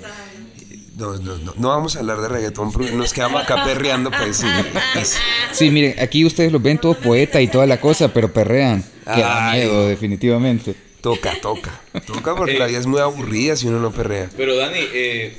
No, 0.98 1.14
no, 1.18 1.38
no, 1.38 1.54
no 1.56 1.68
vamos 1.70 1.96
a 1.96 2.00
hablar 2.00 2.20
de 2.20 2.28
reggaetón 2.28 2.74
porque 2.74 2.92
nos 2.92 3.14
quedamos 3.14 3.42
acá 3.42 3.64
perreando, 3.64 4.12
pues 4.12 4.36
sí. 4.38 4.46
Sí, 5.54 5.72
miren, 5.72 5.96
aquí 6.00 6.26
ustedes 6.26 6.52
los 6.52 6.62
ven 6.62 6.78
todos 6.78 6.98
poeta 6.98 7.40
y 7.42 7.48
toda 7.48 7.66
la 7.66 7.80
cosa, 7.80 8.14
pero 8.14 8.34
perrean. 8.34 8.84
Que 9.06 9.22
da 9.22 9.52
miedo, 9.54 9.88
definitivamente. 9.88 10.76
Toca, 11.02 11.40
toca. 11.42 11.80
Toca 12.06 12.36
porque 12.36 12.60
la 12.60 12.68
vida 12.68 12.80
es 12.80 12.86
muy 12.86 13.00
aburrida 13.00 13.56
si 13.56 13.68
uno 13.68 13.80
no 13.80 13.92
perrea. 13.92 14.30
Pero 14.36 14.58
Dani, 14.58 14.80
eh, 14.94 15.38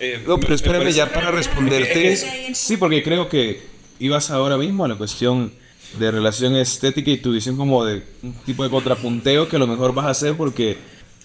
eh, 0.00 0.22
No, 0.26 0.36
pero 0.38 0.48
me- 0.50 0.54
espérame 0.56 0.78
parece- 0.84 0.96
ya 0.96 1.12
para 1.12 1.30
responderte. 1.32 2.10
Es- 2.12 2.26
sí, 2.54 2.78
porque 2.78 3.02
creo 3.02 3.28
que 3.28 3.60
ibas 3.98 4.30
ahora 4.30 4.56
mismo 4.56 4.86
a 4.86 4.88
la 4.88 4.94
cuestión 4.96 5.52
de 5.98 6.10
relación 6.10 6.56
estética 6.56 7.10
y 7.10 7.18
tu 7.18 7.32
visión 7.32 7.58
como 7.58 7.84
de 7.84 8.02
un 8.22 8.32
tipo 8.46 8.64
de 8.64 8.70
contrapunteo 8.70 9.48
que 9.48 9.56
a 9.56 9.58
lo 9.58 9.66
mejor 9.66 9.92
vas 9.92 10.06
a 10.06 10.10
hacer 10.10 10.34
porque 10.34 10.78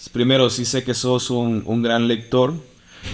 primero 0.10 0.50
sí 0.50 0.66
sé 0.66 0.84
que 0.84 0.94
sos 0.94 1.30
un, 1.30 1.64
un 1.66 1.82
gran 1.82 2.08
lector 2.08 2.54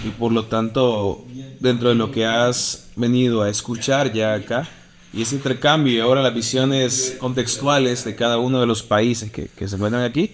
y 0.04 0.10
por 0.10 0.32
lo 0.32 0.46
tanto 0.46 1.24
dentro 1.58 1.88
de 1.88 1.94
lo 1.94 2.10
que 2.10 2.24
has 2.24 2.88
venido 2.96 3.42
a 3.42 3.50
escuchar 3.50 4.12
ya 4.12 4.34
acá 4.34 4.68
y 5.12 5.22
ese 5.22 5.34
intercambio 5.34 5.92
y 5.92 6.00
ahora 6.00 6.22
las 6.22 6.34
visiones 6.34 7.16
contextuales 7.18 8.04
de 8.04 8.14
cada 8.14 8.38
uno 8.38 8.60
de 8.60 8.66
los 8.66 8.82
países 8.82 9.30
que, 9.32 9.48
que 9.48 9.66
se 9.66 9.74
encuentran 9.76 10.04
aquí, 10.04 10.32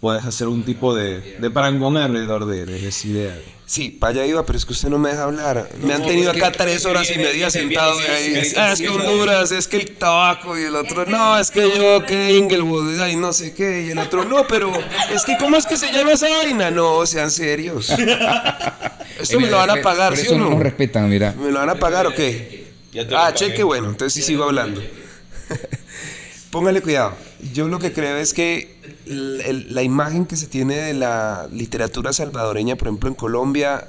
puedes 0.00 0.24
hacer 0.24 0.48
un 0.48 0.62
tipo 0.64 0.94
de, 0.94 1.38
de 1.38 1.50
parangón 1.50 1.96
alrededor 1.96 2.44
de, 2.46 2.66
de 2.66 2.86
esa 2.86 3.06
idea. 3.08 3.38
Sí, 3.70 3.90
para 3.90 4.12
allá 4.12 4.24
iba, 4.26 4.46
pero 4.46 4.56
es 4.56 4.64
que 4.64 4.72
usted 4.72 4.88
no 4.88 4.98
me 4.98 5.10
deja 5.10 5.24
hablar. 5.24 5.68
Me 5.82 5.92
han 5.92 6.02
tenido 6.02 6.30
es 6.32 6.38
acá 6.38 6.50
que- 6.52 6.56
tres 6.56 6.86
horas 6.86 7.10
y 7.10 7.18
media 7.18 7.50
sentado 7.50 7.98
viene- 7.98 8.14
ahí. 8.14 8.28
viene- 8.30 8.48
Ah, 8.56 8.72
es 8.72 8.80
que 8.80 8.88
Honduras, 8.88 9.52
es 9.52 9.68
que 9.68 9.76
el 9.76 9.90
tabaco 9.96 10.58
y 10.58 10.62
el 10.62 10.74
otro, 10.74 11.04
no, 11.04 11.38
es 11.38 11.50
que 11.50 11.70
yo, 11.76 12.02
que 12.06 12.32
Inglewood, 12.32 12.98
ay, 12.98 13.16
no 13.16 13.30
sé 13.34 13.52
qué, 13.52 13.82
y 13.86 13.90
el 13.90 13.98
otro, 13.98 14.24
no, 14.24 14.46
pero 14.48 14.72
es 15.14 15.22
que, 15.26 15.36
¿cómo 15.36 15.58
es 15.58 15.66
que 15.66 15.76
se 15.76 15.92
llama 15.92 16.12
esa 16.12 16.30
vaina? 16.30 16.70
No, 16.70 17.04
sean 17.04 17.30
serios. 17.30 17.90
Esto 19.20 19.38
me 19.38 19.50
lo 19.50 19.58
van 19.58 19.68
a 19.70 19.82
pagar, 19.82 20.14
Por 20.14 20.18
¿sí 20.18 20.28
o 20.28 20.38
no 20.38 20.48
no? 20.48 20.60
respetan, 20.60 21.06
mira. 21.10 21.34
¿Me 21.38 21.50
lo 21.50 21.58
van 21.58 21.68
a 21.68 21.74
pagar 21.74 22.06
o 22.06 22.14
qué? 22.14 22.68
Ah, 23.14 23.32
cheque, 23.34 23.62
bueno, 23.64 23.90
entonces 23.90 24.14
sí 24.14 24.22
sigo 24.22 24.44
hablando. 24.44 24.82
Póngale 26.50 26.80
cuidado. 26.80 27.14
Yo 27.52 27.68
lo 27.68 27.78
que 27.78 27.92
creo 27.92 28.16
es 28.16 28.34
que 28.34 28.76
la 29.06 29.82
imagen 29.82 30.26
que 30.26 30.36
se 30.36 30.46
tiene 30.46 30.76
de 30.76 30.94
la 30.94 31.48
literatura 31.52 32.12
salvadoreña, 32.12 32.76
por 32.76 32.88
ejemplo, 32.88 33.08
en 33.08 33.14
Colombia, 33.14 33.86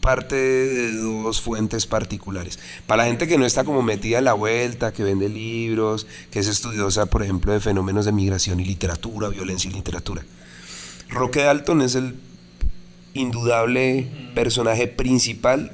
parte 0.00 0.34
de 0.34 0.92
dos 0.92 1.40
fuentes 1.40 1.86
particulares. 1.86 2.58
Para 2.86 3.04
la 3.04 3.08
gente 3.08 3.28
que 3.28 3.38
no 3.38 3.46
está 3.46 3.64
como 3.64 3.82
metida 3.82 4.18
en 4.18 4.24
la 4.24 4.32
vuelta, 4.34 4.92
que 4.92 5.02
vende 5.02 5.28
libros, 5.28 6.06
que 6.30 6.38
es 6.40 6.48
estudiosa, 6.48 7.06
por 7.06 7.22
ejemplo, 7.22 7.52
de 7.52 7.60
fenómenos 7.60 8.04
de 8.04 8.12
migración 8.12 8.60
y 8.60 8.64
literatura, 8.64 9.28
violencia 9.28 9.70
y 9.70 9.74
literatura. 9.74 10.24
Roque 11.08 11.42
Dalton 11.42 11.82
es 11.82 11.94
el 11.94 12.14
indudable 13.14 14.08
personaje 14.34 14.86
principal 14.86 15.72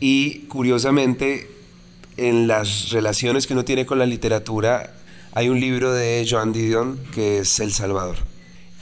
y 0.00 0.40
curiosamente, 0.48 1.50
en 2.16 2.46
las 2.46 2.90
relaciones 2.90 3.46
que 3.46 3.54
uno 3.54 3.64
tiene 3.64 3.86
con 3.86 3.98
la 3.98 4.06
literatura, 4.06 4.94
hay 5.32 5.48
un 5.48 5.60
libro 5.60 5.92
de 5.92 6.26
Joan 6.28 6.52
Didion 6.52 6.98
que 7.14 7.38
es 7.38 7.60
El 7.60 7.72
Salvador. 7.72 8.16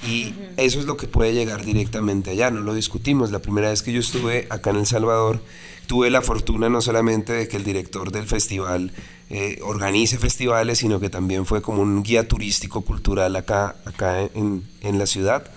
Y 0.07 0.35
eso 0.57 0.81
es 0.81 0.87
lo 0.87 0.97
que 0.97 1.07
puede 1.07 1.35
llegar 1.35 1.65
directamente 1.65 2.31
allá, 2.31 2.51
no 2.51 2.61
lo 2.61 2.75
discutimos. 2.75 3.31
La 3.31 3.41
primera 3.41 3.69
vez 3.69 3.83
que 3.83 3.93
yo 3.93 4.01
estuve 4.01 4.47
acá 4.51 4.71
en 4.71 4.77
El 4.77 4.87
Salvador, 4.87 5.41
tuve 5.87 6.11
la 6.11 6.23
fortuna 6.23 6.69
no 6.69 6.81
solamente 6.81 7.33
de 7.33 7.49
que 7.49 7.59
el 7.59 7.65
director 7.65 8.11
del 8.11 8.27
festival 8.27 8.93
eh, 9.29 9.59
organice 9.63 10.19
festivales, 10.19 10.79
sino 10.79 11.01
que 11.01 11.11
también 11.11 11.45
fue 11.45 11.61
como 11.61 11.83
un 11.83 12.03
guía 12.03 12.27
turístico 12.27 12.81
cultural 12.81 13.37
acá, 13.37 13.77
acá 13.85 14.23
en, 14.23 14.65
en 14.81 14.99
la 14.99 15.07
ciudad. 15.07 15.51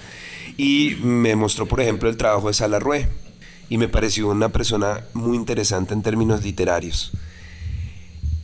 Y 0.57 0.97
me 1.01 1.35
mostró, 1.35 1.65
por 1.65 1.81
ejemplo, 1.81 2.09
el 2.09 2.17
trabajo 2.17 2.49
de 2.49 2.53
Salarrué. 2.53 3.07
Y 3.69 3.77
me 3.77 3.87
pareció 3.87 4.27
una 4.27 4.49
persona 4.49 5.05
muy 5.13 5.37
interesante 5.37 5.93
en 5.93 6.03
términos 6.03 6.43
literarios. 6.43 7.11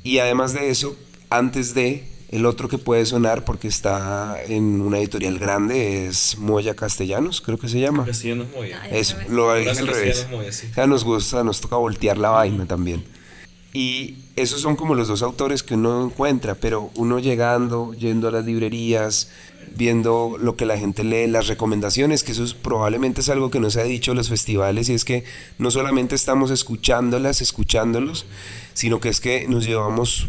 Y 0.02 0.20
además 0.20 0.54
de 0.54 0.70
eso, 0.70 0.96
antes 1.30 1.74
de, 1.74 2.08
el 2.30 2.46
otro 2.46 2.68
que 2.70 2.78
puede 2.78 3.06
sonar 3.06 3.44
porque 3.44 3.68
está 3.68 4.38
en 4.48 4.82
una 4.82 5.00
editorial 5.00 5.40
grande 5.40 6.06
es 6.08 6.38
Moya 6.38 6.76
Castellanos, 6.76 7.42
creo 7.42 7.58
que 7.58 7.68
se 7.68 7.80
llama. 7.80 8.06
Castellanos 8.06 8.48
Moya. 8.56 8.82
Eso, 8.92 9.18
lo 9.30 9.54
dije 9.56 9.72
al 9.72 9.88
revés. 9.88 10.28
Moya, 10.30 10.52
sí. 10.52 10.68
O 10.72 10.74
sea, 10.76 10.88
nos 10.88 11.04
gusta, 11.04 11.44
nos 11.44 11.60
toca 11.62 11.76
voltear 11.76 12.18
la 12.18 12.30
vaina 12.30 12.66
también. 12.66 13.04
Y 13.74 14.16
esos 14.36 14.62
son 14.62 14.76
como 14.76 14.96
los 14.96 15.08
dos 15.08 15.22
autores 15.22 15.62
que 15.64 15.76
uno 15.76 16.04
encuentra, 16.06 16.56
pero 16.56 16.90
uno 16.96 17.20
llegando, 17.20 17.94
yendo 17.94 18.28
a 18.28 18.32
las 18.32 18.46
librerías, 18.46 19.30
viendo 19.76 20.38
lo 20.42 20.56
que 20.56 20.66
la 20.66 20.78
gente 20.78 21.04
lee, 21.04 21.28
las 21.28 21.48
recomendaciones, 21.48 22.24
que 22.24 22.32
eso 22.32 22.44
es- 22.44 22.56
probablemente 22.56 23.22
es 23.22 23.30
algo 23.30 23.52
que 23.52 23.60
nos 23.60 23.78
ha 23.78 23.84
dicho 23.84 24.16
los 24.16 24.30
festivales, 24.30 24.90
y 24.90 24.94
es 24.96 25.06
que 25.06 25.24
no 25.60 25.70
solamente 25.70 26.16
estamos 26.16 26.50
escuchándolas, 26.50 27.42
escuchándolos, 27.42 28.26
sino 28.74 29.00
que 29.00 29.10
es 29.10 29.20
que 29.20 29.48
nos 29.48 29.66
llevamos 29.68 30.28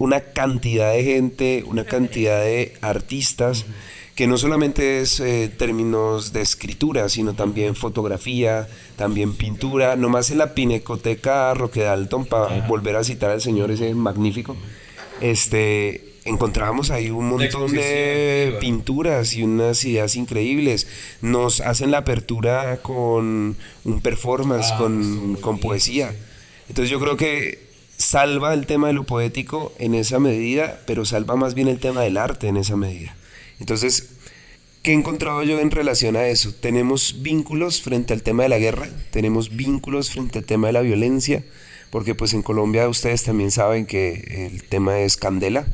una 0.00 0.20
cantidad 0.20 0.94
de 0.94 1.04
gente, 1.04 1.62
una 1.66 1.84
cantidad. 1.84 2.42
de 2.42 2.72
artistas, 2.80 3.66
que 4.14 4.26
no 4.26 4.38
solamente 4.38 5.02
es 5.02 5.20
eh, 5.20 5.50
términos 5.54 6.32
de 6.32 6.40
escritura, 6.40 7.08
sino 7.10 7.34
también 7.34 7.76
fotografía, 7.76 8.66
también 8.96 9.34
pintura, 9.34 9.96
nomás 9.96 10.30
en 10.30 10.38
la 10.38 10.54
Pinacoteca 10.54 11.52
Roque 11.52 11.82
Dalton, 11.82 12.24
para 12.24 12.66
volver 12.66 12.96
a 12.96 13.04
citar 13.04 13.30
al 13.30 13.42
señor 13.42 13.70
ese 13.70 13.94
magnífico, 13.94 14.56
este, 15.20 16.14
encontramos 16.24 16.90
ahí 16.90 17.10
un 17.10 17.28
montón 17.28 17.70
de 17.70 18.56
pinturas 18.58 19.34
y 19.34 19.42
unas 19.42 19.84
ideas 19.84 20.16
increíbles. 20.16 20.86
Nos 21.20 21.60
hacen 21.60 21.90
la 21.90 21.98
apertura 21.98 22.78
con 22.80 23.54
un 23.84 24.00
performance, 24.00 24.72
con, 24.78 25.36
con 25.42 25.58
poesía. 25.58 26.14
Entonces 26.68 26.90
yo 26.90 27.00
creo 27.00 27.18
que 27.18 27.69
salva 28.00 28.54
el 28.54 28.66
tema 28.66 28.86
de 28.86 28.94
lo 28.94 29.04
poético 29.04 29.74
en 29.78 29.94
esa 29.94 30.18
medida, 30.18 30.80
pero 30.86 31.04
salva 31.04 31.36
más 31.36 31.52
bien 31.52 31.68
el 31.68 31.78
tema 31.78 32.00
del 32.00 32.16
arte 32.16 32.48
en 32.48 32.56
esa 32.56 32.74
medida. 32.74 33.14
Entonces, 33.60 34.08
¿qué 34.82 34.92
he 34.92 34.94
encontrado 34.94 35.42
yo 35.42 35.60
en 35.60 35.70
relación 35.70 36.16
a 36.16 36.26
eso? 36.26 36.54
Tenemos 36.54 37.16
vínculos 37.20 37.82
frente 37.82 38.14
al 38.14 38.22
tema 38.22 38.44
de 38.44 38.48
la 38.48 38.58
guerra, 38.58 38.88
tenemos 39.10 39.54
vínculos 39.54 40.10
frente 40.10 40.38
al 40.38 40.46
tema 40.46 40.68
de 40.68 40.72
la 40.72 40.80
violencia, 40.80 41.44
porque 41.90 42.14
pues 42.14 42.32
en 42.32 42.42
Colombia 42.42 42.88
ustedes 42.88 43.22
también 43.22 43.50
saben 43.50 43.84
que 43.84 44.46
el 44.50 44.64
tema 44.64 45.00
es 45.00 45.18
candela. 45.18 45.66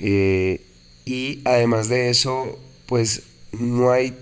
Eh, 0.00 0.60
y 1.04 1.40
además 1.44 1.88
de 1.88 2.10
eso, 2.10 2.60
pues 2.86 3.24
no 3.50 3.90
hay 3.90 4.14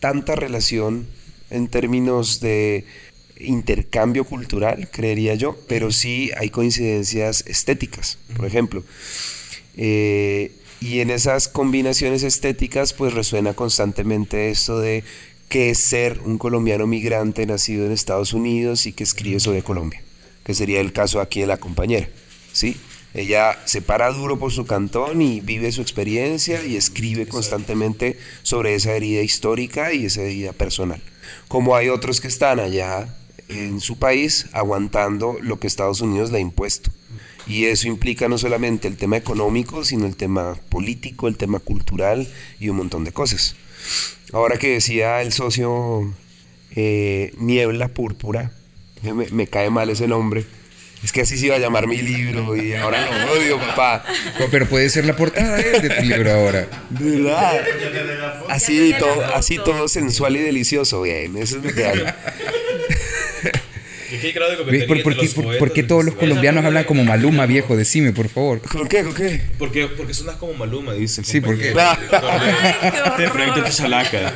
tanta 0.00 0.34
relación 0.34 1.06
en 1.48 1.68
términos 1.68 2.40
de 2.40 2.84
intercambio 3.38 4.24
cultural, 4.24 4.88
creería 4.90 5.34
yo, 5.34 5.56
pero 5.68 5.92
sí 5.92 6.30
hay 6.36 6.50
coincidencias 6.50 7.44
estéticas, 7.46 8.18
por 8.36 8.46
ejemplo. 8.46 8.82
Eh, 9.76 10.52
y 10.80 11.00
en 11.00 11.10
esas 11.10 11.48
combinaciones 11.48 12.22
estéticas 12.22 12.92
pues 12.92 13.14
resuena 13.14 13.54
constantemente 13.54 14.50
esto 14.50 14.78
de 14.78 15.04
qué 15.48 15.70
es 15.70 15.78
ser 15.78 16.20
un 16.24 16.38
colombiano 16.38 16.86
migrante 16.86 17.46
nacido 17.46 17.86
en 17.86 17.92
Estados 17.92 18.32
Unidos 18.32 18.86
y 18.86 18.92
que 18.92 19.04
escribe 19.04 19.40
sobre 19.40 19.62
Colombia, 19.62 20.02
que 20.44 20.54
sería 20.54 20.80
el 20.80 20.92
caso 20.92 21.20
aquí 21.20 21.40
de 21.40 21.46
la 21.46 21.58
compañera, 21.58 22.08
¿sí? 22.52 22.76
Ella 23.14 23.58
se 23.64 23.80
para 23.80 24.10
duro 24.12 24.38
por 24.38 24.52
su 24.52 24.66
cantón 24.66 25.22
y 25.22 25.40
vive 25.40 25.72
su 25.72 25.80
experiencia 25.80 26.62
y 26.62 26.76
escribe 26.76 27.26
constantemente 27.26 28.18
sobre 28.42 28.74
esa 28.74 28.92
herida 28.94 29.22
histórica 29.22 29.94
y 29.94 30.04
esa 30.04 30.20
herida 30.20 30.52
personal. 30.52 31.00
Como 31.48 31.74
hay 31.74 31.88
otros 31.88 32.20
que 32.20 32.28
están 32.28 32.60
allá 32.60 33.08
en 33.48 33.80
su 33.80 33.98
país 33.98 34.46
aguantando 34.52 35.36
lo 35.40 35.58
que 35.58 35.66
Estados 35.66 36.00
Unidos 36.00 36.30
le 36.30 36.38
ha 36.38 36.40
impuesto. 36.40 36.90
Y 37.46 37.66
eso 37.66 37.86
implica 37.86 38.28
no 38.28 38.38
solamente 38.38 38.88
el 38.88 38.96
tema 38.96 39.16
económico, 39.16 39.84
sino 39.84 40.06
el 40.06 40.16
tema 40.16 40.56
político, 40.68 41.28
el 41.28 41.36
tema 41.36 41.60
cultural 41.60 42.26
y 42.58 42.68
un 42.68 42.76
montón 42.76 43.04
de 43.04 43.12
cosas. 43.12 43.54
Ahora 44.32 44.58
que 44.58 44.72
decía 44.72 45.22
el 45.22 45.32
socio 45.32 46.12
eh, 46.74 47.32
Niebla 47.38 47.88
Púrpura, 47.88 48.52
me, 49.02 49.28
me 49.30 49.46
cae 49.46 49.70
mal 49.70 49.90
ese 49.90 50.08
nombre. 50.08 50.44
Es 51.04 51.12
que 51.12 51.20
así 51.20 51.38
se 51.38 51.46
iba 51.46 51.54
a 51.54 51.58
llamar 51.58 51.86
mi 51.86 51.98
libro 51.98 52.56
y 52.56 52.74
ahora 52.74 53.26
lo 53.26 53.32
odio, 53.32 53.58
papá. 53.58 54.04
Pero 54.50 54.66
puede 54.66 54.88
ser 54.88 55.04
la 55.04 55.14
portada 55.14 55.60
eh, 55.60 55.80
de 55.80 55.90
tu 55.90 56.02
libro 56.02 56.32
ahora. 56.32 56.68
¿Verdad? 56.90 57.64
Así 58.48 58.92
todo, 58.98 59.24
así 59.34 59.56
todo 59.56 59.86
sensual 59.86 60.36
y 60.36 60.40
delicioso, 60.40 61.02
bien, 61.02 61.36
eso 61.36 61.58
es 61.58 61.64
lo 61.64 61.72
que 61.72 61.84
hay. 61.84 62.02
¿Ves? 64.70 64.84
¿Por, 64.84 65.02
por 65.02 65.16
qué, 65.16 65.28
por- 65.28 65.58
por 65.58 65.72
qué 65.72 65.82
todos 65.82 66.04
los 66.04 66.14
colombianos 66.14 66.64
hablan 66.64 66.84
como 66.84 67.04
Maluma, 67.04 67.46
viejo? 67.46 67.76
Decime, 67.76 68.12
por 68.12 68.28
favor. 68.28 68.60
¿Con 68.62 68.88
qué? 68.88 69.02
¿Con 69.02 69.14
qué? 69.14 69.40
Porque, 69.58 69.86
porque 69.88 70.14
sonas 70.14 70.36
como 70.36 70.54
Maluma, 70.54 70.92
dice. 70.94 71.22
Sí, 71.24 71.40
¿por 71.40 71.58
qué? 71.58 71.72
compañero. 71.72 72.10
Te 73.16 73.28
proyecto 73.28 73.62
Chalaca. 73.70 74.34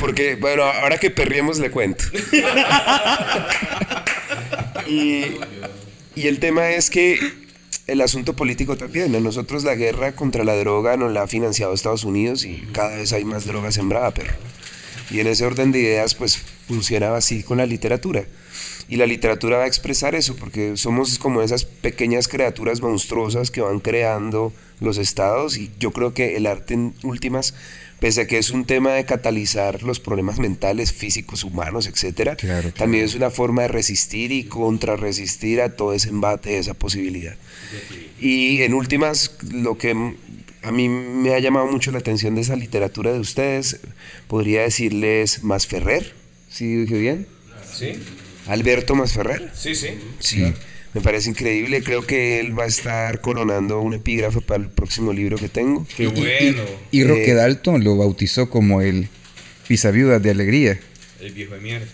Porque, 0.00 0.36
bueno, 0.36 0.64
ahora 0.64 0.98
que 0.98 1.10
perriemos 1.10 1.58
le 1.58 1.70
cuento. 1.70 2.04
y, 4.86 5.24
y 6.14 6.26
el 6.28 6.38
tema 6.38 6.70
es 6.70 6.90
que 6.90 7.18
el 7.86 8.00
asunto 8.00 8.34
político 8.34 8.76
también. 8.76 9.14
A 9.14 9.20
nosotros 9.20 9.64
la 9.64 9.74
guerra 9.74 10.12
contra 10.12 10.44
la 10.44 10.56
droga 10.56 10.96
nos 10.96 11.12
la 11.12 11.22
ha 11.22 11.26
financiado 11.28 11.72
Estados 11.74 12.04
Unidos 12.04 12.44
y 12.44 12.62
cada 12.72 12.96
vez 12.96 13.12
hay 13.12 13.24
más 13.24 13.46
droga 13.46 13.72
sembrada, 13.72 14.12
pero. 14.12 14.32
Y 15.10 15.20
en 15.20 15.26
ese 15.26 15.46
orden 15.46 15.72
de 15.72 15.80
ideas, 15.80 16.14
pues 16.14 16.38
funcionaba 16.66 17.18
así 17.18 17.42
con 17.42 17.58
la 17.58 17.66
literatura. 17.66 18.24
Y 18.88 18.96
la 18.96 19.06
literatura 19.06 19.58
va 19.58 19.64
a 19.64 19.66
expresar 19.66 20.14
eso, 20.14 20.34
porque 20.34 20.78
somos 20.78 21.18
como 21.18 21.42
esas 21.42 21.66
pequeñas 21.66 22.26
criaturas 22.26 22.80
monstruosas 22.80 23.50
que 23.50 23.60
van 23.60 23.80
creando 23.80 24.52
los 24.80 24.96
estados. 24.96 25.58
Y 25.58 25.70
yo 25.78 25.92
creo 25.92 26.14
que 26.14 26.36
el 26.36 26.46
arte 26.46 26.72
en 26.72 26.94
últimas, 27.02 27.52
pese 28.00 28.22
a 28.22 28.26
que 28.26 28.38
es 28.38 28.50
un 28.50 28.64
tema 28.64 28.92
de 28.92 29.04
catalizar 29.04 29.82
los 29.82 30.00
problemas 30.00 30.38
mentales, 30.38 30.92
físicos, 30.92 31.44
humanos, 31.44 31.86
etcétera, 31.86 32.36
también 32.78 33.04
es 33.04 33.14
una 33.14 33.30
forma 33.30 33.62
de 33.62 33.68
resistir 33.68 34.32
y 34.32 34.44
contrarresistir 34.44 35.60
a 35.60 35.76
todo 35.76 35.92
ese 35.92 36.08
embate, 36.08 36.56
esa 36.56 36.72
posibilidad. 36.72 37.36
Y 38.18 38.62
en 38.62 38.72
últimas, 38.72 39.32
lo 39.52 39.76
que 39.76 40.14
a 40.62 40.72
mí 40.72 40.88
me 40.88 41.34
ha 41.34 41.38
llamado 41.40 41.66
mucho 41.66 41.90
la 41.90 41.98
atención 41.98 42.34
de 42.34 42.40
esa 42.40 42.56
literatura 42.56 43.12
de 43.12 43.20
ustedes, 43.20 43.80
podría 44.28 44.62
decirles 44.62 45.44
Masferrer, 45.44 46.14
¿sí 46.48 46.74
dije 46.74 46.98
bien? 46.98 47.26
Sí. 47.70 47.92
Alberto 48.48 48.94
Masferrer. 48.94 49.50
Sí, 49.54 49.74
sí. 49.74 49.88
Sí, 50.18 50.52
me 50.94 51.00
parece 51.00 51.30
increíble. 51.30 51.82
Creo 51.82 52.04
que 52.06 52.40
él 52.40 52.58
va 52.58 52.64
a 52.64 52.66
estar 52.66 53.20
coronando 53.20 53.80
un 53.80 53.94
epígrafe 53.94 54.40
para 54.40 54.62
el 54.62 54.68
próximo 54.70 55.12
libro 55.12 55.36
que 55.36 55.48
tengo. 55.48 55.86
Qué 55.96 56.06
bueno. 56.08 56.62
Y 56.90 57.04
Roque 57.04 57.30
Eh, 57.30 57.34
Dalton 57.34 57.84
lo 57.84 57.96
bautizó 57.96 58.48
como 58.50 58.80
el 58.80 59.08
pisaviudas 59.68 60.22
de 60.22 60.30
alegría. 60.30 60.80
El 61.20 61.32
viejo 61.32 61.54
de 61.54 61.60
mierda. 61.60 61.86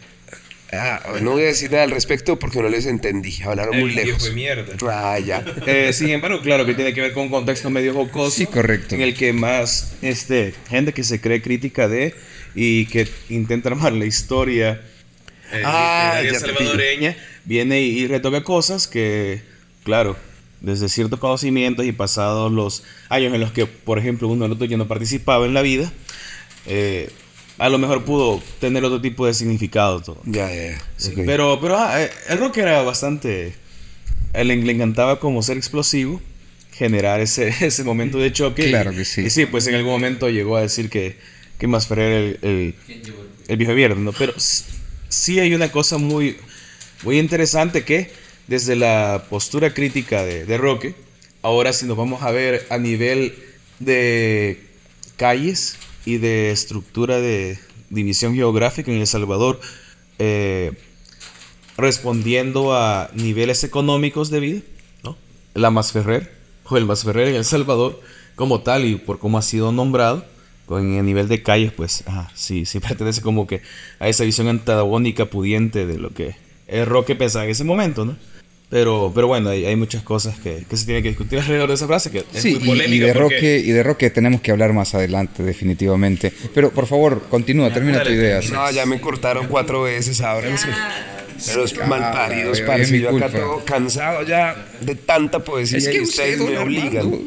Ah, 0.73 1.01
no 1.23 1.33
voy 1.33 1.43
a 1.43 1.47
decir 1.47 1.71
nada 1.71 1.85
al 1.85 1.93
respecto 1.93 2.37
porque 2.39 2.61
no 2.61 2.69
les 2.69 2.87
entendí. 2.87 3.37
Hablaron 3.45 3.79
muy 3.79 3.91
El 3.91 3.95
viejo 3.95 4.07
lejos. 4.09 4.25
de 4.25 4.31
mierda. 4.33 4.73
Ah, 4.91 5.19
ya. 5.21 5.45
Eh, 5.67 5.93
sin 5.93 6.09
embargo, 6.11 6.41
claro 6.41 6.67
que 6.67 6.75
tiene 6.75 6.93
que 6.93 7.01
ver 7.01 7.13
con 7.13 7.25
un 7.25 7.29
contexto 7.31 7.71
medio 7.71 7.95
jocoso. 7.95 8.37
Sí, 8.37 8.47
correcto. 8.47 8.95
En 8.97 9.01
el 9.01 9.15
que 9.15 9.33
más 9.33 9.95
este, 10.03 10.53
gente 10.69 10.93
que 10.93 11.05
se 11.05 11.21
cree 11.21 11.41
crítica 11.43 11.87
de 11.89 12.15
y 12.57 12.87
que 12.87 13.07
intenta 13.29 13.69
armar 13.69 13.93
la 13.93 14.05
historia 14.07 14.81
eh, 15.53 15.63
Ah, 15.65 16.19
pillo. 16.23 16.39
salvadoreña 16.39 17.17
viene 17.45 17.83
y, 17.83 17.99
y 18.01 18.07
retoca 18.07 18.43
cosas 18.43 18.87
que, 18.89 19.43
claro, 19.85 20.17
desde 20.61 20.89
ciertos 20.89 21.19
conocimientos 21.21 21.85
y 21.85 21.93
pasados 21.93 22.51
los 22.51 22.85
años 23.09 23.35
en 23.35 23.41
los 23.41 23.53
que, 23.53 23.67
por 23.67 23.99
ejemplo, 23.99 24.29
uno 24.29 24.47
el 24.47 24.53
otro 24.53 24.65
ya 24.67 24.77
no 24.77 24.89
participaba 24.89 25.45
en 25.47 25.55
la 25.55 25.63
vida, 25.63 25.93
eh, 26.67 27.11
a 27.59 27.69
lo 27.69 27.79
mejor 27.79 28.05
pudo 28.05 28.43
tener 28.61 28.85
otro 28.85 29.01
tipo 29.01 29.27
de 29.27 29.35
significado. 29.35 30.01
Todo. 30.01 30.21
Ya, 30.25 30.49
ya, 30.53 30.71
ya. 30.73 30.83
Sí, 30.97 31.13
Ok. 31.13 31.21
Pero, 31.27 31.59
pero 31.61 31.79
ah, 31.79 32.03
eh, 32.03 32.11
el 32.29 32.39
rock 32.39 32.57
era 32.59 32.83
bastante. 32.83 33.55
él 34.33 34.49
le, 34.49 34.57
le 34.57 34.73
encantaba 34.73 35.21
como 35.21 35.43
ser 35.43 35.57
explosivo, 35.57 36.21
generar 36.73 37.21
ese, 37.21 37.49
ese 37.61 37.85
momento 37.85 38.19
de 38.19 38.33
choque. 38.33 38.71
Claro 38.71 38.93
y- 38.93 38.97
que 38.97 39.05
sí. 39.05 39.21
Y 39.21 39.31
sí, 39.31 39.47
pues 39.47 39.67
en 39.69 39.75
algún 39.77 39.93
momento 39.93 40.29
llegó 40.31 40.57
a 40.57 40.63
decir 40.63 40.91
que, 40.91 41.17
que 41.59 41.67
Masferrer 41.69 42.11
era 42.11 42.19
el, 42.19 42.39
el, 42.43 42.75
el 43.47 43.57
viejo 43.57 43.75
viernes, 43.75 43.99
¿no? 44.01 44.13
Pero 44.13 44.33
sí 45.09 45.39
hay 45.41 45.55
una 45.55 45.71
cosa 45.71 45.99
muy, 45.99 46.37
muy 47.03 47.19
interesante 47.19 47.85
que 47.85 48.11
desde 48.47 48.77
la 48.77 49.27
postura 49.31 49.73
crítica 49.73 50.25
de, 50.25 50.57
Roque, 50.59 50.95
ahora 51.43 51.73
si 51.73 51.87
nos 51.87 51.97
vamos 51.97 52.23
a 52.23 52.31
ver 52.31 52.67
a 52.71 52.79
nivel 52.79 53.35
de 53.79 54.63
calles 55.17 55.77
y 56.05 56.19
de 56.19 56.51
estructura 56.51 57.21
de 57.21 57.59
división 57.91 58.35
geográfica 58.35 58.91
en 58.91 58.99
El 58.99 59.07
Salvador, 59.07 59.61
eh, 60.19 60.73
respondiendo 61.77 62.75
a 62.75 63.11
niveles 63.15 63.65
económicos 63.65 64.31
de 64.31 64.41
vida. 64.41 64.61
La 65.55 65.71
Masferrer, 65.71 66.33
o 66.65 66.77
el 66.77 66.85
Masferrer 66.85 67.29
en 67.29 67.37
El 67.37 67.45
Salvador, 67.45 68.01
como 68.35 68.63
tal, 68.63 68.85
y 68.85 68.97
por 68.97 69.21
cómo 69.21 69.39
ha 69.39 69.43
sido 69.43 69.71
nombrado, 69.71 70.27
con 70.67 70.95
el 70.97 71.05
nivel 71.05 71.29
de 71.29 71.43
calles, 71.43 71.73
pues, 71.73 72.03
ajá, 72.07 72.31
sí, 72.35 72.65
sí 72.65 72.81
pertenece 72.81 73.21
como 73.21 73.47
que 73.47 73.61
a 73.99 74.09
esa 74.09 74.25
visión 74.25 74.49
antagónica, 74.49 75.27
pudiente 75.27 75.87
de 75.87 75.99
lo 75.99 76.11
que 76.11 76.35
el 76.69 76.87
Roque 76.87 77.15
pensaba 77.15 77.45
en 77.45 77.51
ese 77.51 77.65
momento, 77.65 78.05
¿no? 78.05 78.17
Pero, 78.71 79.13
pero 79.15 79.29
bueno, 79.29 79.51
hay, 79.51 79.67
hay 79.67 79.77
muchas 79.77 80.03
cosas 80.03 80.37
que, 80.41 80.65
que 80.69 80.77
se 80.77 80.85
tienen 80.87 81.03
que 81.03 81.11
discutir 81.11 81.39
alrededor 81.41 81.69
de 81.69 81.75
esa 81.75 81.87
frase, 81.87 82.11
que 82.11 82.19
es 82.19 82.25
Sí, 82.43 82.55
muy 82.55 82.63
y- 82.63 82.67
polémica. 82.67 82.95
y, 82.97 82.99
de 83.09 83.13
porque- 83.15 83.35
Roque, 83.37 83.59
y 83.59 83.71
de 83.71 83.83
Roque 83.83 84.11
tenemos 84.11 84.41
que 84.41 84.51
hablar 84.51 84.73
más 84.73 84.95
adelante, 84.95 85.43
definitivamente. 85.43 86.33
Pero 86.55 86.71
por 86.71 86.87
favor, 86.87 87.23
continúa, 87.29 87.73
termina 87.73 88.03
tu 88.03 88.11
idea. 88.11 88.41
No, 88.53 88.71
ya 88.71 88.87
me 88.87 89.01
cortaron 89.01 89.47
cuatro 89.49 89.83
veces, 89.83 90.21
ábranse. 90.23 90.69
Los 91.57 91.77
malparidos, 91.87 92.59
es 92.61 92.65
parce. 92.67 92.99
Yo 93.01 93.11
acá 93.17 93.29
todo 93.29 93.65
cansado 93.65 94.23
ya 94.23 94.57
de 94.81 94.95
tanta 94.95 95.41
poesía 95.41 95.79
Es 95.79 95.89
que 95.89 95.97
y 95.99 96.01
ustedes 96.01 96.41
usted, 96.41 96.53
me 96.53 96.59
obligan. 96.59 97.13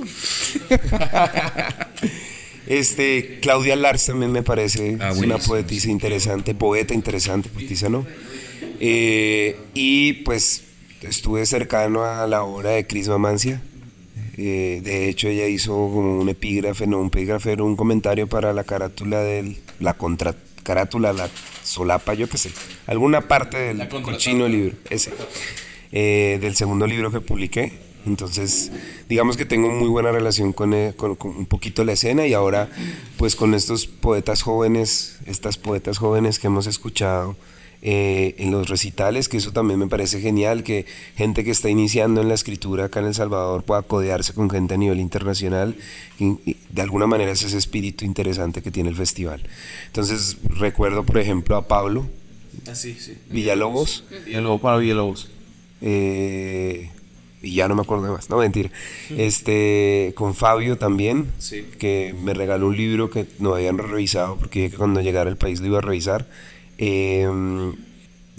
Este, 2.68 3.39
Claudia 3.41 3.76
Lars 3.76 4.06
también 4.07 4.31
me 4.31 4.44
parece 4.44 4.98
Ah, 4.99 5.14
una 5.14 5.38
poetisa 5.38 5.89
interesante, 5.89 6.53
poeta 6.53 6.94
interesante, 6.94 7.49
poetisa, 7.49 7.89
¿no? 7.89 8.06
Eh, 8.80 9.56
y 9.73 10.14
pues 10.14 10.64
estuve 11.02 11.45
cercano 11.45 12.03
a 12.03 12.27
la 12.27 12.44
obra 12.44 12.72
de 12.72 12.85
Cris 12.85 13.07
Mamancia. 13.07 13.61
Eh, 14.38 14.81
de 14.84 15.10
hecho, 15.10 15.30
ella 15.30 15.48
hizo 15.48 15.72
como 15.72 16.19
un 16.19 16.30
epígrafe, 16.30 16.85
no 16.85 16.99
un 16.99 17.07
epígrafe, 17.07 17.53
era 17.53 17.64
un 17.64 17.76
comentario 17.76 18.27
para 18.27 18.53
la 18.53 18.64
carátula 18.64 19.22
del, 19.22 19.57
la 19.80 19.95
contra 19.95 20.35
carátula, 20.64 21.14
la 21.14 21.30
solapa, 21.64 22.14
yo 22.14 22.27
qué 22.30 22.38
sé, 22.38 22.52
alguna 22.85 23.22
parte 23.27 23.57
del 23.57 23.88
cochino 23.88 24.48
libro, 24.48 24.76
ese, 24.89 25.11
eh, 25.91 26.38
del 26.41 26.56
segundo 26.56 26.85
libro 26.85 27.11
que 27.11 27.22
publiqué. 27.22 27.86
Entonces, 28.07 28.71
digamos 29.09 29.38
que 29.38 29.45
tengo 29.45 29.69
muy 29.69 29.89
buena 29.89 30.11
relación 30.11 30.53
con, 30.53 30.73
eh, 30.73 30.93
con- 30.95 31.15
con 31.15 31.35
un 31.35 31.45
poquito 31.45 31.84
la 31.84 31.91
escena 31.93 32.25
y 32.25 32.34
ahora, 32.34 32.69
pues 33.17 33.35
con 33.35 33.53
estos 33.53 33.85
poetas 33.85 34.41
jóvenes, 34.41 35.17
estas 35.27 35.57
poetas 35.57 35.97
jóvenes 35.99 36.39
que 36.39 36.47
hemos 36.47 36.65
escuchado 36.67 37.35
eh, 37.84 38.34
en 38.39 38.49
los 38.49 38.69
recitales, 38.69 39.29
que 39.29 39.38
eso 39.38 39.51
también 39.51 39.79
me 39.79 39.85
parece 39.88 40.19
genial, 40.19 40.63
que 40.63 40.88
gente 41.15 41.43
que 41.43 41.51
está 41.51 41.69
iniciando 41.69 42.21
en 42.21 42.27
la 42.27 42.34
escritura 42.34 42.85
acá 42.85 43.01
en 43.01 43.05
El 43.05 43.13
Salvador 43.13 43.63
pueda 43.63 43.84
codearse 43.84 44.34
con 44.34 44.49
gente 44.49 44.73
a 44.73 44.77
nivel 44.77 44.99
internacional 44.99 45.75
y, 46.19 46.25
y 46.49 46.57
de 46.69 46.81
alguna 46.81 47.05
manera 47.05 47.31
es 47.31 47.43
ese 47.43 47.55
espíritu 47.57 48.03
interesante 48.03 48.63
que 48.63 48.71
tiene 48.71 48.89
el 48.89 48.95
festival. 48.95 49.43
Entonces 49.85 50.38
recuerdo, 50.49 51.03
por 51.03 51.19
ejemplo, 51.19 51.55
a 51.55 51.67
Pablo 51.67 52.07
Ah, 52.67 52.73
sí, 52.73 52.97
sí. 52.99 53.13
Villalobos. 53.29 54.03
Villalobos, 54.25 54.59
para 54.61 54.77
Villalobos. 54.77 55.29
Eh, 55.81 56.89
y 57.47 57.55
ya 57.55 57.67
no 57.67 57.75
me 57.75 57.81
acuerdo 57.81 58.05
de 58.05 58.11
más, 58.11 58.29
no 58.29 58.37
mentira. 58.37 58.69
Este, 59.17 60.13
con 60.15 60.35
Fabio 60.35 60.77
también, 60.77 61.27
Sí. 61.39 61.65
que 61.79 62.13
me 62.23 62.33
regaló 62.33 62.67
un 62.67 62.77
libro 62.77 63.09
que 63.09 63.25
no 63.39 63.55
habían 63.55 63.77
revisado 63.77 64.35
porque 64.37 64.59
dije 64.59 64.71
que 64.71 64.77
cuando 64.77 65.01
llegara 65.01 65.29
al 65.29 65.37
país 65.37 65.59
lo 65.61 65.67
iba 65.67 65.77
a 65.79 65.81
revisar. 65.81 66.27
Eh, 66.77 67.27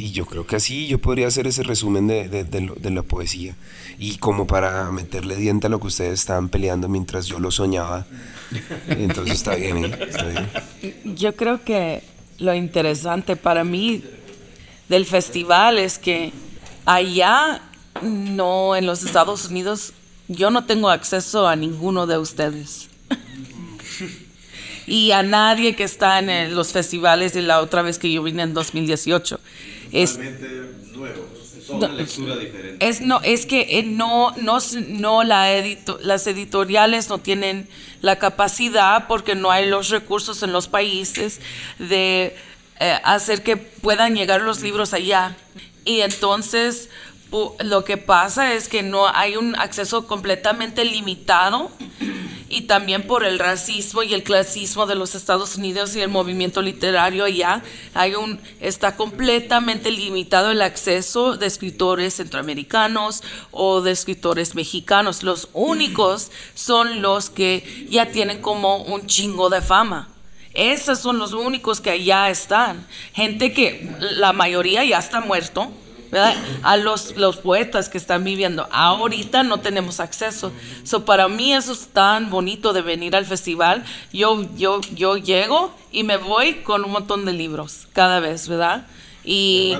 Y 0.00 0.12
yo 0.12 0.26
creo 0.26 0.46
que 0.46 0.54
así 0.54 0.86
yo 0.86 0.98
podría 1.00 1.26
hacer 1.26 1.48
ese 1.48 1.64
resumen 1.64 2.06
de, 2.06 2.28
de- 2.28 2.44
de 2.44 2.60
lo- 2.60 2.76
de 2.76 2.90
la 2.90 3.02
poesía. 3.02 3.56
Y 3.98 4.18
como 4.18 4.46
para 4.46 4.92
meterle 4.92 5.34
diente 5.34 5.66
a 5.66 5.70
lo 5.70 5.80
que 5.80 5.88
ustedes 5.88 6.20
estaban 6.20 6.48
peleando 6.50 6.88
mientras 6.88 7.26
yo 7.26 7.40
lo 7.40 7.50
soñaba. 7.50 8.06
Entonces 8.86 9.34
está 9.34 9.56
bien, 9.56 9.86
¿eh? 9.86 9.98
Está 10.08 10.24
bien. 10.28 11.16
Yo 11.16 11.34
creo 11.34 11.64
que 11.64 12.04
lo 12.38 12.54
interesante 12.54 13.34
para 13.34 13.64
mí 13.64 14.04
del 14.88 15.04
festival 15.04 15.78
es 15.78 15.98
que 15.98 16.30
allá, 16.84 17.60
no 18.02 18.76
en 18.76 18.86
los 18.86 19.02
Estados 19.02 19.46
Unidos, 19.46 19.92
yo 20.28 20.50
no 20.50 20.64
tengo 20.64 20.90
acceso 20.90 21.46
a 21.48 21.56
ninguno 21.56 22.06
de 22.06 22.18
ustedes. 22.18 22.88
y 24.86 25.10
a 25.12 25.22
nadie 25.22 25.74
que 25.76 25.84
está 25.84 26.18
en 26.18 26.30
el- 26.30 26.54
los 26.54 26.72
festivales 26.72 27.32
de 27.34 27.42
la 27.42 27.60
otra 27.60 27.82
vez 27.82 27.98
que 27.98 28.10
yo 28.12 28.22
vine 28.22 28.42
en 28.42 28.54
2018. 28.54 29.40
Es, 29.92 30.18
Son 31.66 31.76
una 31.76 31.88
lectura 31.88 32.36
diferente. 32.36 32.86
es 32.88 33.02
no 33.02 33.20
es 33.22 33.44
que 33.44 33.78
eh, 33.78 33.82
no 33.82 34.34
no 34.40 34.58
no 34.88 35.22
la 35.22 35.52
edito- 35.52 35.98
las 36.00 36.26
editoriales 36.26 37.10
no 37.10 37.18
tienen 37.18 37.68
la 38.00 38.18
capacidad 38.18 39.06
porque 39.06 39.34
no 39.34 39.50
hay 39.50 39.68
los 39.68 39.90
recursos 39.90 40.42
en 40.42 40.52
los 40.52 40.66
países 40.68 41.40
de 41.78 42.34
eh, 42.80 42.98
hacer 43.04 43.42
que 43.42 43.58
puedan 43.58 44.14
llegar 44.16 44.40
los 44.40 44.62
libros 44.62 44.94
allá 44.94 45.36
y 45.84 46.00
entonces 46.00 46.88
lo 47.30 47.84
que 47.84 47.96
pasa 47.98 48.54
es 48.54 48.68
que 48.68 48.82
no 48.82 49.06
hay 49.08 49.36
un 49.36 49.54
acceso 49.56 50.06
completamente 50.06 50.84
limitado 50.84 51.70
y 52.48 52.62
también 52.62 53.06
por 53.06 53.24
el 53.24 53.38
racismo 53.38 54.02
y 54.02 54.14
el 54.14 54.22
clasismo 54.22 54.86
de 54.86 54.94
los 54.94 55.14
Estados 55.14 55.56
Unidos 55.56 55.94
y 55.94 56.00
el 56.00 56.08
movimiento 56.08 56.62
literario 56.62 57.24
allá 57.24 57.62
hay 57.92 58.14
un 58.14 58.40
está 58.60 58.96
completamente 58.96 59.90
limitado 59.90 60.50
el 60.50 60.62
acceso 60.62 61.36
de 61.36 61.46
escritores 61.46 62.14
centroamericanos 62.14 63.22
o 63.50 63.82
de 63.82 63.90
escritores 63.90 64.54
mexicanos. 64.54 65.22
Los 65.22 65.48
únicos 65.52 66.30
son 66.54 67.02
los 67.02 67.28
que 67.28 67.86
ya 67.90 68.10
tienen 68.10 68.40
como 68.40 68.78
un 68.84 69.06
chingo 69.06 69.50
de 69.50 69.60
fama. 69.60 70.08
Esos 70.54 71.00
son 71.00 71.18
los 71.18 71.34
únicos 71.34 71.80
que 71.80 71.90
allá 71.90 72.30
están. 72.30 72.86
Gente 73.12 73.52
que 73.52 73.94
la 73.98 74.32
mayoría 74.32 74.82
ya 74.84 74.98
está 74.98 75.20
muerto 75.20 75.70
¿verdad? 76.10 76.34
A 76.62 76.76
los, 76.76 77.16
los 77.16 77.36
poetas 77.36 77.88
que 77.88 77.98
están 77.98 78.24
viviendo. 78.24 78.68
Ahorita 78.70 79.42
no 79.42 79.60
tenemos 79.60 80.00
acceso. 80.00 80.52
So, 80.84 81.04
para 81.04 81.28
mí 81.28 81.52
eso 81.54 81.72
es 81.72 81.88
tan 81.88 82.30
bonito 82.30 82.72
de 82.72 82.82
venir 82.82 83.16
al 83.16 83.26
festival. 83.26 83.84
Yo, 84.12 84.46
yo, 84.56 84.80
yo 84.94 85.16
llego 85.16 85.74
y 85.92 86.04
me 86.04 86.16
voy 86.16 86.56
con 86.56 86.84
un 86.84 86.92
montón 86.92 87.24
de 87.24 87.32
libros 87.32 87.86
cada 87.92 88.20
vez, 88.20 88.48
¿verdad? 88.48 88.86
Y, 89.24 89.76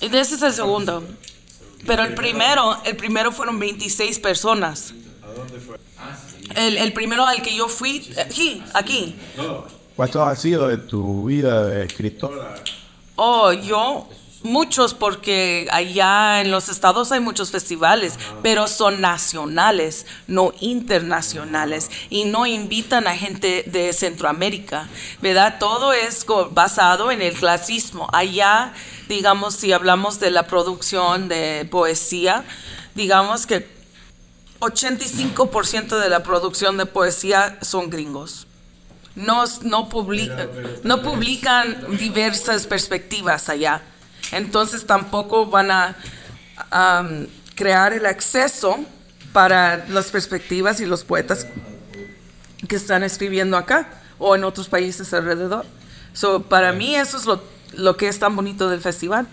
y 0.00 0.06
ese 0.06 0.34
es 0.34 0.42
el 0.42 0.52
segundo. 0.52 1.02
Pero 1.86 2.04
el 2.04 2.14
primero, 2.14 2.76
el 2.84 2.96
primero 2.96 3.32
fueron 3.32 3.58
26 3.58 4.18
personas. 4.18 4.92
El, 6.54 6.76
el 6.76 6.92
primero 6.92 7.26
al 7.26 7.42
que 7.42 7.54
yo 7.54 7.68
fui, 7.68 8.08
aquí, 8.18 8.62
aquí. 8.74 9.14
¿Cuánto 9.94 10.22
ha 10.22 10.36
sido 10.36 10.68
de 10.68 10.76
tu 10.76 11.24
vida 11.24 11.64
de 11.64 11.86
escritora? 11.86 12.54
Oh, 13.16 13.52
yo, 13.52 14.08
muchos, 14.46 14.94
porque 14.94 15.68
allá 15.70 16.40
en 16.40 16.50
los 16.50 16.68
estados 16.70 17.12
hay 17.12 17.20
muchos 17.20 17.50
festivales, 17.50 18.18
pero 18.42 18.66
son 18.68 19.00
nacionales, 19.02 20.06
no 20.26 20.54
internacionales, 20.60 21.90
y 22.08 22.24
no 22.24 22.46
invitan 22.46 23.06
a 23.06 23.16
gente 23.16 23.64
de 23.66 23.92
Centroamérica, 23.92 24.88
¿verdad? 25.20 25.56
Todo 25.60 25.92
es 25.92 26.24
basado 26.52 27.10
en 27.10 27.20
el 27.20 27.34
clasismo. 27.34 28.08
Allá, 28.12 28.72
digamos, 29.08 29.54
si 29.54 29.72
hablamos 29.72 30.18
de 30.20 30.30
la 30.30 30.46
producción 30.46 31.28
de 31.28 31.66
poesía, 31.70 32.44
digamos 32.94 33.46
que 33.46 33.68
85% 34.60 35.98
de 35.98 36.08
la 36.08 36.22
producción 36.22 36.76
de 36.78 36.86
poesía 36.86 37.58
son 37.62 37.90
gringos 37.90 38.46
no, 39.14 39.44
no, 39.62 39.88
publica- 39.88 40.46
no 40.82 41.00
publican 41.02 41.96
diversas 41.96 42.66
perspectivas 42.66 43.48
allá. 43.48 43.80
Entonces 44.32 44.86
tampoco 44.86 45.46
van 45.46 45.70
a 45.70 45.96
crear 47.54 47.92
el 47.92 48.06
acceso 48.06 48.78
para 49.32 49.86
las 49.88 50.10
perspectivas 50.10 50.80
y 50.80 50.86
los 50.86 51.04
poetas 51.04 51.46
que 52.68 52.76
están 52.76 53.02
escribiendo 53.02 53.56
acá 53.56 53.88
o 54.18 54.36
en 54.36 54.44
otros 54.44 54.68
países 54.68 55.12
alrededor. 55.12 55.64
So, 56.12 56.42
para 56.42 56.72
mí 56.72 56.94
eso 56.94 57.18
es 57.18 57.26
lo, 57.26 57.42
lo 57.74 57.96
que 57.96 58.08
es 58.08 58.18
tan 58.18 58.36
bonito 58.36 58.70
del 58.70 58.80
festival. 58.80 59.26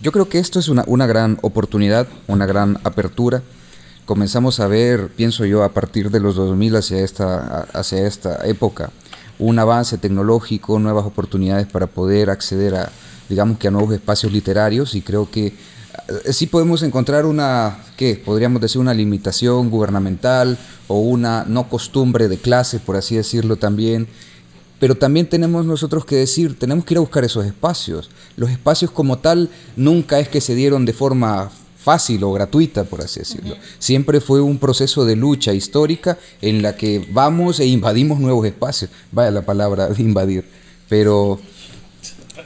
Yo 0.00 0.12
creo 0.12 0.28
que 0.28 0.38
esto 0.38 0.58
es 0.58 0.68
una, 0.68 0.84
una 0.86 1.06
gran 1.06 1.38
oportunidad, 1.42 2.06
una 2.26 2.46
gran 2.46 2.78
apertura. 2.84 3.42
Comenzamos 4.06 4.58
a 4.60 4.66
ver, 4.66 5.08
pienso 5.08 5.44
yo, 5.44 5.62
a 5.62 5.68
partir 5.70 6.10
de 6.10 6.20
los 6.20 6.34
2000 6.34 6.76
hacia 6.76 7.00
esta, 7.00 7.66
hacia 7.72 8.06
esta 8.06 8.46
época, 8.46 8.90
un 9.38 9.58
avance 9.58 9.98
tecnológico, 9.98 10.78
nuevas 10.78 11.04
oportunidades 11.04 11.66
para 11.66 11.86
poder 11.86 12.30
acceder 12.30 12.74
a, 12.74 12.90
digamos 13.32 13.56
que 13.56 13.68
a 13.68 13.70
nuevos 13.70 13.94
espacios 13.94 14.30
literarios 14.30 14.94
y 14.94 15.00
creo 15.00 15.30
que 15.30 15.46
eh, 15.46 16.32
sí 16.34 16.46
podemos 16.46 16.82
encontrar 16.82 17.24
una, 17.24 17.78
¿qué? 17.96 18.20
Podríamos 18.22 18.60
decir 18.60 18.78
una 18.78 18.92
limitación 18.92 19.70
gubernamental 19.70 20.58
o 20.86 20.98
una 20.98 21.46
no 21.48 21.66
costumbre 21.70 22.28
de 22.28 22.36
clase, 22.36 22.78
por 22.78 22.94
así 22.94 23.16
decirlo 23.16 23.56
también, 23.56 24.06
pero 24.78 24.96
también 24.96 25.30
tenemos 25.30 25.64
nosotros 25.64 26.04
que 26.04 26.16
decir, 26.16 26.58
tenemos 26.58 26.84
que 26.84 26.92
ir 26.92 26.98
a 26.98 27.00
buscar 27.00 27.24
esos 27.24 27.46
espacios. 27.46 28.10
Los 28.36 28.50
espacios 28.50 28.90
como 28.90 29.18
tal 29.18 29.48
nunca 29.76 30.18
es 30.20 30.28
que 30.28 30.42
se 30.42 30.54
dieron 30.54 30.84
de 30.84 30.92
forma 30.92 31.50
fácil 31.78 32.22
o 32.24 32.32
gratuita, 32.32 32.84
por 32.84 33.00
así 33.00 33.20
decirlo. 33.20 33.56
Siempre 33.78 34.20
fue 34.20 34.42
un 34.42 34.58
proceso 34.58 35.06
de 35.06 35.16
lucha 35.16 35.54
histórica 35.54 36.18
en 36.42 36.60
la 36.60 36.76
que 36.76 37.08
vamos 37.10 37.60
e 37.60 37.66
invadimos 37.66 38.20
nuevos 38.20 38.44
espacios. 38.44 38.90
Vaya 39.10 39.30
la 39.30 39.46
palabra 39.46 39.88
de 39.88 40.02
invadir. 40.10 40.44
Pero 40.90 41.40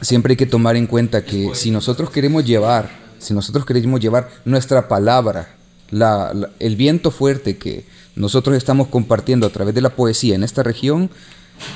siempre 0.01 0.32
hay 0.32 0.36
que 0.36 0.47
tomar 0.47 0.77
en 0.77 0.86
cuenta 0.86 1.24
que 1.24 1.51
si 1.55 1.70
nosotros 1.70 2.10
queremos 2.10 2.44
llevar, 2.44 2.90
si 3.18 3.35
nosotros 3.35 3.64
queremos 3.64 4.01
llevar 4.01 4.28
nuestra 4.44 4.89
palabra, 4.89 5.48
la- 5.90 6.32
la- 6.35 6.51
el 6.59 6.77
viento 6.77 7.10
fuerte 7.10 7.56
que 7.56 7.85
nosotros 8.14 8.56
estamos 8.56 8.89
compartiendo 8.89 9.47
a 9.47 9.51
través 9.51 9.74
de 9.74 9.81
la 9.81 9.90
poesía 9.90 10.35
en 10.35 10.43
esta 10.43 10.62
región, 10.62 11.10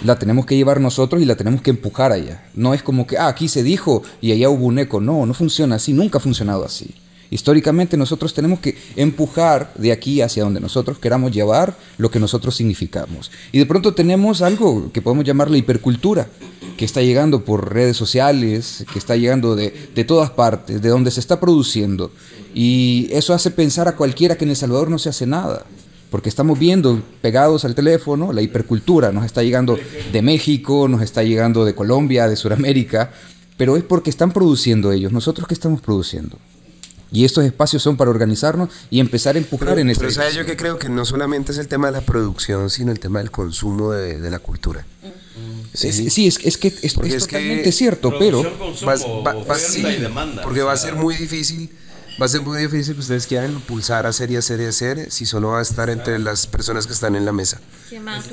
la 0.05 0.18
tenemos 0.18 0.44
que 0.47 0.56
llevar 0.56 0.80
nosotros 0.80 1.22
y 1.22 1.24
la 1.24 1.36
tenemos 1.36 1.62
que 1.62 1.70
empujar 1.70 2.12
allá. 2.12 2.42
No 2.55 2.74
es 2.74 2.82
como 2.82 3.06
que, 3.06 3.16
ah, 3.18 3.28
aquí 3.28 3.48
se 3.48 3.62
dijo 3.62 4.02
y 4.20 4.32
allá 4.32 4.51
hubo 4.51 4.66
un 4.66 4.78
eco. 4.78 5.01
No, 5.01 5.24
no 5.26 5.32
funciona 5.34 5.76
así, 5.76 5.92
nunca 5.92 6.18
ha 6.18 6.20
funcionado 6.20 6.64
así. 6.64 6.94
Históricamente 7.31 7.97
nosotros 7.97 8.35
tenemos 8.35 8.59
que 8.59 8.77
empujar 8.97 9.73
de 9.77 9.93
aquí 9.93 10.20
hacia 10.20 10.43
donde 10.43 10.61
nosotros 10.61 10.98
queramos 10.98 11.31
llevar 11.31 11.77
lo 11.97 12.11
que 12.11 12.19
nosotros 12.19 12.57
significamos. 12.57 13.31
Y 13.52 13.59
de 13.59 13.66
pronto 13.66 13.94
tenemos 13.94 14.43
algo 14.43 14.90
que 14.93 15.01
podemos 15.01 15.24
llamar 15.24 15.51
la 15.51 15.57
hipercultura, 15.57 16.28
que 16.77 16.85
está 16.85 17.02
llegando 17.02 17.44
por 17.44 17.73
redes 17.73 17.97
sociales, 17.97 18.85
que 18.93 18.98
está 18.98 19.15
llegando 19.15 19.55
de, 19.55 19.90
de 19.94 20.05
todas 20.05 20.31
partes, 20.31 20.82
de 20.82 20.89
donde 20.89 21.12
se 21.12 21.20
está 21.20 21.39
produciendo. 21.39 22.11
Y 22.52 23.09
eso 23.12 23.32
hace 23.32 23.52
pensar 23.52 23.86
a 23.86 23.97
cualquiera 23.97 24.36
que 24.36 24.44
en 24.44 24.51
El 24.51 24.57
Salvador 24.57 24.90
no 24.90 24.98
se 24.98 25.09
hace 25.09 25.27
nada. 25.27 25.65
Porque 26.11 26.28
estamos 26.28 26.59
viendo 26.59 27.01
pegados 27.20 27.65
al 27.65 27.77
teléfono, 27.77 28.32
la 28.32 28.43
hipercultura 28.43 29.12
nos 29.12 29.24
está 29.24 29.44
llegando 29.44 29.78
de 30.12 30.23
México, 30.23 30.89
nos 30.89 31.02
está 31.02 31.23
llegando 31.23 31.65
de 31.65 31.77
Colombia, 31.77 32.27
de 32.27 32.35
Sudamérica, 32.35 33.12
pero 33.57 33.77
es 33.77 33.85
porque 33.85 34.11
están 34.11 34.32
produciendo 34.32 34.90
ellos. 34.90 35.12
¿Nosotros 35.12 35.47
qué 35.47 35.55
estamos 35.55 35.81
produciendo? 35.81 36.36
Y 37.12 37.24
estos 37.24 37.44
espacios 37.44 37.82
son 37.82 37.96
para 37.96 38.10
organizarnos 38.10 38.68
y 38.90 39.00
empezar 39.00 39.34
a 39.34 39.38
empujar 39.38 39.70
Pero, 39.70 39.80
en 39.80 39.90
este 39.90 40.00
pero 40.00 40.12
¿sabes 40.12 40.34
yo 40.34 40.46
que 40.46 40.56
creo 40.56 40.78
que 40.78 40.88
no 40.88 41.04
solamente 41.04 41.50
es 41.52 41.58
el 41.58 41.66
tema 41.66 41.88
de 41.88 41.92
la 41.94 42.00
producción, 42.02 42.70
sino 42.70 42.92
el 42.92 43.00
tema 43.00 43.18
del 43.18 43.30
consumo 43.32 43.90
de, 43.92 44.20
de 44.20 44.30
la 44.30 44.38
cultura. 44.38 44.86
Sí, 45.74 45.92
sí, 45.92 46.10
sí, 46.10 46.26
es, 46.26 46.38
es 46.44 46.56
que 46.56 46.68
es, 46.68 46.94
que- 46.94 47.18
totalmente 47.18 47.72
cierto, 47.72 48.12
pero... 48.18 48.42
Va- 48.86 48.94
va- 49.24 49.44
va- 49.44 49.58
sí, 49.58 49.84
porque 50.42 50.62
va 50.62 50.72
a 50.72 50.76
ser 50.76 50.94
muy 50.96 51.14
difícil, 51.16 51.70
va 52.20 52.26
a 52.26 52.28
ser 52.28 52.42
muy 52.42 52.60
difícil 52.60 52.94
que 52.94 53.00
ustedes 53.00 53.26
quieran 53.26 53.52
impulsar 53.52 54.04
a 54.06 54.10
hacer 54.10 54.30
y 54.30 54.36
hacer 54.36 54.60
y 54.60 54.64
hacer 54.66 55.10
si 55.10 55.26
solo 55.26 55.48
va 55.50 55.60
a 55.60 55.62
estar 55.62 55.88
entre 55.90 56.18
las 56.18 56.46
personas 56.46 56.86
que 56.86 56.92
están 56.92 57.14
en 57.16 57.24
la 57.24 57.32
mesa. 57.32 57.60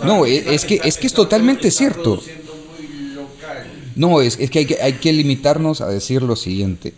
No, 0.03 0.25
es, 0.25 0.45
es 0.47 0.65
que, 0.65 0.81
es 0.83 0.97
que 0.97 1.07
es 1.07 1.13
totalmente 1.13 1.71
cierto. 1.71 2.21
No, 3.95 4.21
es, 4.21 4.37
es 4.39 4.51
que, 4.51 4.59
hay 4.59 4.65
que 4.67 4.77
hay 4.81 4.93
que 4.93 5.11
limitarnos 5.11 5.81
a 5.81 5.87
decir 5.87 6.21
lo 6.21 6.35
siguiente. 6.35 6.93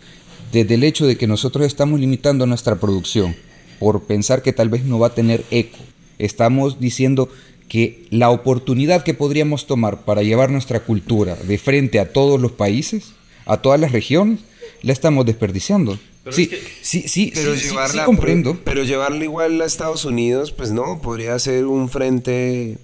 Desde 0.52 0.74
el 0.74 0.84
hecho 0.84 1.06
de 1.06 1.16
que 1.16 1.26
nosotros 1.26 1.66
estamos 1.66 2.00
limitando 2.00 2.46
nuestra 2.46 2.76
producción 2.76 3.36
por 3.78 4.02
pensar 4.04 4.42
que 4.42 4.52
tal 4.52 4.68
vez 4.68 4.84
no 4.84 4.98
va 4.98 5.08
a 5.08 5.14
tener 5.14 5.44
eco, 5.50 5.78
estamos 6.18 6.80
diciendo 6.80 7.28
que 7.68 8.04
la 8.10 8.30
oportunidad 8.30 9.04
que 9.04 9.14
podríamos 9.14 9.66
tomar 9.66 10.04
para 10.04 10.22
llevar 10.22 10.50
nuestra 10.50 10.80
cultura 10.80 11.36
de 11.36 11.56
frente 11.56 12.00
a 12.00 12.12
todos 12.12 12.40
los 12.40 12.50
países, 12.50 13.12
a 13.46 13.58
todas 13.58 13.78
las 13.78 13.92
regiones, 13.92 14.40
la 14.82 14.92
estamos 14.92 15.24
desperdiciando. 15.24 15.98
sí, 16.30 16.50
sí, 16.82 17.04
sí, 17.06 17.30
pero 17.32 17.54
sí, 17.54 17.60
sí, 17.60 17.68
llevarla, 17.68 18.02
sí 18.02 18.06
comprendo. 18.06 18.52
Pero, 18.52 18.64
pero 18.64 18.84
llevarla 18.84 19.22
igual 19.22 19.60
a 19.60 19.66
Estados 19.66 20.04
Unidos, 20.04 20.50
pues 20.50 20.72
no, 20.72 21.00
podría 21.00 21.38
ser 21.38 21.66
un 21.66 21.88
frente. 21.88 22.78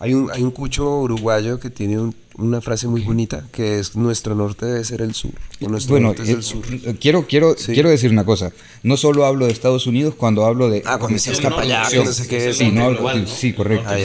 Hay 0.00 0.14
un, 0.14 0.30
hay 0.30 0.42
un 0.42 0.52
cucho 0.52 1.00
uruguayo 1.00 1.58
que 1.58 1.70
tiene 1.70 1.98
un, 1.98 2.14
una 2.36 2.60
frase 2.60 2.86
muy 2.86 3.00
bonita 3.00 3.44
que 3.50 3.80
es 3.80 3.96
nuestro 3.96 4.36
norte 4.36 4.64
debe 4.64 4.84
ser 4.84 5.02
el 5.02 5.12
sur. 5.12 5.32
nuestro 5.58 5.90
Bueno, 5.94 6.08
norte 6.08 6.22
es 6.22 6.28
eh, 6.28 6.32
el 6.34 6.42
sur. 6.44 6.64
eh, 6.70 6.94
quiero, 7.00 7.26
quiero, 7.26 7.56
quiero 7.56 7.90
decir 7.90 8.12
una 8.12 8.24
cosa. 8.24 8.52
No 8.84 8.96
solo 8.96 9.26
hablo 9.26 9.46
de 9.46 9.52
Estados 9.52 9.88
Unidos 9.88 10.14
cuando 10.14 10.44
hablo 10.46 10.70
de. 10.70 10.82
Ah, 10.86 10.98
cuando 10.98 11.14
decías 11.14 11.40
para 11.40 11.60
allá, 11.62 11.82
que 11.90 11.96
no 12.04 12.12
sé 12.12 12.28
qué 12.28 12.50
es. 12.50 12.56
Sí, 12.58 12.70
no 12.70 12.90
Global, 12.90 13.22
¿no? 13.22 13.26
sí, 13.28 13.52
correcto. 13.52 13.88
Ah, 13.88 13.98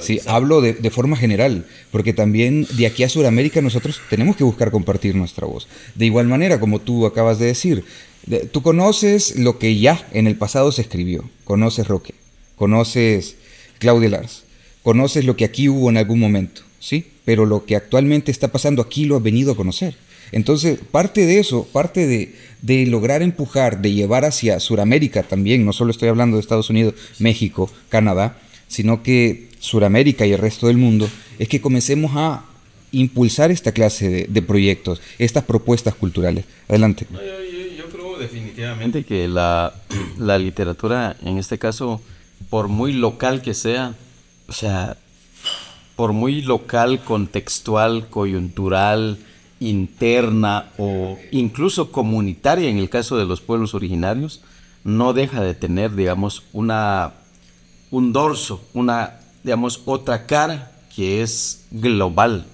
sí. 0.00 0.20
hablo 0.26 0.60
de, 0.60 0.74
de 0.74 0.90
forma 0.90 1.16
general, 1.16 1.66
porque 1.90 2.12
también 2.12 2.66
de 2.76 2.86
aquí 2.86 3.02
a 3.04 3.08
Sudamérica 3.08 3.62
nosotros 3.62 3.98
tenemos 4.10 4.36
que 4.36 4.44
buscar 4.44 4.70
compartir 4.70 5.14
nuestra 5.16 5.46
voz. 5.46 5.68
De 5.94 6.04
igual 6.04 6.26
manera, 6.26 6.60
como 6.60 6.80
tú 6.80 7.06
acabas 7.06 7.38
de 7.38 7.46
decir, 7.46 7.84
de- 8.26 8.40
tú 8.40 8.60
conoces 8.60 9.36
lo 9.38 9.58
que 9.58 9.78
ya 9.78 10.06
en 10.12 10.26
el 10.26 10.36
pasado 10.36 10.70
se 10.70 10.82
escribió. 10.82 11.24
Conoces 11.44 11.88
Roque, 11.88 12.12
conoces 12.56 13.36
Claudia 13.78 14.10
Lars, 14.10 14.44
conoces 14.82 15.24
lo 15.24 15.36
que 15.36 15.44
aquí 15.44 15.68
hubo 15.68 15.90
en 15.90 15.96
algún 15.96 16.18
momento, 16.20 16.62
¿sí? 16.78 17.06
Pero 17.24 17.46
lo 17.46 17.64
que 17.64 17.76
actualmente 17.76 18.30
está 18.30 18.48
pasando 18.48 18.82
aquí 18.82 19.04
lo 19.04 19.16
has 19.16 19.22
venido 19.22 19.52
a 19.52 19.56
conocer. 19.56 19.94
Entonces, 20.32 20.78
parte 20.90 21.26
de 21.26 21.40
eso, 21.40 21.64
parte 21.72 22.06
de, 22.06 22.34
de 22.62 22.86
lograr 22.86 23.20
empujar, 23.22 23.82
de 23.82 23.92
llevar 23.92 24.24
hacia 24.24 24.60
Sudamérica 24.60 25.22
también, 25.24 25.64
no 25.64 25.72
solo 25.72 25.90
estoy 25.90 26.08
hablando 26.08 26.36
de 26.36 26.40
Estados 26.40 26.70
Unidos, 26.70 26.94
México, 27.18 27.68
Canadá, 27.88 28.38
sino 28.68 29.02
que 29.02 29.48
Sudamérica 29.58 30.26
y 30.26 30.32
el 30.32 30.38
resto 30.38 30.68
del 30.68 30.76
mundo, 30.76 31.08
es 31.38 31.48
que 31.48 31.60
comencemos 31.60 32.12
a 32.14 32.44
impulsar 32.92 33.50
esta 33.50 33.72
clase 33.72 34.08
de, 34.08 34.26
de 34.28 34.42
proyectos, 34.42 35.00
estas 35.18 35.44
propuestas 35.44 35.94
culturales. 35.94 36.44
Adelante. 36.68 37.06
Yo- 37.12 37.18
yo 37.76 37.86
creo 37.90 38.18
definitivamente 38.18 39.04
que 39.04 39.26
la, 39.28 39.74
la 40.18 40.38
literatura, 40.38 41.16
en 41.24 41.38
este 41.38 41.58
caso, 41.58 42.00
por 42.50 42.68
muy 42.68 42.92
local 42.92 43.42
que 43.42 43.54
sea, 43.54 43.94
o 44.50 44.52
sea, 44.52 44.96
por 45.94 46.12
muy 46.12 46.42
local, 46.42 47.04
contextual, 47.04 48.08
coyuntural, 48.08 49.18
interna 49.60 50.72
o 50.76 51.16
incluso 51.30 51.92
comunitaria 51.92 52.68
en 52.68 52.78
el 52.78 52.90
caso 52.90 53.16
de 53.16 53.26
los 53.26 53.40
pueblos 53.40 53.74
originarios, 53.74 54.42
no 54.82 55.12
deja 55.12 55.40
de 55.40 55.54
tener, 55.54 55.94
digamos, 55.94 56.42
una, 56.52 57.12
un 57.92 58.12
dorso, 58.12 58.60
una, 58.74 59.20
digamos, 59.44 59.82
otra 59.84 60.26
cara 60.26 60.72
que 60.96 61.22
es 61.22 61.66
global, 61.70 62.44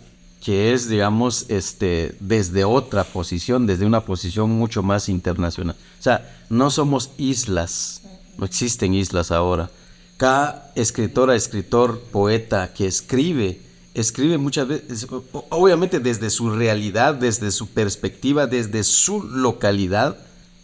que 0.44 0.74
es, 0.74 0.90
digamos, 0.90 1.46
este, 1.48 2.14
desde 2.20 2.64
otra 2.64 3.04
posición, 3.04 3.66
desde 3.66 3.86
una 3.86 4.02
posición 4.02 4.50
mucho 4.50 4.82
más 4.82 5.08
internacional. 5.08 5.76
O 5.98 6.02
sea, 6.02 6.36
no 6.50 6.70
somos 6.70 7.12
islas, 7.16 8.02
no 8.36 8.44
existen 8.44 8.92
islas 8.92 9.30
ahora. 9.30 9.70
Cada 10.16 10.72
escritora, 10.74 11.34
escritor, 11.34 12.00
poeta 12.00 12.72
que 12.72 12.86
escribe, 12.86 13.60
escribe 13.94 14.38
muchas 14.38 14.68
veces, 14.68 15.06
obviamente 15.50 16.00
desde 16.00 16.30
su 16.30 16.50
realidad, 16.50 17.14
desde 17.14 17.50
su 17.50 17.68
perspectiva, 17.68 18.46
desde 18.46 18.84
su 18.84 19.22
localidad, 19.22 20.18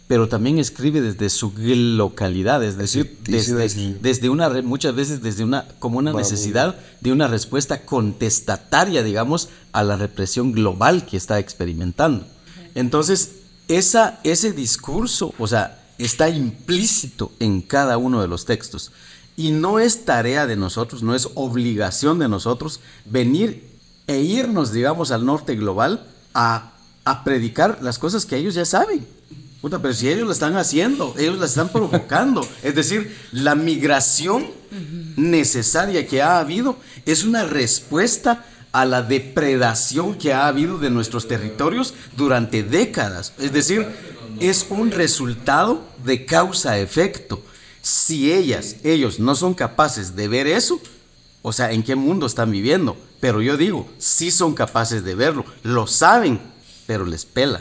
pero 0.07 0.27
también 0.27 0.59
escribe 0.59 1.01
desde 1.01 1.29
su 1.29 1.53
localidad, 1.57 2.63
es 2.63 2.77
decir, 2.77 3.17
desde, 3.23 3.95
desde 4.01 4.29
una, 4.29 4.49
muchas 4.61 4.93
veces 4.93 5.21
desde 5.21 5.43
una, 5.43 5.67
como 5.79 5.97
una 5.97 6.13
necesidad 6.13 6.75
de 7.01 7.11
una 7.11 7.27
respuesta 7.27 7.85
contestataria, 7.85 9.01
digamos, 9.01 9.49
a 9.71 9.83
la 9.83 9.95
represión 9.95 10.51
global 10.51 11.05
que 11.05 11.17
está 11.17 11.39
experimentando. 11.39 12.27
Entonces, 12.75 13.37
esa, 13.67 14.19
ese 14.23 14.51
discurso, 14.51 15.33
o 15.39 15.47
sea, 15.47 15.83
está 15.97 16.29
implícito 16.29 17.31
en 17.39 17.61
cada 17.61 17.97
uno 17.97 18.21
de 18.21 18.27
los 18.27 18.45
textos. 18.45 18.91
Y 19.35 19.51
no 19.51 19.79
es 19.79 20.05
tarea 20.05 20.45
de 20.45 20.55
nosotros, 20.55 21.01
no 21.03 21.15
es 21.15 21.29
obligación 21.35 22.19
de 22.19 22.27
nosotros 22.27 22.79
venir 23.05 23.67
e 24.07 24.19
irnos, 24.19 24.71
digamos, 24.71 25.11
al 25.11 25.25
norte 25.25 25.55
global 25.55 26.05
a, 26.33 26.73
a 27.05 27.23
predicar 27.23 27.79
las 27.81 27.97
cosas 27.97 28.25
que 28.25 28.37
ellos 28.37 28.53
ya 28.53 28.65
saben. 28.65 29.05
Puta, 29.61 29.79
pero 29.79 29.93
si 29.93 30.09
ellos 30.09 30.25
lo 30.25 30.33
están 30.33 30.57
haciendo, 30.57 31.15
ellos 31.17 31.39
la 31.39 31.45
están 31.45 31.69
provocando. 31.69 32.45
Es 32.63 32.75
decir, 32.75 33.15
la 33.31 33.55
migración 33.55 34.45
necesaria 35.15 36.05
que 36.05 36.21
ha 36.21 36.39
habido 36.39 36.75
es 37.05 37.23
una 37.23 37.45
respuesta 37.45 38.45
a 38.73 38.85
la 38.85 39.03
depredación 39.03 40.15
que 40.15 40.33
ha 40.33 40.47
habido 40.47 40.79
de 40.79 40.89
nuestros 40.89 41.29
territorios 41.29 41.93
durante 42.17 42.63
décadas. 42.63 43.33
Es 43.39 43.53
decir, 43.53 43.87
es 44.41 44.65
un 44.69 44.91
resultado 44.91 45.81
de 46.03 46.25
causa-efecto. 46.25 47.41
Si 47.83 48.31
ellas, 48.31 48.77
ellos 48.85 49.19
no 49.19 49.35
son 49.35 49.53
capaces 49.53 50.15
de 50.15 50.29
ver 50.29 50.47
eso, 50.47 50.79
o 51.41 51.51
sea, 51.51 51.73
¿en 51.73 51.83
qué 51.83 51.95
mundo 51.95 52.25
están 52.25 52.49
viviendo? 52.49 52.95
Pero 53.19 53.41
yo 53.41 53.57
digo, 53.57 53.89
sí 53.97 54.31
son 54.31 54.53
capaces 54.53 55.03
de 55.03 55.15
verlo, 55.15 55.43
lo 55.63 55.85
saben, 55.85 56.39
pero 56.87 57.05
les 57.05 57.25
pela. 57.25 57.59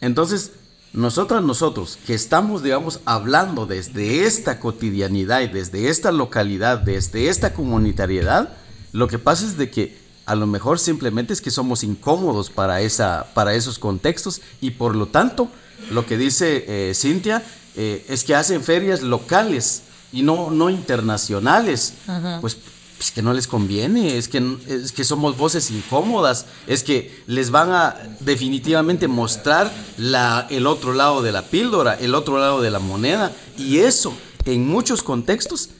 Entonces, 0.00 0.52
nosotras, 0.92 1.42
nosotros, 1.42 1.98
que 2.06 2.14
estamos, 2.14 2.62
digamos, 2.62 3.00
hablando 3.06 3.66
desde 3.66 4.24
esta 4.24 4.60
cotidianidad 4.60 5.40
y 5.40 5.48
desde 5.48 5.88
esta 5.88 6.12
localidad, 6.12 6.78
desde 6.78 7.28
esta 7.28 7.52
comunitariedad, 7.52 8.56
lo 8.92 9.08
que 9.08 9.18
pasa 9.18 9.46
es 9.46 9.58
de 9.58 9.68
que 9.68 9.98
a 10.26 10.36
lo 10.36 10.46
mejor 10.46 10.78
simplemente 10.78 11.32
es 11.32 11.40
que 11.40 11.50
somos 11.50 11.82
incómodos 11.82 12.50
para, 12.50 12.82
esa, 12.82 13.26
para 13.34 13.54
esos 13.54 13.80
contextos 13.80 14.40
y 14.60 14.70
por 14.70 14.94
lo 14.94 15.06
tanto, 15.06 15.50
lo 15.90 16.06
que 16.06 16.16
dice 16.16 16.64
eh, 16.68 16.94
Cintia 16.94 17.42
eh, 17.76 18.04
es 18.08 18.24
que 18.24 18.34
hacen 18.34 18.62
ferias 18.62 19.02
locales 19.02 19.82
y 20.12 20.22
no, 20.22 20.50
no 20.50 20.70
internacionales. 20.70 21.94
Ajá. 22.06 22.38
Pues 22.40 22.56
es 22.98 23.10
que 23.10 23.22
no 23.22 23.34
les 23.34 23.46
conviene, 23.46 24.16
es 24.16 24.28
que, 24.28 24.56
es 24.66 24.92
que 24.92 25.04
somos 25.04 25.36
voces 25.36 25.70
incómodas, 25.70 26.46
es 26.66 26.82
que 26.82 27.22
les 27.26 27.50
van 27.50 27.70
a 27.70 27.96
definitivamente 28.20 29.06
mostrar 29.06 29.70
la, 29.98 30.46
el 30.48 30.66
otro 30.66 30.94
lado 30.94 31.20
de 31.22 31.32
la 31.32 31.42
píldora, 31.42 31.94
el 31.94 32.14
otro 32.14 32.38
lado 32.38 32.62
de 32.62 32.70
la 32.70 32.78
moneda. 32.78 33.32
Y 33.58 33.78
eso, 33.78 34.16
en 34.46 34.66
muchos 34.66 35.02
contextos, 35.02 35.70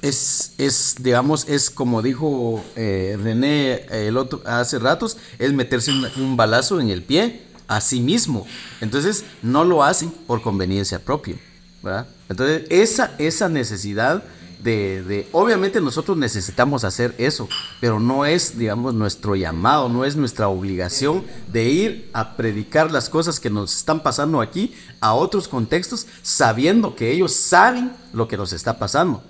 es, 0.00 0.52
es 0.58 0.94
digamos, 1.00 1.46
es 1.48 1.70
como 1.70 2.02
dijo 2.02 2.64
eh, 2.76 3.18
René 3.20 3.86
el 3.90 4.16
otro, 4.16 4.40
hace 4.44 4.78
ratos, 4.78 5.16
es 5.38 5.52
meterse 5.52 5.90
un, 5.90 6.06
un 6.16 6.36
balazo 6.36 6.80
en 6.80 6.90
el 6.90 7.02
pie 7.02 7.49
a 7.70 7.80
sí 7.80 8.00
mismo. 8.00 8.46
Entonces, 8.80 9.24
no 9.42 9.64
lo 9.64 9.82
hacen 9.82 10.10
por 10.26 10.42
conveniencia 10.42 10.98
propia. 10.98 11.36
¿verdad? 11.82 12.06
Entonces, 12.28 12.64
esa, 12.68 13.14
esa 13.18 13.48
necesidad 13.48 14.22
de, 14.62 15.02
de- 15.04 15.28
obviamente 15.32 15.80
nosotros 15.80 16.18
necesitamos 16.18 16.84
hacer 16.84 17.14
eso, 17.16 17.48
pero 17.80 17.98
no 17.98 18.26
es, 18.26 18.58
digamos, 18.58 18.92
nuestro 18.92 19.34
llamado, 19.34 19.88
no 19.88 20.04
es 20.04 20.16
nuestra 20.16 20.48
obligación 20.48 21.24
de 21.50 21.64
ir 21.70 22.10
a 22.12 22.36
predicar 22.36 22.90
las 22.90 23.08
cosas 23.08 23.40
que 23.40 23.48
nos 23.48 23.74
están 23.74 24.00
pasando 24.02 24.42
aquí 24.42 24.74
a 25.00 25.14
otros 25.14 25.48
contextos, 25.48 26.06
sabiendo 26.22 26.94
que 26.94 27.10
ellos 27.12 27.32
saben 27.34 27.92
lo 28.12 28.28
que 28.28 28.36
nos 28.36 28.52
está 28.52 28.78
pasando, 28.78 29.22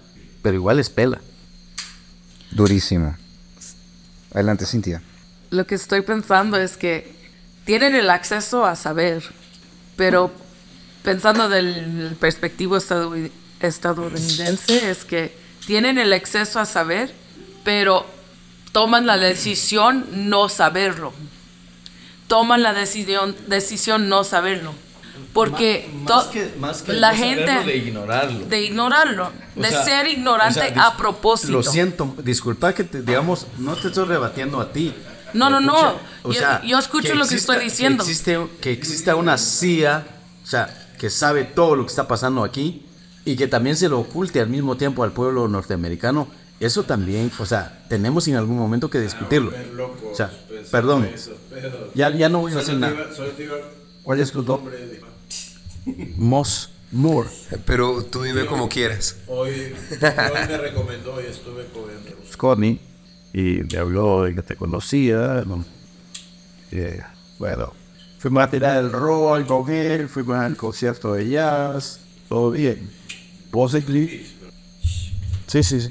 pero 0.43 0.57
igual 0.57 0.81
es 0.81 0.91
pela. 0.91 1.21
Durísimo. 2.51 3.17
Adelante, 4.35 4.67
Cintia. 4.67 5.03
Lo 5.51 5.67
que 5.67 5.77
estoy 5.77 6.01
pensando 6.03 6.57
es 6.57 6.77
que 6.77 7.15
tienen 7.65 7.95
el 7.95 8.11
acceso 8.11 8.65
a 8.67 8.77
saber, 8.77 9.23
pero 9.97 10.31
pensando 11.03 11.49
del 11.49 12.17
perspectivo 12.21 12.77
estadounidense 13.61 14.91
es 14.91 15.05
que 15.05 15.35
tienen 15.67 15.99
el 15.99 16.13
acceso 16.13 16.59
a 16.61 16.65
saber, 16.67 17.13
pero 17.65 18.07
toman 18.73 19.07
la 19.07 19.17
decisión 19.19 20.07
no 20.31 20.49
saberlo. 20.49 21.13
Toman 22.29 22.63
la 22.63 22.73
decisión, 22.73 23.37
decisión 23.49 24.09
no 24.09 24.25
saberlo. 24.25 24.73
Porque 25.33 25.89
Más 26.09 26.27
que, 26.27 26.53
más 26.59 26.83
que 26.83 26.93
la 26.95 27.13
no 27.13 27.19
gente 27.19 27.53
de 27.65 27.77
ignorarlo. 27.77 28.47
de 28.47 28.63
ignorarlo, 28.63 29.31
O 29.57 29.61
de 29.61 29.69
sea, 29.69 29.85
ser 29.85 30.07
ignorante 30.09 30.59
o 30.61 30.63
sea, 30.63 30.75
dis- 30.75 30.81
a 30.85 30.97
propósito. 30.97 31.53
Lo 31.53 31.63
siento, 31.63 32.17
disculpa 32.23 32.73
que 32.73 32.85
te, 32.85 33.03
digamos, 33.03 33.47
no 33.59 33.77
te 33.77 33.89
estoy 33.89 34.07
rebatiendo 34.07 34.61
a 34.61 34.73
ti. 34.73 34.93
No, 35.35 35.51
no, 35.51 35.61
no. 35.61 35.97
O 36.23 36.33
Yo- 36.33 36.39
sea, 36.41 36.63
yo 36.65 36.79
escucho 36.79 37.15
lo 37.15 37.27
que 37.27 37.35
estoy 37.35 37.59
diciendo. 37.59 38.05
Que 38.05 38.11
existe, 38.11 38.39
que 38.61 38.73
exista 38.73 39.17
una 39.17 39.39
CIA, 39.39 40.07
o 40.43 40.47
sea, 40.47 40.89
que 40.99 41.11
sabe 41.11 41.45
todo 41.45 41.77
lo 41.77 41.85
que 41.85 41.91
está 41.91 42.07
pasando 42.09 42.45
aquí 42.45 42.85
y 43.25 43.37
que 43.37 43.47
también 43.49 43.77
se 43.77 43.89
lo 43.89 43.99
oculte 44.01 44.41
al 44.41 44.49
mismo 44.49 44.77
tiempo 44.77 45.03
al 45.05 45.13
pueblo 45.13 45.49
norteamericano. 45.49 46.29
Eso 46.61 46.83
también, 46.83 47.33
o 47.39 47.47
sea, 47.47 47.85
tenemos 47.89 48.29
en 48.29 48.37
algún 48.37 48.59
momento 48.59 48.91
que 48.91 49.01
discutirlo. 49.01 49.51
O 50.13 50.15
sea, 50.15 50.31
perdón. 50.71 51.09
Ya, 51.95 52.11
ya 52.11 52.29
no 52.29 52.41
voy 52.41 52.53
a 52.53 52.59
hacer 52.59 52.77
nada. 52.77 52.95
¿Cuál 54.03 54.21
es 54.21 54.31
tu 54.31 54.43
nombre? 54.43 55.01
Moss 56.17 56.71
Moore. 56.93 57.31
Pero 57.65 58.05
tú 58.05 58.23
dime 58.23 58.45
como 58.47 58.69
quieras. 58.69 59.17
Hoy, 59.27 59.51
hoy 59.51 60.49
me 60.49 60.59
recomendó 60.59 61.21
y 61.23 61.27
estuve 61.27 61.65
con 61.73 61.85
Berlusconi 62.05 62.81
y 63.33 63.61
me 63.71 63.79
habló 63.79 64.25
de 64.25 64.35
que 64.35 64.43
te 64.43 64.57
conocía. 64.57 65.43
¿no? 65.47 65.65
Eh, 66.73 67.01
bueno, 67.39 67.73
fuimos 68.19 68.43
a 68.45 68.51
tirar 68.51 68.79
el 68.79 68.93
rol 68.93 69.47
con 69.47 69.71
él, 69.71 70.09
fuimos 70.09 70.37
al 70.37 70.57
concierto 70.57 71.15
de 71.15 71.29
jazz, 71.29 72.01
todo 72.29 72.51
bien. 72.51 72.91
¿Vos 73.51 73.75
escribís? 73.75 74.35
Sí, 75.47 75.63
sí, 75.63 75.81
sí. 75.81 75.89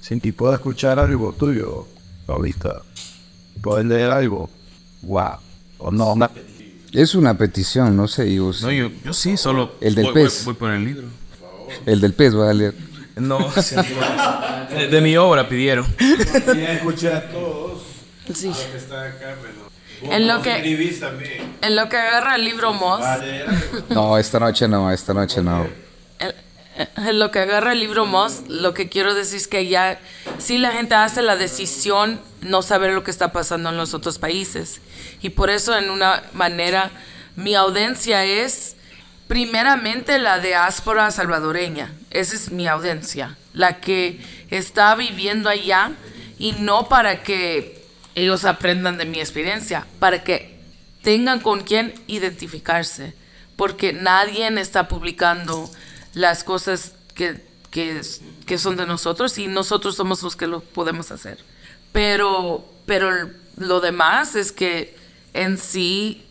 Sí, 0.00 0.20
y 0.22 0.32
puedo 0.32 0.54
escuchar 0.54 0.98
algo 0.98 1.32
tuyo 1.32 1.86
ahorita. 2.26 2.82
¿Pueden 3.60 3.88
leer 3.88 4.10
algo? 4.10 4.48
Wow. 5.02 5.32
O 5.78 5.90
no, 5.90 6.12
una 6.14 6.30
Es 6.92 7.14
una 7.14 7.36
petición, 7.36 7.96
no 7.96 8.08
sé. 8.08 8.32
yo- 8.34 8.52
No, 8.62 8.70
yo, 8.72 8.90
yo 9.04 9.12
sí, 9.12 9.36
solo 9.36 9.72
El 9.80 9.94
del 9.94 10.06
voy, 10.06 10.14
pez. 10.14 10.44
Voy, 10.44 10.54
voy 10.54 10.58
por 10.60 10.70
el 10.72 10.84
libro. 10.84 11.08
El 11.86 12.00
del 12.00 12.12
pez 12.14 12.34
va 12.36 12.50
a 12.50 12.54
leer. 12.54 12.74
No, 13.20 13.38
de, 14.70 14.88
de 14.88 15.00
mi 15.00 15.16
obra 15.16 15.48
pidieron. 15.48 15.86
escuché 15.98 17.12
a 17.12 17.30
todos. 17.30 17.82
Sí. 18.34 18.50
que 18.70 18.78
está 18.78 19.04
acá, 19.06 19.34
pero 19.42 20.12
En 20.14 20.26
lo 20.28 20.40
que- 20.42 20.96
también. 21.00 21.56
En 21.62 21.76
lo 21.76 21.88
que 21.88 21.96
agarra 21.96 22.36
el 22.36 22.44
libro 22.44 22.72
Moss, 22.72 23.04
No, 23.90 24.16
esta 24.18 24.38
noche 24.38 24.68
no, 24.68 24.90
esta 24.92 25.12
noche 25.12 25.42
no. 25.42 25.66
en 26.96 27.18
lo 27.18 27.30
que 27.30 27.40
agarra 27.40 27.72
el 27.72 27.80
libro 27.80 28.06
Moss, 28.06 28.42
lo 28.48 28.72
que 28.72 28.88
quiero 28.88 29.14
decir 29.14 29.36
es 29.36 29.48
que 29.48 29.66
ya, 29.66 29.98
si 30.38 30.58
la 30.58 30.70
gente 30.70 30.94
hace 30.94 31.22
la 31.22 31.36
decisión 31.36 32.20
no 32.40 32.62
saber 32.62 32.92
lo 32.92 33.02
que 33.04 33.10
está 33.10 33.32
pasando 33.32 33.68
en 33.70 33.76
los 33.76 33.92
otros 33.94 34.18
países. 34.18 34.80
Y 35.20 35.30
por 35.30 35.50
eso, 35.50 35.76
en 35.76 35.90
una 35.90 36.22
manera, 36.32 36.90
mi 37.36 37.54
audiencia 37.54 38.24
es 38.24 38.76
primeramente 39.30 40.18
la 40.18 40.40
diáspora 40.40 41.08
salvadoreña. 41.12 41.94
Esa 42.10 42.34
es 42.34 42.50
mi 42.50 42.66
audiencia, 42.66 43.38
la 43.52 43.80
que 43.80 44.20
está 44.50 44.96
viviendo 44.96 45.48
allá 45.48 45.92
y 46.36 46.50
no 46.58 46.88
para 46.88 47.22
que 47.22 47.86
ellos 48.16 48.44
aprendan 48.44 48.98
de 48.98 49.04
mi 49.04 49.20
experiencia, 49.20 49.86
para 50.00 50.24
que 50.24 50.58
tengan 51.02 51.38
con 51.38 51.60
quién 51.60 51.94
identificarse, 52.08 53.14
porque 53.54 53.92
nadie 53.92 54.48
está 54.60 54.88
publicando 54.88 55.70
las 56.12 56.42
cosas 56.42 56.94
que, 57.14 57.40
que, 57.70 58.58
son 58.58 58.76
de 58.76 58.84
nosotros 58.84 59.38
y 59.38 59.46
nosotros 59.46 59.94
somos 59.94 60.24
los 60.24 60.34
que 60.34 60.48
lo 60.48 60.58
podemos 60.58 61.12
hacer. 61.12 61.38
Pero, 61.92 62.68
pero 62.84 63.30
lo 63.56 63.80
demás 63.80 64.34
es 64.34 64.50
que 64.50 64.96
en 65.34 65.56
sí 65.56 66.26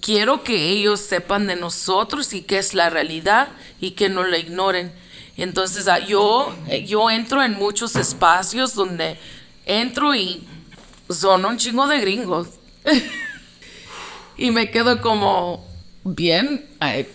quiero 0.00 0.44
que 0.44 0.70
ellos 0.70 1.00
sepan 1.00 1.46
de 1.46 1.56
nosotros 1.56 2.32
y 2.32 2.42
qué 2.42 2.58
es 2.58 2.74
la 2.74 2.90
realidad 2.90 3.48
y 3.80 3.92
que 3.92 4.08
no 4.08 4.24
la 4.24 4.38
ignoren. 4.38 4.92
Entonces 5.36 5.88
ah, 5.88 5.98
yo, 5.98 6.54
eh, 6.68 6.84
yo 6.84 7.10
entro 7.10 7.42
en 7.42 7.54
muchos 7.54 7.96
espacios 7.96 8.74
donde 8.74 9.18
entro 9.64 10.14
y 10.14 10.46
son 11.08 11.44
un 11.44 11.56
chingo 11.56 11.86
de 11.86 12.00
gringos. 12.00 12.48
y 14.36 14.50
me 14.50 14.70
quedo 14.70 15.00
como, 15.00 15.66
bien, 16.02 16.64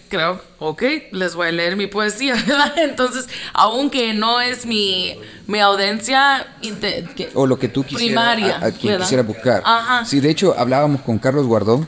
creo, 0.09 0.39
ok, 0.59 0.83
les 1.11 1.33
voy 1.35 1.47
a 1.47 1.51
leer 1.51 1.75
mi 1.75 1.87
poesía, 1.87 2.35
¿verdad? 2.47 2.73
Entonces, 2.77 3.27
aunque 3.53 4.13
no 4.13 4.41
es 4.41 4.65
mi, 4.65 5.15
mi 5.47 5.59
audiencia 5.59 6.45
O 7.33 7.47
lo 7.47 7.57
que 7.57 7.67
tú 7.67 7.83
quisieras, 7.83 8.05
primaria, 8.35 8.57
a, 8.57 8.65
a 8.67 8.71
quien 8.71 8.93
¿verdad? 8.93 9.05
quisieras 9.05 9.27
buscar. 9.27 9.63
Ajá. 9.65 10.05
Sí, 10.05 10.19
de 10.19 10.29
hecho, 10.29 10.55
hablábamos 10.57 11.01
con 11.01 11.17
Carlos 11.17 11.47
Guardó 11.47 11.75
Ujú. 11.77 11.87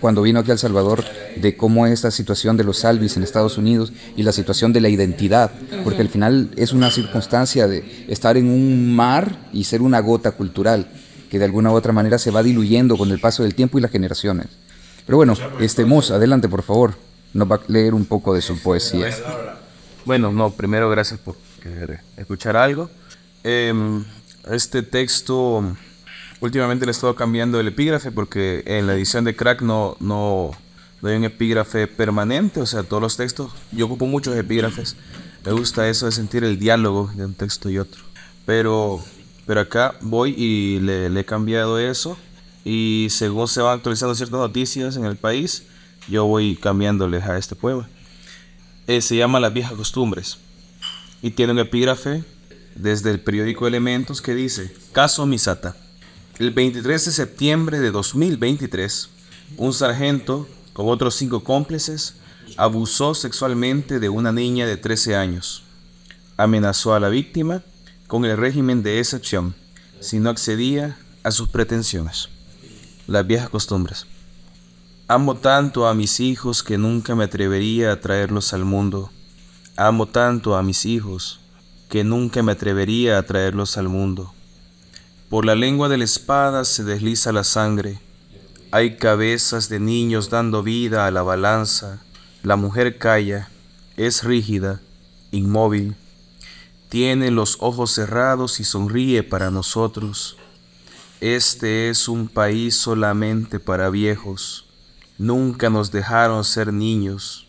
cuando 0.00 0.22
vino 0.22 0.40
aquí 0.40 0.50
a 0.50 0.54
El 0.54 0.58
Salvador 0.58 1.04
de 1.36 1.56
cómo 1.56 1.86
es 1.86 1.92
esta 1.92 2.10
situación 2.10 2.56
de 2.56 2.64
los 2.64 2.78
salvis 2.78 3.16
en 3.16 3.22
Estados 3.22 3.58
Unidos 3.58 3.92
y 4.16 4.22
la 4.22 4.32
situación 4.32 4.72
de 4.72 4.80
la 4.80 4.88
identidad, 4.88 5.50
porque 5.82 6.00
al 6.02 6.08
final 6.08 6.50
es 6.56 6.72
una 6.72 6.90
circunstancia 6.90 7.66
de 7.68 8.06
estar 8.08 8.36
en 8.36 8.48
un 8.48 8.94
mar 8.94 9.36
y 9.52 9.64
ser 9.64 9.82
una 9.82 10.00
gota 10.00 10.30
cultural 10.32 10.88
que 11.30 11.38
de 11.38 11.44
alguna 11.44 11.72
u 11.72 11.74
otra 11.74 11.92
manera 11.92 12.18
se 12.18 12.30
va 12.30 12.42
diluyendo 12.42 12.96
con 12.96 13.10
el 13.10 13.18
paso 13.18 13.42
del 13.42 13.54
tiempo 13.54 13.76
y 13.78 13.82
las 13.82 13.90
generaciones. 13.90 14.46
Pero 15.06 15.18
bueno, 15.18 15.34
este 15.60 15.84
Mos, 15.84 16.10
adelante 16.10 16.48
por 16.48 16.62
favor, 16.62 16.94
nos 17.34 17.50
va 17.50 17.56
a 17.56 17.60
leer 17.68 17.92
un 17.94 18.06
poco 18.06 18.34
de 18.34 18.40
su 18.40 18.58
poesía. 18.60 19.14
Bueno, 20.04 20.32
no, 20.32 20.50
primero 20.50 20.88
gracias 20.88 21.20
por 21.20 21.36
querer 21.62 22.00
escuchar 22.16 22.56
algo. 22.56 22.88
Em, 23.42 24.04
este 24.50 24.82
texto, 24.82 25.62
últimamente 26.40 26.86
le 26.86 26.90
he 26.90 26.92
estado 26.92 27.14
cambiando 27.14 27.60
el 27.60 27.68
epígrafe 27.68 28.10
porque 28.12 28.62
en 28.66 28.86
la 28.86 28.94
edición 28.94 29.24
de 29.24 29.36
Crack 29.36 29.60
no, 29.60 29.96
no, 30.00 30.52
hay 31.02 31.16
un 31.16 31.24
epígrafe 31.24 31.86
permanente, 31.86 32.60
o 32.60 32.66
sea, 32.66 32.82
todos 32.82 33.02
los 33.02 33.16
textos, 33.16 33.52
yo 33.72 33.86
ocupo 33.86 34.06
muchos 34.06 34.34
epígrafes. 34.36 34.96
Me 35.44 35.52
gusta 35.52 35.86
eso 35.88 36.06
de 36.06 36.12
sentir 36.12 36.44
el 36.44 36.58
diálogo 36.58 37.10
de 37.14 37.26
un 37.26 37.34
texto 37.34 37.68
y 37.68 37.76
otro. 37.76 38.02
Pero, 38.46 39.04
pero 39.44 39.60
acá 39.60 39.96
voy 40.00 40.34
y 40.34 40.80
le 40.80 41.20
he 41.20 41.24
cambiado 41.24 41.78
eso 41.78 42.16
y 42.64 43.08
según 43.10 43.46
se 43.46 43.60
van 43.60 43.76
actualizando 43.76 44.14
ciertas 44.14 44.40
noticias 44.40 44.96
en 44.96 45.04
el 45.04 45.16
país, 45.16 45.64
yo 46.08 46.24
voy 46.24 46.56
cambiándoles 46.56 47.24
a 47.24 47.36
este 47.38 47.54
poema. 47.54 47.88
Eh, 48.86 49.00
se 49.00 49.16
llama 49.16 49.40
Las 49.40 49.52
viejas 49.52 49.74
costumbres 49.74 50.38
y 51.22 51.30
tiene 51.30 51.52
un 51.52 51.58
epígrafe 51.58 52.24
desde 52.74 53.10
el 53.10 53.20
periódico 53.20 53.66
Elementos 53.66 54.20
que 54.20 54.34
dice, 54.34 54.74
Caso 54.92 55.26
Misata. 55.26 55.76
El 56.38 56.50
23 56.50 57.04
de 57.04 57.12
septiembre 57.12 57.78
de 57.78 57.90
2023, 57.90 59.08
un 59.56 59.72
sargento 59.72 60.48
con 60.72 60.88
otros 60.88 61.14
cinco 61.14 61.44
cómplices 61.44 62.16
abusó 62.56 63.14
sexualmente 63.14 64.00
de 64.00 64.08
una 64.08 64.32
niña 64.32 64.66
de 64.66 64.76
13 64.76 65.16
años. 65.16 65.62
Amenazó 66.36 66.94
a 66.94 67.00
la 67.00 67.08
víctima 67.08 67.62
con 68.06 68.24
el 68.24 68.36
régimen 68.36 68.82
de 68.82 68.98
excepción 68.98 69.54
si 70.00 70.18
no 70.18 70.30
accedía 70.30 70.98
a 71.22 71.30
sus 71.30 71.48
pretensiones. 71.48 72.28
Las 73.06 73.26
viejas 73.26 73.50
costumbres. 73.50 74.06
Amo 75.08 75.34
tanto 75.34 75.86
a 75.86 75.92
mis 75.92 76.20
hijos 76.20 76.62
que 76.62 76.78
nunca 76.78 77.14
me 77.14 77.24
atrevería 77.24 77.92
a 77.92 78.00
traerlos 78.00 78.54
al 78.54 78.64
mundo. 78.64 79.10
Amo 79.76 80.06
tanto 80.06 80.56
a 80.56 80.62
mis 80.62 80.86
hijos 80.86 81.40
que 81.90 82.02
nunca 82.02 82.42
me 82.42 82.52
atrevería 82.52 83.18
a 83.18 83.22
traerlos 83.24 83.76
al 83.76 83.90
mundo. 83.90 84.32
Por 85.28 85.44
la 85.44 85.54
lengua 85.54 85.90
de 85.90 85.98
la 85.98 86.04
espada 86.04 86.64
se 86.64 86.82
desliza 86.82 87.30
la 87.30 87.44
sangre. 87.44 88.00
Hay 88.70 88.96
cabezas 88.96 89.68
de 89.68 89.80
niños 89.80 90.30
dando 90.30 90.62
vida 90.62 91.06
a 91.06 91.10
la 91.10 91.22
balanza. 91.22 92.02
La 92.42 92.56
mujer 92.56 92.96
calla, 92.96 93.50
es 93.98 94.24
rígida, 94.24 94.80
inmóvil. 95.30 95.94
Tiene 96.88 97.30
los 97.30 97.58
ojos 97.60 97.90
cerrados 97.90 98.60
y 98.60 98.64
sonríe 98.64 99.22
para 99.22 99.50
nosotros. 99.50 100.38
Este 101.20 101.90
es 101.90 102.08
un 102.08 102.28
país 102.28 102.76
solamente 102.76 103.60
para 103.60 103.88
viejos. 103.88 104.66
Nunca 105.16 105.70
nos 105.70 105.92
dejaron 105.92 106.44
ser 106.44 106.72
niños. 106.72 107.46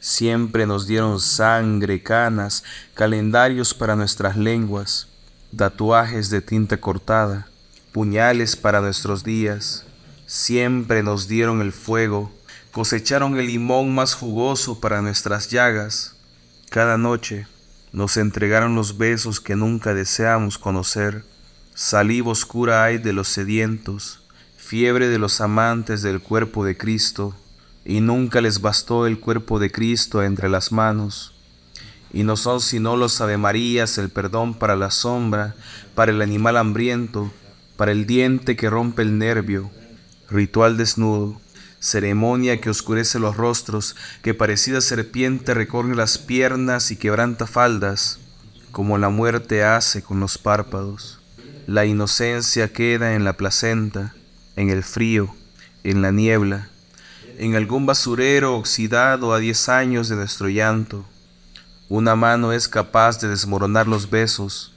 Siempre 0.00 0.66
nos 0.66 0.86
dieron 0.86 1.20
sangre, 1.20 2.02
canas, 2.02 2.64
calendarios 2.94 3.74
para 3.74 3.96
nuestras 3.96 4.36
lenguas, 4.36 5.08
tatuajes 5.56 6.30
de 6.30 6.42
tinta 6.42 6.78
cortada, 6.78 7.48
puñales 7.92 8.56
para 8.56 8.80
nuestros 8.80 9.22
días. 9.22 9.84
Siempre 10.26 11.02
nos 11.02 11.28
dieron 11.28 11.60
el 11.62 11.72
fuego, 11.72 12.32
cosecharon 12.72 13.38
el 13.38 13.46
limón 13.46 13.94
más 13.94 14.14
jugoso 14.14 14.80
para 14.80 15.00
nuestras 15.00 15.48
llagas. 15.48 16.16
Cada 16.70 16.98
noche 16.98 17.46
nos 17.92 18.16
entregaron 18.16 18.74
los 18.74 18.98
besos 18.98 19.40
que 19.40 19.56
nunca 19.56 19.94
deseamos 19.94 20.58
conocer. 20.58 21.24
Saliva 21.78 22.30
oscura 22.30 22.84
hay 22.84 22.96
de 22.96 23.12
los 23.12 23.28
sedientos, 23.28 24.20
fiebre 24.56 25.08
de 25.08 25.18
los 25.18 25.42
amantes 25.42 26.00
del 26.00 26.22
cuerpo 26.22 26.64
de 26.64 26.74
Cristo, 26.74 27.34
y 27.84 28.00
nunca 28.00 28.40
les 28.40 28.62
bastó 28.62 29.06
el 29.06 29.20
cuerpo 29.20 29.58
de 29.58 29.70
Cristo 29.70 30.22
entre 30.22 30.48
las 30.48 30.72
manos. 30.72 31.34
Y 32.14 32.22
no 32.22 32.38
son 32.38 32.62
sino 32.62 32.96
los 32.96 33.20
Avemarías 33.20 33.98
el 33.98 34.08
perdón 34.08 34.54
para 34.54 34.74
la 34.74 34.90
sombra, 34.90 35.54
para 35.94 36.12
el 36.12 36.22
animal 36.22 36.56
hambriento, 36.56 37.30
para 37.76 37.92
el 37.92 38.06
diente 38.06 38.56
que 38.56 38.70
rompe 38.70 39.02
el 39.02 39.18
nervio, 39.18 39.70
ritual 40.30 40.78
desnudo, 40.78 41.38
ceremonia 41.78 42.58
que 42.58 42.70
oscurece 42.70 43.18
los 43.18 43.36
rostros, 43.36 43.96
que 44.22 44.32
parecida 44.32 44.80
serpiente 44.80 45.52
recorre 45.52 45.94
las 45.94 46.16
piernas 46.16 46.90
y 46.90 46.96
quebranta 46.96 47.46
faldas, 47.46 48.18
como 48.72 48.96
la 48.96 49.10
muerte 49.10 49.62
hace 49.62 50.02
con 50.02 50.20
los 50.20 50.38
párpados. 50.38 51.15
La 51.66 51.84
inocencia 51.84 52.72
queda 52.72 53.14
en 53.14 53.24
la 53.24 53.32
placenta, 53.32 54.14
en 54.54 54.70
el 54.70 54.84
frío, 54.84 55.34
en 55.82 56.00
la 56.00 56.12
niebla, 56.12 56.68
en 57.38 57.56
algún 57.56 57.86
basurero 57.86 58.54
oxidado 58.56 59.34
a 59.34 59.40
diez 59.40 59.68
años 59.68 60.08
de 60.08 60.14
nuestro 60.14 60.48
llanto. 60.48 61.04
Una 61.88 62.14
mano 62.14 62.52
es 62.52 62.68
capaz 62.68 63.18
de 63.18 63.26
desmoronar 63.26 63.88
los 63.88 64.08
besos, 64.10 64.74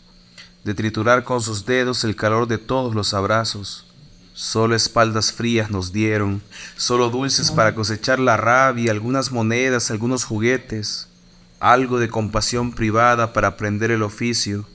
de 0.64 0.74
triturar 0.74 1.24
con 1.24 1.44
sus 1.44 1.64
dedos 1.64 2.03
el 2.06 2.16
calor 2.16 2.48
de 2.48 2.57
todos 2.57 2.95
los 2.95 3.14
abrazos. 3.14 3.86
Solo 4.34 4.74
espaldas 4.74 5.32
frías 5.32 5.70
nos 5.70 5.94
dieron, 5.94 6.41
solo 6.76 7.11
dulces 7.11 7.52
para 7.52 7.76
cosechar 7.76 8.20
la 8.20 8.36
rabia, 8.36 8.91
algunas 8.91 9.32
monedas, 9.32 9.91
algunos 9.91 10.24
juguetes, 10.24 11.07
algo 11.60 11.99
de 11.99 12.10
compasión 12.10 12.72
privada 12.72 13.32
para 13.32 13.49
aprender 13.49 13.91
el 13.91 14.02
oficio, 14.02 14.66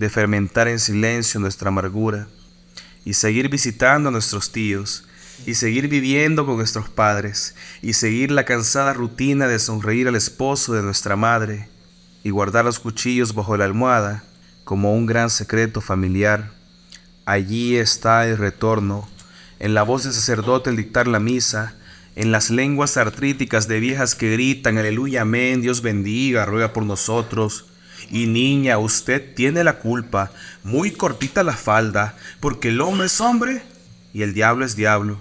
de 0.00 0.08
fermentar 0.08 0.66
en 0.66 0.78
silencio 0.78 1.38
nuestra 1.40 1.68
amargura, 1.68 2.26
y 3.04 3.12
seguir 3.12 3.50
visitando 3.50 4.08
a 4.08 4.12
nuestros 4.12 4.50
tíos, 4.50 5.04
y 5.44 5.56
seguir 5.56 5.88
viviendo 5.88 6.46
con 6.46 6.56
nuestros 6.56 6.88
padres, 6.88 7.54
y 7.82 7.92
seguir 7.92 8.30
la 8.30 8.46
cansada 8.46 8.94
rutina 8.94 9.46
de 9.46 9.58
sonreír 9.58 10.08
al 10.08 10.16
esposo 10.16 10.72
de 10.72 10.82
nuestra 10.82 11.16
madre, 11.16 11.68
y 12.24 12.30
guardar 12.30 12.64
los 12.64 12.78
cuchillos 12.78 13.34
bajo 13.34 13.58
la 13.58 13.66
almohada 13.66 14.24
como 14.64 14.94
un 14.94 15.04
gran 15.04 15.28
secreto 15.28 15.82
familiar, 15.82 16.50
allí 17.26 17.76
está 17.76 18.26
el 18.26 18.38
retorno, 18.38 19.06
en 19.58 19.74
la 19.74 19.82
voz 19.82 20.04
del 20.04 20.14
sacerdote 20.14 20.70
el 20.70 20.76
dictar 20.76 21.08
la 21.08 21.20
misa, 21.20 21.74
en 22.16 22.32
las 22.32 22.48
lenguas 22.48 22.96
artríticas 22.96 23.68
de 23.68 23.80
viejas 23.80 24.14
que 24.14 24.32
gritan, 24.32 24.78
aleluya, 24.78 25.22
amén, 25.22 25.60
Dios 25.60 25.82
bendiga, 25.82 26.46
ruega 26.46 26.72
por 26.72 26.84
nosotros. 26.84 27.69
Y 28.10 28.26
niña, 28.26 28.78
usted 28.78 29.34
tiene 29.34 29.62
la 29.62 29.78
culpa, 29.78 30.32
muy 30.64 30.90
cortita 30.90 31.44
la 31.44 31.52
falda, 31.52 32.16
porque 32.40 32.70
el 32.70 32.80
hombre 32.80 33.06
es 33.06 33.20
hombre 33.20 33.62
y 34.12 34.22
el 34.22 34.34
diablo 34.34 34.64
es 34.64 34.74
diablo. 34.74 35.18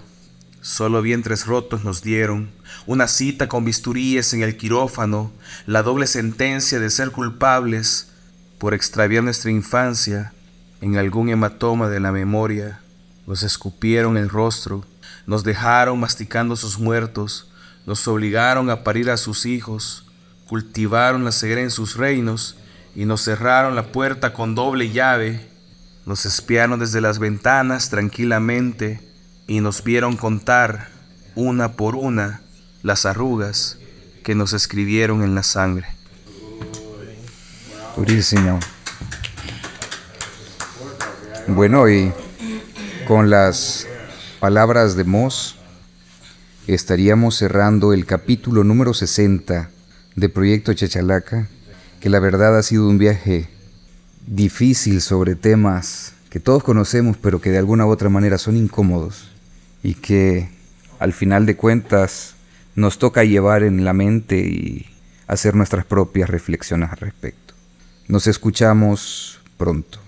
Solo 0.62 1.04
vientres 1.04 1.46
rotos 1.46 1.84
nos 1.84 2.02
dieron, 2.02 2.50
una 2.88 3.08
cita 3.08 3.48
con 3.48 3.64
bisturíes 3.64 4.34
en 4.34 4.42
el 4.42 4.58
quirófano, 4.58 5.32
la 5.68 5.84
doble 5.84 6.08
sentencia 6.08 6.80
de 6.80 6.90
ser 6.90 7.12
culpables 7.12 8.08
por 8.58 8.74
extraviar 8.74 9.24
nuestra 9.24 9.52
infancia 9.52 10.34
en 10.82 10.98
algún 10.98 11.30
hematoma 11.30 11.90
de 11.90 12.00
la 12.00 12.12
memoria. 12.12 12.82
Nos 13.28 13.44
escupieron 13.44 14.18
el 14.18 14.30
rostro, 14.30 14.84
nos 15.28 15.44
dejaron 15.44 16.00
masticando 16.00 16.56
sus 16.56 16.80
muertos, 16.80 17.52
nos 17.86 18.08
obligaron 18.08 18.72
a 18.72 18.84
parir 18.84 19.12
a 19.12 19.18
sus 19.18 19.46
hijos, 19.46 20.06
cultivaron 20.48 21.24
la 21.24 21.32
ceguera 21.32 21.62
en 21.62 21.72
sus 21.72 21.96
reinos 21.96 22.56
y 22.96 23.06
nos 23.06 23.24
cerraron 23.24 23.76
la 23.76 23.92
puerta 23.92 24.34
con 24.34 24.56
doble 24.56 24.92
llave. 24.92 25.48
Nos 26.06 26.26
espiaron 26.26 26.80
desde 26.80 27.02
las 27.02 27.20
ventanas 27.20 27.90
tranquilamente 27.90 29.00
y 29.48 29.62
nos 29.62 29.84
vieron 29.84 30.18
contar 30.18 30.90
una 31.36 31.74
por 31.74 31.96
una 31.96 32.42
las 32.84 33.06
arrugas 33.06 33.78
que 34.24 34.36
nos 34.36 34.54
escribieron 34.54 35.24
en 35.24 35.36
la 35.36 35.44
sangre. 35.44 35.88
Durísimo. 37.96 38.60
Bueno, 41.48 41.90
y 41.90 42.14
con 43.08 43.30
las 43.30 43.88
palabras 44.40 44.96
de 44.96 45.04
Moss, 45.04 45.56
estaríamos 46.68 47.36
cerrando 47.36 47.92
el 47.92 48.06
capítulo 48.06 48.64
número 48.64 48.94
60 48.94 49.72
de 50.16 50.30
Proyecto 50.30 50.74
Chachalaca, 50.74 51.48
que 52.00 52.10
la 52.10 52.20
verdad 52.20 52.58
ha 52.58 52.64
sido 52.64 52.88
un 52.88 52.98
viaje 52.98 53.50
difícil 54.26 55.02
sobre 55.02 55.36
temas 55.36 56.14
que 56.30 56.40
todos 56.40 56.64
conocemos, 56.64 57.18
pero 57.18 57.42
que 57.42 57.50
de 57.50 57.58
alguna 57.58 57.86
u 57.86 57.90
otra 57.90 58.10
manera 58.10 58.38
son 58.38 58.56
incómodos 58.56 59.32
y 59.84 59.96
que 59.96 60.50
al 61.00 61.14
final 61.14 61.46
de 61.46 61.56
cuentas 61.56 62.36
nos 62.76 63.00
toca 63.00 63.24
llevar 63.24 63.64
en 63.64 63.84
la 63.84 63.94
mente 63.94 64.40
y 64.40 64.86
hacer 65.28 65.56
nuestras 65.56 65.86
propias 65.86 66.30
reflexiones 66.30 66.90
al 66.92 66.98
respecto. 66.98 67.54
Nos 68.08 68.28
escuchamos 68.28 69.40
pronto. 69.58 70.00